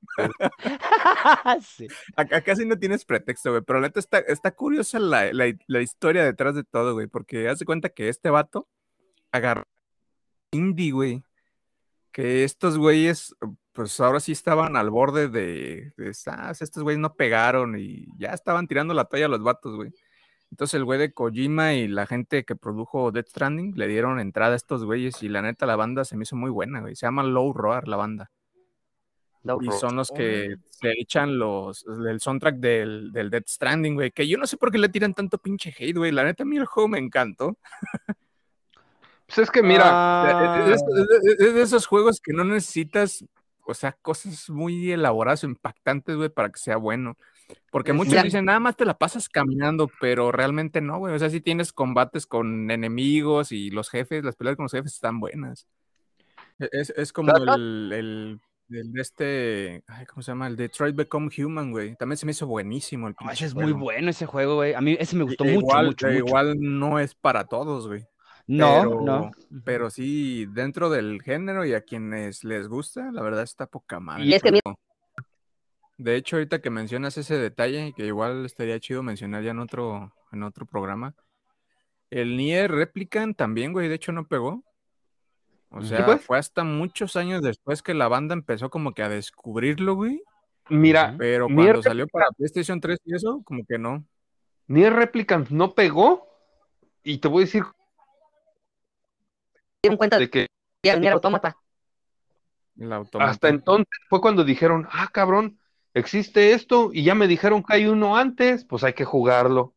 Sí. 1.63 1.89
Acá 2.17 2.41
casi 2.43 2.67
no 2.67 2.79
tienes 2.79 3.05
pretexto, 3.05 3.51
güey, 3.51 3.63
pero 3.63 3.81
la 3.81 3.89
neta 3.89 4.01
está, 4.01 4.19
está 4.19 4.51
curiosa 4.53 4.99
la, 4.99 5.33
la- 5.33 5.55
la 5.67 5.81
historia 5.81 6.25
detrás 6.25 6.55
de 6.55 6.65
todo, 6.65 6.95
güey, 6.95 7.07
porque 7.07 7.49
haz 7.49 7.59
de 7.59 7.65
cuenta 7.67 7.89
que 7.89 8.09
este 8.09 8.31
vato 8.31 8.69
agarró 9.33 9.67
indie, 10.53 10.91
güey, 10.93 11.23
que 12.13 12.43
estos 12.45 12.77
güeyes, 12.77 13.35
pues 13.73 13.99
ahora 14.01 14.19
sí 14.21 14.33
estaban 14.33 14.77
al 14.77 14.91
borde 14.91 15.29
de, 15.29 15.93
de 15.97 16.13
"Ah, 16.27 16.53
estos 16.59 16.83
güeyes 16.83 16.99
no 16.99 17.15
pegaron 17.15 17.79
y 17.79 18.07
ya 18.19 18.31
estaban 18.31 18.67
tirando 18.67 18.93
la 18.95 19.05
toalla 19.05 19.27
a 19.27 19.29
los 19.29 19.43
vatos, 19.43 19.77
güey. 19.77 19.93
Entonces 20.51 20.75
el 20.75 20.85
güey 20.85 20.99
de 20.99 21.13
Kojima 21.13 21.75
y 21.75 21.87
la 21.89 22.07
gente 22.07 22.45
que 22.45 22.57
produjo 22.57 23.13
Death 23.13 23.29
Stranding 23.29 23.75
le 23.77 23.87
dieron 23.87 24.19
entrada 24.19 24.55
a 24.55 24.57
estos 24.57 24.85
güeyes 24.85 25.23
y 25.23 25.29
la 25.29 25.43
neta 25.43 25.65
la 25.67 25.77
banda 25.77 26.05
se 26.05 26.17
me 26.17 26.25
hizo 26.25 26.35
muy 26.37 26.51
buena, 26.51 26.81
güey, 26.81 26.97
se 26.97 27.07
llama 27.07 27.23
Low 27.23 27.53
Roar 27.53 27.87
la 27.87 27.97
banda. 27.97 28.31
Low 29.45 29.63
Y 29.63 29.69
Roar. 29.69 29.79
son 29.79 29.97
los 29.97 30.11
que 30.11 30.57
se 30.71 30.93
echan 31.01 31.39
los 31.39 31.87
el 31.87 32.21
soundtrack 32.21 32.57
del, 32.57 33.11
del 33.13 33.31
Death 33.31 33.49
Stranding, 33.49 33.95
güey. 33.95 34.11
Que 34.11 34.27
yo 34.29 34.37
no 34.37 34.47
sé 34.47 34.57
por 34.59 34.71
qué 34.71 34.77
le 34.79 34.89
tiran 34.91 35.15
tanto 35.15 35.39
pinche 35.39 35.75
hate, 35.79 35.97
güey. 35.97 36.13
La 36.13 36.25
neta, 36.25 36.43
a 36.43 36.47
mí 36.47 36.57
el 36.59 36.67
juego 36.67 36.89
me 36.89 36.99
encantó. 36.99 37.57
Pues 39.27 39.39
es 39.39 39.51
que 39.51 39.63
mira, 39.63 39.85
Ah, 39.87 40.65
Es, 40.69 40.83
es- 40.83 41.23
es- 41.25 41.41
es 41.41 41.55
de 41.55 41.63
esos 41.63 41.87
juegos 41.87 42.21
que 42.21 42.33
no 42.33 42.45
necesitas, 42.45 43.25
o 43.65 43.73
sea, 43.75 43.93
cosas 44.03 44.51
muy 44.51 44.91
elaboradas 44.93 45.45
o 45.45 45.47
impactantes, 45.47 46.17
güey, 46.17 46.29
para 46.29 46.51
que 46.51 46.59
sea 46.59 46.77
bueno. 46.77 47.17
Porque 47.71 47.93
muchos 47.93 48.23
dicen, 48.23 48.45
nada 48.45 48.61
más 48.61 48.77
te 48.77 48.85
la 48.85 48.99
pasas 48.99 49.29
caminando, 49.29 49.91
pero 50.01 50.33
realmente 50.33 50.81
no, 50.81 50.99
güey. 50.99 51.15
O 51.15 51.19
sea, 51.19 51.31
si 51.31 51.41
tienes 51.41 51.73
combates 51.73 52.27
con 52.27 52.71
enemigos 52.71 53.53
y 53.53 53.71
los 53.71 53.89
jefes, 53.91 54.25
las 54.25 54.37
peleas 54.37 54.57
con 54.57 54.65
los 54.65 54.73
jefes 54.73 54.95
están 54.95 55.21
buenas. 55.21 55.67
E- 56.59 56.69
Es, 56.73 56.91
es 56.97 57.13
como 57.13 57.33
el, 57.37 57.93
el, 57.93 58.41
el 58.71 58.93
de 58.93 59.01
este, 59.01 59.83
ay, 59.87 60.07
¿cómo 60.07 60.23
se 60.23 60.31
llama? 60.33 60.47
El 60.47 60.57
Detroit 60.57 60.95
Become 60.97 61.31
Human, 61.39 61.71
güey. 61.71 61.97
También 61.97 62.17
se 62.17 62.27
me 62.27 62.33
hizo 62.33 62.47
buenísimo 62.47 63.09
el 63.09 63.15
ese 63.33 63.47
es 63.47 63.55
muy 63.55 63.73
bueno 63.73 64.11
ese 64.11 64.27
juego, 64.27 64.57
güey. 64.57 64.75
A 64.75 64.81
mí 64.81 64.97
ese 64.99 65.17
me 65.17 65.25
gustó 65.25 65.45
E- 65.45 65.55
mucho, 65.55 65.61
igual, 65.67 65.87
mucho, 65.87 66.09
e 66.09 66.13
mucho. 66.13 66.27
igual 66.27 66.57
no 66.59 66.99
es 66.99 67.15
para 67.15 67.45
todos, 67.45 67.87
güey. 67.89 68.05
No, 68.47 68.81
pero- 68.83 69.01
no. 69.03 69.31
Pero 69.65 69.91
sí, 69.91 70.47
dentro 70.47 70.91
del 70.91 71.23
género 71.23 71.65
y 71.65 71.73
a 71.75 71.83
quienes 71.83 72.43
les 72.43 72.67
gusta, 72.69 73.13
la 73.13 73.23
verdad 73.23 73.45
está 73.45 73.67
poca 73.67 74.01
madre. 74.01 74.25
Y 74.25 74.35
es 74.35 74.43
que 74.43 74.51
pero- 74.51 74.79
De 76.01 76.17
hecho, 76.17 76.37
ahorita 76.37 76.63
que 76.63 76.71
mencionas 76.71 77.19
ese 77.19 77.37
detalle, 77.37 77.93
que 77.95 78.07
igual 78.07 78.47
estaría 78.47 78.81
chido 78.81 79.03
mencionar 79.03 79.43
ya 79.43 79.51
en 79.51 79.59
otro, 79.59 80.15
en 80.33 80.43
otro 80.45 80.65
programa. 80.65 81.15
El 82.09 82.39
Nier 82.39 82.71
Replicant 82.71 83.37
también, 83.37 83.75
güey, 83.75 83.87
de 83.91 83.97
hecho 83.97 84.11
no 84.11 84.27
pegó. 84.27 84.65
O 85.69 85.83
sea, 85.83 86.07
pues. 86.07 86.25
fue 86.25 86.39
hasta 86.39 86.65
muchos 86.65 87.17
años 87.17 87.43
después 87.43 87.83
que 87.83 87.93
la 87.93 88.09
banda 88.09 88.33
empezó 88.33 88.71
como 88.71 88.95
que 88.95 89.03
a 89.03 89.11
descubrirlo, 89.11 89.95
güey. 89.95 90.23
mira, 90.71 91.17
Pero 91.19 91.51
Nier 91.51 91.73
cuando 91.75 91.83
salió 91.83 92.09
para 92.09 92.31
PlayStation 92.35 92.81
3 92.81 92.99
y 93.05 93.17
eso, 93.17 93.43
como 93.45 93.67
que 93.67 93.77
no. 93.77 94.03
Nier 94.69 94.95
Replicant 94.95 95.51
no 95.51 95.75
pegó 95.75 96.27
y 97.03 97.19
te 97.19 97.29
voy 97.29 97.43
a 97.43 97.45
decir 97.45 97.65
dieron 99.83 99.99
cuenta 99.99 100.19
de 100.19 100.31
que 100.31 100.47
era 100.83 101.13
autómata. 101.13 101.59
El 102.79 102.91
automata. 102.91 103.31
hasta 103.31 103.51
entonces 103.51 103.99
fue 104.09 104.23
cuando 104.23 104.45
dijeron, 104.45 104.89
ah, 104.91 105.11
cabrón, 105.13 105.60
existe 105.95 106.53
esto 106.53 106.91
y 106.93 107.05
ya 107.05 107.15
me 107.15 107.27
dijeron 107.29 107.63
que 107.63 107.75
hay 107.75 107.87
uno 107.87 108.17
antes, 108.17 108.65
pues 108.65 108.85
hay 108.85 108.93
que 108.93 109.05
jugarlo. 109.05 109.75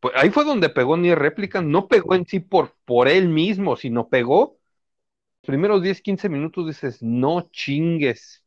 Pues 0.00 0.14
ahí 0.16 0.30
fue 0.30 0.44
donde 0.44 0.68
pegó 0.68 0.96
Nier 0.96 1.18
Replicant, 1.18 1.68
no 1.68 1.88
pegó 1.88 2.14
en 2.14 2.26
sí 2.26 2.40
por, 2.40 2.74
por 2.84 3.08
él 3.08 3.28
mismo, 3.28 3.76
sino 3.76 4.08
pegó 4.08 4.58
los 5.42 5.46
primeros 5.46 5.82
10, 5.82 6.02
15 6.02 6.28
minutos 6.28 6.66
dices, 6.66 7.02
no 7.02 7.48
chingues. 7.52 8.42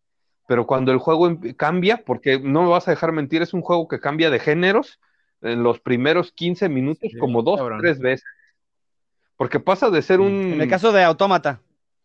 Pero 0.48 0.68
cuando 0.68 0.92
el 0.92 0.98
juego 0.98 1.28
em- 1.28 1.54
cambia, 1.56 2.04
porque 2.06 2.40
no 2.40 2.64
me 2.64 2.70
vas 2.70 2.88
a 2.88 2.92
dejar 2.92 3.12
mentir, 3.12 3.42
es 3.42 3.54
un 3.54 3.62
juego 3.62 3.88
que 3.88 4.00
cambia 4.00 4.30
de 4.30 4.40
géneros 4.40 5.00
en 5.42 5.64
los 5.64 5.80
primeros 5.80 6.32
15 6.32 6.70
minutos 6.70 7.12
Sí, 7.12 7.20
como 7.20 7.42
dos 7.42 7.56
o 7.56 7.58
cabrón. 7.60 7.82
tres 7.82 8.00
veces. 8.00 8.26
Porque 9.38 9.60
pasa 9.60 9.90
de 9.90 10.02
ser 10.02 10.20
un... 10.20 10.52
En 10.54 10.62
el 10.62 10.68
caso 10.68 10.92
de 10.92 11.04
Autómata. 11.04 11.62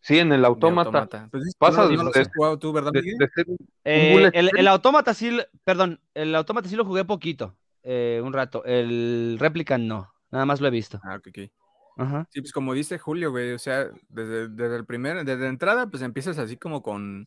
Sí, 0.07 0.19
en 0.21 0.31
el 0.33 0.45
autómata. 0.45 1.29
Pues, 1.33 1.43
dices 1.43 1.55
que 1.55 1.59
Pasas 1.59 1.91
no, 1.91 1.97
no 1.97 2.03
los 2.05 2.13
de- 2.15 2.21
has 2.21 2.31
jugado 2.35 2.59
tú, 2.61 2.73
¿verdad, 2.73 2.93
De- 2.93 3.03
Miguel? 3.03 3.19
de 3.19 3.29
ser 3.29 3.45
un 3.49 3.57
Eh, 3.85 4.31
el, 4.35 4.51
el 4.57 4.69
autómata 4.69 5.13
sí, 5.15 5.37
perdón, 5.65 6.01
el 6.15 6.33
autómata 6.37 6.69
sí 6.69 6.77
lo 6.77 6.85
jugué 6.85 7.05
poquito, 7.05 7.57
eh, 7.83 8.21
un 8.23 8.33
rato. 8.33 8.65
El 8.65 9.37
Replicant 9.41 9.83
no, 9.85 10.13
nada 10.31 10.47
más 10.47 10.61
lo 10.61 10.69
he 10.69 10.71
visto. 10.71 11.01
Ah, 11.03 11.17
ok, 11.17 11.27
ok. 11.31 11.51
Ajá. 11.99 12.29
Sí, 12.31 12.41
pues 12.41 12.53
como 12.53 12.73
dice 12.75 12.99
Julio, 12.99 13.31
güey, 13.33 13.53
o 13.53 13.59
sea, 13.59 13.89
desde, 14.09 14.49
desde 14.49 14.77
el 14.77 14.85
primer, 14.85 15.25
desde 15.25 15.49
entrada, 15.49 15.89
pues 15.89 16.03
empiezas 16.03 16.39
así 16.39 16.57
como 16.57 16.83
con... 16.83 17.27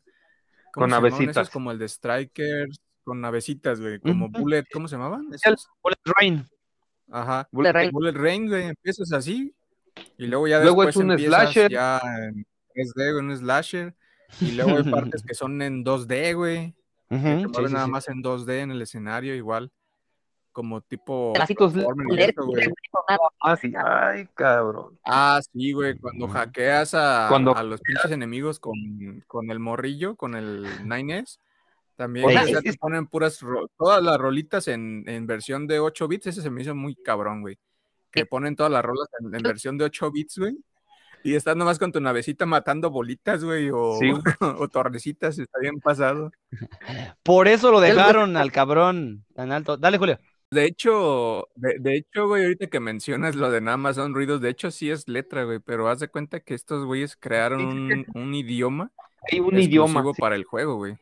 ¿cómo 0.72 0.84
Con 0.84 0.90
navecitas. 0.92 1.36
esos? 1.36 1.50
Como 1.50 1.72
el 1.72 1.80
de 1.80 1.90
Strikers, 1.90 2.80
con 3.04 3.20
navecitas, 3.20 3.82
güey, 3.82 4.00
como. 4.00 4.30
Bullet, 4.30 4.64
¿cómo 4.72 4.88
se 4.88 4.96
llamaban? 4.96 5.28
Esos? 5.34 5.68
Bullet 5.84 5.98
Rain. 6.06 6.46
Ajá, 7.12 7.48
Bullet 7.52 7.74
Rain. 7.74 7.92
Bullet 7.92 8.12
Rain, 8.14 8.48
güey, 8.48 8.68
empiezas 8.68 9.12
así, 9.12 9.54
y 10.18 10.28
luego 10.28 10.48
ya 10.48 10.60
Luego 10.62 10.84
después 10.86 10.96
es 10.96 11.02
un 11.04 11.12
empiezas 11.12 11.42
slasher. 11.52 11.72
ya 11.72 12.00
en 12.30 12.46
3D, 12.84 13.14
güey, 13.14 13.26
un 13.26 13.38
slasher, 13.38 13.96
y 14.42 14.52
luego 14.52 14.78
hay 14.78 14.84
partes 14.92 15.24
que 15.28 15.34
son 15.34 15.62
en 15.62 15.84
2D, 15.84 16.36
güey, 16.36 16.74
que 17.10 17.16
sí, 17.18 17.22
mueven 17.48 17.68
sí, 17.68 17.74
nada 17.74 17.86
sí. 17.86 17.92
más 17.92 18.08
en 18.10 18.24
2D 18.24 18.60
en 18.60 18.72
el 18.72 18.82
escenario, 18.82 19.36
igual, 19.36 19.72
como 20.52 20.82
tipo 20.82 21.34
güey. 22.46 22.68
Ah, 23.42 23.56
sí. 23.56 23.74
Ay, 23.78 24.28
cabrón. 24.34 25.00
Ah, 25.06 25.40
sí, 25.54 25.72
güey, 25.72 25.98
cuando 25.98 26.28
hackeas 26.28 26.94
a, 26.94 27.28
Cuando- 27.30 27.56
a 27.56 27.64
los 27.64 27.82
pinches 27.82 28.12
enemigos 28.12 28.60
con, 28.60 29.24
con 29.28 29.50
el 29.52 29.60
morrillo, 29.60 30.16
con 30.16 30.36
el 30.36 30.66
9S, 30.86 31.38
también 31.96 32.26
o 32.26 32.30
sea, 32.32 32.44
es- 32.44 32.64
te 32.64 32.74
ponen 32.74 33.08
puras, 33.08 33.40
todas 33.78 34.02
las 34.04 34.18
rolitas 34.18 34.68
en, 34.68 35.04
en 35.08 35.28
versión 35.28 35.68
de 35.68 35.80
8 35.80 36.08
bits, 36.08 36.28
ese 36.28 36.42
se 36.42 36.50
me 36.50 36.62
hizo 36.62 36.76
muy 36.76 36.96
cabrón, 36.96 37.42
güey. 37.42 37.58
Que 38.12 38.26
ponen 38.26 38.56
todas 38.56 38.72
las 38.72 38.84
rolas 38.84 39.08
en, 39.20 39.34
en 39.36 39.42
versión 39.44 39.78
de 39.78 39.86
8 39.86 40.12
bits, 40.12 40.40
güey. 40.40 40.58
Y 41.24 41.36
estás 41.36 41.56
nomás 41.56 41.80
con 41.80 41.92
tu 41.92 42.00
navecita 42.00 42.46
matando 42.46 42.90
bolitas, 42.90 43.44
güey, 43.44 43.70
o, 43.72 43.98
Sí. 44.00 44.12
o 44.42 44.68
torrecitas, 44.70 45.38
está 45.38 45.60
bien 45.60 45.80
pasado. 45.80 46.32
Por 47.24 47.48
eso 47.48 47.72
lo 47.72 47.82
dejaron 47.82 48.38
al 48.38 48.52
cabrón 48.52 49.26
tan 49.34 49.52
alto. 49.52 49.78
Dale, 49.78 49.98
Julio. 49.98 50.20
De 50.52 50.66
hecho, 50.66 51.48
de, 51.56 51.78
de 51.80 51.96
hecho, 51.98 52.28
güey, 52.28 52.44
ahorita 52.44 52.68
que 52.68 52.80
mencionas 52.80 53.36
lo 53.36 53.52
de 53.52 53.62
nada 53.62 53.78
más 53.78 53.98
son 53.98 54.16
ruidos, 54.16 54.42
de 54.42 54.50
hecho 54.50 54.72
sí 54.72 54.90
es 54.90 55.08
letra, 55.08 55.44
güey, 55.44 55.60
pero 55.60 55.88
haz 55.90 56.00
de 56.00 56.08
cuenta 56.08 56.40
que 56.40 56.56
estos 56.56 56.86
güeyes 56.86 57.16
crearon 57.16 57.64
un, 57.66 58.06
un 58.16 58.34
idioma 58.34 58.92
Hay 59.32 59.40
un 59.42 59.58
exclusivo 59.58 59.86
idioma. 59.88 60.04
sí, 60.16 60.22
para 60.22 60.36
el 60.36 60.46
juego, 60.46 60.78
güey. 60.78 60.98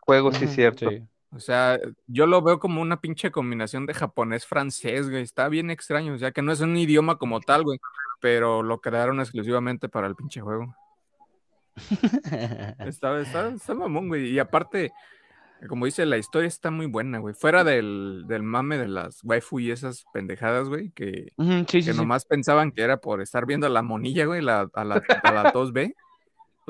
juego, 0.00 0.32
sí, 0.32 0.48
cierto. 0.48 0.90
sí. 0.90 1.02
O 1.30 1.40
sea, 1.40 1.78
yo 2.06 2.26
lo 2.26 2.40
veo 2.40 2.58
como 2.58 2.80
una 2.80 3.00
pinche 3.00 3.30
combinación 3.30 3.84
de 3.84 3.94
japonés-francés, 3.94 5.10
güey. 5.10 5.22
Está 5.22 5.48
bien 5.48 5.70
extraño, 5.70 6.14
o 6.14 6.18
sea, 6.18 6.32
que 6.32 6.42
no 6.42 6.52
es 6.52 6.60
un 6.60 6.76
idioma 6.76 7.18
como 7.18 7.40
tal, 7.40 7.64
güey, 7.64 7.78
pero 8.20 8.62
lo 8.62 8.80
crearon 8.80 9.20
exclusivamente 9.20 9.88
para 9.88 10.06
el 10.06 10.16
pinche 10.16 10.40
juego. 10.40 10.74
Está, 12.80 13.20
está, 13.20 13.48
está 13.50 13.74
mamón, 13.74 14.08
güey. 14.08 14.30
Y 14.30 14.40
aparte, 14.40 14.92
como 15.68 15.86
dice, 15.86 16.06
la 16.06 16.18
historia 16.18 16.48
está 16.48 16.72
muy 16.72 16.86
buena, 16.86 17.18
güey. 17.18 17.34
Fuera 17.34 17.62
del, 17.62 18.24
del 18.26 18.42
mame 18.42 18.78
de 18.78 18.88
las 18.88 19.22
waifu 19.22 19.60
y 19.60 19.70
esas 19.70 20.04
pendejadas, 20.12 20.68
güey, 20.68 20.90
que, 20.90 21.32
sí, 21.68 21.84
que 21.84 21.92
sí. 21.92 21.96
nomás 21.96 22.24
pensaban 22.24 22.72
que 22.72 22.82
era 22.82 22.96
por 22.96 23.20
estar 23.20 23.46
viendo 23.46 23.68
a 23.68 23.70
la 23.70 23.82
monilla, 23.82 24.24
güey, 24.24 24.42
la, 24.42 24.68
a, 24.72 24.84
la, 24.84 25.02
a 25.22 25.32
la 25.32 25.52
2B. 25.52 25.94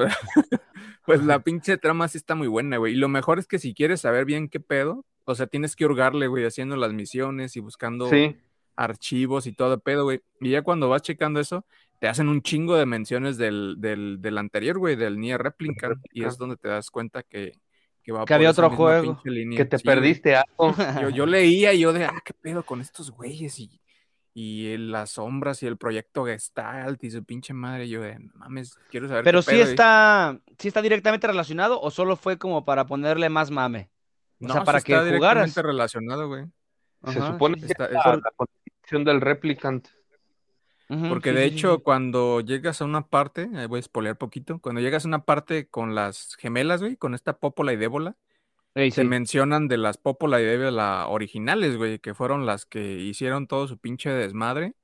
pues 1.07 1.25
la 1.25 1.41
pinche 1.41 1.77
trama 1.79 2.09
sí 2.09 2.19
está 2.19 2.35
muy 2.35 2.49
buena, 2.49 2.77
güey. 2.77 2.95
Y 2.95 2.97
lo 2.97 3.09
mejor 3.09 3.39
es 3.39 3.47
que 3.47 3.59
si 3.59 3.75
quieres 3.75 4.01
saber 4.01 4.25
bien 4.25 4.49
qué 4.49 4.61
pedo, 4.61 5.05
o 5.25 5.35
sea, 5.35 5.47
tienes 5.47 5.77
que 5.77 5.85
hurgarle, 5.85 6.27
güey, 6.27 6.45
haciendo 6.45 6.77
las 6.77 6.93
misiones 6.93 7.57
y 7.57 7.61
buscando 7.61 8.09
Sí. 8.09 8.37
archivos 8.77 9.47
y 9.47 9.53
todo 9.53 9.81
pedo, 9.81 10.05
güey. 10.05 10.21
Y 10.41 10.51
ya 10.51 10.63
cuando 10.63 10.89
vas 10.89 11.03
checando 11.03 11.41
eso, 11.41 11.65
te 11.99 12.09
hacen 12.09 12.29
un 12.29 12.43
chingo 12.43 12.77
de 12.77 12.87
menciones 12.87 13.37
del, 13.37 13.77
del, 13.79 14.21
del 14.21 14.39
anterior, 14.39 14.79
güey, 14.79 14.97
del 14.97 15.19
Nier 15.19 15.43
Replicant. 15.43 15.99
Y 16.13 16.25
es 16.25 16.39
donde 16.39 16.57
te 16.57 16.69
das 16.69 16.91
cuenta 16.91 17.23
que, 17.23 17.53
que 18.03 18.13
va 18.13 18.25
Que 18.25 18.35
había 18.35 18.51
otro 18.51 18.71
juego. 18.71 19.21
Que 19.25 19.65
te 19.65 19.79
Sí, 19.79 19.85
perdiste 19.85 20.37
algo. 20.37 20.75
Yo, 21.03 21.09
yo 21.11 21.27
leía 21.27 21.73
y 21.75 21.81
yo 21.81 21.93
de, 21.93 22.05
ah, 22.05 22.23
qué 22.25 22.33
pedo 22.35 22.63
con 22.63 22.81
estos 22.81 23.11
güeyes 23.11 23.59
y, 23.59 23.81
y 24.35 24.77
las 24.77 25.11
sombras 25.13 25.63
y 25.63 25.67
el 25.67 25.77
proyecto 25.77 26.25
Gestalt 26.25 27.03
y 27.05 27.11
su 27.11 27.25
pinche 27.25 27.53
madre. 27.55 27.89
Yo 27.89 28.01
de, 28.01 28.19
no 28.19 28.33
mames, 28.37 28.79
quiero 28.91 29.09
saber 29.09 29.25
Pero 29.25 29.39
qué 29.41 29.43
sí 29.45 29.51
pedo". 29.51 29.59
Y- 29.59 29.71
está, 29.71 30.39
sí 30.59 30.69
está 30.69 30.83
directamente 30.83 31.27
relacionado 31.27 31.81
o 31.81 31.91
solo 31.91 32.17
fue 32.17 32.39
como 32.39 32.65
para 32.65 32.87
ponerle 32.87 33.29
más 33.29 33.51
mame. 33.51 33.91
O 34.41 34.47
No, 34.47 34.53
sea, 34.53 34.63
sí 34.63 34.67
para 34.67 34.79
está 34.79 34.87
que 34.87 34.93
jugaras. 35.17 35.45
directamente 35.45 35.63
relacionado, 35.63 36.29
güey. 36.29 36.45
Se 37.13 37.19
Ajá, 37.19 37.33
supone 37.33 37.55
sí, 37.57 37.61
que. 37.67 37.67
Está- 37.73 37.85
es 37.87 37.93
está- 37.93 38.17
la, 38.17 38.23
la 38.89 39.05
del 39.05 39.21
replicant. 39.21 39.89
Ujú, 40.91 41.09
Porque 41.11 41.31
sí, 41.31 41.37
de 41.37 41.45
hecho, 41.45 41.77
sí. 41.77 41.83
cuando 41.83 42.41
llegas 42.41 42.81
a 42.81 42.85
una 42.87 43.07
parte, 43.09 43.51
ahí 43.55 43.67
voy 43.67 43.81
a 43.81 43.83
spoilear 43.83 44.17
poquito, 44.17 44.59
cuando 44.61 44.81
llegas 44.81 45.05
a 45.05 45.09
una 45.09 45.25
parte 45.25 45.69
con 45.69 45.95
las 45.95 46.35
gemelas, 46.37 46.81
güey, 46.81 46.97
con 46.97 47.15
esta 47.15 47.37
Popola 47.37 47.73
y 47.75 47.77
Débola, 47.77 48.17
Se 48.79 49.03
sí. 49.03 49.05
mencionan 49.05 49.67
de 49.67 49.77
las 49.77 49.99
Popola 49.99 50.41
y 50.41 50.45
Débola 50.45 51.09
originales, 51.09 51.77
güey, 51.77 51.99
que 51.99 52.15
fueron 52.15 52.47
las 52.47 52.65
que 52.65 52.99
hicieron 52.99 53.49
todo 53.49 53.67
su 53.67 53.79
pinche 53.79 54.11
desmadre 54.11 54.75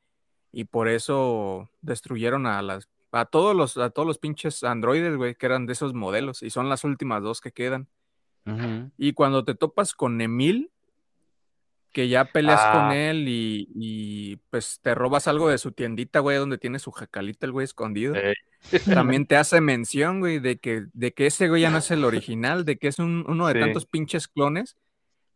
y 0.51 0.65
por 0.65 0.89
eso 0.89 1.71
destruyeron 1.81 2.47
a 2.47 2.61
las 2.63 2.89
a 3.13 3.27
todos 3.27 3.55
los 3.55 3.77
a 3.77 3.91
todos 3.91 4.07
los 4.07 4.19
pinches 4.19 4.65
androides, 4.65 5.17
güey, 5.17 5.37
que 5.37 5.47
eran 5.47 5.67
de 5.67 5.75
esos 5.75 5.95
modelos 5.95 6.43
y 6.43 6.51
son 6.51 6.69
las 6.69 6.83
últimas 6.83 7.23
dos 7.23 7.41
que 7.41 7.53
quedan. 7.53 7.89
Y 8.99 9.15
cuando 9.15 9.45
te 9.45 9.55
topas 9.55 9.95
con 9.95 10.21
Emil, 10.21 10.71
que 11.95 12.09
ya 12.09 12.27
peleas 12.27 12.61
Ah. 12.63 12.73
con 12.89 12.93
él 12.97 13.27
y, 13.29 13.69
y, 13.75 14.37
pues 14.51 14.81
te 14.83 14.95
robas 14.95 15.29
algo 15.29 15.49
de 15.49 15.57
su 15.59 15.73
tiendita, 15.73 16.19
güey, 16.19 16.37
donde 16.37 16.59
tiene 16.59 16.79
su 16.81 16.91
jacalita 16.91 17.47
el 17.47 17.53
güey 17.53 17.65
escondido. 17.65 18.15
Eh. 18.17 18.35
También 18.93 19.25
te 19.29 19.37
hace 19.37 19.61
mención, 19.63 20.21
güey, 20.21 20.41
de 20.41 20.59
que, 20.59 20.87
de 20.93 21.15
que 21.15 21.27
ese 21.27 21.49
güey 21.49 21.63
ya 21.63 21.71
no 21.71 21.79
es 21.79 21.91
el 21.91 22.05
original, 22.05 22.65
de 22.67 22.77
que 22.79 22.89
es 22.89 22.99
un- 22.99 23.25
uno 23.29 23.47
de 23.47 23.55
Sí. 23.55 23.61
tantos 23.61 23.87
pinches 23.87 24.29
clones 24.29 24.77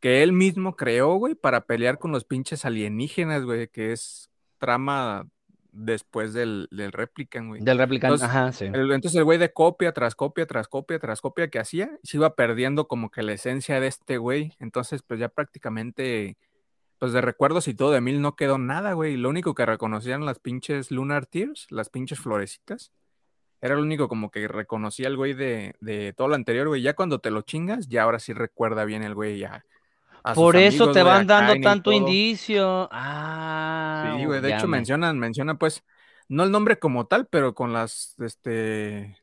que 0.00 0.22
él 0.22 0.32
mismo 0.32 0.76
creó, 0.76 1.14
güey, 1.14 1.34
para 1.34 1.62
pelear 1.64 1.98
con 1.98 2.10
los 2.12 2.24
pinches 2.24 2.64
alienígenas, 2.64 3.44
güey, 3.44 3.68
que 3.68 3.92
es 3.92 4.28
trama 4.58 5.26
después 5.70 6.32
del, 6.32 6.66
del 6.72 6.90
Replicant, 6.90 7.48
güey. 7.48 7.60
Del 7.62 7.78
replicante, 7.78 8.14
Entonces, 8.14 8.28
ajá, 8.36 8.52
sí. 8.52 8.64
El- 8.64 8.90
entonces 8.90 9.14
el 9.16 9.24
güey 9.24 9.38
de 9.38 9.52
copia 9.52 9.92
tras 9.92 10.16
copia 10.16 10.44
tras 10.46 10.66
copia 10.66 10.98
tras 10.98 11.20
copia 11.20 11.48
que 11.50 11.60
hacía, 11.60 11.90
se 12.02 12.16
iba 12.16 12.34
perdiendo 12.34 12.88
como 12.88 13.10
que 13.10 13.22
la 13.22 13.34
esencia 13.34 13.78
de 13.78 13.86
este 13.86 14.16
güey. 14.18 14.54
Entonces, 14.58 15.02
pues 15.06 15.20
ya 15.20 15.28
prácticamente, 15.28 16.36
pues 16.98 17.12
de 17.12 17.20
recuerdos 17.20 17.68
y 17.68 17.74
todo 17.74 17.90
de 17.92 18.00
Mil 18.00 18.20
no 18.20 18.34
quedó 18.36 18.58
nada, 18.58 18.92
güey. 18.92 19.16
Lo 19.16 19.28
único 19.28 19.54
que 19.54 19.64
reconocían 19.66 20.24
las 20.24 20.38
pinches 20.38 20.90
Lunar 20.90 21.26
Tears, 21.26 21.66
las 21.70 21.88
pinches 21.90 22.18
florecitas. 22.20 22.92
Era 23.60 23.74
lo 23.74 23.82
único 23.82 24.08
como 24.08 24.30
que 24.30 24.46
reconocía 24.46 25.08
el 25.08 25.16
güey 25.16 25.34
de, 25.34 25.74
de 25.80 26.12
todo 26.12 26.28
lo 26.28 26.34
anterior, 26.34 26.68
güey. 26.68 26.82
Ya 26.82 26.94
cuando 26.94 27.18
te 27.20 27.30
lo 27.30 27.42
chingas, 27.42 27.88
ya 27.88 28.02
ahora 28.04 28.18
sí 28.20 28.32
recuerda 28.32 28.84
bien 28.84 29.02
el 29.02 29.14
güey 29.14 29.38
ya. 29.38 29.64
a 30.22 30.34
Por 30.34 30.56
eso 30.56 30.92
te 30.92 31.02
van 31.02 31.26
dando 31.26 31.54
tanto 31.60 31.92
indicio. 31.92 32.88
Ah, 32.92 34.14
Sí, 34.18 34.24
güey, 34.24 34.40
de 34.40 34.54
hecho 34.54 34.68
me- 34.68 34.76
mencionan, 34.78 35.18
menciona 35.18 35.58
pues, 35.58 35.84
no 36.28 36.44
el 36.44 36.50
nombre 36.50 36.78
como 36.78 37.06
tal, 37.06 37.26
pero 37.26 37.54
con 37.54 37.72
las, 37.72 38.14
este, 38.18 39.16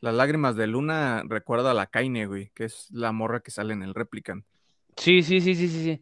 las 0.00 0.14
lágrimas 0.14 0.56
de 0.56 0.66
Luna 0.66 1.22
recuerda 1.26 1.72
a 1.72 1.74
la 1.74 1.86
Kaine, 1.86 2.26
güey, 2.26 2.50
que 2.54 2.64
es 2.64 2.88
la 2.90 3.12
morra 3.12 3.40
que 3.40 3.50
sale 3.50 3.72
en 3.74 3.82
el 3.82 3.94
Replicant. 3.94 4.44
Sí, 4.96 5.22
sí, 5.22 5.40
sí, 5.40 5.54
sí, 5.54 5.68
sí, 5.68 5.82
sí. 5.82 6.00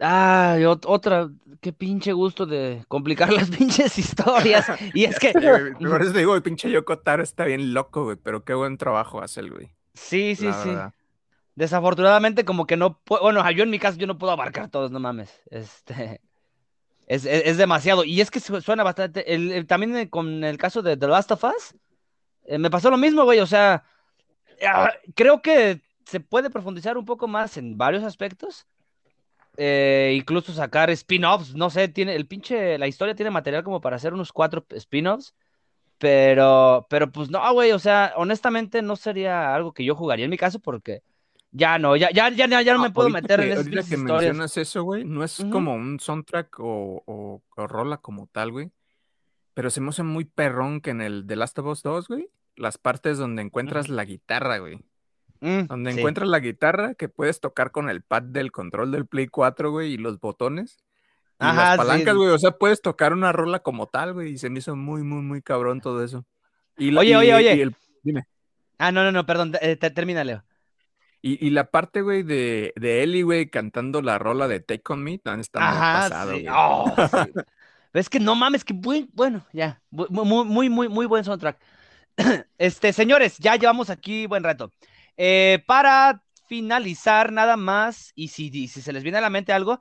Ay, 0.00 0.62
ot- 0.62 0.84
otra, 0.86 1.28
qué 1.60 1.72
pinche 1.72 2.12
gusto 2.12 2.46
de 2.46 2.84
complicar 2.88 3.32
las 3.32 3.50
pinches 3.50 3.98
historias. 3.98 4.66
Y 4.94 5.04
es 5.04 5.18
que, 5.18 5.32
Por 5.32 6.02
eso 6.02 6.12
te 6.12 6.18
digo, 6.20 6.34
el 6.34 6.42
pinche 6.42 6.70
Yoko 6.70 6.98
Taro 6.98 7.22
está 7.22 7.44
bien 7.44 7.74
loco, 7.74 8.04
güey, 8.04 8.16
pero 8.16 8.44
qué 8.44 8.54
buen 8.54 8.78
trabajo 8.78 9.20
hace 9.22 9.40
el 9.40 9.50
güey. 9.50 9.70
sí, 9.94 10.34
sí, 10.36 10.48
sí. 10.62 10.70
Desafortunadamente, 11.56 12.44
como 12.44 12.66
que 12.66 12.76
no 12.76 12.98
puedo, 13.00 13.22
bueno, 13.22 13.48
yo 13.50 13.64
en 13.64 13.70
mi 13.70 13.80
caso 13.80 13.98
yo 13.98 14.06
no 14.06 14.16
puedo 14.18 14.32
abarcar 14.32 14.68
todos, 14.68 14.92
no 14.92 15.00
mames. 15.00 15.42
Este, 15.50 16.20
es, 17.08 17.24
es- 17.24 17.42
es 17.46 17.56
demasiado. 17.56 18.04
Y 18.04 18.20
es 18.20 18.30
que 18.30 18.38
su- 18.40 18.60
suena 18.60 18.84
bastante. 18.84 19.34
el- 19.34 19.50
el- 19.50 19.66
también 19.66 19.96
eh, 19.96 20.08
con 20.08 20.44
el 20.44 20.56
caso 20.58 20.82
de 20.82 20.96
The 20.96 21.08
Last 21.08 21.32
of 21.32 21.42
Us, 21.42 21.74
eh, 22.44 22.58
me 22.58 22.70
pasó 22.70 22.90
lo 22.90 22.96
mismo, 22.96 23.24
güey. 23.24 23.40
O 23.40 23.46
sea, 23.46 23.82
ah, 24.64 24.92
creo 25.16 25.42
que 25.42 25.82
se 26.06 26.20
puede 26.20 26.48
profundizar 26.50 26.96
un 26.96 27.04
poco 27.04 27.26
más 27.26 27.56
en 27.56 27.76
varios 27.76 28.04
aspectos. 28.04 28.64
Eh, 29.58 30.14
incluso 30.16 30.52
sacar 30.54 30.88
spin-offs, 30.90 31.54
no 31.54 31.68
sé, 31.68 31.88
tiene 31.88 32.14
el 32.14 32.26
pinche, 32.26 32.78
la 32.78 32.86
historia 32.86 33.14
tiene 33.14 33.30
material 33.30 33.62
como 33.64 33.80
para 33.82 33.96
hacer 33.96 34.14
unos 34.14 34.32
cuatro 34.32 34.64
spin-offs. 34.70 35.34
Pero, 35.98 36.86
pero 36.88 37.10
pues 37.10 37.28
no, 37.28 37.52
güey, 37.52 37.72
o 37.72 37.78
sea, 37.80 38.12
honestamente 38.16 38.82
no 38.82 38.94
sería 38.94 39.52
algo 39.54 39.72
que 39.72 39.84
yo 39.84 39.96
jugaría 39.96 40.26
en 40.26 40.30
mi 40.30 40.36
caso 40.36 40.60
porque 40.60 41.02
ya 41.50 41.76
no, 41.78 41.96
ya, 41.96 42.10
ya, 42.12 42.28
ya, 42.30 42.46
ya, 42.46 42.62
ya 42.62 42.72
no 42.74 42.78
me 42.82 42.90
puedo 42.90 43.08
ahorita 43.08 43.20
meter 43.22 43.40
que- 43.40 43.46
en 43.46 43.52
esas 43.52 43.64
ahorita 43.66 43.70
pinches 43.80 43.88
que 43.88 43.94
historias. 43.96 44.22
mencionas 44.22 44.56
eso, 44.56 44.82
güey, 44.84 45.04
no 45.04 45.24
es 45.24 45.44
como 45.50 45.74
un 45.74 45.98
soundtrack 45.98 46.60
o, 46.60 47.02
o, 47.04 47.42
o 47.56 47.66
rola 47.66 47.96
como 47.96 48.28
tal, 48.28 48.52
güey, 48.52 48.70
pero 49.54 49.70
se 49.70 49.80
me 49.80 49.88
hace 49.88 50.04
muy 50.04 50.24
perrón 50.24 50.80
que 50.80 50.90
en 50.90 51.00
el 51.00 51.26
The 51.26 51.34
Last 51.34 51.58
of 51.58 51.66
Us 51.66 51.82
2, 51.82 52.06
güey, 52.06 52.28
las 52.54 52.78
partes 52.78 53.18
donde 53.18 53.42
encuentras 53.42 53.88
la 53.88 54.04
guitarra, 54.04 54.58
güey. 54.58 54.78
Mm, 55.40 55.66
Donde 55.68 55.92
sí. 55.92 55.98
encuentras 55.98 56.28
la 56.28 56.40
guitarra 56.40 56.94
que 56.94 57.08
puedes 57.08 57.40
tocar 57.40 57.70
con 57.70 57.88
el 57.90 58.02
pad 58.02 58.22
del 58.22 58.50
control 58.52 58.90
del 58.90 59.06
Play 59.06 59.28
4, 59.28 59.70
güey, 59.70 59.92
y 59.92 59.96
los 59.96 60.18
botones. 60.20 60.78
Y 61.40 61.44
Ajá, 61.44 61.68
las 61.70 61.76
palancas, 61.76 62.14
güey. 62.16 62.30
O 62.30 62.38
sea, 62.38 62.50
puedes 62.52 62.82
tocar 62.82 63.12
una 63.12 63.30
rola 63.32 63.60
como 63.60 63.86
tal, 63.86 64.14
güey. 64.14 64.32
Y 64.32 64.38
se 64.38 64.50
me 64.50 64.58
hizo 64.58 64.74
muy, 64.74 65.02
muy, 65.02 65.22
muy 65.22 65.40
cabrón 65.42 65.80
todo 65.80 66.02
eso. 66.02 66.24
Y 66.76 66.90
la- 66.90 67.00
Oye, 67.00 67.10
y- 67.10 67.14
oye, 67.14 67.34
oye. 67.34 67.70
Dime. 68.02 68.24
Ah, 68.78 68.90
no, 68.92 69.04
no, 69.04 69.12
no, 69.12 69.24
perdón, 69.26 69.52
eh, 69.60 69.76
te- 69.76 69.90
termina, 69.90 70.24
Leo. 70.24 70.42
Y, 71.20 71.44
y 71.44 71.50
la 71.50 71.70
parte, 71.70 72.00
güey, 72.02 72.22
de, 72.22 72.72
de 72.76 73.02
Ellie, 73.02 73.22
güey, 73.24 73.50
cantando 73.50 74.02
la 74.02 74.18
rola 74.18 74.46
de 74.46 74.60
Take 74.60 74.82
On 74.92 75.02
Me, 75.02 75.18
también 75.18 75.40
está 75.40 75.58
muy 75.60 75.78
pasado, 75.78 76.36
sí. 76.36 76.46
Oh, 76.50 76.94
sí. 76.96 77.32
Es 77.94 78.08
que 78.08 78.20
no 78.20 78.34
mames, 78.36 78.64
que 78.64 78.74
buen, 78.74 79.08
bueno, 79.14 79.44
ya, 79.52 79.80
muy, 79.90 80.06
muy, 80.44 80.68
muy, 80.68 80.88
muy 80.88 81.06
buen 81.06 81.24
soundtrack. 81.24 81.58
Este, 82.58 82.92
señores, 82.92 83.38
ya 83.38 83.56
llevamos 83.56 83.90
aquí 83.90 84.26
buen 84.26 84.44
rato. 84.44 84.70
Eh, 85.20 85.64
para 85.66 86.22
finalizar, 86.46 87.32
nada 87.32 87.56
más, 87.56 88.12
y 88.14 88.28
si, 88.28 88.68
se 88.68 88.92
les 88.92 89.02
viene 89.02 89.18
a 89.18 89.20
la 89.20 89.30
mente 89.30 89.52
algo, 89.52 89.80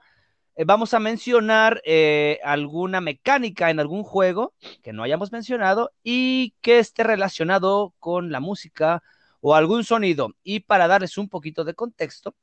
eh, 0.55 0.65
vamos 0.65 0.95
a 0.95 0.99
mencionar 0.99 1.79
eh, 1.85 2.39
alguna 2.43 3.01
mecánica 3.01 3.69
en 3.69 3.79
algún 3.79 4.03
juego 4.03 4.55
que 4.81 4.93
no 4.93 5.03
hayamos 5.03 5.31
mencionado 5.31 5.91
y 6.03 6.55
que 6.61 6.79
esté 6.79 7.03
relacionado 7.03 7.93
con 7.99 8.31
la 8.31 8.39
música 8.39 9.03
o 9.39 9.53
algún 9.55 9.83
sonido. 9.83 10.35
Y 10.43 10.61
para 10.61 10.87
darles 10.87 11.19
un 11.19 11.29
poquito 11.29 11.63
de 11.63 11.75
contexto, 11.75 12.35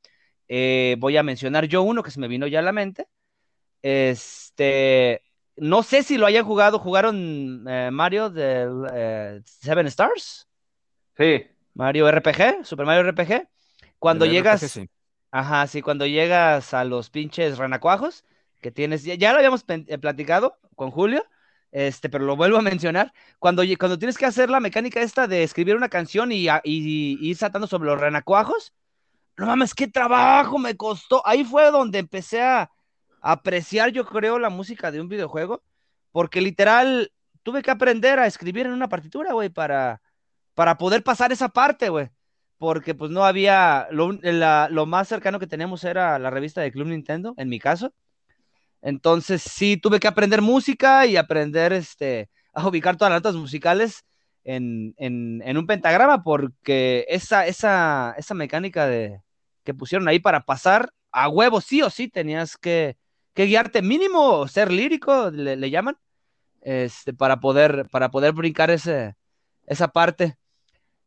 voy 0.47 1.17
a 1.17 1.23
mencionar 1.23 1.65
yo 1.65 1.83
uno 1.83 2.01
que 2.01 2.11
se 2.11 2.19
me 2.21 2.29
vino 2.29 2.47
ya 2.47 2.59
a 2.59 2.61
la 2.61 2.71
mente. 2.71 3.07
Este, 3.81 5.21
no 5.57 5.83
sé 5.83 6.03
si 6.03 6.17
lo 6.17 6.25
hayan 6.27 6.45
jugado, 6.45 6.79
jugaron 6.79 7.63
Mario 7.93 8.33
eh, 8.37 9.41
Seven 9.43 9.87
Stars, 9.87 10.47
Sí, 11.17 11.45
Mario 11.75 12.09
RPG, 12.09 12.65
Super 12.65 12.87
Mario 12.87 13.01
RPG. 13.03 13.49
Cuando 13.99 14.25
llegas, 14.27 14.63
RPG, 14.63 14.69
sí. 14.69 14.89
ajá, 15.31 15.67
sí, 15.67 15.81
cuando 15.83 16.07
llegas 16.07 16.73
a 16.75 16.85
los 16.85 17.09
pinches 17.11 17.57
renacuajos 17.59 18.25
que 18.61 18.71
tienes, 18.71 19.03
ya, 19.05 19.15
ya 19.15 19.31
lo 19.33 19.37
habíamos 19.39 19.65
eh, 19.69 19.99
platicado 19.99 20.59
con 20.75 20.91
Julio, 20.91 21.25
este, 21.71 22.09
pero 22.09 22.25
lo 22.25 22.37
vuelvo 22.37 22.57
a 22.59 22.63
mencionar. 22.63 23.13
Cuando, 23.39 23.63
cuando 23.79 23.99
tienes 23.99 24.17
que 24.17 24.25
hacer 24.27 24.49
la 24.51 24.61
mecánica 24.61 25.01
esta 25.01 25.27
de 25.27 25.43
escribir 25.43 25.75
una 25.77 25.89
canción 25.89 26.31
y, 26.33 26.49
a- 26.49 26.61
y- 26.65 27.17
y 27.21 27.29
ir 27.31 27.37
saltando 27.37 27.67
sobre 27.67 27.87
los 27.89 27.99
renacuajos, 28.01 28.73
no 29.37 29.45
mames, 29.47 29.73
qué 29.73 29.87
trabajo 29.87 30.57
me 30.59 30.77
costó. 30.77 31.21
Ahí 31.27 31.43
fue 31.43 31.71
donde 31.71 31.99
empecé 31.99 32.41
a 32.41 32.71
apreciar, 33.21 33.91
yo 33.91 34.05
creo, 34.05 34.39
la 34.39 34.49
música 34.49 34.91
de 34.91 35.01
un 35.01 35.09
videojuego, 35.09 35.63
porque 36.11 36.41
literal 36.41 37.11
tuve 37.43 37.61
que 37.61 37.71
aprender 37.71 38.19
a 38.19 38.27
escribir 38.27 38.65
en 38.67 38.73
una 38.73 38.87
partitura, 38.89 39.33
güey, 39.33 39.49
para, 39.49 40.01
para 40.55 40.77
poder 40.77 41.03
pasar 41.03 41.31
esa 41.31 41.49
parte, 41.49 41.89
güey. 41.89 42.09
Porque 42.57 42.95
pues 42.95 43.11
no 43.11 43.25
había, 43.25 43.87
la- 43.91 44.69
lo 44.71 44.85
más 44.85 45.07
cercano 45.09 45.39
que 45.39 45.47
teníamos 45.47 45.83
era 45.83 46.17
la 46.19 46.29
revista 46.31 46.61
de 46.61 46.71
Club 46.71 46.87
Nintendo, 46.87 47.33
en 47.37 47.49
mi 47.49 47.59
caso. 47.59 47.93
Entonces 48.81 49.41
sí, 49.41 49.77
tuve 49.77 49.99
que 49.99 50.07
aprender 50.07 50.41
música 50.41 51.05
y 51.05 51.17
aprender 51.17 51.73
este, 51.73 52.29
a 52.53 52.67
ubicar 52.67 52.97
todas 52.97 53.11
las 53.11 53.19
notas 53.23 53.35
musicales 53.35 54.05
en, 54.43 54.93
un 55.57 55.67
pentagrama, 55.67 56.23
porque 56.23 57.05
esa, 57.09 57.47
esa, 57.47 58.13
esa 58.17 58.33
mecánica 58.35 58.85
de, 58.85 59.21
que 59.63 59.73
pusieron 59.73 60.07
ahí 60.07 60.19
para 60.19 60.41
pasar 60.41 60.91
a 61.11 61.29
huevo, 61.29 61.61
sí 61.61 61.81
o 61.81 61.89
sí, 61.89 62.07
tenías 62.09 62.57
que, 62.57 62.97
que 63.33 63.45
guiarte 63.45 63.81
mínimo, 63.81 64.47
ser 64.47 64.71
lírico, 64.71 65.31
le, 65.31 65.55
le 65.55 65.69
llaman, 65.71 65.97
este, 66.61 67.13
para 67.13 67.39
poder, 67.39 67.87
para 67.91 68.11
poder 68.11 68.33
brincar 68.33 68.71
ese, 68.71 69.15
esa 69.67 69.87
parte. 69.89 70.37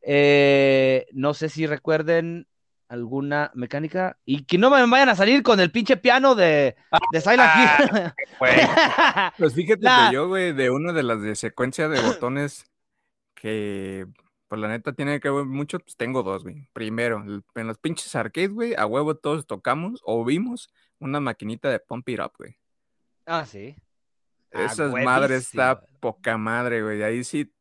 Eh, 0.03 1.07
no 1.12 1.35
sé 1.35 1.49
si 1.49 1.66
recuerden 1.66 2.47
alguna 2.89 3.51
mecánica 3.55 4.19
y 4.25 4.45
que 4.45 4.57
no 4.57 4.70
me 4.70 4.87
vayan 4.87 5.11
a 5.11 5.15
salir 5.15 5.43
con 5.43 5.61
el 5.61 5.70
pinche 5.70 5.99
piano 5.99 6.35
de, 6.35 6.75
de 7.12 7.20
Silent 7.20 7.51
Hill. 7.57 8.12
Pues 9.39 9.55
fíjate 9.55 9.83
La- 9.83 10.07
que 10.09 10.15
yo, 10.15 10.29
güey, 10.29 10.53
de 10.53 10.70
una 10.70 10.93
de 10.93 11.03
las 11.03 11.20
de 11.20 11.35
secuencia 11.35 11.89
de 11.89 12.01
botones 12.01 12.65
que, 13.35 14.07
pues 14.49 14.61
la 14.61 14.69
neta 14.69 14.93
tiene 14.93 15.20
que 15.20 15.29
ver 15.31 15.45
mucho, 15.45 15.79
pues 15.81 15.97
tengo 15.97 16.23
dos, 16.23 16.45
güey. 16.45 16.66
Primero, 16.73 17.23
en 17.55 17.66
los 17.66 17.79
pinches 17.79 18.15
arcades, 18.15 18.51
güey, 18.51 18.75
a 18.75 18.87
huevo 18.87 19.16
todos 19.16 19.47
tocamos 19.47 20.01
o 20.05 20.25
vimos 20.25 20.70
una 20.99 21.20
maquinita 21.20 21.69
de 21.70 21.81
Pump 21.81 22.09
It 22.09 22.20
Up, 22.20 22.33
güey. 22.39 22.57
ah, 23.27 23.45
sí. 23.47 23.77
A 24.55 24.65
Esas 24.65 24.91
madres 24.93 25.43
está 25.43 25.83
poca 26.01 26.39
madre, 26.39 26.83
güey. 26.83 27.03
Ahí 27.03 27.23
sí, 27.23 27.53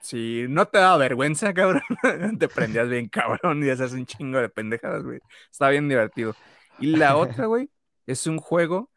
si 0.00 0.46
no 0.48 0.66
te 0.66 0.78
da 0.78 0.96
vergüenza, 0.96 1.52
cabrón, 1.54 1.82
te 2.38 2.48
prendías 2.48 2.88
bien 2.88 3.08
cabrón 3.08 3.64
y 3.64 3.70
haces 3.70 3.92
un 3.92 4.06
chingo 4.06 4.38
de 4.38 4.48
pendejadas, 4.48 5.02
güey. 5.02 5.20
Está 5.50 5.68
bien 5.70 5.88
divertido. 5.88 6.34
Y 6.78 6.96
la 6.96 7.16
otra, 7.16 7.46
güey, 7.46 7.70
es 8.06 8.26
un 8.26 8.38
juego 8.38 8.90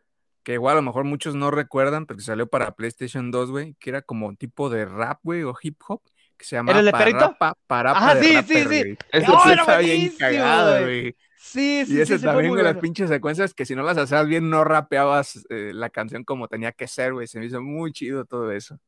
que 0.43 0.53
igual 0.53 0.73
a 0.73 0.75
lo 0.77 0.81
mejor 0.81 1.03
muchos 1.05 1.35
no 1.35 1.51
recuerdan, 1.51 2.05
porque 2.05 2.23
salió 2.23 2.47
para 2.47 2.71
PlayStation 2.71 3.31
2, 3.31 3.51
güey, 3.51 3.75
que 3.79 3.91
era 3.91 4.01
como 4.01 4.33
tipo 4.35 4.69
de 4.69 4.85
rap, 4.85 5.19
güey, 5.23 5.43
o 5.43 5.55
hip 5.61 5.79
hop, 5.87 6.01
que 6.37 6.45
se 6.45 6.55
llamaba 6.55 6.79
el 6.79 6.85
de 6.85 6.91
perrito? 6.91 7.35
Parapa, 7.37 7.97
Ajá, 7.97 8.15
de 8.15 8.23
sí, 8.23 8.35
Rapper, 8.35 8.67
sí, 8.67 8.83
sí. 8.83 8.97
Ese 9.11 9.31
¡Oh, 9.31 9.39
sí 9.43 9.51
era 9.51 9.61
está 9.61 9.77
bien 9.77 10.13
cagado, 10.17 10.71
güey! 10.81 11.01
güey. 11.01 11.15
Sí, 11.37 11.85
sí, 11.85 11.93
Y 11.93 11.95
sí, 11.95 12.01
ese 12.01 12.19
sí, 12.19 12.25
también 12.25 12.55
las 12.63 12.77
pinches 12.77 13.09
secuencias 13.09 13.53
que 13.53 13.65
si 13.65 13.75
no 13.75 13.81
las 13.81 13.97
hacías 13.97 14.27
bien, 14.27 14.49
no 14.49 14.63
rapeabas 14.63 15.43
eh, 15.49 15.71
la 15.73 15.89
canción 15.89 16.23
como 16.23 16.47
tenía 16.47 16.71
que 16.71 16.87
ser, 16.87 17.13
güey. 17.13 17.27
Se 17.27 17.39
me 17.39 17.47
hizo 17.47 17.61
muy 17.61 17.91
chido 17.91 18.25
todo 18.25 18.51
eso. 18.51 18.79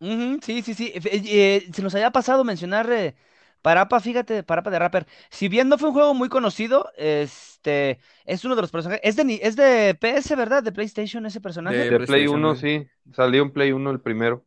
Sí, 0.00 0.62
sí, 0.62 0.74
sí. 0.74 0.92
Eh, 0.94 1.00
eh, 1.04 1.68
se 1.72 1.82
nos 1.82 1.94
había 1.94 2.10
pasado 2.10 2.44
mencionar 2.44 2.90
eh, 2.90 3.14
Parapa, 3.62 3.98
fíjate, 4.00 4.42
Parapa 4.42 4.70
de 4.70 4.78
Rapper. 4.78 5.06
Si 5.30 5.48
bien 5.48 5.68
no 5.68 5.78
fue 5.78 5.88
un 5.88 5.94
juego 5.94 6.14
muy 6.14 6.28
conocido, 6.28 6.90
este 6.96 7.98
es 8.24 8.44
uno 8.44 8.54
de 8.54 8.62
los 8.62 8.70
personajes. 8.70 9.00
Es 9.02 9.16
de, 9.16 9.40
es 9.42 9.56
de 9.56 9.94
PS, 9.94 10.36
¿verdad? 10.36 10.62
De 10.62 10.72
PlayStation 10.72 11.26
ese 11.26 11.40
personaje. 11.40 11.76
De 11.76 11.90
de 11.90 11.96
Play 11.96 12.06
PlayStation, 12.06 12.44
1, 12.44 12.48
güey. 12.48 12.60
sí. 12.60 12.88
Salió 13.12 13.42
en 13.42 13.52
Play 13.52 13.72
1 13.72 13.90
el 13.90 14.00
primero. 14.00 14.44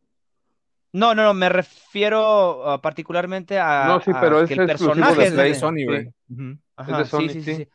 No, 0.92 1.14
no, 1.14 1.22
no, 1.22 1.34
me 1.34 1.48
refiero 1.48 2.68
ah, 2.68 2.80
particularmente 2.80 3.58
a, 3.58 3.84
No, 3.86 4.00
sí, 4.00 4.10
a 4.12 4.20
pero 4.20 4.38
que 4.46 4.54
es 4.54 4.58
el 4.58 4.66
personaje 4.66 5.20
de 5.20 5.26
es 5.26 5.30
de 5.32 5.36
Play. 5.36 5.54
Sony, 5.54 5.84
güey. 5.84 6.04
sí. 6.04 6.58
Ajá, 6.76 6.98
de 6.98 7.04
Sony, 7.04 7.20
sí, 7.20 7.28
sí, 7.28 7.42
sí. 7.42 7.54
sí. 7.56 7.68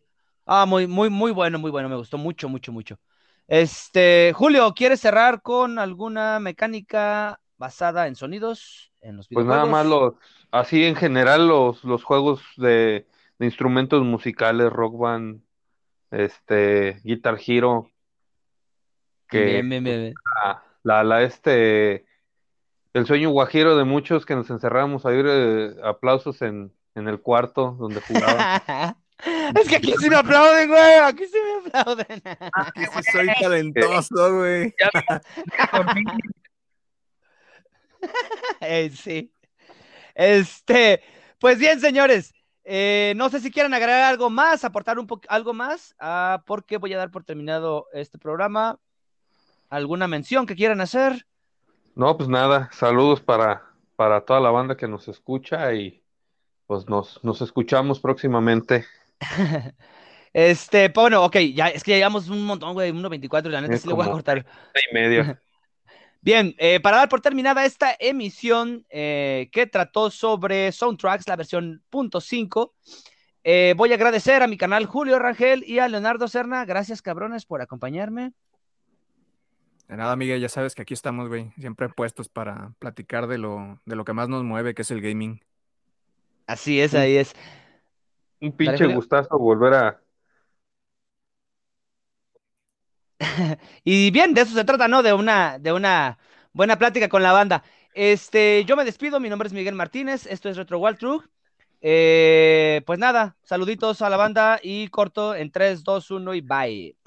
Ah, 0.46 0.66
muy, 0.66 0.88
muy, 0.88 1.10
muy 1.10 1.32
bueno, 1.32 1.60
muy 1.60 1.72
bueno. 1.72 1.90
Me 1.90 1.96
gustó 1.96 2.18
mucho, 2.18 2.50
mucho, 2.50 2.72
mucho. 2.72 3.00
Este, 3.48 4.32
Julio, 4.36 4.74
¿quieres 4.76 5.00
cerrar 5.00 5.42
con 5.42 5.80
alguna 5.80 6.40
mecánica 6.40 7.40
basada 7.58 8.08
en 8.08 8.16
sonidos 8.16 8.92
en 9.02 9.18
los 9.18 9.28
Pues 9.30 9.46
videojuegos? 9.46 9.68
nada 9.70 9.84
más 9.84 9.86
los, 9.86 10.14
así 10.52 10.84
en 10.86 10.96
general 10.96 11.48
los, 11.48 11.84
los 11.84 12.04
juegos 12.04 12.42
de, 12.58 13.08
de 13.40 13.46
instrumentos 13.46 14.04
musicales, 14.04 14.72
Rock 14.72 14.98
Band, 14.98 15.42
este, 16.12 17.00
Guitar 17.04 17.38
Hero, 17.46 17.90
que 19.28 19.46
Bien, 19.46 19.70
bien, 19.70 19.84
bien, 19.84 20.02
bien. 20.02 20.14
la, 20.44 20.64
la, 20.84 21.04
la, 21.04 21.24
este, 21.24 22.06
el 22.94 23.06
sueño 23.06 23.30
guajiro 23.32 23.76
de 23.78 23.84
muchos 23.84 24.26
que 24.26 24.36
nos 24.36 24.50
encerrábamos 24.50 25.06
a 25.06 25.10
oír 25.10 25.26
eh, 25.28 25.76
aplausos 25.84 26.42
en, 26.42 26.72
en 26.96 27.08
el 27.08 27.22
cuarto 27.22 27.76
donde 27.80 28.02
jugábamos. 28.02 28.62
Es 29.56 29.70
que 29.70 29.78
aquí 29.78 29.94
sí 29.98 30.10
me 30.10 30.18
aplauden, 30.18 30.68
güey. 30.68 31.00
Aquí 31.02 31.26
sí 31.26 31.38
me 31.64 31.70
aplauden. 31.70 32.22
Que 32.76 32.86
sí 32.86 33.12
soy 33.14 33.28
talentoso, 33.40 34.36
güey. 34.36 34.76
Sí. 38.96 39.32
Este, 40.14 41.02
pues 41.40 41.60
bien, 41.60 41.80
señores. 41.80 42.34
eh, 42.64 43.14
no 43.16 43.30
sé 43.30 43.40
si 43.40 43.52
quieren 43.52 43.74
agregar 43.74 44.02
algo 44.04 44.30
más, 44.30 44.64
aportar 44.64 44.98
un 44.98 45.08
poco 45.08 45.24
algo 45.30 45.54
más, 45.54 45.96
ah, 46.00 46.44
porque 46.46 46.78
voy 46.78 46.94
a 46.94 46.98
dar 46.98 47.12
por 47.12 47.24
terminado 47.24 47.88
este 47.94 48.18
programa. 48.18 48.80
¿Alguna 49.70 50.08
mención 50.08 50.46
que 50.46 50.56
quieran 50.56 50.82
hacer? 50.82 51.26
No, 51.96 52.18
pues 52.18 52.30
nada, 52.30 52.70
saludos 52.72 53.22
para, 53.22 53.64
para 53.96 54.22
toda 54.22 54.40
la 54.40 54.52
banda 54.52 54.78
que 54.78 54.88
nos 54.88 55.08
escucha 55.08 55.74
y 55.74 56.04
pues 56.68 56.88
nos, 56.88 57.24
nos 57.24 57.42
escuchamos 57.42 58.00
próximamente. 58.00 58.86
Este, 60.38 60.90
pues, 60.90 61.04
bueno, 61.04 61.24
ok, 61.24 61.38
ya 61.54 61.70
es 61.70 61.82
que 61.82 61.92
ya 61.92 61.98
llevamos 61.98 62.28
un 62.28 62.46
montón, 62.46 62.74
güey, 62.74 62.92
1.24 62.92 63.48
y 63.48 63.52
la 63.52 63.62
neta 63.62 63.74
Es 63.76 63.84
sí 63.84 63.88
le 63.88 63.94
voy 63.94 64.06
a 64.06 64.12
cortar. 64.12 64.46
y 64.74 64.94
media. 64.94 65.42
Bien, 66.26 66.56
eh, 66.58 66.80
para 66.80 66.98
dar 66.98 67.08
por 67.08 67.22
terminada 67.22 67.66
esta 67.66 67.96
emisión 68.00 68.84
eh, 68.90 69.48
que 69.52 69.68
trató 69.68 70.10
sobre 70.10 70.72
soundtracks, 70.72 71.28
la 71.28 71.36
versión 71.36 71.84
.5, 71.92 72.72
eh, 73.44 73.76
voy 73.78 73.92
a 73.92 73.94
agradecer 73.94 74.42
a 74.42 74.48
mi 74.48 74.58
canal 74.58 74.88
Julio 74.88 75.20
Rangel 75.20 75.64
y 75.68 75.78
a 75.78 75.88
Leonardo 75.88 76.28
Serna. 76.28 76.66
Gracias, 76.66 77.04
cabrones, 77.04 77.46
por 77.46 77.62
acompañarme. 77.62 78.34
De 79.88 79.98
nada, 79.98 80.16
Miguel, 80.16 80.42
ya 80.42 80.50
sabes 80.50 80.74
que 80.74 80.82
aquí 80.82 80.96
estamos, 80.96 81.28
güey. 81.28 81.52
Siempre 81.60 81.90
puestos 81.90 82.28
para 82.28 82.72
platicar 82.80 83.28
de 83.28 83.38
lo, 83.38 83.80
de 83.86 83.96
lo 83.96 84.04
que 84.04 84.14
más 84.14 84.28
nos 84.28 84.44
mueve, 84.44 84.74
que 84.74 84.82
es 84.82 84.90
el 84.90 85.02
gaming. 85.02 85.44
Así 86.48 86.82
es, 86.82 86.96
ahí 86.96 87.18
es. 87.18 87.36
Un 88.42 88.52
pinche 88.52 88.88
gustazo 88.88 89.38
volver 89.38 89.76
a, 89.76 90.02
Y 93.84 94.12
bien, 94.12 94.34
de 94.34 94.42
eso 94.42 94.54
se 94.54 94.64
trata, 94.66 94.88
¿no? 94.88 95.04
De 95.04 95.14
una, 95.14 95.60
de 95.60 95.72
una 95.74 96.18
buena 96.54 96.78
plática 96.78 97.10
con 97.10 97.24
la 97.24 97.32
banda. 97.32 97.64
Este, 97.94 98.66
yo 98.66 98.76
me 98.76 98.86
despido, 98.86 99.20
mi 99.20 99.30
nombre 99.30 99.48
es 99.48 99.54
Miguel 99.54 99.76
Martínez, 99.76 100.26
esto 100.28 100.50
es 100.50 100.58
Retro 100.58 100.80
Walkthrough. 100.80 101.24
Eh, 101.82 102.82
pues 102.86 103.00
nada, 103.00 103.38
saluditos 103.44 104.02
a 104.02 104.10
la 104.10 104.18
banda 104.18 104.60
y 104.62 104.88
corto 104.90 105.36
en 105.36 105.52
3, 105.52 105.84
2, 105.84 106.12
1 106.12 106.34
y 106.34 106.42
bye. 106.42 106.98